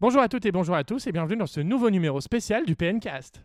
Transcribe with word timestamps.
Bonjour 0.00 0.20
à 0.20 0.28
toutes 0.28 0.44
et 0.44 0.52
bonjour 0.52 0.74
à 0.74 0.84
tous 0.84 1.06
et 1.06 1.12
bienvenue 1.12 1.36
dans 1.38 1.46
ce 1.46 1.60
nouveau 1.60 1.88
numéro 1.90 2.20
spécial 2.20 2.66
du 2.66 2.76
PNcast. 2.76 3.40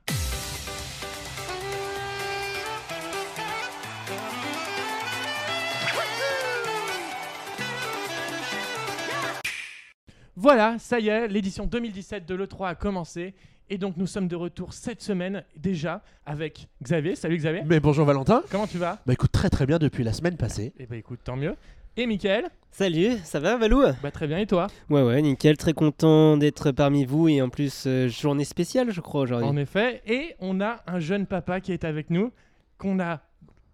Voilà, 10.35 10.77
ça 10.79 10.99
y 10.99 11.09
est, 11.09 11.27
l'édition 11.27 11.65
2017 11.65 12.25
de 12.25 12.35
l'E3 12.35 12.69
a 12.69 12.75
commencé 12.75 13.33
et 13.69 13.77
donc 13.77 13.97
nous 13.97 14.07
sommes 14.07 14.27
de 14.27 14.35
retour 14.35 14.73
cette 14.73 15.01
semaine 15.01 15.43
déjà 15.55 16.01
avec 16.25 16.67
Xavier. 16.83 17.15
Salut 17.15 17.37
Xavier, 17.37 17.63
Mais 17.65 17.79
bonjour 17.79 18.05
Valentin. 18.05 18.41
comment 18.49 18.67
tu 18.67 18.77
vas? 18.77 18.99
Bah 19.05 19.13
écoute 19.13 19.31
très 19.31 19.49
très 19.49 19.65
bien 19.65 19.77
depuis 19.77 20.03
la 20.03 20.13
semaine 20.13 20.37
passée. 20.37 20.73
Eh 20.79 20.85
ben 20.87 20.97
écoute, 20.97 21.19
tant 21.23 21.35
mieux. 21.35 21.55
Et 21.97 22.05
Mickaël 22.07 22.49
Salut, 22.73 23.17
ça 23.25 23.39
va 23.41 23.57
Valou? 23.57 23.81
Bah 24.01 24.11
très 24.11 24.25
bien 24.27 24.37
et 24.37 24.47
toi? 24.47 24.67
Ouais 24.89 25.03
ouais, 25.03 25.21
nickel, 25.21 25.57
très 25.57 25.73
content 25.73 26.37
d'être 26.37 26.71
parmi 26.71 27.03
vous 27.03 27.27
et 27.27 27.41
en 27.41 27.49
plus 27.49 27.83
euh, 27.85 28.07
journée 28.07 28.45
spéciale 28.45 28.91
je 28.91 29.01
crois 29.01 29.21
aujourd'hui. 29.21 29.47
En 29.49 29.57
effet, 29.57 30.01
et 30.07 30.35
on 30.39 30.61
a 30.61 30.77
un 30.87 30.99
jeune 31.01 31.25
papa 31.25 31.59
qui 31.59 31.73
est 31.73 31.83
avec 31.83 32.09
nous, 32.09 32.31
qu'on 32.77 32.99
a 33.01 33.19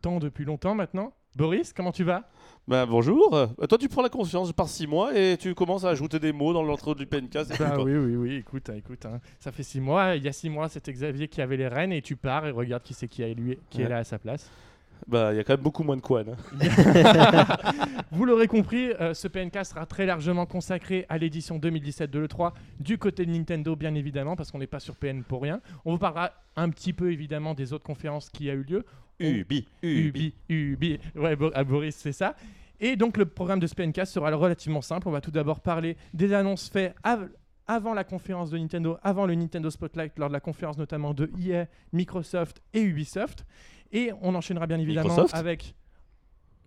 tant 0.02 0.18
depuis 0.18 0.46
longtemps 0.46 0.74
maintenant. 0.74 1.14
Boris, 1.36 1.72
comment 1.74 1.92
tu 1.92 2.04
vas? 2.04 2.28
Bah 2.68 2.88
bonjour. 2.88 3.36
Euh, 3.36 3.46
toi 3.70 3.78
tu 3.78 3.88
prends 3.88 4.02
la 4.02 4.10
confiance 4.10 4.52
par 4.52 4.68
6 4.68 4.88
mois 4.88 5.16
et 5.16 5.38
tu 5.38 5.54
commences 5.54 5.86
à 5.86 5.90
ajouter 5.90 6.18
des 6.18 6.34
mots 6.34 6.54
dans 6.54 6.64
l'intro 6.64 6.96
du 6.96 7.06
PNK. 7.06 7.46
c'est 7.46 7.60
Bah 7.60 7.76
oui, 7.80 7.96
oui, 7.96 8.16
oui, 8.16 8.36
écoute, 8.38 8.72
hein, 8.72 8.76
écoute, 8.78 9.06
hein. 9.06 9.20
ça 9.40 9.52
fait 9.52 9.62
six 9.62 9.80
mois. 9.80 10.16
Il 10.16 10.24
y 10.24 10.28
a 10.28 10.32
six 10.34 10.50
mois, 10.50 10.70
c'était 10.70 10.92
Xavier 10.92 11.28
qui 11.28 11.40
avait 11.44 11.58
les 11.58 11.68
rênes 11.68 11.92
et 11.94 12.02
tu 12.02 12.16
pars 12.16 12.48
et 12.48 12.52
regarde 12.52 12.82
qui 12.82 12.96
c'est 12.96 13.08
qui, 13.08 13.22
a 13.24 13.28
élu- 13.28 13.60
qui 13.70 13.82
est 13.82 13.84
Ouais. 13.84 13.90
là 13.92 13.98
à 14.00 14.04
sa 14.04 14.18
place. 14.18 14.50
Bah 15.08 15.34
il 15.34 15.38
y 15.38 15.40
a 15.40 15.44
quand 15.44 15.54
même 15.54 15.62
beaucoup 15.64 15.84
moins 15.84 15.96
de 15.98 16.02
Quan. 16.02 16.24
hein. 16.30 16.36
Vous 18.12 18.26
l'aurez 18.26 18.48
compris, 18.48 18.92
euh, 19.00 19.14
ce 19.14 19.28
PNK 19.28 19.66
sera 19.66 19.86
très 19.86 20.06
largement 20.06 20.46
consacré 20.46 21.06
à 21.10 21.18
l'édition 21.18 21.58
2017 21.60 22.10
de 22.10 22.20
l'E3 22.20 22.54
du 22.80 22.98
côté 22.98 23.26
de 23.26 23.32
Nintendo, 23.32 23.76
bien 23.76 23.94
évidemment, 23.96 24.36
parce 24.36 24.52
qu'on 24.52 24.60
n'est 24.60 24.68
pas 24.68 24.80
sur 24.80 24.96
PN 24.96 25.24
pour 25.24 25.42
rien. 25.42 25.62
On 25.86 25.92
vous 25.92 25.98
parlera 25.98 26.32
un 26.56 26.70
petit 26.70 26.94
peu 26.94 27.12
évidemment 27.12 27.54
des 27.54 27.74
autres 27.74 27.84
conférences 27.84 28.30
qui 28.30 28.50
a 28.50 28.54
eu 28.54 28.64
lieu. 28.64 28.86
Ubi, 29.20 29.68
Ubi. 29.82 30.34
Ubi, 30.50 30.96
Ubi. 30.96 31.00
Ouais, 31.16 31.38
à 31.54 31.64
Boris, 31.64 31.96
c'est 31.96 32.12
ça. 32.12 32.36
Et 32.80 32.96
donc, 32.96 33.18
le 33.18 33.26
programme 33.26 33.60
de 33.60 33.68
Spencast 33.68 34.14
sera 34.14 34.30
relativement 34.36 34.82
simple. 34.82 35.08
On 35.08 35.12
va 35.12 35.22
tout 35.22 35.32
d'abord 35.32 35.60
parler 35.62 35.98
des 36.14 36.34
annonces 36.34 36.70
faites 36.70 36.94
av- 37.04 37.30
avant 37.66 37.94
la 37.96 38.04
conférence 38.04 38.52
de 38.52 38.58
Nintendo, 38.58 38.98
avant 39.04 39.26
le 39.26 39.34
Nintendo 39.36 39.70
Spotlight, 39.70 40.14
lors 40.20 40.30
de 40.30 40.34
la 40.34 40.40
conférence 40.40 40.78
notamment 40.78 41.14
de 41.14 41.30
EA, 41.44 41.66
Microsoft 41.92 42.62
et 42.74 42.82
Ubisoft. 42.82 43.46
Et 43.92 44.12
on 44.22 44.36
enchaînera 44.36 44.68
bien 44.68 44.80
évidemment 44.80 45.10
Microsoft 45.10 45.36
avec. 45.36 45.76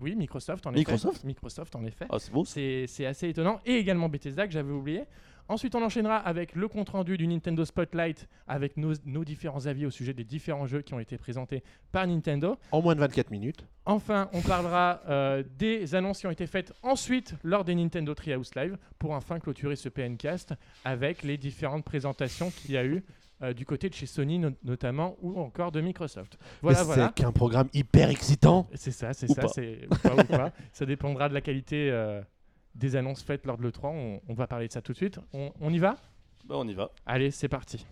Oui, 0.01 0.17
Microsoft 0.17 0.67
en 0.67 0.73
Microsoft 0.73 1.19
effet. 1.19 1.27
Microsoft 1.27 1.77
en 1.77 1.85
effet. 1.85 2.07
Ah 2.09 2.19
c'est 2.19 2.33
beau. 2.33 2.45
ça. 2.45 2.55
C'est 2.55 2.87
c'est 2.87 3.07
assez 3.07 3.29
étonnant. 3.29 3.61
Et 3.67 3.75
également 3.75 4.09
Bethesda 4.09 4.47
que 4.47 4.53
j'avais 4.53 4.73
oublié. 4.73 5.05
Ensuite, 5.51 5.75
on 5.75 5.83
enchaînera 5.83 6.17
avec 6.17 6.55
le 6.55 6.69
compte-rendu 6.69 7.19
du 7.19 7.27
Nintendo 7.27 7.65
Spotlight 7.65 8.29
avec 8.47 8.77
nos, 8.77 8.93
nos 9.05 9.25
différents 9.25 9.67
avis 9.67 9.85
au 9.85 9.91
sujet 9.91 10.15
des 10.15 10.23
différents 10.23 10.69
jeux 10.69 10.81
qui 10.81 10.95
ont 10.95 11.01
été 11.01 11.19
présentés 11.19 11.65
par 11.91 12.07
Nintendo. 12.07 12.57
En 12.71 12.81
moins 12.81 12.95
de 12.95 13.01
24 13.01 13.33
minutes. 13.33 13.67
Enfin, 13.85 14.29
on 14.33 14.43
parlera 14.43 15.01
euh, 15.09 15.43
des 15.59 15.97
annonces 15.97 16.21
qui 16.21 16.29
ont 16.29 16.31
été 16.31 16.47
faites 16.47 16.73
ensuite 16.85 17.35
lors 17.43 17.65
des 17.65 17.75
Nintendo 17.75 18.15
Treehouse 18.15 18.55
Live 18.55 18.79
pour 19.01 19.11
enfin 19.11 19.41
clôturer 19.41 19.75
ce 19.75 19.89
PNcast 19.89 20.55
avec 20.85 21.25
les 21.25 21.37
différentes 21.37 21.85
présentations 21.85 22.53
qu'il 22.53 22.71
y 22.71 22.77
a 22.77 22.85
eu 22.85 23.03
euh, 23.43 23.53
du 23.53 23.65
côté 23.65 23.89
de 23.89 23.95
chez 23.95 24.07
Sony 24.07 24.39
no- 24.39 24.51
notamment 24.65 25.17
ou 25.23 25.41
encore 25.41 25.73
de 25.73 25.81
Microsoft. 25.81 26.39
Voilà, 26.63 26.79
Mais 26.81 26.85
voilà. 26.85 27.07
C'est 27.17 27.23
qu'un 27.23 27.33
programme 27.33 27.69
hyper 27.73 28.11
excitant. 28.11 28.69
C'est 28.75 28.91
ça, 28.93 29.13
c'est 29.13 29.29
ça, 29.29 29.49
c'est 29.49 29.87
ou 29.91 29.95
pas, 29.97 30.15
ou 30.15 30.25
pas. 30.25 30.53
Ça 30.73 30.87
dépendra 30.87 31.29
de 31.29 31.35
la 31.35 31.41
qualité 31.41 31.91
euh, 31.91 32.21
des 32.75 32.97
annonces 32.97 33.23
faites 33.23 33.47
lors 33.47 33.57
de 33.59 33.63
l'E3. 33.63 33.87
On, 33.87 34.21
on 34.29 34.35
va 34.35 34.47
parler 34.47 34.69
de 34.69 34.73
ça 34.73 34.83
tout 34.83 34.93
de 34.93 34.97
suite. 34.97 35.19
On, 35.33 35.53
on 35.61 35.73
y 35.73 35.79
va? 35.79 35.97
Bah 36.45 36.55
on 36.59 36.67
y 36.69 36.75
va. 36.75 36.91
Allez, 37.07 37.31
c'est 37.31 37.49
parti. 37.49 37.85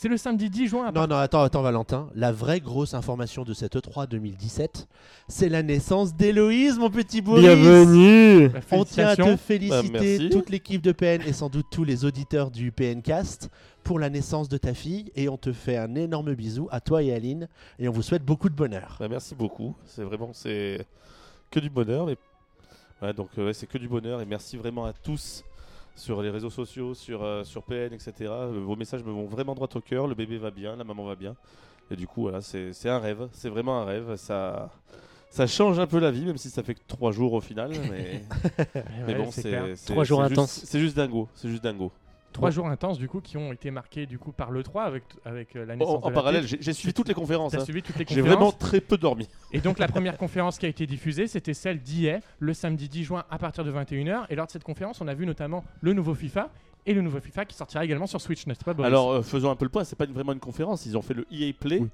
C'est 0.00 0.08
le 0.08 0.16
samedi 0.16 0.48
10 0.48 0.68
juin. 0.68 0.86
à 0.86 0.92
Non, 0.92 1.06
non, 1.06 1.16
attends, 1.16 1.42
attends, 1.42 1.60
Valentin. 1.60 2.08
La 2.14 2.32
vraie 2.32 2.60
grosse 2.60 2.94
information 2.94 3.44
de 3.44 3.52
cette 3.52 3.76
E 3.76 3.80
E3 3.80 4.08
2017, 4.08 4.88
c'est 5.28 5.50
la 5.50 5.62
naissance 5.62 6.14
d'Héloïse, 6.14 6.78
mon 6.78 6.88
petit 6.88 7.20
Boris. 7.20 7.42
Bienvenue 7.42 8.48
Bah, 8.48 8.60
On 8.70 8.84
tient 8.86 9.08
à 9.08 9.16
te 9.16 9.36
féliciter, 9.36 10.18
Bah, 10.18 10.24
toute 10.30 10.48
l'équipe 10.48 10.80
de 10.80 10.92
PN 10.92 11.20
et 11.26 11.34
sans 11.34 11.50
doute 11.50 11.66
tous 11.70 11.84
les 11.84 12.06
auditeurs 12.06 12.50
du 12.50 12.72
PNcast 12.72 13.50
pour 13.84 13.98
la 13.98 14.08
naissance 14.08 14.48
de 14.48 14.56
ta 14.56 14.72
fille. 14.72 15.12
Et 15.16 15.28
on 15.28 15.36
te 15.36 15.52
fait 15.52 15.76
un 15.76 15.94
énorme 15.94 16.32
bisou 16.32 16.66
à 16.70 16.80
toi 16.80 17.02
et 17.02 17.12
Aline. 17.12 17.46
Et 17.78 17.86
on 17.86 17.92
vous 17.92 18.00
souhaite 18.00 18.24
beaucoup 18.24 18.48
de 18.48 18.54
bonheur. 18.54 18.96
Bah 19.00 19.08
merci 19.08 19.34
beaucoup. 19.34 19.76
C'est 19.84 20.04
vraiment 20.04 20.30
c'est 20.32 20.86
que 21.50 21.60
du 21.60 21.68
bonheur. 21.68 22.06
Mais... 22.06 22.16
Ouais, 23.02 23.12
donc 23.12 23.28
euh, 23.36 23.48
ouais, 23.48 23.52
c'est 23.52 23.66
que 23.66 23.76
du 23.76 23.86
bonheur 23.86 24.22
et 24.22 24.24
merci 24.24 24.56
vraiment 24.56 24.86
à 24.86 24.94
tous 24.94 25.44
sur 25.96 26.22
les 26.22 26.30
réseaux 26.30 26.50
sociaux, 26.50 26.94
sur, 26.94 27.22
euh, 27.22 27.44
sur 27.44 27.62
PN, 27.62 27.92
etc. 27.92 28.32
Vos 28.52 28.76
messages 28.76 29.04
me 29.04 29.10
vont 29.10 29.26
vraiment 29.26 29.54
droit 29.54 29.68
au 29.74 29.80
cœur. 29.80 30.06
Le 30.06 30.14
bébé 30.14 30.38
va 30.38 30.50
bien, 30.50 30.76
la 30.76 30.84
maman 30.84 31.04
va 31.04 31.14
bien. 31.14 31.34
Et 31.90 31.96
du 31.96 32.06
coup, 32.06 32.22
voilà, 32.22 32.40
c'est 32.40 32.72
c'est 32.72 32.88
un 32.88 32.98
rêve. 32.98 33.28
C'est 33.32 33.48
vraiment 33.48 33.80
un 33.80 33.84
rêve. 33.84 34.16
Ça, 34.16 34.70
ça 35.28 35.46
change 35.46 35.78
un 35.78 35.86
peu 35.86 35.98
la 35.98 36.10
vie, 36.10 36.24
même 36.24 36.36
si 36.36 36.50
ça 36.50 36.62
fait 36.62 36.74
que 36.74 36.80
trois 36.86 37.12
jours 37.12 37.32
au 37.32 37.40
final. 37.40 37.72
Mais, 37.90 38.22
Ouais, 38.58 38.84
mais 39.06 39.12
ouais, 39.14 39.18
bon, 39.24 39.30
c'est 39.30 39.74
Trois 39.86 40.04
jours 40.04 40.22
intenses. 40.22 40.62
C'est 40.64 40.80
juste 40.80 40.96
dingo. 40.96 41.28
C'est 41.34 41.48
juste 41.48 41.62
dingo. 41.62 41.92
Trois 42.32 42.50
jours 42.50 42.68
intenses 42.68 42.98
du 42.98 43.08
coup 43.08 43.20
qui 43.20 43.36
ont 43.36 43.52
été 43.52 43.70
marqués 43.70 44.06
du 44.06 44.18
coup 44.18 44.30
par 44.32 44.50
le 44.50 44.62
3 44.62 44.84
avec 44.84 45.02
avec 45.24 45.56
euh, 45.56 45.66
la 45.66 45.76
naissance 45.76 45.96
En, 45.96 45.98
de 45.98 46.04
en 46.04 46.08
la 46.10 46.14
parallèle, 46.14 46.46
j'ai 46.46 46.58
j'ai 46.60 46.72
suivi 46.72 46.94
toutes 46.94 47.08
les 47.08 47.14
conférences. 47.14 47.52
T'as 47.52 47.60
hein. 47.60 47.64
suivi 47.64 47.82
toutes 47.82 47.96
les 47.96 48.06
J'ai 48.08 48.20
conférences. 48.20 48.28
vraiment 48.28 48.52
très 48.52 48.80
peu 48.80 48.96
dormi. 48.96 49.28
Et 49.52 49.60
donc 49.60 49.78
la 49.78 49.88
première 49.94 50.16
conférence 50.16 50.58
qui 50.58 50.66
a 50.66 50.68
été 50.68 50.86
diffusée, 50.86 51.26
c'était 51.26 51.54
celle 51.54 51.80
d'hier, 51.80 52.20
le 52.38 52.54
samedi 52.54 52.88
10 52.88 53.04
juin 53.04 53.24
à 53.30 53.38
partir 53.38 53.64
de 53.64 53.72
21h. 53.72 54.26
Et 54.30 54.36
lors 54.36 54.46
de 54.46 54.52
cette 54.52 54.64
conférence, 54.64 55.00
on 55.00 55.08
a 55.08 55.14
vu 55.14 55.26
notamment 55.26 55.64
le 55.80 55.92
nouveau 55.92 56.14
FIFA 56.14 56.50
et 56.86 56.94
le 56.94 57.02
nouveau 57.02 57.20
FIFA 57.20 57.44
qui 57.44 57.54
sortira 57.56 57.84
également 57.84 58.06
sur 58.06 58.20
Switch, 58.20 58.46
n'est-ce 58.46 58.64
pas 58.64 58.74
Boris 58.74 58.86
Alors, 58.88 59.10
euh, 59.12 59.22
faisons 59.22 59.50
un 59.50 59.56
peu 59.56 59.64
le 59.64 59.70
point. 59.70 59.84
C'est 59.84 59.96
pas 59.96 60.06
vraiment 60.06 60.32
une 60.32 60.40
conférence. 60.40 60.86
Ils 60.86 60.96
ont 60.96 61.02
fait 61.02 61.14
le 61.14 61.26
EA 61.30 61.52
Play, 61.52 61.78
Oui. 61.80 61.88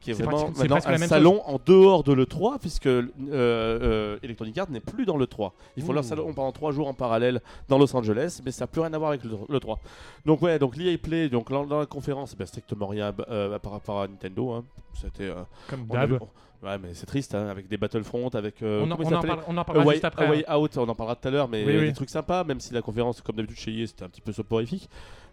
qui 0.00 0.10
est, 0.10 0.14
vraiment 0.14 0.50
maintenant 0.50 0.76
un 0.84 0.98
salon 0.98 1.42
en 1.46 1.58
dehors 1.64 2.04
de 2.04 2.12
l'E3, 2.12 2.58
puisque 2.58 2.86
euh, 2.86 3.02
euh, 3.30 4.18
Electronic 4.22 4.56
Arts 4.58 4.70
n'est 4.70 4.80
plus 4.80 5.06
dans 5.06 5.16
l'E3. 5.16 5.52
Ils 5.76 5.82
font 5.82 5.92
leur 5.92 6.04
salon 6.04 6.32
pendant 6.34 6.52
trois 6.52 6.72
jours 6.72 6.86
en 6.88 6.94
parallèle 6.94 7.40
dans 7.68 7.78
Los 7.78 7.94
Angeles, 7.96 8.40
mais 8.44 8.50
ça 8.50 8.64
n'a 8.64 8.66
plus 8.68 8.80
rien 8.82 8.92
à 8.92 8.98
voir 8.98 9.10
avec 9.10 9.24
le- 9.24 9.38
l'E3. 9.48 9.78
Donc, 10.26 10.42
ouais, 10.42 10.58
donc 10.58 10.76
l'EA 10.76 10.98
Play, 10.98 11.28
donc 11.28 11.50
dans, 11.50 11.64
la 11.64 11.86
conférence, 11.86 12.36
ben, 12.36 12.46
strictement 12.46 12.86
rien 12.88 13.12
par 13.12 13.72
rapport 13.72 14.02
à 14.02 14.08
Nintendo. 14.08 14.52
hein. 14.52 14.64
C'était. 14.94 15.30
comme 15.68 15.86
d'hab. 15.86 16.18
Ouais, 16.62 16.78
mais 16.78 16.94
c'est 16.94 17.06
triste, 17.06 17.34
hein, 17.34 17.48
avec 17.48 17.68
des 17.68 17.76
Battlefront, 17.76 18.28
avec. 18.30 18.62
euh, 18.62 18.80
on, 18.84 18.90
en, 18.90 18.96
on 18.98 19.12
en 19.14 19.20
parle- 19.22 19.44
on 19.46 19.56
en 19.56 19.60
A 19.60 19.64
parlera 19.64 19.86
Way, 19.86 19.94
juste 19.94 20.04
après. 20.04 20.26
Hein. 20.26 20.30
Way 20.30 20.50
Out, 20.50 20.76
on 20.78 20.88
en 20.88 20.94
parlera 20.94 21.14
tout 21.16 21.28
à 21.28 21.30
l'heure, 21.30 21.48
mais 21.48 21.64
Oui, 21.64 21.72
euh, 21.74 21.80
oui. 21.80 21.86
des 21.88 21.92
trucs 21.92 22.10
sympas, 22.10 22.44
même 22.44 22.60
si 22.60 22.72
la 22.72 22.82
conférence, 22.82 23.20
comme 23.20 23.36
d'habitude 23.36 23.58
chez 23.58 23.72
EA, 23.78 23.86
c'était 23.86 24.04
un 24.04 24.08
petit 24.08 24.20
peu 24.22 24.32
soporifique. 24.32 24.88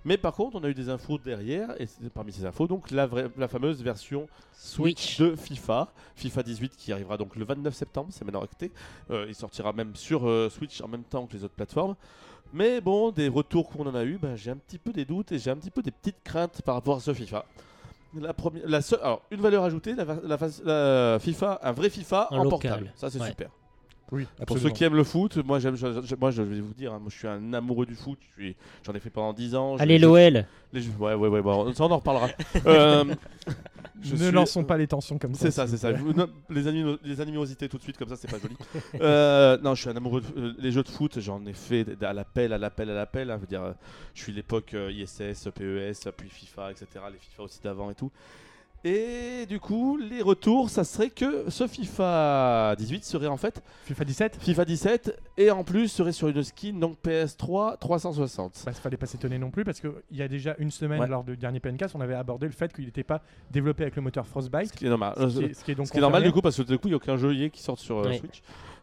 Mais 0.06 0.17
par 0.17 0.33
contre, 0.33 0.57
on 0.57 0.63
a 0.66 0.69
eu 0.69 0.73
des 0.73 0.89
infos 0.89 1.17
derrière, 1.17 1.69
et 1.79 1.85
c'est- 1.88 2.09
parmi 2.09 2.33
ces 2.33 2.45
infos, 2.45 2.67
donc 2.67 2.91
la, 2.91 3.06
vraie, 3.07 3.28
la 3.38 3.47
fameuse 3.47 3.81
version 3.81 4.28
Switch. 4.51 5.17
de 5.19 5.35
FIFA, 5.35 5.88
FIFA 6.16 6.44
18 6.44 6.75
qui 6.75 6.91
arrivera 6.91 7.16
donc 7.17 7.35
le 7.38 7.45
29 7.45 7.73
septembre, 7.73 8.09
c'est 8.12 8.25
maintenant 8.25 8.41
acté. 8.41 8.72
Euh, 9.09 9.25
il 9.29 9.33
sortira 9.35 9.72
même 9.72 9.95
sur 9.95 10.28
euh, 10.28 10.50
Switch 10.50 10.81
en 10.81 10.89
même 10.89 11.03
temps 11.03 11.25
que 11.25 11.33
les 11.33 11.44
autres 11.45 11.56
plateformes. 11.56 11.95
Mais 12.51 12.81
bon, 12.81 13.12
des 13.12 13.29
retours 13.29 13.69
qu'on 13.69 13.88
en 13.88 13.95
a 13.95 14.03
eu, 14.03 14.17
ben, 14.22 14.35
j'ai 14.35 14.51
un 14.51 14.57
petit 14.57 14.78
peu 14.78 14.91
des 14.91 15.06
doutes 15.06 15.31
et 15.31 15.39
j'ai 15.39 15.50
un 15.50 15.56
petit 15.56 15.72
peu 15.72 15.81
des 15.81 15.89
petites 15.91 16.22
craintes 16.23 16.62
par 16.63 16.75
rapport 16.75 16.97
à 16.97 17.00
ce 17.00 17.13
FIFA. 17.13 17.45
La 18.16 18.34
première, 18.34 18.63
la 18.68 18.81
seule, 18.81 19.00
alors 19.01 19.24
une 19.31 19.41
valeur 19.41 19.63
ajoutée, 19.63 19.96
la, 19.96 20.06
la 20.06 20.38
la 20.66 21.18
FIFA, 21.19 21.59
un 21.63 21.72
vrai 21.72 21.90
FIFA 21.90 22.28
En 22.31 22.38
en, 22.38 22.44
local. 22.44 22.50
portable, 22.50 22.94
ça 22.96 23.09
c'est 23.09 23.19
Ouais. 23.19 23.29
super. 23.29 23.50
Oui, 24.13 24.28
Pour 24.46 24.57
ceux 24.59 24.69
qui 24.69 24.84
aiment 24.84 24.96
le 24.96 25.03
foot, 25.03 25.38
moi 25.44 25.57
j'aime, 25.59 25.75
je, 25.75 25.88
je- 26.06 26.16
moi 26.16 26.29
je 26.29 26.41
vais 26.44 26.62
vous 26.62 26.74
dire, 26.75 26.94
hein, 26.94 27.00
moi 27.00 27.09
je 27.12 27.18
suis 27.18 27.28
un 27.28 27.51
amoureux 27.53 27.85
du 27.88 27.96
foot. 27.96 28.19
Je 28.38 28.44
suis- 28.44 28.56
J'en 28.85 28.94
ai 28.94 29.00
fait 29.00 29.09
pendant 29.09 29.34
10 29.34 29.56
ans. 29.56 29.75
je- 29.78 29.81
Allez 29.81 29.97
je- 29.97 30.03
l'OL 30.06 30.46
les 30.72 30.81
jeux- 30.81 30.91
ouais, 31.00 31.13
ouais, 31.16 31.28
ouais, 31.28 31.41
bon, 31.41 31.74
ça 31.74 31.84
on 31.84 31.91
en 31.91 31.97
reparlera. 31.97 32.28
Euh, 32.68 33.03
je 34.03 34.13
ne 34.13 34.18
suis- 34.18 34.31
lançons 34.31 34.63
pas 34.63 34.78
les 34.78 34.85
tensions 34.88 35.18
comme 35.18 35.34
ça. 35.34 35.41
C'est 35.46 35.51
ça, 35.51 35.66
c'est 35.68 35.78
ça. 35.78 35.91
non, 35.91 36.29
les, 36.50 36.68
animo- 36.68 36.97
les 37.03 37.22
animosités 37.22 37.68
tout 37.68 37.78
de 37.78 37.84
suite 37.84 37.97
comme 37.97 38.09
ça, 38.09 38.16
c'est 38.16 38.29
pas 38.29 38.38
joli. 38.40 38.56
Euh, 39.01 39.57
non, 39.63 39.74
je 39.75 39.81
suis 39.81 39.90
un 39.90 39.96
amoureux. 39.96 40.22
de- 40.22 40.40
euh, 40.40 40.53
les 40.59 40.72
jeux 40.72 40.84
de 40.84 40.90
foot, 40.90 41.19
j'en 41.19 41.44
ai 41.45 41.53
fait 41.53 41.83
d- 41.83 42.06
à 42.06 42.13
l'appel, 42.13 42.54
à 42.54 42.57
l'appel, 42.57 42.89
à 42.89 42.94
l'appel. 42.94 43.31
hein, 43.31 43.36
je 43.38 43.42
veux 43.42 43.48
dire, 43.48 43.63
euh, 43.63 43.74
je 44.13 44.21
suis 44.21 44.31
l'époque 44.31 44.74
euh, 44.75 44.92
ISS, 44.92 45.50
PES, 45.56 46.12
puis 46.15 46.30
FIFA, 46.30 46.71
etc. 46.71 46.86
Les 47.12 47.18
FIFA 47.19 47.44
aussi 47.44 47.60
d'avant 47.63 47.89
et 47.89 47.95
tout. 47.95 48.12
Et 48.85 49.45
du 49.47 49.62
coup, 49.62 49.95
les 49.97 50.21
retours, 50.21 50.69
ça 50.69 50.83
serait 50.83 51.09
que 51.09 51.50
ce 51.50 51.68
FIFA 51.68 52.75
18 52.77 53.06
serait 53.06 53.27
en 53.27 53.38
fait 53.38 53.63
FIFA 53.85 54.03
17 54.03 54.38
FIFA 54.41 54.65
17 54.65 55.19
et 55.38 55.51
en 55.51 55.63
plus 55.63 55.88
serait 55.88 56.12
sur 56.12 56.27
une 56.27 56.44
skin 56.44 56.74
donc 56.74 56.97
PS3 57.01 57.77
360. 57.80 58.63
bah, 58.65 58.74
fallait 58.74 58.97
pas 58.97 59.06
s'étonner 59.06 59.39
non 59.39 59.51
plus 59.51 59.63
parce 59.63 59.80
qu'il 59.80 59.91
y 60.12 60.21
a 60.21 60.27
déjà 60.27 60.56
une 60.59 60.69
semaine 60.69 61.00
Ouais. 61.00 61.07
lors 61.07 61.24
du 61.24 61.38
dernier 61.38 61.62
PNcast, 61.62 61.95
on 61.95 62.01
avait 62.01 62.13
abordé 62.13 62.45
le 62.45 62.51
fait 62.51 62.74
qu'il 62.74 62.83
n'était 62.85 63.03
pas 63.06 63.21
développé 63.51 63.83
avec 63.83 63.95
le 63.95 64.01
moteur 64.01 64.27
Frostbite. 64.27 64.68
Ce 64.68 64.74
qui 64.74 64.86
est 64.86 64.89
normal. 64.89 65.13
Ce 65.18 65.38
qui 65.39 65.45
est, 65.45 65.53
ce 65.53 65.63
qui 65.63 65.71
est 65.71 65.75
donc 65.75 65.88
Ce 65.88 65.91
qui 65.94 65.97
est 66.00 66.01
normal 66.01 66.24
du 66.24 66.31
coup 66.33 66.41
parce 66.41 66.57
que 66.57 66.63
du 66.63 66.77
coup 66.77 66.88
il 66.88 66.91
n'y 66.91 66.95
a 66.95 66.97
aucun 66.97 67.15
jeu 67.15 67.33
qui 67.47 67.62
sort 67.62 67.79
sur 67.79 68.00
euh, 68.00 68.09
Ouais. 68.09 68.18
Switch. 68.18 68.41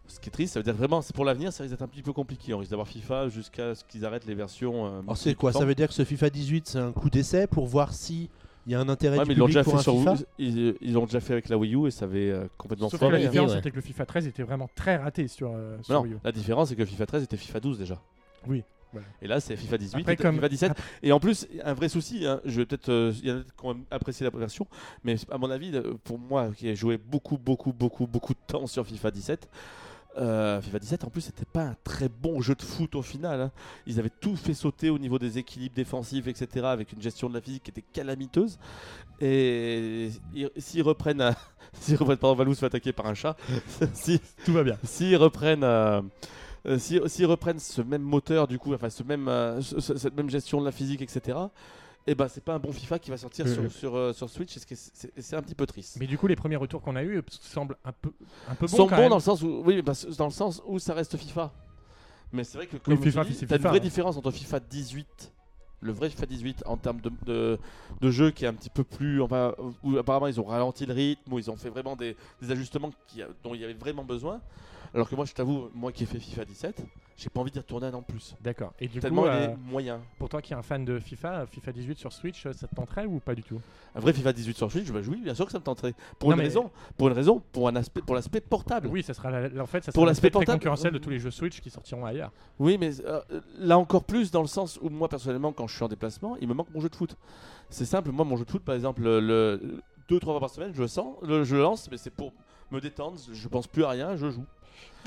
Ce 0.09 0.19
qui 0.19 0.29
est 0.29 0.33
triste, 0.33 0.55
ça 0.55 0.61
veut 0.61 0.65
dire 0.65 0.75
vraiment 0.75 1.03
c'est 1.03 1.15
pour 1.15 1.27
l'avenir, 1.27 1.53
ça 1.53 1.63
risque 1.63 1.75
d'être 1.75 1.83
un 1.83 1.89
petit 1.89 2.03
peu 2.03 2.13
compliqué. 2.15 2.55
On 2.55 2.59
risque 2.59 2.71
d'avoir 2.71 2.89
FIFA 2.89 3.29
jusqu'à 3.29 3.75
ce 3.75 3.85
qu'ils 3.85 4.07
arrêtent 4.07 4.27
les 4.27 4.35
versions. 4.35 4.87
euh, 4.87 5.01
Alors 5.03 5.17
c'est 5.19 5.35
quoi? 5.35 5.53
Ça 5.53 5.65
veut 5.67 5.75
dire 5.75 5.89
que 5.89 5.95
ce 5.95 6.05
FIFA 6.07 6.31
18 6.31 6.69
c'est 6.69 6.79
un 6.79 6.93
coup 6.93 7.11
d'essai 7.11 7.47
pour 7.47 7.67
voir 7.67 7.93
si 7.93 8.31
Il 8.67 8.73
y 8.73 8.75
a 8.75 8.81
un 8.81 8.89
intérêt 8.89 9.19
Ouais, 9.19 9.25
du 9.25 9.29
mais 9.31 9.35
ils 9.35 9.39
l'ont 9.39 9.47
public 9.47 9.57
déjà 9.59 9.65
pour 9.65 9.73
fait 9.75 9.79
un 9.79 9.83
sur 9.83 9.99
FIFA 9.99 10.13
Wii. 10.13 10.25
Ils 10.39 10.75
ils 10.81 10.93
l'ont 10.93 11.07
déjà 11.07 11.21
fait 11.21 11.33
avec 11.33 11.49
la 11.49 11.57
Wii 11.59 11.75
U 11.75 11.87
et 11.87 11.91
ça 11.91 12.05
avait 12.05 12.31
euh, 12.31 12.45
complètement 12.59 12.89
Sauf 12.91 13.01
que 13.01 13.07
la 13.07 13.19
différence, 13.19 13.51
ouais. 13.51 13.57
c'était 13.57 13.71
que 13.71 13.77
le 13.77 13.83
FIFA 13.83 14.07
13 14.07 14.27
était 14.27 14.43
vraiment 14.43 14.69
très 14.75 14.97
raté 14.97 15.29
sur, 15.29 15.51
euh, 15.55 15.77
sur 15.83 15.95
Non, 15.95 16.03
Wii 16.03 16.13
U. 16.15 16.17
la 16.23 16.33
différence 16.33 16.69
c'est 16.69 16.77
que 16.77 16.85
FIFA 16.85 17.07
13 17.07 17.23
était 17.25 17.37
FIFA 17.37 17.61
12 17.61 17.79
déjà. 17.79 17.99
Oui, 18.47 18.63
voilà. 18.93 19.07
Et 19.23 19.27
là 19.29 19.41
c'est 19.41 19.57
FIFA 19.57 19.79
18 19.79 20.01
Après, 20.03 20.17
comme- 20.17 20.35
FIFA 20.37 20.49
17. 20.49 20.73
Et 21.03 21.13
en 21.13 21.21
plus, 21.21 21.47
un 21.65 21.73
vrai 21.75 21.89
souci, 21.89 22.27
hein, 22.27 22.41
je 22.45 22.57
vais 22.61 22.67
peut-être, 22.67 22.91
euh, 22.91 23.13
il 23.23 23.29
y 23.29 23.33
en 23.33 23.39
a 23.39 23.43
qui 23.43 23.49
ont 23.65 23.77
apprécié 23.91 24.25
la 24.31 24.39
version, 24.39 24.67
mais 25.05 25.17
à 25.31 25.39
mon 25.39 25.51
avis, 25.51 25.73
pour 26.05 26.19
moi 26.19 26.51
qui 26.57 26.69
ai 26.69 26.77
joué 26.77 26.99
beaucoup, 26.99 27.39
beaucoup, 27.39 27.73
beaucoup, 27.73 28.07
beaucoup 28.07 28.35
de 28.35 28.39
temps 28.47 28.67
sur 28.67 28.87
FIFA 28.87 29.11
17, 29.11 29.49
euh, 30.19 30.61
FIFA 30.61 30.79
17 30.81 31.05
en 31.05 31.11
plus 31.11 31.21
c'était 31.21 31.45
pas 31.45 31.63
un 31.63 31.77
très 31.85 32.09
bon 32.09 32.41
jeu 32.41 32.55
de 32.55 32.63
foot 32.63 32.95
au 32.97 33.03
final. 33.03 33.41
hein. 33.41 33.51
Ils 33.87 33.99
avaient 34.01 34.11
tout 34.11 34.37
fait 34.37 34.55
sauter 34.55 34.91
au 34.91 34.99
niveau 34.99 35.19
des 35.19 35.39
équilibres 35.39 35.75
défensifs, 35.75 36.27
etc. 36.27 36.67
avec 36.67 36.93
une 36.93 37.01
gestion 37.01 37.29
de 37.29 37.35
la 37.35 37.41
physique 37.41 37.63
qui 37.65 37.71
était 37.71 37.85
calamiteuse. 37.93 38.59
Et 39.21 40.11
ils- 40.35 40.51
s'ils 40.57 40.83
reprennent, 40.83 41.21
à- 41.21 41.37
s'ils 41.75 41.97
reprennent, 41.97 42.17
pardon, 42.19 42.37
Valou 42.37 42.55
se 42.55 42.61
fait 42.61 42.67
attaquer 42.67 42.93
par 42.93 43.07
un 43.07 43.15
chat. 43.15 43.37
si, 43.95 44.21
Tout 44.45 44.53
va 44.53 44.63
bien. 44.65 44.79
s'ils 44.85 45.17
reprennent 45.17 45.65
euh, 45.65 46.01
euh, 46.67 46.79
si- 46.79 47.01
s'ils 47.07 47.27
reprennent 47.27 47.59
ce 47.59 47.81
même 47.83 48.03
moteur 48.03 48.47
du 48.47 48.59
coup 48.59 48.75
enfin 48.75 48.91
ce 48.91 49.03
même 49.03 49.29
euh, 49.29 49.61
ce- 49.63 49.81
ce- 49.81 49.97
cette 49.97 50.15
même 50.17 50.29
gestion 50.29 50.61
de 50.61 50.67
la 50.67 50.73
physique 50.73 51.01
etc 51.03 51.39
et 52.07 52.15
ben 52.15 52.29
c'est 52.29 52.43
pas 52.43 52.55
un 52.55 52.59
bon 52.59 52.73
FIFA 52.73 52.99
qui 52.99 53.11
va 53.11 53.17
sortir 53.17 53.47
Mhm. 53.47 53.53
sur, 53.55 53.73
sur, 53.73 53.95
euh, 53.97 54.13
sur 54.13 54.29
Switch 54.31 54.59
ce 54.59 54.67
qui 54.67 54.75
est- 54.75 55.13
c'est 55.21 55.37
un 55.37 55.43
petit 55.43 55.55
peu 55.55 55.67
triste 55.67 55.99
Mais 56.01 56.07
du 56.07 56.17
coup, 56.19 56.27
les 56.27 56.37
premiers 56.37 56.57
retours 56.57 56.81
qu'on 56.83 56.97
a 56.97 57.03
eu 57.05 57.23
semblent 57.29 57.77
un 57.85 57.93
peu, 57.93 58.11
un 58.49 58.55
peu 58.55 58.67
bons. 58.67 58.77
sont 58.77 58.87
bons 58.87 59.09
dans 59.09 59.17
le 59.17 59.21
sens 59.23 59.43
où 59.43 59.63
oui 59.65 59.83
dans 59.83 60.27
le 60.27 60.31
sens 60.33 60.63
où 60.67 60.79
ça 60.79 60.95
reste 60.95 61.17
FIFA 61.17 61.53
mais 62.33 62.45
c'est 62.45 62.59
vrai 62.59 62.67
que 62.67 62.77
comme 62.77 62.97
c'est 63.03 63.47
t'as 63.47 63.57
une 63.57 63.63
vraie 63.63 63.77
hein. 63.79 63.81
différence 63.81 64.17
entre 64.17 64.31
FIFA 64.31 64.61
18 64.61 65.33
le 65.83 65.93
vrai 65.93 66.11
FIFA 66.11 66.27
18 66.27 66.63
en 66.67 66.77
termes 66.77 67.01
de, 67.01 67.11
de, 67.25 67.59
de 68.01 68.11
jeu 68.11 68.31
qui 68.31 68.45
est 68.45 68.49
un 68.49 68.55
petit 68.55 68.69
peu 68.71 68.85
plus 68.85 69.21
enfin, 69.23 69.55
où 69.83 69.97
apparemment 69.97 70.27
ils 70.27 70.39
ont 70.41 70.45
ralenti 70.45 70.85
le 70.87 70.93
rythme 70.95 71.33
où 71.33 71.39
ils 71.39 71.51
ont 71.51 71.57
fait 71.57 71.71
vraiment 71.71 71.97
des, 71.97 72.17
des 72.43 72.51
ajustements 72.51 72.91
qui, 73.09 73.23
dont 73.43 73.55
il 73.55 73.61
y 73.61 73.65
avait 73.65 73.73
vraiment 73.75 74.05
besoin 74.05 74.41
alors 74.95 75.09
que 75.09 75.15
moi 75.17 75.25
je 75.25 75.33
t'avoue 75.33 75.71
moi 75.75 75.91
qui 75.93 76.03
ai 76.05 76.07
fait 76.07 76.21
FIFA 76.21 76.45
17 76.45 76.83
j'ai 77.23 77.29
pas 77.29 77.41
envie 77.41 77.51
d'y 77.51 77.59
retourner 77.59 77.87
un 77.89 77.95
an 77.95 78.03
plus 78.03 78.35
D'accord. 78.41 78.73
Et 78.81 78.89
du 78.89 78.99
tellement 79.01 79.23
coup, 79.23 79.29
il 79.29 79.33
euh, 79.35 79.49
est 79.51 79.57
moyen 79.71 80.01
pour 80.19 80.29
toi 80.29 80.41
qui 80.41 80.53
es 80.53 80.57
un 80.57 80.63
fan 80.63 80.85
de 80.85 80.99
FIFA, 80.99 81.47
FIFA 81.47 81.73
18 81.73 81.99
sur 81.99 82.13
Switch, 82.13 82.47
euh, 82.47 82.53
ça 82.53 82.67
te 82.67 82.75
tenterait 82.75 83.05
ou 83.07 83.21
pas 83.21 83.35
du 83.35 83.43
tout? 83.43 83.61
Un 83.95 84.01
vrai 84.01 84.13
FIFA 84.13 84.33
18 84.33 84.57
sur 84.57 84.71
Switch 84.73 84.85
je 84.87 84.93
vais 84.93 85.03
jouer 85.03 85.17
bien 85.19 85.35
sûr 85.35 85.45
que 85.47 85.53
ça 85.53 85.59
me 85.59 85.65
tenterait 85.65 85.95
pour 86.19 86.31
Non, 86.31 86.37
une 86.37 86.39
mais- 86.39 86.45
raison 86.49 86.71
pour 86.97 87.09
une 87.09 87.15
raison 87.15 87.43
pour 87.53 87.69
un 87.69 87.77
aspect 87.77 88.01
pour 88.01 88.15
l'aspect 88.15 88.41
portable 88.41 88.89
Oui, 88.89 89.03
ça 89.03 89.13
sera 89.15 89.31
la- 89.31 89.63
en 89.63 89.67
fait, 89.67 89.85
ça 89.85 89.93
Pour 89.93 90.03
sera 90.03 90.07
l'aspect 90.11 90.29
l'aspect 90.31 90.47
concurrentiel 90.47 90.93
de 90.93 90.99
tous 90.99 91.11
les 91.11 91.19
jeux 91.19 91.31
Switch 91.31 91.61
qui 91.61 91.71
sortiront 91.71 92.07
ailleurs. 92.07 92.33
Oui, 92.59 92.79
mais 92.79 92.91
euh, 93.05 93.21
là 93.59 93.79
encore 93.79 94.05
plus 94.05 94.31
dans 94.31 94.41
le 94.43 94.47
sens 94.49 94.79
où 94.81 94.89
moi 94.89 95.09
personnellement, 95.09 95.53
quand 95.53 95.67
je 95.67 95.75
suis 95.75 95.85
en 95.85 95.89
déplacement, 95.89 96.37
il 96.41 96.49
me 96.49 96.55
manque 96.55 96.69
mon 96.75 96.81
jeu 96.81 96.89
de 96.89 96.97
foot. 96.97 97.17
C'est 97.69 97.85
simple, 97.85 98.11
moi 98.11 98.25
mon 98.25 98.37
jeu 98.37 98.45
de 98.45 98.51
foot, 98.51 98.63
par 98.65 98.75
exemple, 98.75 99.03
le, 99.03 99.81
deux 100.09 100.19
trois 100.19 100.33
fois 100.35 100.41
par 100.41 100.51
semaine, 100.51 100.73
je 100.75 100.81
le 100.83 100.89
sens, 100.89 101.17
le- 101.23 101.45
je 101.45 101.57
lance, 101.57 101.89
mais 101.91 101.97
c'est 101.97 102.11
pour 102.11 102.33
me 102.71 102.81
détendre. 102.81 103.19
Je 103.33 103.49
pense 103.49 103.67
plus 103.67 103.85
à 103.85 103.91
rien, 103.91 104.17
je 104.17 104.31
joue. 104.31 104.45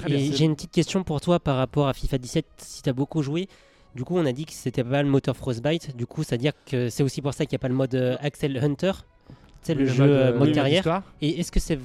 J'ai 0.08 0.46
une 0.46 0.56
petite 0.56 0.72
question 0.72 1.04
pour 1.04 1.22
toi 1.22 1.40
par 1.40 1.58
rapport 1.58 1.88
à 1.88 1.94
FIFA 1.94 2.18
17. 2.18 2.46
Si 2.58 2.82
tu 2.82 2.90
as 2.90 2.94
beaucoup 2.94 3.22
joué, 3.22 3.48
du 3.96 4.04
coup, 4.04 4.18
on 4.18 4.26
a 4.26 4.32
dit 4.32 4.46
que 4.46 4.54
c'était 4.54 4.84
pas 4.84 5.04
le 5.04 5.10
moteur 5.10 5.36
Frostbite. 5.38 5.96
Du 5.96 6.06
coup, 6.06 6.24
ça 6.24 6.36
veut 6.36 6.42
dire 6.42 6.54
que 6.66 6.90
c'est 6.90 7.04
aussi 7.04 7.22
pour 7.22 7.34
ça 7.34 7.46
qu'il 7.46 7.56
n'y 7.56 7.62
a 7.62 7.64
pas 7.64 7.68
le 7.68 7.76
mode 7.76 7.94
euh, 7.96 8.16
Axel 8.22 8.58
Hunter. 8.58 8.92
C'est 9.62 9.76
le, 9.76 9.86
jeu 9.86 10.04
mode, 10.04 10.10
euh, 10.10 10.32
euh, 10.32 10.40
mode 10.40 10.48
oui, 10.50 10.54
carrière. 10.54 11.04
Et 11.22 11.40
est-ce 11.40 11.52
que 11.52 11.60
c'est. 11.60 11.80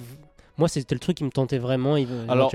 Moi, 0.59 0.69
c'était 0.69 0.95
le 0.95 0.99
truc 0.99 1.17
qui 1.17 1.25
me 1.25 1.31
tentait 1.31 1.59
vraiment. 1.59 1.95
Alors, 2.29 2.51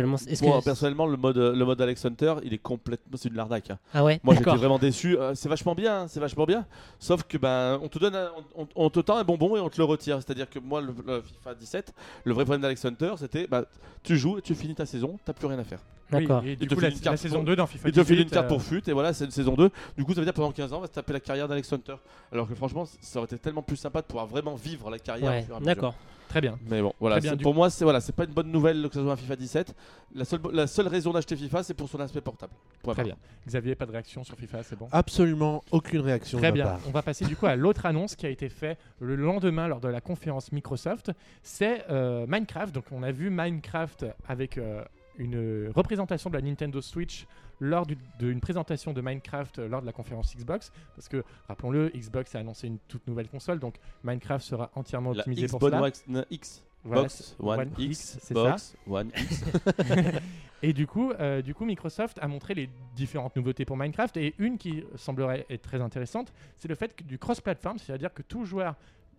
Moi 0.46 0.60
que... 0.60 0.66
personnellement, 0.66 1.06
le 1.08 1.18
mode, 1.18 1.38
le 1.38 1.66
mode 1.66 1.82
Alex 1.82 2.06
Hunter, 2.06 2.36
il 2.44 2.54
est 2.54 2.58
complètement, 2.58 3.18
c'est 3.18 3.30
une 3.30 3.36
l'arnaque. 3.36 3.72
hein. 3.72 3.80
Ah 3.94 4.04
ouais 4.04 4.20
Moi 4.24 4.36
j'étais 4.36 4.50
vraiment 4.56 4.78
déçu. 4.78 5.18
Euh, 5.18 5.34
c'est 5.36 5.50
vachement 5.50 5.74
bien, 5.74 6.02
hein, 6.02 6.06
c'est 6.08 6.20
vachement 6.20 6.46
bien. 6.46 6.66
Sauf 7.00 7.24
que 7.24 7.38
ben 7.38 7.80
on 7.82 7.88
te 7.88 8.00
donne, 8.00 8.16
un- 8.16 8.30
on, 8.76 8.90
te 8.90 9.00
tend 9.00 9.18
un 9.18 9.24
bonbon 9.24 9.56
et 9.56 9.60
on 9.60 9.70
te 9.70 9.78
le 9.78 9.86
retire. 9.86 10.18
C'est-à-dire 10.18 10.50
que 10.50 10.60
moi 10.60 10.82
le, 10.82 10.94
le 11.08 11.22
FIFA 11.22 11.56
17, 11.56 11.94
le 12.26 12.34
vrai 12.34 12.44
problème 12.44 12.62
d'Alex 12.62 12.84
Hunter, 12.86 13.14
c'était 13.18 13.48
bah, 13.48 13.64
tu 14.04 14.18
joues 14.18 14.38
et 14.38 14.42
tu 14.42 14.54
finis 14.54 14.76
ta 14.76 14.86
saison, 14.86 15.18
t'as 15.24 15.34
plus 15.34 15.48
rien 15.48 15.60
à 15.60 15.64
faire. 15.64 15.80
D'accord. 16.12 16.42
Oui, 16.44 16.52
et 16.52 16.56
du 16.58 16.68
te 16.68 16.76
coup, 16.76 16.82
la, 16.82 16.90
une 16.90 16.96
la 16.96 17.00
carte 17.00 17.18
saison 17.18 17.38
pour- 17.38 17.46
2 17.46 17.56
dans 17.56 17.66
FIFA 17.68 17.90
Il 17.90 17.92
te 17.94 18.04
file 18.04 18.18
une 18.20 18.24
18, 18.26 18.34
carte 18.34 18.46
euh, 18.46 18.50
pour 18.50 18.62
fut 18.62 18.88
et 18.88 18.92
voilà, 18.94 19.14
c'est 19.14 19.26
une 19.26 19.32
saison 19.32 19.54
2. 19.56 19.70
Du 19.98 20.04
coup, 20.04 20.14
ça 20.14 20.20
veut 20.20 20.26
dire 20.26 20.34
pendant 20.34 20.52
15 20.52 20.74
ans, 20.74 20.78
on 20.78 20.82
va 20.82 20.88
se 20.88 20.92
taper 20.92 21.14
la 21.14 21.20
carrière 21.20 21.48
d'Alex 21.48 21.72
Hunter. 21.74 21.96
Alors 22.32 22.48
que 22.48 22.54
franchement, 22.54 22.86
ça 23.02 23.20
aurait 23.20 23.26
été 23.26 23.38
tellement 23.38 23.64
plus 23.64 23.78
sympa 23.78 24.02
de 24.02 24.06
pouvoir 24.08 24.28
vraiment 24.28 24.56
vivre 24.56 24.92
la 24.92 25.00
carrière. 25.00 25.32
Ouais, 25.32 25.48
et 25.62 25.64
d'accord. 25.66 25.96
Très 26.34 26.42
bien. 26.42 26.58
Mais 26.68 26.82
bon, 26.82 26.92
voilà, 27.00 27.20
Très 27.20 27.30
bien, 27.30 27.38
pour 27.38 27.54
moi, 27.54 27.70
c'est 27.70 27.84
voilà, 27.84 28.02
c'est 28.02 28.12
pas 28.12 28.24
une 28.24 28.32
bonne 28.32 28.52
nouvelle 28.52 28.88
que 28.90 28.96
ça 28.96 29.02
soit 29.04 29.12
un 29.12 29.16
FIFA 29.16 29.36
17. 29.36 29.76
La 30.16 30.26
seule, 30.26 30.40
la 30.52 30.66
seule 30.66 30.88
raison 30.88 31.14
d'acheter 31.14 31.36
FIFA, 31.36 31.62
c'est 31.62 31.76
pour 31.76 31.88
son 31.88 32.00
aspect 32.00 32.22
portable. 32.22 32.54
Point 32.82 32.96
Très 32.96 33.04
bien. 33.04 33.16
Xavier, 33.46 33.76
pas 33.76 33.86
de 33.86 33.92
réaction 33.92 34.24
sur 34.24 34.36
FIFA, 34.36 34.64
c'est 34.64 34.76
bon? 34.76 34.88
Absolument 34.92 35.62
aucune 35.70 36.00
réaction 36.00 36.40
Très 36.40 36.52
de 36.52 36.58
ma 36.58 36.64
bien. 36.64 36.72
part. 36.72 36.80
On 36.88 36.90
va 36.90 37.04
passer 37.04 37.26
du 37.26 37.36
coup 37.36 37.46
à 37.46 37.56
l'autre 37.56 37.86
annonce 37.86 38.16
qui 38.16 38.26
a 38.26 38.30
été 38.30 38.50
faite 38.50 38.80
le 39.00 39.16
lendemain 39.16 39.68
lors 39.68 39.80
de 39.80 39.88
la 39.90 40.02
conférence 40.02 40.52
Microsoft. 40.52 41.12
C'est 41.44 41.86
euh, 41.92 42.26
Minecraft. 42.28 42.74
Donc, 42.74 42.86
on 42.92 43.04
a 43.04 43.12
vu 43.12 43.30
Minecraft 43.30 44.08
avec 44.28 44.58
euh, 44.58 44.84
une 45.20 45.70
représentation 45.76 46.32
de 46.32 46.36
la 46.36 46.42
Nintendo 46.42 46.82
Switch 46.82 47.28
lors 47.60 47.86
du- 47.86 47.98
d'une 48.20 48.40
présentation 48.42 48.94
de 48.94 49.02
Minecraft 49.02 49.60
euh, 49.60 49.68
lors 49.68 49.82
de 49.82 49.86
la 49.86 49.94
conférence 49.94 50.36
Xbox. 50.36 50.72
Parce 50.96 51.08
que, 51.08 51.24
rappelons-le, 51.48 51.90
Xbox 51.90 52.36
a 52.36 52.40
annoncé 52.40 52.68
une 52.68 52.80
toute 52.88 53.06
nouvelle 53.08 53.28
console. 53.30 53.60
Donc, 53.60 53.76
Minecraft 54.04 54.46
sera 54.46 54.72
entièrement 54.76 55.12
La 55.14 55.20
optimisé 55.20 55.48
pour 55.48 55.60
Xbox 55.60 55.72
cela. 55.72 55.82
One 55.82 55.88
X, 55.90 56.04
non, 56.08 56.26
X, 56.30 56.66
Voilà, 56.84 57.02
Box, 57.04 57.36
One, 57.40 57.60
One 57.60 57.72
X, 57.78 57.90
X, 58.16 58.18
c'est 58.22 58.34
Box, 58.34 58.76
One 58.88 59.12
X. 59.16 59.44
Et 60.62 60.72
du 60.74 60.88
coup, 60.88 61.12
euh, 61.12 61.42
du 61.42 61.54
coup, 61.54 61.66
Microsoft 61.66 62.18
a 62.22 62.28
montré 62.28 62.54
les 62.54 62.70
différentes 62.96 63.36
nouveautés 63.36 63.66
pour 63.66 63.76
Minecraft 63.76 64.16
et 64.18 64.34
une 64.38 64.58
qui 64.58 64.84
semblerait 64.96 65.46
être 65.50 65.62
très 65.62 65.82
intéressante, 65.82 66.32
c'est 66.56 66.70
le 66.70 66.76
fait 66.76 66.96
que 66.96 67.04
du 67.04 67.20
cross-platform, 67.20 67.78
c'est-à-dire 67.80 68.14
que 68.14 68.22
tous 68.22 68.46
joueurs 68.46 68.76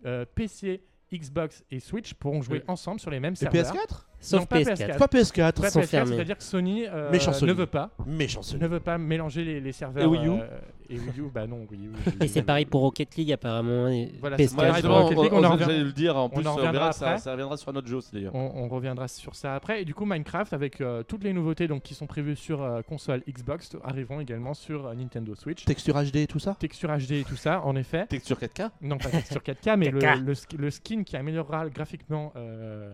euh, 0.07 0.25
PC, 0.33 0.81
Xbox 1.13 1.63
et 1.69 1.79
Switch 1.79 2.15
pourront 2.15 2.41
jouer 2.41 2.59
Oui. 2.59 2.63
ensemble 2.67 2.99
sur 2.99 3.11
les 3.11 3.19
mêmes 3.19 3.33
Et 3.33 3.35
serveurs. 3.35 3.63
PS4 3.75 4.05
Sauf 4.25 4.39
Non, 4.41 4.45
pas 4.47 4.59
PS4. 4.59 4.75
PS4. 4.75 4.97
Pas 4.97 5.05
PS4. 5.07 5.61
Pas 5.61 5.69
sont 5.69 5.79
PS4, 5.81 5.85
fermés. 5.87 6.15
c'est-à-dire 6.15 6.37
que 6.37 6.43
Sony, 6.43 6.85
euh, 6.87 7.11
Méchant 7.11 7.31
ne 7.31 7.35
Sony. 7.35 7.53
veut 7.53 7.65
pas, 7.67 7.91
Méchant 8.05 8.41
Sony. 8.41 8.61
ne 8.63 8.67
veut 8.67 8.79
pas 8.79 8.97
mélanger 8.97 9.43
les, 9.43 9.59
les 9.61 9.71
serveurs. 9.71 10.03
Et 10.03 10.07
Wii 10.07 10.27
U 10.27 10.31
euh, 10.31 10.47
et 10.89 10.99
Wii 10.99 11.19
U, 11.19 11.31
bah 11.33 11.47
non, 11.47 11.65
Wii 11.71 11.87
U. 11.87 11.91
Et 12.23 12.27
c'est 12.27 12.43
pareil 12.43 12.65
pour 12.65 12.81
Rocket 12.81 13.15
League 13.15 13.31
apparemment. 13.31 13.87
et 13.87 14.11
Voilà, 14.19 14.37
c'est 14.37 14.45
PS4. 14.45 14.55
pareil 14.55 14.71
pour 14.71 14.75
justement, 14.75 15.01
Rocket 15.03 15.17
League, 15.23 15.33
on, 15.33 15.37
on 15.37 15.43
en 15.43 15.47
on- 15.47 15.51
reviendra- 15.55 15.65
j'allais 15.71 15.83
le 15.83 15.91
dire, 15.91 16.15
en 16.17 16.25
on 16.25 16.29
plus, 16.29 16.47
en 16.47 16.51
on 16.51 16.55
reviendra 16.55 16.91
ça, 16.91 17.15
reviendra 17.31 17.57
sur 17.57 17.69
un 17.69 17.75
autre 17.75 17.87
jeu 17.87 17.95
aussi 17.97 18.13
d'ailleurs. 18.13 18.35
On, 18.35 18.51
on 18.55 18.67
reviendra 18.67 19.07
sur 19.07 19.35
ça 19.35 19.55
après. 19.55 19.81
Et 19.81 19.85
du 19.85 19.93
coup, 19.95 20.05
Minecraft, 20.05 20.53
avec 20.53 20.81
euh, 20.81 21.01
toutes 21.03 21.23
les 21.23 21.33
nouveautés 21.33 21.67
donc, 21.67 21.81
qui 21.83 21.93
sont 21.95 22.05
prévues 22.07 22.35
sur 22.35 22.61
euh, 22.63 22.81
console 22.83 23.23
Xbox, 23.27 23.75
arriveront 23.83 24.19
également 24.19 24.53
sur 24.53 24.87
euh, 24.87 24.93
Nintendo 24.95 25.33
Switch. 25.35 25.65
Texture 25.65 25.95
HD 25.95 26.17
et 26.17 26.27
tout 26.27 26.39
ça? 26.39 26.55
Texture 26.59 26.89
HD 26.95 27.11
et 27.13 27.23
tout 27.23 27.35
ça, 27.35 27.61
en 27.63 27.75
effet. 27.75 28.05
Texture 28.07 28.37
4K 28.37 28.69
Non, 28.81 28.97
pas 28.97 29.09
sur 29.21 29.41
4K, 29.41 29.77
mais 29.77 29.89
le, 29.91 29.99
4K. 29.99 30.23
le, 30.23 30.33
sk- 30.33 30.57
le 30.57 30.69
skin 30.71 31.03
qui 31.03 31.17
améliorera 31.17 31.67
graphiquement, 31.69 32.31
euh, 32.35 32.93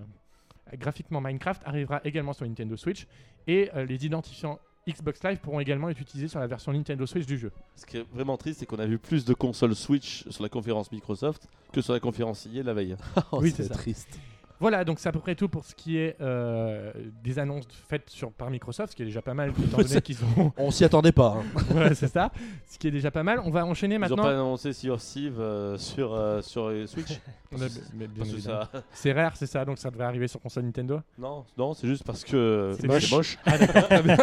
graphiquement 0.77 1.21
Minecraft 1.21 1.61
arrivera 1.65 2.01
également 2.03 2.33
sur 2.33 2.45
Nintendo 2.45 2.75
Switch. 2.77 3.07
Et 3.47 3.69
euh, 3.75 3.85
les 3.85 4.05
identifiants 4.05 4.59
Xbox 4.87 5.23
Live 5.23 5.37
pourront 5.39 5.59
également 5.59 5.89
être 5.89 6.01
utilisés 6.01 6.27
sur 6.27 6.39
la 6.39 6.47
version 6.47 6.73
Nintendo 6.73 7.05
Switch 7.05 7.25
du 7.25 7.37
jeu. 7.37 7.51
Ce 7.75 7.85
qui 7.85 7.97
est 7.97 8.05
vraiment 8.13 8.37
triste, 8.37 8.59
c'est 8.59 8.65
qu'on 8.65 8.79
a 8.79 8.85
vu 8.85 8.97
plus 8.97 9.25
de 9.25 9.33
consoles 9.33 9.75
Switch 9.75 10.27
sur 10.29 10.41
la 10.41 10.49
conférence 10.49 10.91
Microsoft 10.91 11.47
que 11.71 11.81
sur 11.81 11.93
la 11.93 11.99
conférence 11.99 12.47
EA 12.47 12.63
la 12.63 12.73
veille. 12.73 12.95
Oh, 13.31 13.39
Oui, 13.41 13.53
c'est 13.55 13.69
triste. 13.69 14.19
Voilà, 14.61 14.85
donc 14.85 14.99
c'est 14.99 15.09
à 15.09 15.11
peu 15.11 15.19
près 15.19 15.33
tout 15.33 15.49
pour 15.49 15.65
ce 15.65 15.73
qui 15.73 15.97
est 15.97 16.15
euh, 16.21 16.93
des 17.23 17.39
annonces 17.39 17.65
faites 17.89 18.11
sur, 18.11 18.31
par 18.31 18.51
Microsoft, 18.51 18.91
ce 18.91 18.95
qui 18.95 19.01
est 19.01 19.05
déjà 19.05 19.23
pas 19.23 19.33
mal, 19.33 19.51
étant 19.59 19.77
donné 19.77 20.01
qu'ils 20.03 20.19
ont. 20.37 20.53
On 20.55 20.69
s'y 20.69 20.85
attendait 20.85 21.11
pas. 21.11 21.39
hein. 21.39 21.43
voilà, 21.71 21.95
c'est 21.95 22.07
ça. 22.07 22.31
Ce 22.69 22.77
qui 22.77 22.87
est 22.87 22.91
déjà 22.91 23.09
pas 23.09 23.23
mal. 23.23 23.41
On 23.43 23.49
va 23.49 23.65
enchaîner 23.65 23.95
Ils 23.95 23.97
ont 23.97 24.01
maintenant. 24.01 24.21
pas 24.21 24.33
annoncé 24.33 24.71
Sea 24.71 24.91
of 24.91 25.01
Thieves 25.01 25.39
euh, 25.41 25.77
sur, 25.79 26.13
euh, 26.13 26.41
sur 26.43 26.65
euh, 26.65 26.85
Switch 26.85 27.19
ça... 28.39 28.69
C'est 28.93 29.11
rare, 29.13 29.35
c'est 29.35 29.47
ça, 29.47 29.65
donc 29.65 29.79
ça 29.79 29.89
devrait 29.89 30.05
arriver 30.05 30.27
sur 30.27 30.39
console 30.39 30.63
Nintendo. 30.65 31.01
Non, 31.17 31.43
non 31.57 31.73
c'est 31.73 31.87
juste 31.87 32.03
parce 32.03 32.23
que 32.23 32.75
C'est 32.79 32.85
moche. 32.87 33.11
moche. 33.11 33.37
Ah, 33.47 33.57
très 33.57 34.03
bien. 34.03 34.17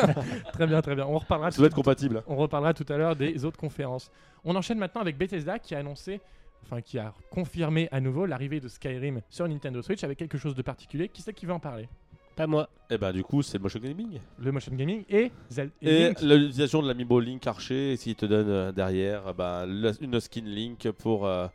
très 0.53 0.67
bien, 0.69 0.81
très 0.83 0.95
bien. 0.95 1.07
On 1.07 1.19
reparlera 1.19 1.51
Ça 1.51 1.59
doit 1.59 1.67
être 1.67 1.75
compatible. 1.75 2.23
On 2.29 2.37
reparlera 2.37 2.75
tout 2.75 2.87
à 2.89 2.97
l'heure 2.97 3.17
des 3.17 3.45
autres 3.45 3.59
conférences. 3.59 4.11
On 4.45 4.55
enchaîne 4.55 4.79
maintenant 4.79 5.01
avec 5.01 5.19
Bethesda 5.19 5.59
qui 5.59 5.75
a 5.75 5.79
annoncé, 5.79 6.21
enfin 6.65 6.81
qui 6.81 6.99
a 6.99 7.15
confirmé 7.31 7.89
à 7.93 8.01
nouveau 8.01 8.27
l'arrivée 8.27 8.61
de 8.61 8.69
Skyrim 8.69 9.21
sur 9.31 9.49
Nintendo 9.49 9.81
Switch 9.83 10.05
avec 10.05 10.19
quelque 10.19 10.39
chose 10.39 10.55
de 10.55 10.63
particulier. 10.63 11.09
Qui 11.09 11.23
c'est 11.23 11.33
qui 11.33 11.47
va 11.47 11.55
en 11.55 11.61
parler? 11.61 11.89
Pas 12.37 12.47
moi. 12.47 12.69
Et 12.89 12.99
ben 12.99 13.13
du 13.13 13.25
coup, 13.25 13.43
c'est 13.43 13.59
le 13.59 13.63
motion 13.65 13.81
gaming. 13.81 14.21
Le 14.39 14.53
motion 14.53 14.73
gaming 14.75 15.05
et, 15.09 15.33
Zel- 15.51 15.71
et 15.83 15.89
Et 15.91 16.09
Link. 16.11 16.21
l'utilisation 16.23 16.83
de 16.83 16.87
l'amiibo 16.89 17.19
Link 17.19 17.45
Archer, 17.47 17.97
s'il 17.97 18.15
te 18.15 18.27
donne 18.27 18.49
euh, 18.49 18.71
derrière 18.73 19.27
euh, 19.29 19.33
bah, 19.33 19.65
le- 19.67 19.93
une 20.01 20.21
skin 20.21 20.45
Link 20.45 20.89
pour, 20.93 21.27
euh, 21.27 21.49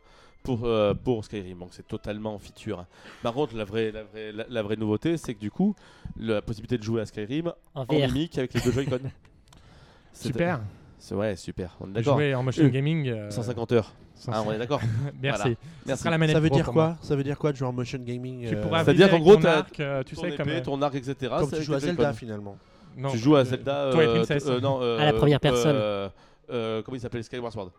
pour, 0.43 0.65
euh, 0.65 0.93
pour 0.93 1.24
Skyrim. 1.24 1.60
Donc 1.60 1.69
c'est 1.72 1.88
totalement 1.88 2.38
feature. 2.38 2.86
Par 3.22 3.33
contre, 3.33 3.55
la 3.55 3.63
vraie, 3.63 3.91
la 3.93 4.03
vraie, 4.03 4.33
la, 4.33 4.45
la 4.50 4.62
vraie 4.62 4.75
nouveauté, 4.75 5.15
c'est 5.15 5.33
que 5.36 5.39
du 5.39 5.51
coup, 5.51 5.74
la 6.17 6.41
possibilité 6.41 6.77
de 6.77 6.83
jouer 6.83 7.00
à 7.01 7.05
Skyrim 7.05 7.53
En 7.75 7.83
en 7.83 7.86
mimique 7.93 8.38
avec 8.38 8.53
les 8.53 8.60
deux 8.60 8.72
Joy-Con. 8.72 9.00
Super. 10.13 10.60
C'est 11.03 11.15
ouais, 11.15 11.36
super. 11.36 11.75
On 11.81 11.89
est 11.89 11.93
d'accord. 11.95 12.15
Jouer 12.15 12.33
en 12.33 12.43
motion 12.43 12.63
Euh, 12.63 12.69
gaming. 12.69 13.10
euh, 13.10 13.29
150 13.29 13.74
heures. 13.74 13.91
sans- 14.15 14.31
Ah, 14.33 14.41
on 14.48 14.53
est 14.53 14.57
d'accord. 14.57 14.79
Merci. 15.22 15.41
Voilà. 15.41 15.55
Ça 15.55 15.60
Merci. 15.86 16.00
sera 16.01 16.12
la 16.12 16.17
manette 16.17 16.33
Ça 16.36 16.39
veut 16.39 16.50
dire 16.50 16.65
quoi? 16.72 16.95
Ça 17.01 17.15
veut 17.17 17.24
dire 17.25 17.38
quoi 17.38 17.51
de 17.51 17.57
jouer 17.57 17.67
en 17.67 17.74
motion 17.74 18.00
gaming 18.00 18.48
Tu 18.48 18.55
euh, 18.55 18.62
pourras 18.62 18.86
C'est-à-dire 18.86 19.07
viser 19.07 19.17
qu'en 19.17 19.22
gros, 19.24 19.36
ton 19.36 19.43
arc, 19.50 19.79
euh, 19.81 20.01
tu 20.03 20.15
ton 20.15 20.22
sais 20.22 20.27
épée, 20.29 20.38
comme 20.38 20.48
euh, 20.50 20.62
ton 20.62 20.81
arc, 20.81 20.95
etc. 20.95 21.33
Comme 21.39 21.51
tu 21.51 21.62
joues 21.62 21.74
à 21.74 21.79
Zelda 21.81 22.13
finalement. 22.13 22.55
non, 22.95 23.10
tu 23.10 23.17
joues 23.17 23.36
à 23.36 23.39
euh, 23.39 23.43
Zelda. 23.43 23.75
Euh, 23.88 23.91
Princess. 24.15 24.48
euh, 24.48 24.62
non, 24.62 24.79
À 24.79 25.03
la 25.03 25.13
euh, 25.13 25.17
première 25.17 25.41
personne. 25.41 25.75
euh, 25.75 26.07
euh, 26.51 26.81
comment 26.83 26.95
il 26.95 27.01
s'appelle? 27.01 27.22
Skyward 27.25 27.51
Sword. 27.51 27.72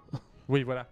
Oui, 0.50 0.62
voilà. 0.62 0.86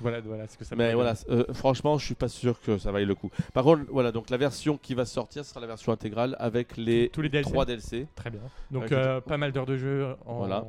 Voilà, 0.00 0.20
voilà 0.20 0.48
ce 0.48 0.56
que 0.58 0.64
ça 0.64 0.74
Mais 0.74 0.94
voilà, 0.94 1.14
euh, 1.30 1.44
franchement, 1.54 1.96
je 1.98 2.06
suis 2.06 2.14
pas 2.16 2.28
sûr 2.28 2.60
que 2.60 2.76
ça 2.78 2.90
vaille 2.90 3.04
le 3.04 3.14
coup. 3.14 3.30
Par 3.54 3.62
contre, 3.62 3.82
voilà, 3.88 4.10
donc 4.10 4.30
la 4.30 4.36
version 4.36 4.78
qui 4.78 4.94
va 4.94 5.04
sortir 5.04 5.44
sera 5.44 5.60
la 5.60 5.66
version 5.68 5.92
intégrale 5.92 6.34
avec 6.40 6.76
les 6.76 7.08
Tous 7.10 7.20
les 7.22 7.28
DLC. 7.28 7.50
3 7.52 7.64
DLC. 7.66 8.06
Très 8.16 8.30
bien. 8.30 8.40
Donc 8.72 8.90
euh, 8.90 9.20
pas 9.20 9.36
mal 9.36 9.52
d'heures 9.52 9.66
de 9.66 9.76
jeu 9.76 10.08
en 10.26 10.38
Voilà. 10.38 10.64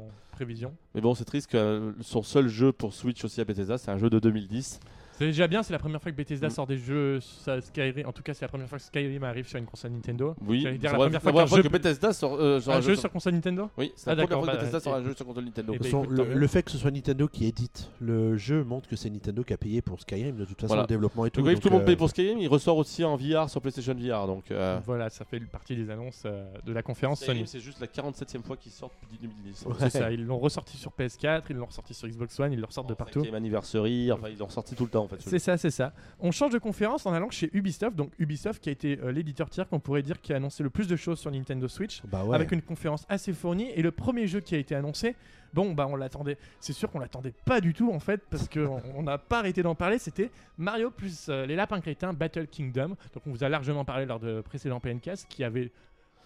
Mais 0.96 1.02
bon, 1.02 1.14
c'est 1.16 1.26
triste 1.26 1.52
que 1.52 1.58
euh, 1.58 1.92
son 2.02 2.24
seul 2.24 2.48
jeu 2.48 2.72
pour 2.72 2.94
Switch 2.94 3.24
aussi 3.26 3.42
à 3.42 3.46
Bethesda, 3.46 3.78
c'est 3.78 3.92
un 3.92 3.98
jeu 3.98 4.10
de 4.10 4.20
2010. 4.20 4.80
C'est 5.20 5.26
déjà 5.26 5.48
bien, 5.48 5.64
c'est 5.64 5.74
la 5.74 5.80
première 5.80 6.02
fois 6.02 6.12
que 6.12 6.16
Bethesda 6.18 6.48
Mm. 6.48 6.52
sort 6.52 6.66
des 6.66 6.78
jeux 6.78 7.20
ça, 7.20 7.60
Skyrim. 7.60 8.08
En 8.08 8.14
tout 8.14 8.24
cas, 8.24 8.34
c'est 8.34 8.46
la 8.46 8.48
première 8.48 8.70
fois 8.70 8.78
que 8.78 8.86
Skyrim 8.86 9.24
arrive 9.26 9.48
sur 9.48 9.60
une 9.60 9.66
console 9.66 9.92
Nintendo. 9.92 10.34
Oui, 10.48 10.62
c'est 10.64 10.82
la 10.82 10.94
première 10.94 11.22
fois 11.22 11.32
la 11.34 11.46
qu'un 11.46 11.56
jeu- 11.58 11.62
que 11.64 11.68
Bethesda 11.68 12.14
sort, 12.14 12.36
euh, 12.40 12.60
Un 12.68 12.80
jeu 12.82 12.96
sur 12.96 13.12
console 13.12 13.34
Nintendo 13.34 13.70
Oui, 13.78 13.92
c'est 13.98 14.10
Ah, 14.10 14.16
la 14.16 14.24
première 14.26 14.30
d'accord, 14.30 14.44
fois 14.46 14.54
que 14.54 14.58
bah, 14.58 14.64
Bethesda 14.64 14.80
sort 14.80 14.96
un 14.96 15.04
jeu 15.04 15.14
sur 15.14 15.26
console 15.26 15.44
Nintendo. 15.44 15.74
bah, 15.74 15.78
toute 15.78 15.86
façon, 15.88 16.04
écoute, 16.06 16.18
le, 16.18 16.48
fait 16.48 16.64
que 16.64 16.72
ce 16.72 16.78
soit 16.78 16.92
Nintendo 16.92 17.28
qui 17.28 17.46
édite 17.46 17.92
le 18.00 18.38
jeu 18.38 18.64
montre 18.64 18.88
que 18.88 18.96
c'est 18.96 19.10
Nintendo 19.10 19.44
qui 19.44 19.52
a 19.54 19.58
payé 19.58 19.82
pour 19.82 20.00
Skyrim. 20.00 20.38
De 20.38 20.46
toute 20.46 20.56
façon, 20.62 20.68
Voilà. 20.68 20.84
le 20.84 20.88
développement 20.88 21.26
et 21.26 21.32
tout. 21.32 21.42
Donc, 21.42 21.60
tout 21.60 21.68
le 21.68 21.74
monde 21.74 21.82
euh, 21.84 21.86
paye 21.86 21.96
pour 21.98 22.10
Skyrim, 22.10 22.40
il 22.40 22.48
ressort 22.48 22.78
aussi 22.78 23.04
en 23.04 23.18
VR 23.18 23.50
sur 23.50 23.60
PlayStation 23.62 23.94
VR. 23.96 24.26
Donc, 24.26 24.50
euh, 24.52 24.80
Voilà, 24.86 25.10
ça 25.10 25.26
fait 25.26 25.42
partie 25.42 25.76
des 25.76 25.90
annonces 25.90 26.24
euh, 26.26 26.46
de 26.66 26.72
la 26.72 26.82
conférence 26.82 27.20
Skyrim, 27.20 27.40
Sony. 27.40 27.48
c'est 27.48 27.60
juste 27.60 27.82
la 27.82 27.88
47ème 27.88 28.42
fois 28.44 28.56
qu'il 28.56 28.72
sort 28.72 28.90
depuis 29.02 29.18
2010. 29.28 29.66
Ouais. 29.66 29.74
C'est 29.80 29.90
ça, 29.90 30.12
ils 30.14 30.26
l'ont 30.26 30.40
ressorti 30.40 30.78
sur 30.78 30.92
PS4, 30.98 31.44
ils 31.50 31.58
l'ont 31.58 31.66
ressorti 31.66 31.94
sur 31.94 32.08
Xbox 32.08 32.40
One, 32.40 32.54
ils 32.54 32.60
le 32.60 32.66
ressortent 32.66 32.88
de 32.88 32.94
partout. 32.94 33.22
Anniversary, 33.34 34.12
enfin, 34.14 34.30
ils 34.30 34.38
l'ont 34.38 34.46
ressorti 34.46 34.76
tout 34.76 34.86
le 34.86 34.90
temps 34.90 35.09
fait. 35.18 35.30
C'est 35.30 35.40
ça, 35.40 35.58
c'est 35.58 35.72
ça. 35.72 35.94
On 36.20 36.32
change 36.32 36.52
de 36.52 36.60
conférence 36.60 37.06
en 37.06 37.14
allant 37.14 37.30
chez 37.30 37.50
Ubisoft. 37.54 37.96
Donc 37.96 38.12
Ubisoft 38.20 38.62
qui 38.62 38.70
a 38.70 38.72
été 38.72 39.00
euh, 39.00 39.12
l'éditeur 39.12 39.50
tiers 39.50 39.68
qu'on 39.68 39.80
pourrait 39.80 40.02
dire 40.02 40.22
qui 40.22 40.34
a 40.34 40.38
annoncé 40.38 40.64
le 40.64 40.70
plus 40.70 40.88
de 40.88 40.96
choses 40.96 41.20
sur 41.20 41.32
Nintendo 41.32 41.68
Switch. 41.68 42.02
Bah 42.06 42.24
ouais. 42.24 42.36
Avec 42.36 42.52
une 42.52 42.62
conférence 42.62 43.06
assez 43.10 43.34
fournie 43.34 43.70
et 43.76 43.82
le 43.82 43.92
premier 43.92 44.28
jeu 44.28 44.40
qui 44.40 44.56
a 44.56 44.58
été 44.58 44.76
annoncé, 44.76 45.16
bon 45.54 45.74
bah 45.74 45.88
on 45.90 45.96
l'attendait, 45.96 46.38
c'est 46.60 46.74
sûr 46.74 46.90
qu'on 46.92 47.00
l'attendait 47.00 47.34
pas 47.46 47.62
du 47.62 47.74
tout 47.74 47.92
en 47.92 48.00
fait 48.00 48.22
parce 48.30 48.48
qu'on 48.48 48.82
on 48.96 49.04
n'a 49.04 49.18
pas 49.18 49.40
arrêté 49.40 49.64
d'en 49.64 49.76
parler, 49.76 49.98
c'était 49.98 50.32
Mario 50.58 50.92
plus 50.92 51.28
euh, 51.30 51.46
les 51.46 51.56
lapins 51.56 51.82
crétins 51.82 52.14
Battle 52.14 52.48
Kingdom, 52.48 52.90
donc 52.90 53.24
on 53.26 53.32
vous 53.32 53.44
a 53.44 53.50
largement 53.50 53.86
parlé 53.86 54.06
lors 54.06 54.20
de 54.20 54.42
précédents 54.42 54.80
PNCast 54.80 55.28
qui 55.30 55.44
avait 55.44 55.72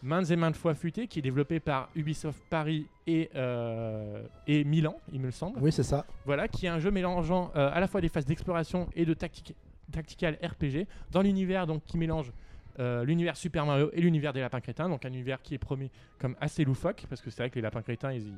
maintes 0.04 0.30
et 0.30 0.36
maintes 0.36 0.58
fois 0.58 0.76
fuité, 0.76 1.08
qui 1.08 1.20
est 1.20 1.22
développé 1.22 1.60
par 1.60 1.90
Ubisoft 1.96 2.44
Paris 2.50 2.88
et, 3.08 3.30
euh, 3.36 4.22
et 4.46 4.64
Milan 4.64 4.98
il 5.12 5.22
me 5.22 5.32
semble. 5.32 5.58
Oui, 5.60 5.72
c'est 5.72 5.84
ça. 5.84 6.06
Voilà, 6.26 6.48
qui 6.48 6.66
est 6.66 6.70
un 6.70 6.80
jeu 6.80 6.92
mélangeant 6.92 7.52
euh, 7.56 7.72
à 7.74 7.80
la 7.80 7.88
fois 7.88 8.02
des 8.02 8.10
phases 8.10 8.26
d'exploration 8.26 8.90
et 8.96 9.06
de 9.06 9.14
tactique, 9.14 9.56
tactical 9.92 10.38
RPG 10.44 10.88
dans 11.12 11.22
l'univers 11.22 11.66
donc 11.66 11.84
qui 11.86 11.98
mélange 11.98 12.32
euh, 12.80 13.04
l'univers 13.06 13.38
Super 13.38 13.66
Mario 13.66 13.90
et 13.94 14.02
l'univers 14.02 14.34
des 14.34 14.42
lapins 14.42 14.60
crétins, 14.60 14.90
donc 14.90 15.06
un 15.06 15.10
univers 15.10 15.42
qui 15.42 15.54
est 15.54 15.60
promis 15.60 15.90
comme 16.20 16.36
assez 16.42 16.66
loufoque 16.66 17.06
parce 17.10 17.22
que 17.22 17.30
c'est 17.30 17.44
vrai 17.44 17.50
que 17.50 17.56
les 17.56 17.62
lapins 17.62 17.82
crétins 17.82 18.12
ils, 18.12 18.34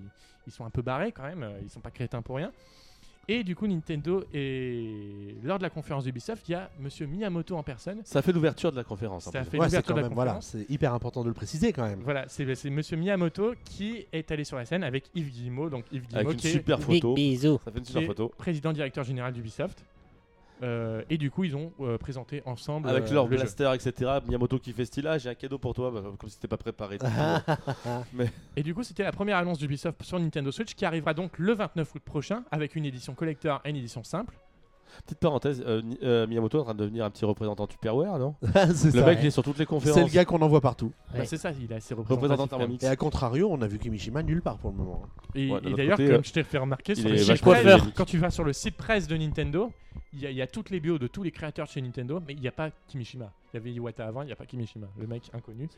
ils 0.45 0.51
sont 0.51 0.65
un 0.65 0.69
peu 0.69 0.81
barrés 0.81 1.11
quand 1.11 1.23
même, 1.23 1.45
ils 1.63 1.69
sont 1.69 1.81
pas 1.81 1.91
crétins 1.91 2.21
pour 2.21 2.35
rien. 2.35 2.51
Et 3.27 3.43
du 3.43 3.55
coup 3.55 3.65
Nintendo 3.65 4.23
et 4.33 5.35
lors 5.43 5.57
de 5.57 5.63
la 5.63 5.69
conférence 5.71 6.03
d'Ubisoft, 6.03 6.47
il 6.47 6.51
y 6.51 6.55
a 6.55 6.69
Monsieur 6.79 7.07
Miyamoto 7.07 7.55
en 7.55 7.63
personne. 7.63 8.01
Ça 8.03 8.21
fait 8.21 8.31
l'ouverture 8.31 8.71
de 8.71 8.77
la 8.77 8.83
conférence. 8.83 9.27
en 9.27 9.31
Ça 9.31 9.43
fait 9.43 9.57
Ouais, 9.57 9.65
l'ouverture 9.65 9.95
de 9.95 10.01
la 10.01 10.07
même. 10.07 10.13
Voilà, 10.15 10.33
conférence. 10.33 10.55
c'est 10.67 10.69
hyper 10.71 10.93
important 10.93 11.23
de 11.23 11.29
le 11.29 11.33
préciser 11.33 11.73
quand 11.73 11.83
même. 11.87 12.01
Voilà, 12.03 12.25
c'est 12.27 12.53
c'est 12.55 12.69
Monsieur 12.69 12.97
Miyamoto 12.97 13.53
qui 13.63 14.05
est 14.13 14.29
allé 14.31 14.43
sur 14.43 14.57
la 14.57 14.65
scène 14.65 14.83
avec 14.83 15.05
Yves 15.15 15.31
Guillemot, 15.31 15.69
donc 15.69 15.85
Yves 15.91 16.05
Guillemot 16.07 16.19
Avec 16.29 16.33
une 16.33 16.39
qui 16.39 16.47
est 16.47 16.51
super 16.51 16.77
Big 16.77 17.01
photo. 17.01 17.15
Ça 17.65 17.71
fait 17.71 17.79
une 17.79 17.85
super 17.85 18.01
est 18.03 18.05
photo. 18.05 18.31
président 18.37 18.73
directeur 18.73 19.03
général 19.03 19.33
d'Ubisoft. 19.33 19.83
Euh, 20.63 21.03
et 21.09 21.17
du 21.17 21.31
coup, 21.31 21.43
ils 21.43 21.55
ont 21.55 21.73
euh, 21.81 21.97
présenté 21.97 22.41
ensemble 22.45 22.89
Avec 22.89 23.09
euh, 23.09 23.13
leur 23.13 23.27
le 23.27 23.37
jeu. 23.37 23.43
blaster, 23.43 23.71
etc. 23.73 24.19
Miyamoto 24.25 24.59
qui 24.59 24.71
fait 24.73 24.85
style, 24.85 25.07
ah, 25.07 25.17
j'ai 25.17 25.29
un 25.29 25.35
cadeau 25.35 25.57
pour 25.57 25.73
toi, 25.73 25.91
bah, 25.91 26.01
comme 26.17 26.29
si 26.29 26.37
t'étais 26.37 26.47
pas 26.47 26.57
préparé. 26.57 26.97
Et 28.55 28.63
du 28.63 28.73
coup, 28.73 28.83
c'était 28.83 29.03
la 29.03 29.11
première 29.11 29.37
annonce 29.37 29.57
d'Ubisoft 29.57 30.01
sur 30.03 30.19
Nintendo 30.19 30.51
Switch 30.51 30.73
qui 30.75 30.85
arrivera 30.85 31.13
donc 31.13 31.37
le 31.37 31.53
29 31.53 31.95
août 31.95 32.01
prochain 32.03 32.43
avec 32.51 32.75
une 32.75 32.85
édition 32.85 33.13
collector 33.13 33.61
et 33.65 33.69
une 33.69 33.75
édition 33.77 34.03
simple. 34.03 34.37
Petite 35.05 35.19
parenthèse, 35.19 35.63
euh, 35.65 35.81
euh, 36.03 36.25
Miyamoto 36.27 36.57
est 36.57 36.61
en 36.61 36.63
train 36.65 36.73
de 36.73 36.79
devenir 36.79 37.05
un 37.05 37.09
petit 37.09 37.25
représentant 37.25 37.67
Tupperware, 37.67 38.17
non 38.17 38.35
c'est 38.73 38.93
Le 38.93 38.99
ça. 39.01 39.05
mec, 39.05 39.19
il 39.21 39.27
est 39.27 39.31
sur 39.31 39.43
toutes 39.43 39.57
les 39.59 39.65
conférences. 39.65 39.97
C'est 39.99 40.05
le 40.05 40.09
gars 40.11 40.25
qu'on 40.25 40.41
envoie 40.41 40.61
partout. 40.61 40.91
Bah, 41.13 41.19
Ouais. 41.19 41.25
c'est 41.25 41.37
ça, 41.37 41.51
il 41.51 41.71
a 41.73 41.79
ses 41.79 41.93
représentant 41.93 42.23
représentants. 42.23 42.57
Thermomix. 42.57 42.83
Et 42.83 42.87
à 42.87 42.95
contrario, 42.95 43.49
on 43.51 43.61
a 43.61 43.67
vu 43.67 43.77
Kimishima 43.79 44.23
nulle 44.23 44.41
part 44.41 44.57
pour 44.57 44.71
le 44.71 44.77
moment. 44.77 45.03
Et, 45.35 45.51
Ouais, 45.51 45.59
d'un 45.61 45.67
et 45.67 45.71
autre 45.71 45.77
d'ailleurs, 45.77 45.97
côté, 45.97 46.09
comme 46.09 46.19
euh, 46.19 46.23
je 46.23 46.31
t'ai 46.33 46.43
fait 46.43 46.57
remarquer, 46.57 46.93
il 46.93 46.97
sur 46.97 47.07
est 47.09 47.11
le 47.11 47.17
site 47.17 47.27
vachement 47.27 47.51
presse, 47.51 47.63
dynamique. 47.65 47.93
quand 47.95 48.05
tu 48.05 48.17
vas 48.17 48.29
sur 48.29 48.43
le 48.43 48.53
site 48.53 48.77
presse 48.77 49.07
de 49.07 49.17
Nintendo, 49.17 49.71
il 50.13 50.19
y, 50.21 50.27
a- 50.27 50.31
il 50.31 50.37
y 50.37 50.41
a 50.41 50.47
toutes 50.47 50.69
les 50.69 50.79
bios 50.79 50.97
de 50.97 51.07
tous 51.07 51.23
les 51.23 51.31
créateurs 51.31 51.67
de 51.67 51.71
chez 51.71 51.81
Nintendo, 51.81 52.21
mais 52.25 52.33
il 52.33 52.39
n'y 52.39 52.47
a 52.47 52.51
pas 52.51 52.69
Kimishima. 52.87 53.31
Il 53.53 53.57
y 53.57 53.59
avait 53.59 53.71
Iwata 53.73 54.05
avant, 54.07 54.21
il 54.21 54.27
n'y 54.27 54.31
a 54.31 54.35
pas 54.35 54.45
Kimishima, 54.45 54.87
le 54.97 55.07
mec 55.07 55.23
inconnu. 55.33 55.69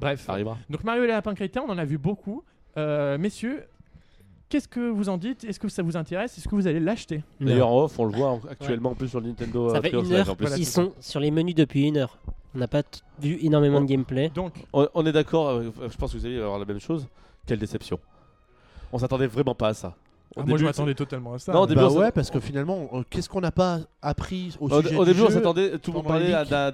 Bref, 0.00 0.22
Ça 0.24 0.32
arrivera. 0.32 0.58
donc 0.70 0.82
Mario 0.84 1.04
et 1.04 1.06
les 1.06 1.12
lapins 1.12 1.34
crétins, 1.34 1.62
on 1.66 1.70
en 1.70 1.78
a 1.78 1.84
vu 1.84 1.98
beaucoup. 1.98 2.42
Euh, 2.76 3.16
messieurs, 3.18 3.64
qu'est-ce 4.48 4.68
que 4.68 4.90
vous 4.90 5.08
en 5.08 5.16
dites? 5.18 5.44
Est-ce 5.44 5.58
que 5.60 5.68
ça 5.68 5.82
vous 5.82 5.96
intéresse? 5.96 6.36
Est-ce 6.38 6.48
que 6.48 6.54
vous 6.54 6.66
allez 6.66 6.80
l'acheter? 6.80 7.22
D'ailleurs, 7.40 7.68
en 7.70 7.84
off, 7.84 7.98
on 7.98 8.04
le 8.04 8.12
voit 8.16 8.28
en- 8.30 8.40
actuellement 8.50 8.90
en 8.90 8.94
plus 8.94 9.08
sur 9.08 9.20
le 9.20 9.26
Nintendo. 9.28 9.70
Ça 9.70 9.80
fait 9.82 9.90
une 9.92 10.12
heure 10.12 10.30
en 10.30 10.36
plus. 10.36 10.46
Ça. 10.48 10.56
sont 10.64 10.92
sur 11.00 11.20
les 11.20 11.30
menus 11.30 11.54
depuis 11.54 11.86
une 11.86 11.96
heure. 11.96 12.18
On 12.54 12.58
n'a 12.58 12.68
pas 12.68 12.82
vu 13.20 13.38
énormément 13.42 13.80
de 13.80 13.86
gameplay. 13.86 14.30
Donc, 14.34 14.52
On, 14.72 14.86
on 14.94 15.04
est 15.06 15.12
d'accord, 15.12 15.48
euh, 15.48 15.70
je 15.90 15.96
pense 15.96 16.12
que 16.12 16.18
vous 16.18 16.26
allez 16.26 16.38
avoir 16.38 16.58
la 16.58 16.64
même 16.64 16.78
chose. 16.80 17.08
Quelle 17.46 17.58
déception. 17.58 17.98
On 18.92 18.98
s'attendait 18.98 19.26
vraiment 19.26 19.54
pas 19.56 19.68
à 19.68 19.74
ça. 19.74 19.96
Au 20.36 20.40
ah, 20.40 20.44
moi 20.46 20.58
je 20.58 20.64
m'attendais 20.64 20.94
totalement 20.94 21.34
à 21.34 21.38
ça. 21.38 21.52
Non, 21.52 21.60
au 21.60 21.66
début, 21.66 21.80
bah 21.80 21.90
ouais, 21.90 22.10
parce 22.10 22.28
que 22.30 22.40
finalement, 22.40 22.88
euh, 22.92 23.02
qu'est-ce 23.08 23.28
qu'on 23.28 23.40
n'a 23.40 23.52
pas 23.52 23.78
appris 24.02 24.56
au 24.60 24.68
sujet 24.68 24.96
au 24.96 25.04
début, 25.04 25.20
on 25.22 25.30
s'attendait, 25.30 25.78
tout 25.78 25.92
le 25.92 25.98
monde 25.98 26.06
parlait 26.06 26.32
à 26.34 26.72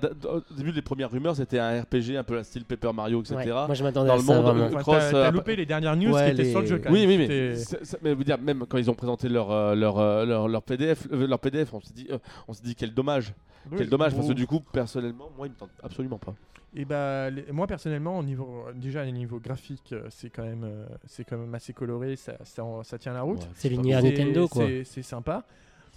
au 0.50 0.54
début, 0.56 0.72
les 0.72 0.80
premières 0.82 1.10
rumeurs, 1.10 1.36
c'était 1.36 1.58
un 1.58 1.82
RPG 1.82 2.16
un 2.16 2.22
peu 2.24 2.38
à 2.38 2.44
style 2.44 2.64
Paper 2.64 2.92
Mario, 2.94 3.20
etc. 3.20 3.36
Ouais, 3.36 3.46
Moi, 3.52 3.74
je 3.74 3.82
m'attendais 3.82 4.08
Dans 4.08 4.14
à 4.14 4.16
le 4.16 4.22
ça 4.22 4.34
monde, 4.34 4.44
vraiment. 4.44 4.60
euh, 4.64 4.68
Enfin, 4.68 4.80
Cross, 4.80 4.96
t'as- 5.10 5.16
euh, 5.16 5.22
t'as 5.24 5.30
loupé 5.30 5.56
les 5.56 5.66
dernières 5.66 5.96
news 5.96 6.12
Ouais, 6.14 6.24
qui 6.26 6.30
étaient 6.32 6.42
les- 6.44 6.50
sur 6.50 6.60
le 6.60 6.66
jeu 6.66 6.78
quand 6.78 6.90
Oui, 6.90 7.00
même. 7.06 7.08
oui, 7.10 7.18
mais, 7.18 7.54
mais 8.02 8.10
je 8.10 8.16
veux 8.16 8.24
dire, 8.24 8.38
même 8.38 8.64
quand 8.66 8.78
ils 8.78 8.90
ont 8.90 8.94
présenté 8.94 9.28
leur, 9.28 9.50
euh, 9.50 9.74
leur, 9.74 9.98
euh, 9.98 10.24
leur, 10.24 10.48
leur 10.48 10.62
PDF, 10.62 11.06
euh, 11.12 11.26
leur 11.26 11.38
PDF, 11.38 11.74
on 11.74 11.80
s'est 11.80 11.92
dit, 11.94 12.06
euh, 12.10 12.18
on 12.48 12.52
s'est 12.54 12.62
dit 12.64 12.74
quel 12.74 12.94
dommage, 12.94 13.34
Oui, 13.70 13.76
quel 13.78 13.90
dommage, 13.90 14.14
parce 14.14 14.26
que 14.28 14.32
du 14.32 14.46
coup, 14.46 14.60
personnellement, 14.72 15.28
moi, 15.36 15.46
il 15.46 15.50
me 15.50 15.56
tente 15.56 15.70
absolument 15.82 16.18
pas. 16.18 16.34
Et 16.74 16.84
bah, 16.84 17.30
les- 17.30 17.50
moi 17.50 17.66
personnellement, 17.66 18.18
au 18.18 18.22
niveau, 18.22 18.64
déjà 18.74 19.02
au 19.02 19.10
niveau 19.10 19.40
graphique, 19.40 19.92
euh, 19.92 20.06
c'est 20.10 20.30
quand 20.30 20.44
même, 20.44 20.62
euh, 20.64 20.86
c'est 21.06 21.24
quand 21.24 21.36
même 21.36 21.54
assez 21.54 21.72
coloré, 21.72 22.14
ça, 22.16 22.34
ça, 22.44 22.64
en- 22.64 22.84
ça 22.84 22.96
tient 22.98 23.12
la 23.12 23.22
route. 23.22 23.40
Ouais, 23.40 23.48
C'est. 23.54 23.68
C'est- 23.70 23.76
Nintendo, 23.76 24.46
quoi. 24.48 24.66
c'est- 24.84 25.02
sympa. 25.02 25.44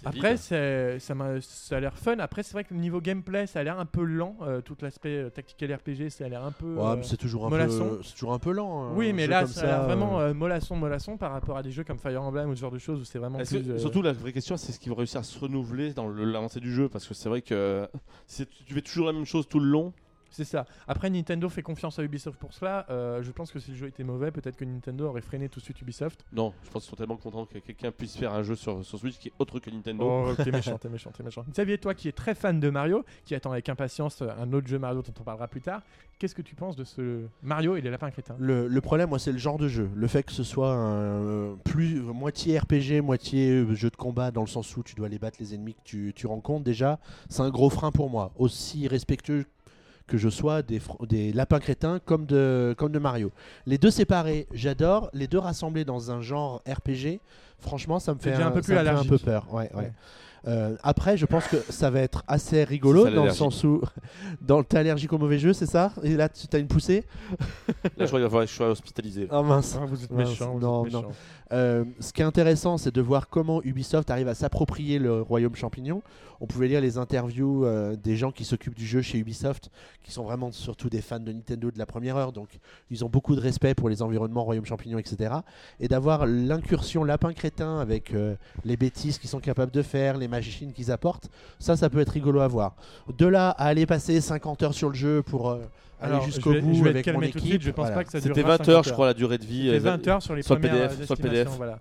Après, 0.06 0.36
ça, 0.36 1.14
m'a- 1.14 1.40
ça 1.40 1.76
a 1.76 1.80
l'air 1.80 1.96
fun. 1.96 2.18
Après, 2.18 2.42
c'est 2.42 2.52
vrai 2.52 2.64
que 2.64 2.74
le 2.74 2.80
niveau 2.80 3.00
gameplay, 3.00 3.46
ça 3.46 3.60
a 3.60 3.62
l'air 3.62 3.78
un 3.78 3.86
peu 3.86 4.02
lent. 4.04 4.36
euh, 4.42 4.60
tout 4.60 4.76
l'aspect 4.82 5.16
euh, 5.16 5.30
tactical 5.30 5.72
RPG, 5.72 6.10
ça 6.10 6.24
a 6.24 6.28
l'air 6.28 6.44
un 6.44 6.50
peu. 6.50 6.74
Ouais, 6.74 6.82
euh, 6.84 6.96
mais 6.96 7.02
c'est 7.04 7.16
toujours 7.16 7.46
un 7.46 7.50
mollasson. 7.50 7.88
peu, 7.90 8.00
c'est 8.02 8.12
toujours 8.14 8.32
un 8.34 8.38
peu 8.38 8.52
lent. 8.52 8.82
hein, 8.88 8.92
Oui, 8.96 9.12
mais 9.14 9.26
là, 9.28 9.46
ça 9.46 9.60
a 9.62 9.66
l'air 9.66 9.82
vraiment 9.84 10.20
euh, 10.20 10.34
mollasson, 10.34 10.76
mollasson 10.76 11.16
par 11.16 11.30
rapport 11.32 11.56
à 11.56 11.62
des 11.62 11.70
jeux 11.70 11.84
comme 11.84 11.98
Fire 11.98 12.20
Emblem 12.20 12.50
ou 12.50 12.54
ce 12.56 12.60
genre 12.60 12.72
de 12.72 12.78
choses 12.78 13.00
où 13.00 13.04
c'est 13.04 13.18
vraiment 13.20 13.38
Est-ce 13.38 13.56
plus. 13.56 13.64
que- 13.66 13.70
euh, 13.72 13.78
Surtout, 13.78 14.02
la 14.02 14.12
vraie 14.12 14.32
question, 14.32 14.56
c'est 14.58 14.72
ce 14.72 14.80
qu'ils 14.80 14.90
vont 14.90 14.96
réussir 14.98 15.20
à 15.20 15.22
se 15.22 15.38
renouveler 15.38 15.94
dans 15.94 16.08
le 16.08 16.24
lancé 16.24 16.58
du 16.60 16.72
jeu, 16.74 16.88
parce 16.88 17.06
que 17.06 17.14
c'est 17.14 17.28
vrai 17.30 17.40
que 17.40 17.88
si 18.26 18.44
tu 18.66 18.74
fais 18.74 18.82
toujours 18.82 19.06
la 19.06 19.12
même 19.12 19.24
chose 19.24 19.46
tout 19.48 19.60
le 19.60 19.66
long, 19.70 19.92
C'est 20.34 20.42
ça. 20.42 20.66
Après, 20.88 21.08
Nintendo 21.10 21.48
fait 21.48 21.62
confiance 21.62 22.00
à 22.00 22.02
Ubisoft 22.02 22.40
pour 22.40 22.52
cela. 22.52 22.86
Euh, 22.90 23.22
je 23.22 23.30
pense 23.30 23.52
que 23.52 23.60
si 23.60 23.70
le 23.70 23.76
jeu 23.76 23.86
était 23.86 24.02
mauvais, 24.02 24.32
peut-être 24.32 24.56
que 24.56 24.64
Nintendo 24.64 25.06
aurait 25.06 25.20
freiné 25.20 25.48
tout 25.48 25.60
de 25.60 25.64
suite 25.64 25.80
Ubisoft. 25.80 26.24
non, 26.32 26.52
je 26.64 26.70
pense 26.70 26.82
qu'ils 26.82 26.90
sont 26.90 26.96
tellement 26.96 27.16
contents 27.16 27.46
que 27.46 27.58
quelqu'un 27.58 27.92
puisse 27.92 28.16
faire 28.16 28.32
un 28.32 28.42
jeu 28.42 28.56
sur, 28.56 28.84
sur 28.84 28.98
Switch 28.98 29.16
qui 29.16 29.28
est 29.28 29.32
autre 29.38 29.60
que 29.60 29.70
Nintendo. 29.70 30.04
Oh, 30.04 30.34
t'es 30.34 30.50
méchant, 30.50 30.76
t'es 30.76 30.88
méchant, 30.88 31.12
t'es 31.16 31.22
méchant. 31.22 31.44
Xavier, 31.48 31.78
toi 31.78 31.94
qui 31.94 32.08
es 32.08 32.12
très 32.12 32.34
fan 32.34 32.58
de 32.58 32.68
Mario, 32.68 33.04
qui 33.24 33.36
attend 33.36 33.52
avec 33.52 33.68
impatience 33.68 34.22
euh, 34.22 34.28
un 34.36 34.52
autre 34.52 34.66
jeu 34.66 34.80
Mario 34.80 35.02
dont 35.02 35.14
on 35.20 35.22
parlera 35.22 35.46
plus 35.46 35.60
tard, 35.60 35.82
qu'est-ce 36.18 36.34
que 36.34 36.42
tu 36.42 36.56
penses 36.56 36.74
de 36.74 36.82
ce 36.82 37.26
Mario 37.44 37.76
et 37.76 37.80
les 37.80 37.90
lapins 37.90 38.10
crétins? 38.10 38.34
Le, 38.40 38.66
le 38.66 38.80
problème, 38.80 39.10
moi, 39.10 39.20
c'est 39.20 39.32
le 39.32 39.38
genre 39.38 39.58
de 39.58 39.68
jeu. 39.68 39.88
Le 39.94 40.06
fait 40.08 40.24
que 40.24 40.32
ce 40.32 40.42
soit 40.42 40.72
un, 40.72 41.22
euh, 41.22 41.54
plus 41.62 42.00
moitié 42.00 42.58
RPG, 42.58 43.02
moitié 43.04 43.64
jeu 43.76 43.88
de 43.88 43.96
combat, 43.96 44.32
dans 44.32 44.40
le 44.40 44.48
sens 44.48 44.76
où 44.76 44.82
tu 44.82 44.96
dois 44.96 45.06
aller 45.06 45.20
battre 45.20 45.36
les 45.38 45.54
ennemis 45.54 45.74
que 45.74 45.82
tu, 45.84 46.12
tu 46.16 46.26
rencontres, 46.26 46.64
déjà, 46.64 46.98
c'est 47.28 47.42
un 47.42 47.50
gros 47.50 47.70
frein 47.70 47.92
pour 47.92 48.10
moi. 48.10 48.32
Aussi 48.36 48.88
respectueux 48.88 49.46
que 50.06 50.18
je 50.18 50.28
sois 50.28 50.62
des, 50.62 51.32
lapins 51.32 51.58
crétins 51.60 51.98
comme 52.04 52.26
de, 52.26 52.74
comme 52.76 52.92
de 52.92 52.98
Mario. 52.98 53.32
Les 53.66 53.78
deux 53.78 53.90
séparés, 53.90 54.46
j'adore. 54.52 55.10
Les 55.12 55.26
deux 55.26 55.38
rassemblés 55.38 55.84
dans 55.84 56.10
un 56.10 56.20
genre 56.20 56.62
RPG, 56.68 57.20
franchement, 57.58 57.98
ça 57.98 58.14
me 58.14 58.18
fait, 58.18 58.34
un 58.34 58.36
peu 58.36 58.42
ça 58.42 58.50
plus 58.50 58.58
me 58.60 58.62
fait 58.62 58.74
un 58.74 58.78
allergique. 58.78 59.10
peu 59.10 59.18
peur. 59.18 59.46
Ouais, 59.52 59.70
ouais. 59.74 59.82
Ouais. 59.84 59.92
Euh, 60.46 60.76
après, 60.82 61.16
je 61.16 61.24
pense 61.24 61.46
que 61.46 61.56
ça 61.70 61.90
va 61.90 62.00
être 62.00 62.22
assez 62.28 62.64
rigolo 62.64 63.08
dans 63.08 63.24
le 63.24 63.30
sens 63.30 63.64
où 63.64 63.80
dans 64.42 64.62
t'es 64.62 64.76
allergique 64.78 65.12
aux 65.12 65.18
mauvais 65.18 65.38
jeux, 65.38 65.54
c'est 65.54 65.66
ça? 65.66 65.92
Et 66.02 66.16
là, 66.16 66.28
tu 66.28 66.46
as 66.54 66.58
une 66.58 66.66
poussée? 66.66 67.04
Là, 67.96 68.04
je 68.04 68.04
crois 68.06 68.18
qu'il 68.18 68.20
va 68.20 68.28
falloir 68.28 68.44
que 68.44 68.50
je 68.50 68.54
sois 68.54 68.68
hospitalisé. 68.68 69.28
Oh 69.30 69.42
mince. 69.42 69.78
Ah, 69.80 69.86
Vous 69.86 70.04
êtes 70.04 70.10
Mince, 70.10 70.28
méchant, 70.28 70.52
vous 70.52 70.60
non, 70.60 70.84
êtes 70.84 70.92
non. 70.92 71.00
méchant. 71.02 71.12
Euh, 71.52 71.84
ce 72.00 72.12
qui 72.12 72.20
est 72.20 72.24
intéressant, 72.24 72.76
c'est 72.76 72.94
de 72.94 73.00
voir 73.00 73.28
comment 73.28 73.62
Ubisoft 73.62 74.10
arrive 74.10 74.28
à 74.28 74.34
s'approprier 74.34 74.98
le 74.98 75.22
royaume 75.22 75.54
champignon. 75.54 76.02
On 76.40 76.46
pouvait 76.46 76.68
lire 76.68 76.80
les 76.80 76.98
interviews 76.98 77.64
euh, 77.64 77.96
des 77.96 78.16
gens 78.16 78.32
qui 78.32 78.44
s'occupent 78.44 78.76
du 78.76 78.86
jeu 78.86 79.02
chez 79.02 79.18
Ubisoft, 79.18 79.70
qui 80.02 80.12
sont 80.12 80.24
vraiment 80.24 80.52
surtout 80.52 80.88
des 80.88 81.00
fans 81.00 81.20
de 81.20 81.32
Nintendo 81.32 81.70
de 81.70 81.78
la 81.78 81.86
première 81.86 82.16
heure, 82.16 82.32
donc 82.32 82.48
ils 82.90 83.04
ont 83.04 83.08
beaucoup 83.08 83.34
de 83.34 83.40
respect 83.40 83.74
pour 83.74 83.88
les 83.88 84.02
environnements 84.02 84.44
royaume 84.44 84.66
champignon, 84.66 84.98
etc. 84.98 85.34
Et 85.80 85.88
d'avoir 85.88 86.26
l'incursion 86.26 87.04
lapin 87.04 87.32
crétin 87.32 87.78
avec 87.78 88.12
euh, 88.12 88.34
les 88.64 88.76
bêtises 88.76 89.18
qu'ils 89.18 89.30
sont 89.30 89.40
capables 89.40 89.72
de 89.72 89.82
faire, 89.82 90.16
les 90.16 90.28
machines 90.28 90.72
qu'ils 90.72 90.90
apportent, 90.90 91.30
ça, 91.58 91.76
ça 91.76 91.90
peut 91.90 92.00
être 92.00 92.10
rigolo 92.10 92.40
à 92.40 92.48
voir. 92.48 92.74
De 93.16 93.26
là 93.26 93.50
à 93.50 93.66
aller 93.66 93.86
passer 93.86 94.20
50 94.20 94.62
heures 94.62 94.74
sur 94.74 94.88
le 94.88 94.94
jeu 94.94 95.22
pour 95.22 95.50
euh, 95.50 95.62
aller 96.00 96.20
jusqu'au 96.24 96.52
bout 96.60 96.74
je 96.74 96.82
vais 96.84 96.90
avec 96.90 97.06
mon 97.06 97.12
calmer 97.12 97.28
équipe, 97.28 97.40
tout 97.40 97.46
de 97.46 97.50
suite, 97.50 97.62
je 97.62 97.70
pense 97.70 97.86
voilà. 97.86 97.96
pas 97.96 98.04
que 98.04 98.10
ça 98.10 98.20
C'était 98.20 98.34
durera 98.34 98.56
20 98.58 98.68
heures, 98.68 98.84
50 98.84 98.84
je 98.84 98.92
crois, 98.92 99.06
la 99.06 99.14
durée 99.14 99.38
de 99.38 99.44
vie. 99.44 99.64
C'était 99.66 99.76
euh, 99.76 99.96
20 99.96 100.08
heures 100.08 100.22
sur 100.22 100.34
les 100.34 100.42
le 100.42 100.46
premières 100.46 100.72
PDF, 100.72 100.98
destinations, 100.98 101.16
PDF. 101.16 101.48
Voilà. 101.56 101.78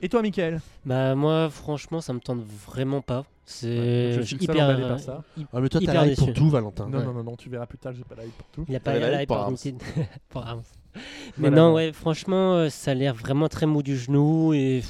Et 0.00 0.08
toi, 0.08 0.22
Michael? 0.22 0.60
Bah 0.84 1.14
moi 1.14 1.50
franchement 1.50 2.00
ça 2.00 2.12
me 2.12 2.20
tente 2.20 2.40
vraiment 2.66 3.00
pas. 3.02 3.24
C'est 3.50 4.22
seul 4.24 4.42
hyper 4.42 4.88
par 4.88 5.00
ça. 5.00 5.24
Ah, 5.52 5.60
mais 5.60 5.68
toi, 5.70 5.80
t'as 5.80 5.84
hyper 5.90 5.94
la 6.04 6.06
hype 6.08 6.18
pour 6.18 6.32
tout, 6.34 6.50
Valentin. 6.50 6.86
Non, 6.88 6.98
Ouais. 6.98 7.04
non, 7.04 7.14
non, 7.14 7.24
non, 7.24 7.34
tu 7.36 7.48
verras 7.48 7.64
plus 7.66 7.78
tard, 7.78 7.94
j'ai 7.96 8.04
pas 8.04 8.14
la 8.14 8.24
hype 8.26 8.36
pour 8.36 8.46
tout. 8.48 8.64
Il 8.68 8.76
a 8.76 8.80
pas 8.80 8.92
Ouais, 8.92 9.00
la 9.00 9.22
hype 9.22 9.28
pour. 9.28 9.50
Nintendo. 9.50 9.78
Pour 10.28 10.46
Arms. 10.46 10.62
Mais 10.94 11.00
Voilà, 11.48 11.56
non 11.56 11.68
bon. 11.70 11.74
ouais 11.76 11.92
franchement 11.92 12.54
euh, 12.56 12.68
ça 12.70 12.90
a 12.90 12.94
l'air 12.94 13.14
vraiment 13.14 13.48
très 13.48 13.66
mou 13.66 13.82
du 13.82 13.96
genou 13.96 14.52
et 14.52 14.82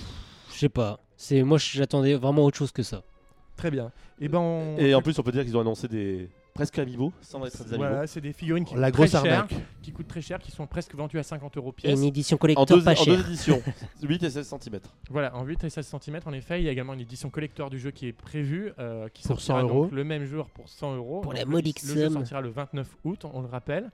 je 0.52 0.58
sais 0.58 0.68
pas. 0.68 0.98
C'est 1.16 1.42
moi 1.42 1.58
j'attendais 1.58 2.14
vraiment 2.14 2.44
autre 2.44 2.56
chose 2.56 2.72
que 2.72 2.82
ça. 2.82 3.02
Très 3.56 3.70
bien. 3.70 3.92
Et 4.20 4.28
ben, 4.28 4.38
on- 4.38 4.76
Et 4.78 4.94
en 4.94 5.02
plus, 5.02 5.16
on 5.18 5.22
peut 5.22 5.32
dire 5.32 5.44
qu'ils 5.44 5.56
ont 5.56 5.60
annoncé 5.60 5.86
des 5.86 6.28
presque 6.58 6.78
amiibo, 6.78 7.12
sans 7.20 7.44
être 7.46 7.52
des 7.64 7.74
amiibo. 7.74 7.76
voilà, 7.88 8.06
c'est 8.06 8.20
des 8.20 8.32
figurines 8.32 8.64
qui 8.64 8.74
La 8.74 8.90
coûtent 8.90 8.96
grosse 8.96 9.10
très 9.12 9.22
cher, 9.28 9.32
arnaque. 9.44 9.54
qui 9.80 9.92
coûtent 9.92 10.08
très 10.08 10.20
cher, 10.20 10.38
qui 10.40 10.50
sont 10.50 10.66
presque 10.66 10.94
vendues 10.94 11.18
à 11.18 11.22
50 11.22 11.56
euros 11.56 11.70
Et 11.70 11.80
pièce. 11.82 11.98
une 11.98 12.04
édition 12.04 12.34
En 12.34 12.38
collector 12.38 12.66
deux, 12.66 12.82
pas 12.82 12.90
en 13.00 13.04
deux 13.04 13.16
chère. 13.16 13.26
éditions, 13.28 13.62
8 14.02 14.22
et 14.24 14.30
16 14.30 14.54
cm. 14.60 14.80
Voilà, 15.10 15.34
en 15.36 15.44
8 15.44 15.64
et 15.64 15.70
16 15.70 15.86
cm 16.00 16.20
en 16.26 16.32
effet. 16.32 16.60
Il 16.60 16.64
y 16.64 16.68
a 16.68 16.72
également 16.72 16.94
une 16.94 17.00
édition 17.00 17.30
collector 17.30 17.70
du 17.70 17.78
jeu 17.78 17.90
qui 17.92 18.06
est 18.08 18.12
prévue, 18.12 18.72
euh, 18.78 19.08
qui 19.14 19.22
Pour 19.22 19.36
sortira 19.40 19.60
100 19.60 19.66
donc 19.68 19.70
euros. 19.70 19.88
le 19.92 20.04
même 20.04 20.24
jour 20.24 20.48
pour 20.50 20.68
100 20.68 20.96
euros. 20.96 21.20
Pour 21.20 21.32
Donc 21.32 21.38
la 21.38 21.44
le- 21.44 21.50
modique 21.50 21.82
Le 21.82 21.94
jeu 21.94 22.04
somme. 22.04 22.14
sortira 22.14 22.40
le 22.40 22.48
29 22.50 22.88
août, 23.04 23.24
on 23.32 23.40
le 23.40 23.48
rappelle. 23.48 23.90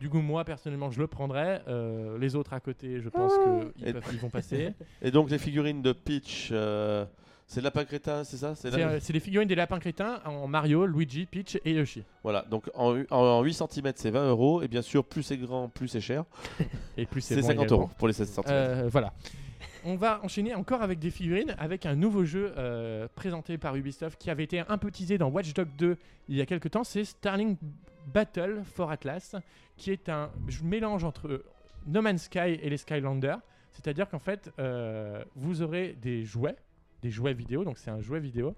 Du 0.00 0.08
coup, 0.10 0.20
moi 0.20 0.44
personnellement, 0.44 0.90
je 0.90 0.98
le 0.98 1.06
prendrai. 1.06 1.60
Euh, 1.68 2.18
les 2.18 2.34
autres 2.36 2.52
à 2.52 2.60
côté, 2.60 3.00
je 3.00 3.08
pense 3.08 3.32
qu'ils 3.76 3.88
Et- 3.88 3.94
ils 4.12 4.18
vont 4.18 4.28
passer. 4.30 4.72
Et 5.00 5.10
donc, 5.10 5.30
les 5.30 5.38
figurines 5.38 5.80
de 5.82 5.92
Peach, 5.92 6.48
euh, 6.52 7.04
c'est 7.46 7.60
Lapin 7.60 7.84
Crétin, 7.84 8.24
c'est 8.24 8.36
ça? 8.36 8.54
C'est 8.54 8.70
C'est 8.70 8.76
la- 8.78 8.88
euh, 8.88 8.98
c'est 9.00 9.12
des 9.12 9.20
figurines 9.20 9.48
des 9.48 9.54
lapins 9.54 9.78
crétins 9.78 10.20
en 10.24 10.46
Mario, 10.48 10.84
Luigi, 10.86 11.26
Peach 11.26 11.58
et 11.64 11.72
Yoshi. 11.72 12.02
Voilà, 12.22 12.42
donc 12.50 12.70
en, 12.74 12.96
hu- 12.96 13.06
en 13.10 13.42
8 13.42 13.54
cm, 13.54 13.92
c'est 13.96 14.10
20 14.10 14.28
euros. 14.30 14.62
Et 14.62 14.68
bien 14.68 14.82
sûr, 14.82 15.04
plus 15.04 15.22
c'est 15.22 15.36
grand, 15.38 15.68
plus 15.68 15.88
c'est 15.88 16.00
cher. 16.00 16.24
Et 16.96 17.06
plus 17.06 17.20
C'est 17.20 17.36
bon 17.36 17.42
50 17.46 17.64
également. 17.66 17.82
euros 17.84 17.90
pour 17.98 18.08
les 18.08 18.14
16 18.14 18.28
cm. 18.30 18.44
Euh, 18.48 18.88
voilà. 18.90 19.12
On 19.84 19.94
va 19.94 20.20
enchaîner 20.24 20.52
encore 20.54 20.82
avec 20.82 20.98
des 20.98 21.10
figurines, 21.10 21.54
avec 21.58 21.86
un 21.86 21.94
nouveau 21.94 22.24
jeu 22.24 22.52
euh, 22.58 23.06
présenté 23.14 23.56
par 23.58 23.76
Ubisoft 23.76 24.18
qui 24.20 24.30
avait 24.30 24.42
été 24.42 24.60
un 24.68 24.78
peu 24.78 24.90
teasé 24.90 25.16
dans 25.18 25.28
Watch 25.28 25.54
Dogs 25.54 25.68
2 25.78 25.96
il 26.28 26.34
y 26.36 26.40
a 26.40 26.46
quelques 26.46 26.70
temps. 26.72 26.82
C'est 26.82 27.04
Starling 27.04 27.56
Battle 28.12 28.62
for 28.64 28.90
Atlas, 28.90 29.36
qui 29.76 29.92
est 29.92 30.08
un 30.08 30.30
mélange 30.64 31.04
entre 31.04 31.44
No 31.86 32.02
Man's 32.02 32.24
Sky 32.24 32.58
et 32.60 32.68
les 32.68 32.76
Skylanders. 32.78 33.38
C'est-à-dire 33.72 34.08
qu'en 34.08 34.18
fait, 34.18 34.50
euh, 34.58 35.22
vous 35.36 35.62
aurez 35.62 35.96
des 36.00 36.24
jouets, 36.24 36.56
des 37.06 37.10
jouets 37.12 37.34
vidéo, 37.34 37.64
donc 37.64 37.78
c'est 37.78 37.90
un 37.90 38.00
jouet 38.00 38.20
vidéo. 38.20 38.54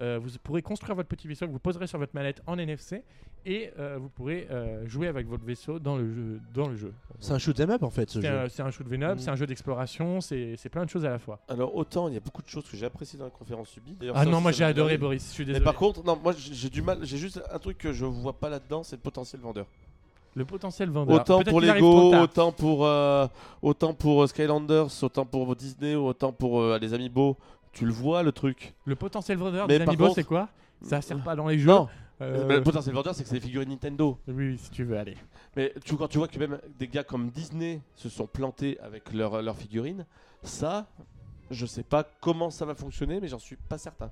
Euh, 0.00 0.18
vous 0.22 0.30
pourrez 0.42 0.62
construire 0.62 0.96
votre 0.96 1.08
petit 1.08 1.28
vaisseau 1.28 1.46
que 1.46 1.52
vous 1.52 1.58
poserez 1.58 1.86
sur 1.86 1.98
votre 1.98 2.14
manette 2.14 2.40
en 2.46 2.56
NFC 2.58 3.02
et 3.44 3.70
euh, 3.78 3.98
vous 4.00 4.08
pourrez 4.08 4.48
euh, 4.50 4.86
jouer 4.88 5.06
avec 5.06 5.26
votre 5.28 5.44
vaisseau 5.44 5.78
dans 5.78 5.96
le 5.96 6.10
jeu. 6.14 6.40
Dans 6.54 6.68
le 6.68 6.76
jeu. 6.76 6.94
C'est 7.20 7.32
un 7.34 7.38
shoot 7.38 7.58
'em 7.60 7.70
up 7.70 7.82
en 7.82 7.90
fait 7.90 8.08
ce 8.08 8.20
C'est 8.20 8.26
jeu. 8.26 8.38
un, 8.38 8.48
c'est 8.48 8.62
un 8.62 8.70
shoot 8.70 8.88
Venom, 8.88 9.12
Mhm. 9.12 9.18
c'est 9.18 9.30
un 9.30 9.36
jeu 9.36 9.46
d'exploration, 9.46 10.20
c'est 10.22 10.56
c'est 10.56 10.70
plein 10.70 10.84
de 10.86 10.90
choses 10.90 11.04
à 11.04 11.10
la 11.10 11.18
fois. 11.18 11.40
Alors, 11.48 11.76
autant 11.76 12.08
il 12.08 12.14
y 12.14 12.16
a 12.16 12.20
beaucoup 12.20 12.40
de 12.40 12.48
choses 12.48 12.64
que 12.70 12.76
j'ai 12.76 12.86
appréciées 12.86 13.18
dans 13.18 13.26
la 13.26 13.30
conférence 13.30 13.76
Ubi. 13.76 13.92
D'ailleurs, 14.00 14.14
Ah 14.16 14.20
ça 14.24 14.30
non, 14.30 14.36
aussi, 14.38 14.42
moi 14.44 14.52
ça 14.52 14.58
j'ai 14.58 14.64
m'a 14.64 14.68
adoré 14.70 14.92
donné. 14.94 14.98
Boris, 14.98 15.26
je 15.28 15.32
suis 15.32 15.42
Mais 15.44 15.46
désolé. 15.48 15.64
par 15.64 15.74
contre, 15.74 16.02
non, 16.04 16.18
moi 16.22 16.32
j'ai 16.38 16.54
j'ai 16.54 16.70
du 16.70 16.80
mal, 16.80 16.98
j'ai 17.02 17.18
juste 17.18 17.42
un 17.52 17.58
truc 17.58 17.76
que 17.78 17.92
je 17.92 18.06
vois 18.06 18.32
pas 18.32 18.48
là-dedans, 18.48 18.82
c'est 18.82 18.96
le 18.96 19.02
potentiel 19.02 19.42
vendeur. 19.42 19.66
le 20.34 20.46
potentiel 20.46 20.88
vendeur. 20.88 21.16
Autant 21.20 21.36
Peut-être 21.40 21.50
pour 21.50 21.60
qu'il 21.60 21.68
arrive 21.68 21.82
trop 21.82 21.98
Lego, 21.98 22.10
tard. 22.12 22.22
autant 22.22 22.52
pour, 22.52 22.86
euh, 22.86 23.26
autant 23.60 23.92
pour 23.92 24.22
euh, 24.22 24.26
Skylanders, 24.26 24.88
autant 25.02 25.26
pour 25.26 25.54
Disney, 25.54 25.94
autant 25.94 26.32
pour 26.32 26.62
euh, 26.62 26.78
les 26.80 26.94
Amiibo. 26.94 27.36
Tu 27.72 27.86
le 27.86 27.92
vois 27.92 28.22
le 28.22 28.32
truc 28.32 28.74
Le 28.84 28.94
potentiel 28.96 29.38
vendeur 29.38 29.66
Mais 29.66 29.78
des 29.78 29.84
Amiibo, 29.84 30.04
contre- 30.04 30.14
c'est 30.16 30.24
quoi? 30.24 30.48
Ça 30.82 31.00
sert 31.00 31.22
pas 31.22 31.34
dans 31.36 31.48
les 31.48 31.58
jeux. 31.58 31.68
Non, 31.68 31.88
Euh, 32.20 32.44
mais 32.46 32.56
le 32.56 32.62
potentiel 32.62 32.94
vendeur 32.94 33.14
c'est 33.14 33.22
que 33.24 33.28
c'est 33.28 33.36
des 33.36 33.40
figurines 33.40 33.70
Nintendo. 33.70 34.18
Oui, 34.28 34.34
oui, 34.50 34.58
si 34.58 34.70
tu 34.70 34.84
veux, 34.84 34.96
allez. 34.98 35.16
Mais 35.56 35.72
tu, 35.84 35.96
quand 35.96 36.06
tu 36.08 36.18
vois 36.18 36.28
que 36.28 36.38
même 36.38 36.58
des 36.78 36.86
gars 36.86 37.02
comme 37.04 37.30
Disney 37.30 37.80
se 37.96 38.08
sont 38.08 38.26
plantés 38.26 38.78
avec 38.80 39.12
leurs 39.12 39.42
leurs 39.42 39.56
figurines, 39.56 40.06
ça, 40.42 40.86
je 41.50 41.66
sais 41.66 41.82
pas 41.82 42.04
comment 42.20 42.50
ça 42.50 42.64
va 42.64 42.74
fonctionner, 42.74 43.20
mais 43.20 43.28
j'en 43.28 43.38
suis 43.40 43.56
pas 43.56 43.78
certain. 43.78 44.10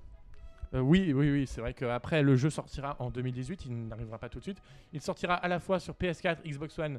Euh, 0.74 0.80
oui, 0.80 1.12
oui, 1.12 1.30
oui, 1.30 1.46
c'est 1.46 1.60
vrai 1.60 1.74
qu'après 1.74 2.22
le 2.22 2.36
jeu 2.36 2.48
sortira 2.50 2.96
en 3.00 3.10
2018, 3.10 3.66
il 3.66 3.88
n'arrivera 3.88 4.18
pas 4.18 4.28
tout 4.28 4.38
de 4.38 4.44
suite. 4.44 4.58
Il 4.92 5.00
sortira 5.00 5.34
à 5.34 5.48
la 5.48 5.58
fois 5.60 5.78
sur 5.80 5.94
PS4, 5.94 6.38
Xbox 6.46 6.78
One, 6.78 6.98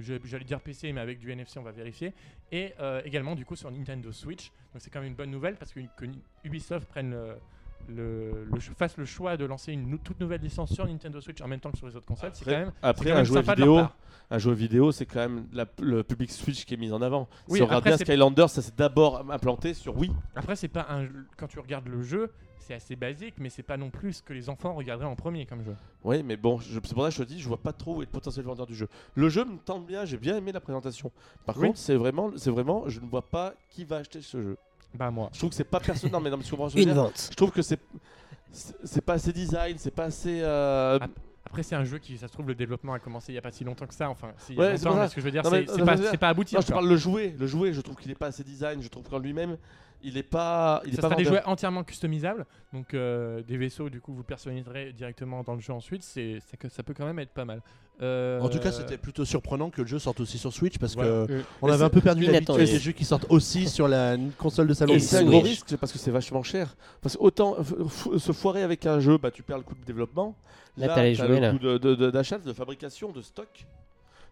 j'allais 0.00 0.44
dire 0.44 0.60
PC, 0.60 0.92
mais 0.92 1.00
avec 1.00 1.18
du 1.18 1.30
NFC, 1.30 1.58
on 1.58 1.62
va 1.62 1.72
vérifier, 1.72 2.12
et 2.52 2.72
euh, 2.80 3.00
également 3.04 3.34
du 3.34 3.44
coup 3.44 3.56
sur 3.56 3.70
Nintendo 3.70 4.12
Switch. 4.12 4.50
Donc 4.72 4.80
c'est 4.82 4.90
quand 4.90 5.00
même 5.00 5.08
une 5.08 5.14
bonne 5.16 5.30
nouvelle 5.30 5.56
parce 5.56 5.72
que, 5.72 5.80
que 5.96 6.04
Ubisoft 6.44 6.86
prenne 6.88 7.10
le, 7.10 7.36
le- 7.88 8.44
le 8.52 8.60
ch- 8.60 8.72
fasse 8.76 8.96
le 8.96 9.04
choix 9.04 9.36
de 9.36 9.44
lancer 9.44 9.72
une 9.72 9.98
toute 9.98 10.18
nouvelle 10.20 10.40
licence 10.40 10.72
sur 10.72 10.86
Nintendo 10.86 11.20
Switch 11.20 11.40
en 11.40 11.48
même 11.48 11.60
temps 11.60 11.70
que 11.70 11.78
sur 11.78 11.86
les 11.86 11.96
autres 11.96 12.06
consoles. 12.06 12.30
C'est 12.34 12.44
quand 12.44 12.50
même, 12.50 12.72
Après, 12.82 13.10
un 13.12 13.22
jeu 13.24 13.40
vidéo, 13.40 13.80
un 14.30 14.38
jeu 14.38 14.52
vidéo, 14.52 14.92
c'est 14.92 15.06
quand 15.06 15.20
même 15.20 15.46
la- 15.52 15.66
le 15.80 16.02
public 16.02 16.30
Switch 16.32 16.64
qui 16.64 16.74
est 16.74 16.78
mis 16.78 16.92
en 16.92 17.00
avant. 17.00 17.28
Oui, 17.48 17.58
si 17.58 17.62
on 17.62 17.66
regarde 17.66 17.86
après, 17.86 17.90
bien 17.96 18.04
Skylanders, 18.04 18.50
ça 18.50 18.60
s'est 18.62 18.72
d'abord 18.76 19.30
implanté 19.30 19.72
sur 19.72 19.96
Wii. 19.96 20.10
Après, 20.34 20.56
c'est 20.56 20.68
pas 20.68 20.86
un 20.90 21.06
quand 21.36 21.46
tu 21.46 21.60
regardes 21.60 21.86
le 21.88 22.02
jeu, 22.02 22.32
c'est 22.66 22.74
assez 22.74 22.96
basique, 22.96 23.34
mais 23.38 23.48
c'est 23.48 23.62
pas 23.62 23.76
non 23.76 23.90
plus 23.90 24.14
ce 24.14 24.22
que 24.22 24.32
les 24.32 24.48
enfants 24.48 24.74
regarderaient 24.74 25.06
en 25.08 25.14
premier 25.16 25.46
comme 25.46 25.62
jeu. 25.64 25.74
Oui, 26.04 26.22
mais 26.22 26.36
bon, 26.36 26.58
je- 26.58 26.74
c'est 26.82 26.94
pour 26.94 27.02
ça 27.04 27.08
que 27.10 27.14
je 27.14 27.22
te 27.22 27.28
dis, 27.28 27.40
je 27.40 27.46
vois 27.48 27.62
pas 27.62 27.72
trop 27.72 27.96
où 27.96 28.02
est 28.02 28.06
le 28.06 28.10
potentiel 28.10 28.44
vendeur 28.44 28.66
du 28.66 28.74
jeu. 28.74 28.88
Le 29.14 29.28
jeu 29.28 29.44
me 29.44 29.56
tente 29.58 29.86
bien, 29.86 30.04
j'ai 30.04 30.16
bien 30.16 30.36
aimé 30.36 30.52
la 30.52 30.60
présentation. 30.60 31.10
Par 31.44 31.56
Oui. 31.58 31.68
contre, 31.68 31.78
c'est 31.78 31.94
vraiment, 31.96 32.30
c'est 32.36 32.50
vraiment, 32.50 32.88
je 32.88 33.00
ne 33.00 33.06
vois 33.06 33.22
pas 33.22 33.54
qui 33.70 33.84
va 33.84 33.96
acheter 33.98 34.20
ce 34.22 34.40
jeu. 34.42 34.56
Bah 34.94 35.10
moi. 35.10 35.28
Je 35.32 35.38
trouve 35.38 35.50
que 35.50 35.56
c'est 35.56 35.64
pas 35.64 35.80
personnel. 35.80 36.12
non, 36.12 36.20
mais 36.20 36.30
non, 36.30 36.36
mais 36.38 36.42
tu 36.44 36.50
comprends 36.50 36.68
ce 36.68 36.74
que 36.74 36.80
je 36.80 36.84
veux 36.84 36.90
Une 36.90 36.94
dire 36.94 37.04
vente. 37.04 37.28
Je 37.30 37.36
trouve 37.36 37.50
que 37.52 37.62
c'est, 37.62 37.78
c'est 38.50 38.76
c'est 38.84 39.00
pas 39.02 39.14
assez 39.14 39.32
design, 39.32 39.76
c'est 39.78 39.90
pas 39.94 40.04
assez. 40.04 40.40
euh, 40.42 40.98
Ah, 41.00 41.06
Après, 41.44 41.62
c'est 41.62 41.76
un 41.76 41.84
jeu 41.84 41.98
qui, 41.98 42.18
ça 42.18 42.26
se 42.26 42.32
trouve, 42.32 42.48
le 42.48 42.54
développement 42.56 42.92
a 42.94 42.98
commencé 42.98 43.30
il 43.32 43.36
y 43.36 43.38
a 43.38 43.42
pas 43.42 43.52
si 43.52 43.62
longtemps 43.62 43.86
que 43.86 43.94
ça. 43.94 44.10
Enfin, 44.10 44.32
si, 44.38 44.56
Ouais, 44.56 44.72
longtemps, 44.72 44.96
mais 44.96 45.08
ce 45.08 45.14
que 45.14 45.20
je 45.20 45.26
veux 45.26 45.30
dire, 45.30 45.44
c'est 45.44 45.66
c'est 45.68 45.78
non, 45.78 45.84
pas, 45.86 45.96
mais- 45.96 46.10
c'est 46.10 46.18
pas 46.18 46.28
abouti. 46.30 46.54
Non, 46.56 46.60
je 46.60 46.72
parle 46.72 46.88
le 46.88 46.96
jouet. 46.96 47.34
Le 47.38 47.46
jouet, 47.46 47.72
je 47.72 47.80
trouve 47.80 47.96
qu'il 47.96 48.10
est 48.10 48.14
pas 48.16 48.26
assez 48.26 48.42
design. 48.42 48.82
Je 48.82 48.88
trouve 48.88 49.08
qu'en 49.08 49.18
lui-même, 49.18 49.56
il 50.06 50.16
est 50.16 50.22
pas, 50.22 50.80
il 50.86 50.92
est 50.92 50.96
ça 50.96 51.02
pas 51.02 51.08
sera 51.08 51.16
des 51.18 51.24
jouets 51.24 51.42
entièrement 51.44 51.82
customisables, 51.84 52.46
donc 52.72 52.94
euh, 52.94 53.42
des 53.42 53.56
vaisseaux 53.56 53.90
du 53.90 54.00
coup 54.00 54.14
vous 54.14 54.22
personnaliserez 54.22 54.92
directement 54.92 55.42
dans 55.42 55.54
le 55.54 55.60
jeu 55.60 55.72
ensuite. 55.72 56.02
C'est 56.02 56.38
ça, 56.70 56.82
peut 56.82 56.94
quand 56.94 57.04
même 57.06 57.18
être 57.18 57.32
pas 57.32 57.44
mal. 57.44 57.60
Euh, 58.02 58.40
En 58.40 58.48
tout 58.50 58.58
cas, 58.58 58.72
c'était 58.72 58.98
plutôt 58.98 59.24
surprenant 59.24 59.70
que 59.70 59.80
le 59.80 59.86
jeu 59.88 59.98
sorte 59.98 60.20
aussi 60.20 60.36
sur 60.38 60.52
Switch 60.52 60.78
parce 60.78 60.94
Voilà. 60.94 61.26
que 61.26 61.32
Mm. 61.40 61.44
on 61.62 61.66
Mais 61.66 61.72
avait 61.72 61.84
un 61.84 61.88
peu 61.90 62.00
perdu 62.02 62.26
l'habitude 62.26 62.56
des 62.56 62.78
jeux 62.78 62.92
qui 62.92 63.04
sortent 63.04 63.26
aussi 63.30 63.66
sur 63.68 63.88
la 63.88 64.16
console 64.38 64.66
de 64.68 64.74
salon. 64.74 64.92
Et 64.92 64.96
Et 64.96 65.00
c'est 65.00 65.16
un 65.18 65.24
gros 65.24 65.40
risque 65.40 65.64
c'est 65.68 65.78
parce 65.78 65.92
que 65.92 65.98
c'est 65.98 66.10
vachement 66.10 66.42
cher. 66.42 66.76
Parce 67.00 67.16
que 67.16 67.22
autant 67.22 67.56
se 68.18 68.32
foirer 68.32 68.62
avec 68.62 68.84
un 68.86 69.00
jeu, 69.00 69.18
bah 69.18 69.30
tu 69.30 69.42
perds 69.42 69.58
le 69.58 69.64
coût 69.64 69.74
de 69.74 69.84
développement. 69.84 70.36
Là, 70.76 70.88
t'as 70.88 71.12
jouets, 71.14 71.28
le 71.28 71.38
là. 71.40 71.50
coût 71.52 71.58
de- 71.58 71.78
de- 71.78 71.94
de- 71.94 72.10
d'achat, 72.10 72.36
de, 72.38 72.52
fabrication, 72.52 73.10
de 73.10 73.22
stock. 73.22 73.48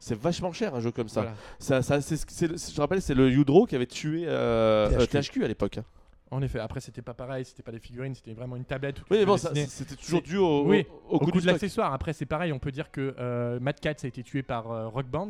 C'est 0.05 0.19
vachement 0.19 0.53
cher 0.53 0.75
un 0.75 0.81
jeu 0.81 0.91
comme 0.91 1.09
ça. 1.09 1.23
Voilà. 1.23 1.37
ça, 1.59 1.81
ça 1.83 2.01
c'est 2.01 2.17
ce 2.17 2.27
que- 2.27 2.33
c'est 2.33 2.47
le- 2.47 2.57
je 2.59 2.81
rappelle, 2.81 3.01
c'est 3.01 3.15
le 3.15 3.31
Udro 3.31 3.65
qui 3.67 3.75
avait 3.75 3.87
tué 3.87 4.25
euh, 4.27 4.89
THQ. 4.91 5.01
euh, 5.01 5.07
THQ 5.23 5.45
à 5.45 5.49
l'époque. 5.49 5.79
hein. 5.79 5.85
En 6.31 6.43
effet, 6.43 6.59
après 6.59 6.81
c'était 6.81 7.01
pas 7.03 7.15
pareil, 7.15 7.45
c'était 7.45 7.63
pas 7.63 7.71
des 7.73 7.79
figurines, 7.79 8.15
c'était 8.15 8.33
vraiment 8.35 8.57
une 8.57 8.65
tablette. 8.65 8.97
Oui, 9.11 9.19
mais 9.19 9.25
bon, 9.25 9.37
c'était 9.37 9.95
toujours 9.97 10.21
C'est- 10.23 10.29
dû 10.29 10.37
au, 10.37 10.65
oui, 10.67 10.85
au, 11.09 11.13
au 11.13 11.17
Au 11.17 11.19
coût 11.21 11.25
coup 11.27 11.31
du 11.41 11.47
de 11.47 11.53
l'accessoire, 11.53 11.93
après 11.95 12.13
c'est 12.13 12.27
pareil, 12.27 12.53
on 12.53 12.59
peut 12.59 12.73
dire 12.73 12.91
que 12.91 13.15
euh, 13.19 13.59
Mad 13.61 13.79
Catz 13.81 14.05
a 14.05 14.09
été 14.09 14.23
tué 14.23 14.43
par 14.43 14.71
euh, 14.71 14.89
Rock 14.89 15.07
Band, 15.07 15.29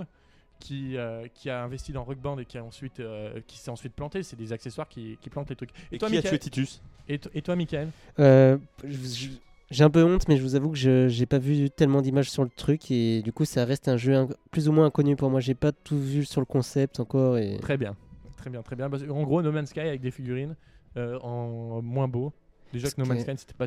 qui, 0.61 0.97
euh, 0.97 1.27
qui 1.35 1.51
a 1.51 1.63
investi 1.63 1.93
dans 1.93 2.05
Rock 2.05 2.19
Band 2.19 2.39
et 2.39 2.45
qui, 2.47 2.57
a 2.59 2.65
ensuite, 2.65 3.01
euh, 3.01 3.41
qui 3.47 3.59
s'est 3.59 3.71
ensuite 3.71 3.93
planté. 3.93 4.23
C'est 4.23 4.37
des 4.37 4.53
accessoires 4.53 4.89
qui, 4.89 5.19
qui 5.21 5.29
plantent 5.31 5.51
les 5.51 5.57
trucs. 5.57 5.71
Et 5.93 5.99
toi, 5.99 6.09
qui 6.09 6.17
a 6.17 6.23
tué 6.23 6.39
Titus 6.39 6.81
Et, 7.09 7.19
to- 7.19 7.29
et 7.35 7.43
toi, 7.43 7.55
Michael? 7.55 7.89
Euh, 8.19 8.57
je- 8.83 8.91
je- 8.97 9.29
J'ai 9.71 9.83
un 9.85 9.91
peu 9.91 10.05
honte, 10.05 10.29
mais 10.29 10.37
je 10.37 10.43
vous 10.43 10.55
avoue 10.57 10.71
que 10.71 10.77
je 10.77 11.09
j'ai 11.09 11.27
pas 11.27 11.39
vu 11.39 11.71
tellement 11.71 12.03
d'images 12.03 12.31
sur 12.31 12.45
le 12.45 12.51
truc 12.51 12.91
et 12.91 13.23
du 13.23 13.33
coup 13.33 13.45
ça 13.45 13.65
reste 13.65 13.89
un 13.89 13.97
jeu 13.97 14.13
inc- 14.13 14.35
plus 14.51 14.69
ou 14.69 14.73
moins 14.73 14.87
inconnu 14.87 15.17
pour 15.17 15.31
moi. 15.31 15.41
J'ai 15.41 15.55
pas 15.55 15.73
tout 15.73 15.99
vu 15.99 16.25
sur 16.25 16.41
le 16.41 16.45
concept 16.47 17.01
encore 17.01 17.39
et 17.39 17.57
Très 17.61 17.77
bien, 17.77 17.97
très 18.37 18.51
bien, 18.51 18.63
très 18.63 18.77
bien. 18.77 18.89
Que, 18.91 19.11
en 19.11 19.23
gros, 19.23 19.43
No 19.43 19.51
Man's 19.53 19.71
Sky 19.71 19.81
avec 19.81 20.01
des 20.01 20.11
figurines 20.11 20.55
euh, 20.97 21.19
en 21.21 21.81
moins 21.83 22.09
beau. 22.09 22.33
Déjà 22.73 22.89
que 22.91 23.01
No 23.01 23.07
Man's 23.07 23.23
Sky 23.23 23.33
c'était 23.39 23.55
pas. 23.55 23.67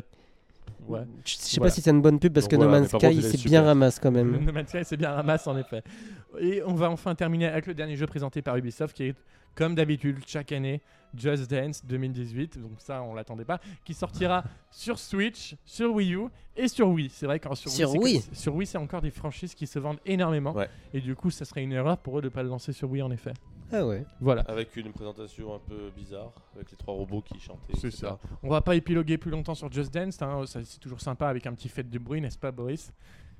Ouais. 0.86 1.00
je 1.24 1.34
sais 1.34 1.56
Voilà. 1.58 1.70
pas 1.70 1.74
si 1.74 1.80
c'est 1.82 1.90
une 1.90 2.00
bonne 2.02 2.18
pub 2.18 2.32
parce 2.32 2.46
Donc 2.48 2.58
que 2.60 2.64
No 2.64 2.70
Man's 2.70 2.88
Sky 2.88 3.06
il 3.12 3.18
est 3.18 3.22
c'est 3.22 3.36
super. 3.36 3.50
bien 3.50 3.62
ramasse 3.64 3.98
quand 3.98 4.10
même. 4.10 4.38
No 4.44 4.52
Man's 4.52 4.68
Sky 4.68 4.78
c'est 4.84 4.96
bien 4.96 5.10
ramasse 5.12 5.46
en 5.46 5.56
effet. 5.58 5.82
Et 6.40 6.62
on 6.66 6.74
va 6.74 6.90
enfin 6.90 7.14
terminer 7.14 7.46
avec 7.46 7.66
le 7.66 7.74
dernier 7.74 7.96
jeu 7.96 8.06
présenté 8.06 8.42
par 8.42 8.56
Ubisoft 8.56 8.96
qui 8.96 9.04
est 9.04 9.14
comme 9.54 9.74
d'habitude 9.74 10.18
chaque 10.26 10.52
année 10.52 10.80
Just 11.16 11.50
Dance 11.50 11.84
2018. 11.84 12.58
Donc 12.60 12.72
ça 12.78 13.02
on 13.02 13.14
l'attendait 13.14 13.44
pas. 13.44 13.60
Qui 13.84 13.94
sortira 13.94 14.44
sur 14.70 14.98
Switch, 14.98 15.56
sur 15.64 15.92
Wii 15.94 16.14
U 16.14 16.26
et 16.56 16.68
sur 16.68 16.88
Wii. 16.88 17.08
C'est 17.10 17.26
vrai 17.26 17.40
qu'en 17.40 17.54
sur, 17.54 17.70
Sur 17.70 17.90
Wii, 17.92 18.02
Wii. 18.02 18.20
c'est- 18.20 18.34
sur 18.34 18.54
Wii 18.54 18.66
c'est 18.66 18.78
encore 18.78 19.00
des 19.02 19.10
franchises 19.10 19.54
qui 19.54 19.66
se 19.66 19.78
vendent 19.78 20.00
énormément. 20.06 20.52
Ouais. 20.52 20.68
Et 20.94 21.00
du 21.00 21.14
coup 21.16 21.30
ça 21.30 21.44
serait 21.44 21.62
une 21.62 21.72
erreur 21.72 21.98
pour 21.98 22.18
eux 22.18 22.22
de 22.22 22.28
pas 22.28 22.42
le 22.42 22.48
lancer 22.48 22.72
sur 22.72 22.90
Wii 22.90 23.02
en 23.02 23.10
effet. 23.10 23.32
Ah 23.72 23.86
ouais. 23.86 24.04
Voilà. 24.20 24.42
Avec 24.42 24.74
une 24.76 24.92
présentation 24.92 25.54
un 25.54 25.58
peu 25.58 25.90
bizarre, 25.96 26.32
avec 26.54 26.70
les 26.70 26.76
trois 26.76 26.94
robots 26.94 27.20
qui 27.22 27.38
chantaient. 27.38 27.76
C'est 27.78 27.90
ça. 27.90 28.18
On 28.42 28.48
va 28.48 28.60
pas 28.60 28.74
épiloguer 28.74 29.18
plus 29.18 29.30
longtemps 29.30 29.54
sur 29.54 29.70
Just 29.70 29.92
Dance, 29.92 30.20
hein, 30.22 30.44
c'est 30.46 30.80
toujours 30.80 31.00
sympa 31.00 31.28
avec 31.28 31.46
un 31.46 31.52
petit 31.52 31.68
fait 31.68 31.88
de 31.88 31.98
bruit, 31.98 32.20
n'est-ce 32.20 32.38
pas 32.38 32.50
Boris? 32.50 32.92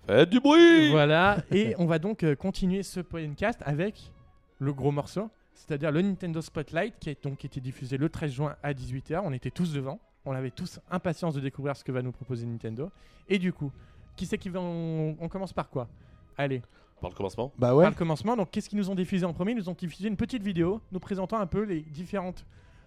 Faites 0.07 0.31
du 0.31 0.41
bruit 0.41 0.91
Voilà, 0.91 1.39
et 1.51 1.75
on 1.79 1.87
va 1.87 1.99
donc 1.99 2.23
euh, 2.25 2.35
continuer 2.35 2.83
ce 2.83 3.01
podcast 3.01 3.61
avec 3.65 4.11
le 4.59 4.73
gros 4.73 4.91
morceau, 4.91 5.31
c'est-à-dire 5.55 5.91
le 5.93 6.03
Nintendo 6.03 6.41
Spotlight 6.41 6.95
qui 6.99 7.11
a 7.11 7.15
donc 7.23 7.45
été 7.45 7.61
diffusé 7.61 7.97
le 7.97 8.09
13 8.09 8.31
juin 8.33 8.57
à 8.63 8.73
18h. 8.73 9.21
On 9.25 9.33
était 9.33 9.51
tous 9.51 9.73
devant, 9.73 9.99
on 10.25 10.33
avait 10.33 10.51
tous 10.51 10.79
impatience 10.91 11.35
de 11.35 11.41
découvrir 11.41 11.77
ce 11.77 11.85
que 11.85 11.93
va 11.93 12.03
nous 12.03 12.13
proposer 12.13 12.47
Nintendo. 12.47 12.91
Et 13.29 13.39
du 13.39 13.53
coup, 13.53 13.73
qui 14.17 14.27
c'est 14.27 14.39
qui 14.39 14.49
va. 14.49 14.61
On, 14.61 15.17
on 15.21 15.29
commence 15.29 15.53
par 15.53 15.69
quoi? 15.71 15.89
Allez, 16.37 16.63
Par 17.01 17.11
le 17.11 17.15
commencement 17.17 17.53
Bah 17.59 17.75
ouais. 17.75 17.85
par 17.85 17.91
le 17.93 17.97
commencement. 17.97 18.37
Donc, 18.37 18.51
qu'est-ce 18.51 18.69
qu'ils 18.69 18.79
nous 18.79 18.91
ont 18.91 18.95
diffusé 18.95 19.25
en 19.25 19.33
premier? 19.33 19.53
Ils 19.53 19.59
nous 19.59 19.69
ont 19.69 19.75
diffusé 19.79 20.09
une 20.09 20.17
petite 20.17 20.43
vidéo 20.43 20.81
nous 20.93 20.99
présentant 21.01 21.39
un 21.39 21.47
peu 21.47 21.63
les 21.63 21.81
différentes 21.81 22.45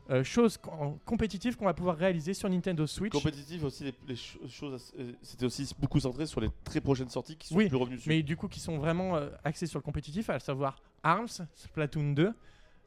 euh, 0.09 0.23
choses 0.23 0.57
com- 0.57 0.97
compétitives 1.05 1.55
qu'on 1.55 1.65
va 1.65 1.73
pouvoir 1.73 1.95
réaliser 1.95 2.33
sur 2.33 2.49
Nintendo 2.49 2.85
Switch. 2.85 3.13
Compétitif 3.13 3.63
aussi, 3.63 3.83
les, 3.85 3.93
les 4.07 4.15
ch- 4.15 4.37
choses, 4.49 4.91
euh, 4.99 5.11
c'était 5.21 5.45
aussi 5.45 5.73
beaucoup 5.79 5.99
centré 5.99 6.25
sur 6.25 6.41
les 6.41 6.49
très 6.65 6.81
prochaines 6.81 7.07
sorties 7.09 7.37
qui 7.37 7.47
sont 7.47 7.55
Oui, 7.55 7.67
plus 7.69 7.77
revenues 7.77 7.95
dessus. 7.97 8.09
mais 8.09 8.21
du 8.23 8.35
coup 8.35 8.47
qui 8.49 8.59
sont 8.59 8.77
vraiment 8.77 9.15
euh, 9.15 9.29
axés 9.45 9.67
sur 9.67 9.79
le 9.79 9.83
compétitif, 9.83 10.29
à 10.29 10.39
savoir 10.39 10.75
ARMS, 11.03 11.27
Splatoon 11.55 12.11
2, 12.13 12.33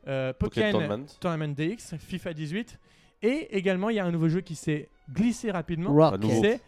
euh, 0.09 0.33
Pokémon 0.35 0.71
Tournament. 0.73 1.07
Tournament 1.21 1.55
DX, 1.55 1.97
FIFA 1.99 2.35
18, 2.35 2.79
et 3.23 3.57
également 3.57 3.89
il 3.89 3.97
y 3.97 4.01
a 4.01 4.05
un 4.05 4.11
nouveau 4.11 4.29
jeu 4.29 4.41
qui 4.43 4.55
s'est 4.57 4.91
glissé 5.11 5.51
rapidement. 5.51 5.93
Rocket. 5.95 6.21
qui 6.21 6.29
c'est 6.29 6.41
c'est 6.43 6.61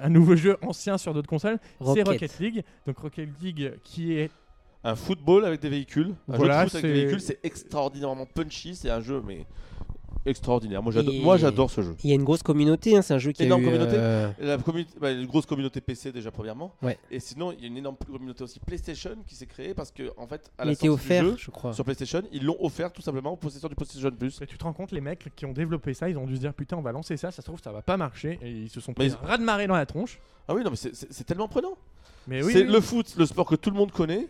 un 0.00 0.08
nouveau 0.08 0.36
jeu 0.36 0.56
ancien 0.62 0.98
sur 0.98 1.14
d'autres 1.14 1.28
consoles, 1.28 1.58
c'est 1.94 2.02
Rocket. 2.02 2.38
League. 2.38 2.64
Donc 2.86 2.98
Rocket 2.98 3.28
League 3.42 3.74
qui 3.82 4.14
est 4.14 4.30
Un 4.82 4.94
football 4.96 5.44
avec 5.44 5.60
des 5.60 5.68
véhicules. 5.68 6.14
Un 6.28 6.36
Voilà, 6.36 6.60
jeu 6.60 6.64
de 6.64 6.70
foot 6.70 6.78
avec 6.78 6.92
des 6.94 7.00
véhicules, 7.00 7.20
c'est 7.20 7.40
extraordinairement 7.42 8.26
punchy. 8.26 8.74
C'est 8.74 8.90
un 8.90 9.00
jeu, 9.00 9.22
mais 9.26 9.46
extraordinaire. 10.26 10.82
Moi, 10.82 10.92
j'adore, 10.92 11.14
Et- 11.14 11.20
moi, 11.20 11.36
j'adore 11.36 11.70
ce 11.70 11.82
jeu. 11.82 11.96
Il 12.04 12.10
y 12.10 12.12
a 12.12 12.16
une 12.16 12.24
grosse 12.24 12.42
communauté, 12.42 12.96
hein, 12.96 13.02
c'est 13.02 13.14
un 13.14 13.18
jeu 13.18 13.32
qui 13.32 13.42
a 13.42 13.46
Énorme 13.46 13.62
eu, 13.62 13.66
communauté. 13.66 13.92
euh, 13.96 14.30
La 14.40 14.58
communauté, 14.58 14.90
bah, 15.00 15.10
une 15.10 15.26
grosse 15.26 15.46
communauté 15.46 15.80
PC 15.80 16.12
déjà 16.12 16.30
premièrement. 16.30 16.74
Ouais. 16.82 16.98
Et 17.10 17.20
sinon, 17.20 17.52
il 17.52 17.60
y 17.60 17.64
a 17.64 17.66
une 17.68 17.76
énorme 17.76 17.96
communauté 18.10 18.44
aussi 18.44 18.60
PlayStation 18.60 19.16
qui 19.26 19.34
s'est 19.34 19.46
créée 19.46 19.74
parce 19.74 19.90
que 19.90 20.10
en 20.16 20.26
fait, 20.26 20.50
à 20.58 20.64
il 20.64 20.68
la 20.68 20.72
sortie 20.74 20.86
du 20.86 20.90
offert, 20.90 21.24
jeu, 21.24 21.36
je 21.38 21.50
crois. 21.50 21.72
sur 21.72 21.84
PlayStation, 21.84 22.22
ils 22.32 22.44
l'ont 22.44 22.56
offert 22.60 22.92
tout 22.92 23.02
simplement 23.02 23.32
aux 23.32 23.36
possesseurs 23.36 23.70
du 23.70 23.76
PlayStation 23.76 24.10
Plus. 24.10 24.40
Et 24.42 24.46
tu 24.46 24.56
te 24.58 24.64
rends 24.64 24.72
compte, 24.72 24.92
les 24.92 25.00
mecs 25.00 25.28
qui 25.36 25.46
ont 25.46 25.52
développé 25.52 25.94
ça, 25.94 26.08
ils 26.08 26.16
ont 26.18 26.26
dû 26.26 26.36
se 26.36 26.40
dire 26.40 26.54
putain, 26.54 26.76
on 26.76 26.82
va 26.82 26.92
lancer 26.92 27.16
ça, 27.16 27.30
ça 27.30 27.42
se 27.42 27.46
trouve, 27.46 27.60
ça 27.62 27.72
va 27.72 27.82
pas 27.82 27.96
marcher. 27.96 28.38
Et 28.42 28.50
ils 28.50 28.70
se 28.70 28.80
sont 28.80 28.94
pris 28.94 29.08
Mais- 29.08 29.12
un 29.14 29.26
raz 29.26 29.38
de 29.38 29.44
marée 29.44 29.66
dans 29.66 29.74
la 29.76 29.86
tronche. 29.86 30.18
Ah 30.48 30.54
oui, 30.54 30.62
non, 30.64 30.70
mais 30.70 30.76
c'est- 30.76 30.94
c'est 30.94 31.12
c'est 31.12 31.24
tellement 31.24 31.48
prenant. 31.48 31.76
Mais 32.26 32.42
oui, 32.42 32.52
c'est 32.52 32.62
oui. 32.64 32.72
le 32.72 32.80
foot, 32.80 33.14
le 33.18 33.26
sport 33.26 33.46
que 33.46 33.54
tout 33.54 33.70
le 33.70 33.76
monde 33.76 33.92
connaît. 33.92 34.28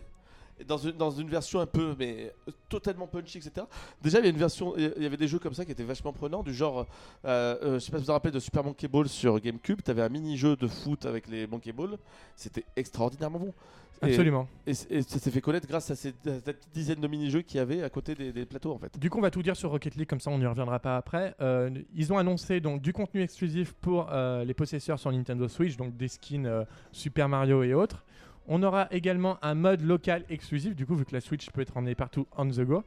Dans 0.67 0.77
une, 0.77 0.93
dans 0.93 1.11
une 1.11 1.27
version 1.29 1.59
un 1.59 1.65
peu, 1.65 1.95
mais 1.99 2.33
euh, 2.47 2.51
totalement 2.69 3.07
punchy, 3.07 3.39
etc. 3.39 3.65
Déjà, 4.01 4.19
il 4.19 4.23
y 4.23 4.27
a 4.27 4.31
une 4.31 4.37
version, 4.37 4.73
il 4.77 5.03
y 5.03 5.05
avait 5.05 5.17
des 5.17 5.27
jeux 5.27 5.39
comme 5.39 5.53
ça 5.53 5.65
qui 5.65 5.71
étaient 5.71 5.83
vachement 5.83 6.13
prenants, 6.13 6.43
du 6.43 6.53
genre, 6.53 6.87
euh, 7.25 7.57
euh, 7.61 7.73
je 7.73 7.79
sais 7.79 7.91
pas 7.91 7.97
si 7.97 8.03
vous 8.03 8.07
vous 8.07 8.13
rappelez 8.13 8.31
de 8.31 8.39
Super 8.39 8.63
Monkey 8.63 8.87
Ball 8.87 9.09
sur 9.09 9.39
GameCube, 9.39 9.81
tu 9.83 9.91
avais 9.91 10.01
un 10.01 10.09
mini-jeu 10.09 10.55
de 10.55 10.67
foot 10.67 11.05
avec 11.05 11.27
les 11.27 11.45
Monkey 11.45 11.73
Ball, 11.73 11.97
c'était 12.37 12.63
extraordinairement 12.77 13.39
bon. 13.39 13.53
Et- 14.01 14.07
Absolument. 14.07 14.47
Et, 14.67 14.73
ça 14.73 15.19
s'est 15.19 15.31
fait 15.31 15.41
connaître 15.41 15.67
grâce 15.67 15.89
à, 15.89 15.95
cette 15.95 16.21
petite 16.21 16.73
dizaine 16.73 16.99
de 16.99 17.07
mini-jeux 17.07 17.41
qu'il 17.41 17.57
y 17.57 17.59
avait 17.59 17.83
à 17.83 17.89
côté 17.89 18.15
des, 18.15 18.31
des 18.31 18.45
plateaux 18.45 18.73
en 18.73 18.77
fait. 18.77 18.97
Du 18.99 19.09
coup, 19.09 19.19
on 19.19 19.21
va 19.21 19.31
tout 19.31 19.41
dire 19.41 19.55
sur 19.55 19.71
Rocket 19.71 19.95
League, 19.95 20.07
comme 20.07 20.19
ça 20.19 20.31
on 20.31 20.37
n'y 20.37 20.45
reviendra 20.45 20.79
pas 20.79 20.97
après. 20.97 21.35
Euh, 21.41 21.69
ils 21.93 22.11
ont 22.11 22.17
annoncé 22.17 22.59
donc 22.59 22.81
du 22.81 22.93
contenu 22.93 23.21
exclusif 23.21 23.73
pour 23.73 24.07
euh, 24.11 24.43
les 24.43 24.53
possesseurs 24.53 24.99
sur 24.99 25.11
Nintendo 25.11 25.47
Switch, 25.47 25.77
donc 25.77 25.95
des 25.95 26.07
skins 26.07 26.45
euh, 26.45 26.63
Super 26.91 27.29
Mario 27.29 27.63
et 27.63 27.73
autres. 27.73 28.03
On 28.47 28.61
aura 28.63 28.87
également 28.91 29.37
un 29.41 29.55
mode 29.55 29.81
local 29.81 30.23
exclusif, 30.29 30.75
du 30.75 30.85
coup, 30.85 30.95
vu 30.95 31.05
que 31.05 31.13
la 31.13 31.21
Switch 31.21 31.49
peut 31.51 31.61
être 31.61 31.75
emmenée 31.77 31.95
partout 31.95 32.27
on 32.37 32.45
the 32.47 32.61
go. 32.61 32.83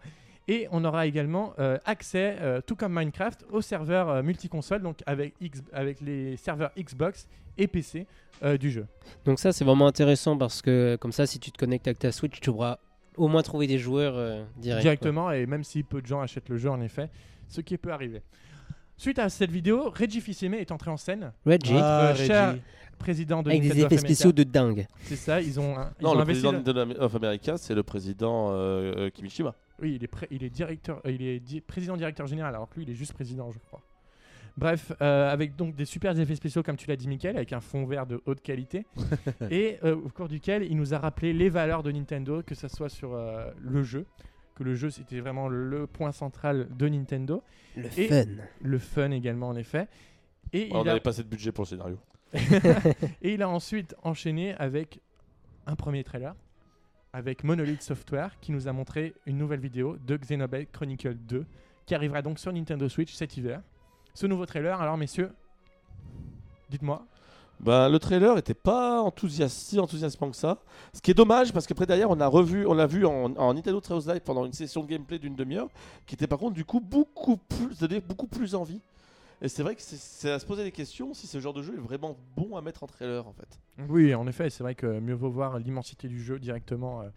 Et 0.51 0.67
on 0.73 0.83
aura 0.85 1.07
également 1.07 1.53
euh, 1.59 1.77
accès, 1.85 2.37
euh, 2.41 2.61
tout 2.67 2.75
comme 2.75 2.95
Minecraft, 2.95 3.45
aux 3.51 3.61
serveurs 3.61 4.09
euh, 4.09 4.23
multiconsole, 4.23 4.81
donc 4.81 5.01
avec, 5.05 5.35
X- 5.43 5.63
avec 5.75 6.01
les 6.01 6.37
serveurs 6.39 6.71
Xbox 6.79 7.29
et 7.59 7.67
PC 7.67 8.07
euh, 8.43 8.57
du 8.57 8.71
jeu. 8.71 8.87
Donc 9.27 9.39
ça, 9.41 9.53
c'est 9.53 9.65
vraiment 9.65 9.87
intéressant 9.87 10.39
parce 10.39 10.63
que 10.63 10.97
comme 11.01 11.13
ça, 11.13 11.27
si 11.27 11.39
tu 11.39 11.51
te 11.53 11.59
connectes 11.59 11.87
avec 11.87 11.99
ta 11.99 12.13
Switch, 12.13 12.41
tu 12.41 12.51
pourras 12.51 12.79
au 13.19 13.29
moins 13.29 13.43
trouver 13.43 13.67
des 13.67 13.79
joueurs 13.79 14.15
euh, 14.17 14.43
direct, 14.57 14.83
directement, 14.83 15.31
et 15.33 15.45
même 15.45 15.65
si 15.65 15.83
peu 15.83 16.01
de 16.01 16.07
gens 16.07 16.21
achètent 16.23 16.49
le 16.49 16.57
jeu, 16.57 16.71
en 16.71 16.81
effet, 16.81 17.11
ce 17.49 17.61
qui 17.61 17.77
peut 17.77 17.93
arriver. 17.93 18.23
Suite 18.97 19.19
à 19.19 19.29
cette 19.29 19.51
vidéo, 19.51 19.91
Reggie 19.91 20.21
Fils-Aimé 20.21 20.59
est 20.59 20.73
entré 20.73 20.91
en 20.91 20.97
scène. 20.97 21.33
Reggie, 21.47 21.75
Ah, 21.77 22.09
Euh, 22.09 22.15
cher 22.15 22.49
Reggie. 22.51 22.63
Président 22.99 23.43
de 23.43 23.49
avec 23.51 23.63
des 23.63 23.81
effets 23.81 23.97
spéciaux 23.99 24.33
de 24.33 24.43
dingue. 24.43 24.87
C'est 25.03 25.17
ça, 25.17 25.41
ils 25.41 25.59
ont, 25.59 25.79
un- 25.79 25.91
ils 26.01 26.05
Non, 26.05 26.11
ont 26.11 26.15
le 26.15 26.21
investi. 26.23 26.43
président 26.43 26.53
de 26.63 26.73
Nintendo 26.73 27.01
of 27.03 27.15
America, 27.15 27.57
c'est 27.57 27.75
le 27.75 27.83
président 27.83 28.51
euh, 28.51 28.95
euh, 28.97 29.11
Kimishima. 29.11 29.55
Oui, 29.81 29.95
il 29.97 30.05
est, 30.05 30.09
pré- 30.09 30.27
il 30.31 30.43
est 30.45 30.51
directeur, 30.51 31.01
euh, 31.07 31.11
il 31.13 31.23
est 31.23 31.41
di- 31.41 31.61
président 31.61 31.97
directeur 31.97 32.27
général, 32.27 32.55
alors 32.55 32.69
que 32.69 32.77
lui, 32.77 32.83
il 32.85 32.91
est 32.91 32.95
juste 32.95 33.13
président, 33.15 33.51
je 33.53 33.59
crois. 33.61 33.81
Bref, 34.57 34.91
euh, 35.01 35.31
avec 35.33 35.55
donc 35.55 35.77
des 35.77 35.85
super 35.85 36.19
effets 36.19 36.35
spéciaux, 36.35 36.65
comme 36.65 36.77
tu 36.77 36.89
l'as 36.89 36.97
dit, 36.97 37.07
Michael, 37.07 37.37
avec 37.37 37.53
un 37.53 37.61
fond 37.61 37.87
vert 37.87 38.07
de 38.07 38.21
haute 38.27 38.41
qualité, 38.41 38.87
et 39.51 39.79
euh, 39.85 39.95
au 39.95 40.09
cours 40.09 40.27
duquel 40.29 40.65
il 40.65 40.77
nous 40.77 40.95
a 40.95 40.99
rappelé 40.99 41.33
les 41.33 41.49
valeurs 41.49 41.85
de 41.85 41.93
Nintendo, 41.93 42.43
que 42.43 42.57
ce 42.57 42.67
soit 42.67 42.89
sur 42.89 43.15
euh, 43.15 43.51
le 43.61 43.85
jeu, 43.85 44.05
que 44.57 44.65
le 44.65 44.75
jeu 44.75 44.91
c'était 44.91 45.21
vraiment 45.21 45.47
le 45.49 45.87
point 45.87 46.11
central 46.11 46.67
de 46.77 46.89
Nintendo, 46.89 47.45
Le 47.77 47.87
Et- 47.97 48.09
fun. 48.09 48.25
le 48.61 48.79
fun 48.79 49.13
également 49.13 49.47
en 49.49 49.55
effet. 49.57 49.87
Et, 50.53 50.69
on 50.73 50.79
il 50.79 50.81
a, 50.81 50.85
n'avait 50.85 51.01
pas 51.01 51.11
assez 51.11 51.23
de 51.23 51.29
budget 51.29 51.53
pour 51.53 51.63
le 51.63 51.69
scénario. 51.69 51.99
et 53.23 53.33
il 53.35 53.43
a 53.43 53.49
ensuite 53.49 53.95
enchaîné 54.03 54.55
avec 54.55 55.01
un 55.67 55.77
premier 55.77 56.05
trailer 56.05 56.35
avec 57.13 57.43
Monolith 57.45 57.83
Software 57.83 58.39
qui 58.41 58.53
nous 58.53 58.69
a 58.69 58.73
montré 58.73 59.15
une 59.27 59.39
nouvelle 59.39 59.61
vidéo 59.61 59.97
de 60.07 60.17
Xenoblade 60.17 60.71
Chronicle 60.71 61.15
2 61.15 61.47
qui 61.87 61.95
arrivera 61.95 62.23
donc 62.23 62.39
sur 62.39 62.53
Nintendo 62.53 62.89
Switch 62.89 63.15
cet 63.15 63.37
hiver. 63.37 63.63
Ce 64.15 64.27
nouveau 64.27 64.47
trailer, 64.47 64.81
alors 64.81 64.97
messieurs, 64.97 65.33
dites-moi. 66.69 67.07
Ben, 67.61 67.89
le 67.89 67.99
trailer 67.99 68.39
était 68.39 68.55
pas 68.55 69.05
si 69.49 69.81
enthousiasmant 69.81 70.31
que 70.31 70.37
ça. 70.37 70.59
Ce 70.93 71.01
qui 71.01 71.11
est 71.11 71.15
dommage 71.15 71.53
parce 71.53 71.67
qu'après 71.67 71.87
derrière 71.87 72.11
on 72.11 72.21
a 72.21 72.27
revu, 72.27 72.67
on 72.67 72.75
l'a 72.75 72.87
vu 72.87 73.05
en, 73.05 73.35
en 73.37 73.55
Nintendo 73.55 73.81
Treehouse 73.81 74.07
Live 74.07 74.21
pendant 74.21 74.45
une 74.45 74.53
session 74.53 74.83
de 74.83 74.89
gameplay 74.89 75.19
d'une 75.19 75.35
demi-heure, 75.35 75.69
qui 76.07 76.15
était 76.15 76.29
par 76.29 76.39
contre 76.39 76.55
du 76.55 76.65
coup 76.65 76.81
beaucoup 76.81 77.37
plus, 77.37 77.77
beaucoup 78.07 78.29
plus 78.29 78.55
en 78.55 78.63
vie. 78.63 78.81
Et 79.41 79.49
c'est 79.49 79.63
vrai 79.63 79.75
que 79.77 79.83
c'est- 79.83 80.31
à 80.31 80.39
se 80.39 80.47
poser 80.47 80.65
des 80.65 80.73
questions 80.73 81.15
si 81.15 81.27
ce 81.27 81.39
genre 81.41 81.53
de 81.55 81.63
jeu 81.63 81.75
est 81.75 81.81
vraiment 81.81 82.17
bon 82.37 82.57
à 82.57 82.61
mettre 82.61 82.83
en 82.83 82.87
trailer 82.87 83.27
en 83.27 83.33
fait. 83.33 83.59
Oui, 83.89 84.15
en 84.15 84.27
effet, 84.27 84.51
c'est 84.51 84.65
vrai 84.65 84.75
que 84.75 84.99
mieux 84.99 85.15
vaut 85.15 85.31
voir 85.31 85.59
l'immensité 85.59 86.09
du 86.09 86.21
jeu 86.23 86.39
directement 86.41 87.03
euh, 87.03 87.09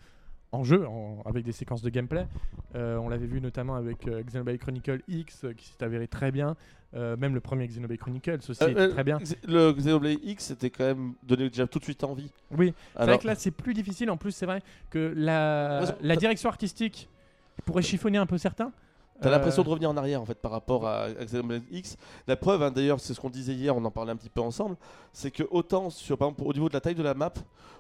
en 0.52 0.64
jeu, 0.64 0.86
en- 0.86 1.22
avec 1.26 1.44
des 1.44 1.52
séquences 1.54 1.82
de 1.82 1.90
gameplay. 1.90 2.28
Euh, 2.76 2.98
on 2.98 3.10
l'avait 3.10 3.26
vu 3.26 3.42
notamment 3.42 3.74
avec 3.76 4.08
euh, 4.08 4.22
Xenoblade 4.22 4.58
Chronicle 4.60 5.02
X 5.08 5.46
qui 5.58 5.68
s'est 5.70 5.84
avéré 5.84 6.08
très 6.08 6.32
bien. 6.32 6.56
Même 6.94 7.34
le 7.34 7.40
premier 7.40 7.66
Xenoblade 7.68 7.98
Chronicles 8.00 8.40
aussi 8.50 8.62
était 8.72 8.90
très 8.90 9.04
bien. 9.06 9.18
Le 9.48 9.72
Xenoblade 9.72 10.18
X 10.24 10.44
c'était 10.48 10.70
quand 10.70 10.84
même 10.84 11.14
donné 11.24 11.48
déjà 11.50 11.66
tout 11.66 11.80
de 11.80 11.86
suite 11.86 12.04
envie. 12.04 12.30
Oui, 12.52 12.74
c'est 12.98 13.06
vrai 13.06 13.18
que 13.18 13.28
là 13.28 13.36
c'est 13.36 13.52
plus 13.52 13.74
difficile. 13.74 14.10
En 14.12 14.18
plus, 14.18 14.32
c'est 14.34 14.46
vrai 14.46 14.62
que 14.90 15.14
la, 15.16 15.80
la 16.02 16.16
direction 16.18 16.50
artistique 16.50 17.08
pourrait 17.66 17.82
chiffonner 17.82 18.18
un 18.18 18.26
peu 18.26 18.38
certains. 18.38 18.74
T'as 19.22 19.30
Euh, 19.30 19.32
l'impression 19.32 19.64
de 19.64 19.70
revenir 19.70 19.90
en 19.90 19.98
arrière 19.98 20.22
en 20.22 20.26
fait 20.26 20.40
par 20.40 20.52
rapport 20.52 20.88
à 20.88 21.10
Xenoblade 21.12 21.64
X. 21.72 21.96
La 22.28 22.36
preuve, 22.36 22.64
hein, 22.64 22.72
d'ailleurs, 22.72 23.00
c'est 23.00 23.14
ce 23.14 23.22
qu'on 23.22 23.30
disait 23.30 23.54
hier, 23.54 23.76
on 23.76 23.86
en 23.86 23.92
parlait 23.92 24.12
un 24.12 24.16
petit 24.16 24.30
peu 24.30 24.42
ensemble, 24.42 24.76
c'est 25.14 25.32
que 25.32 25.44
autant 25.52 25.90
sur 25.90 26.18
par 26.18 26.30
exemple 26.30 26.50
au 26.50 26.54
niveau 26.54 26.70
de 26.70 26.74
la 26.74 26.82
taille 26.82 26.96
de 26.96 27.04
la 27.04 27.14
map, 27.14 27.32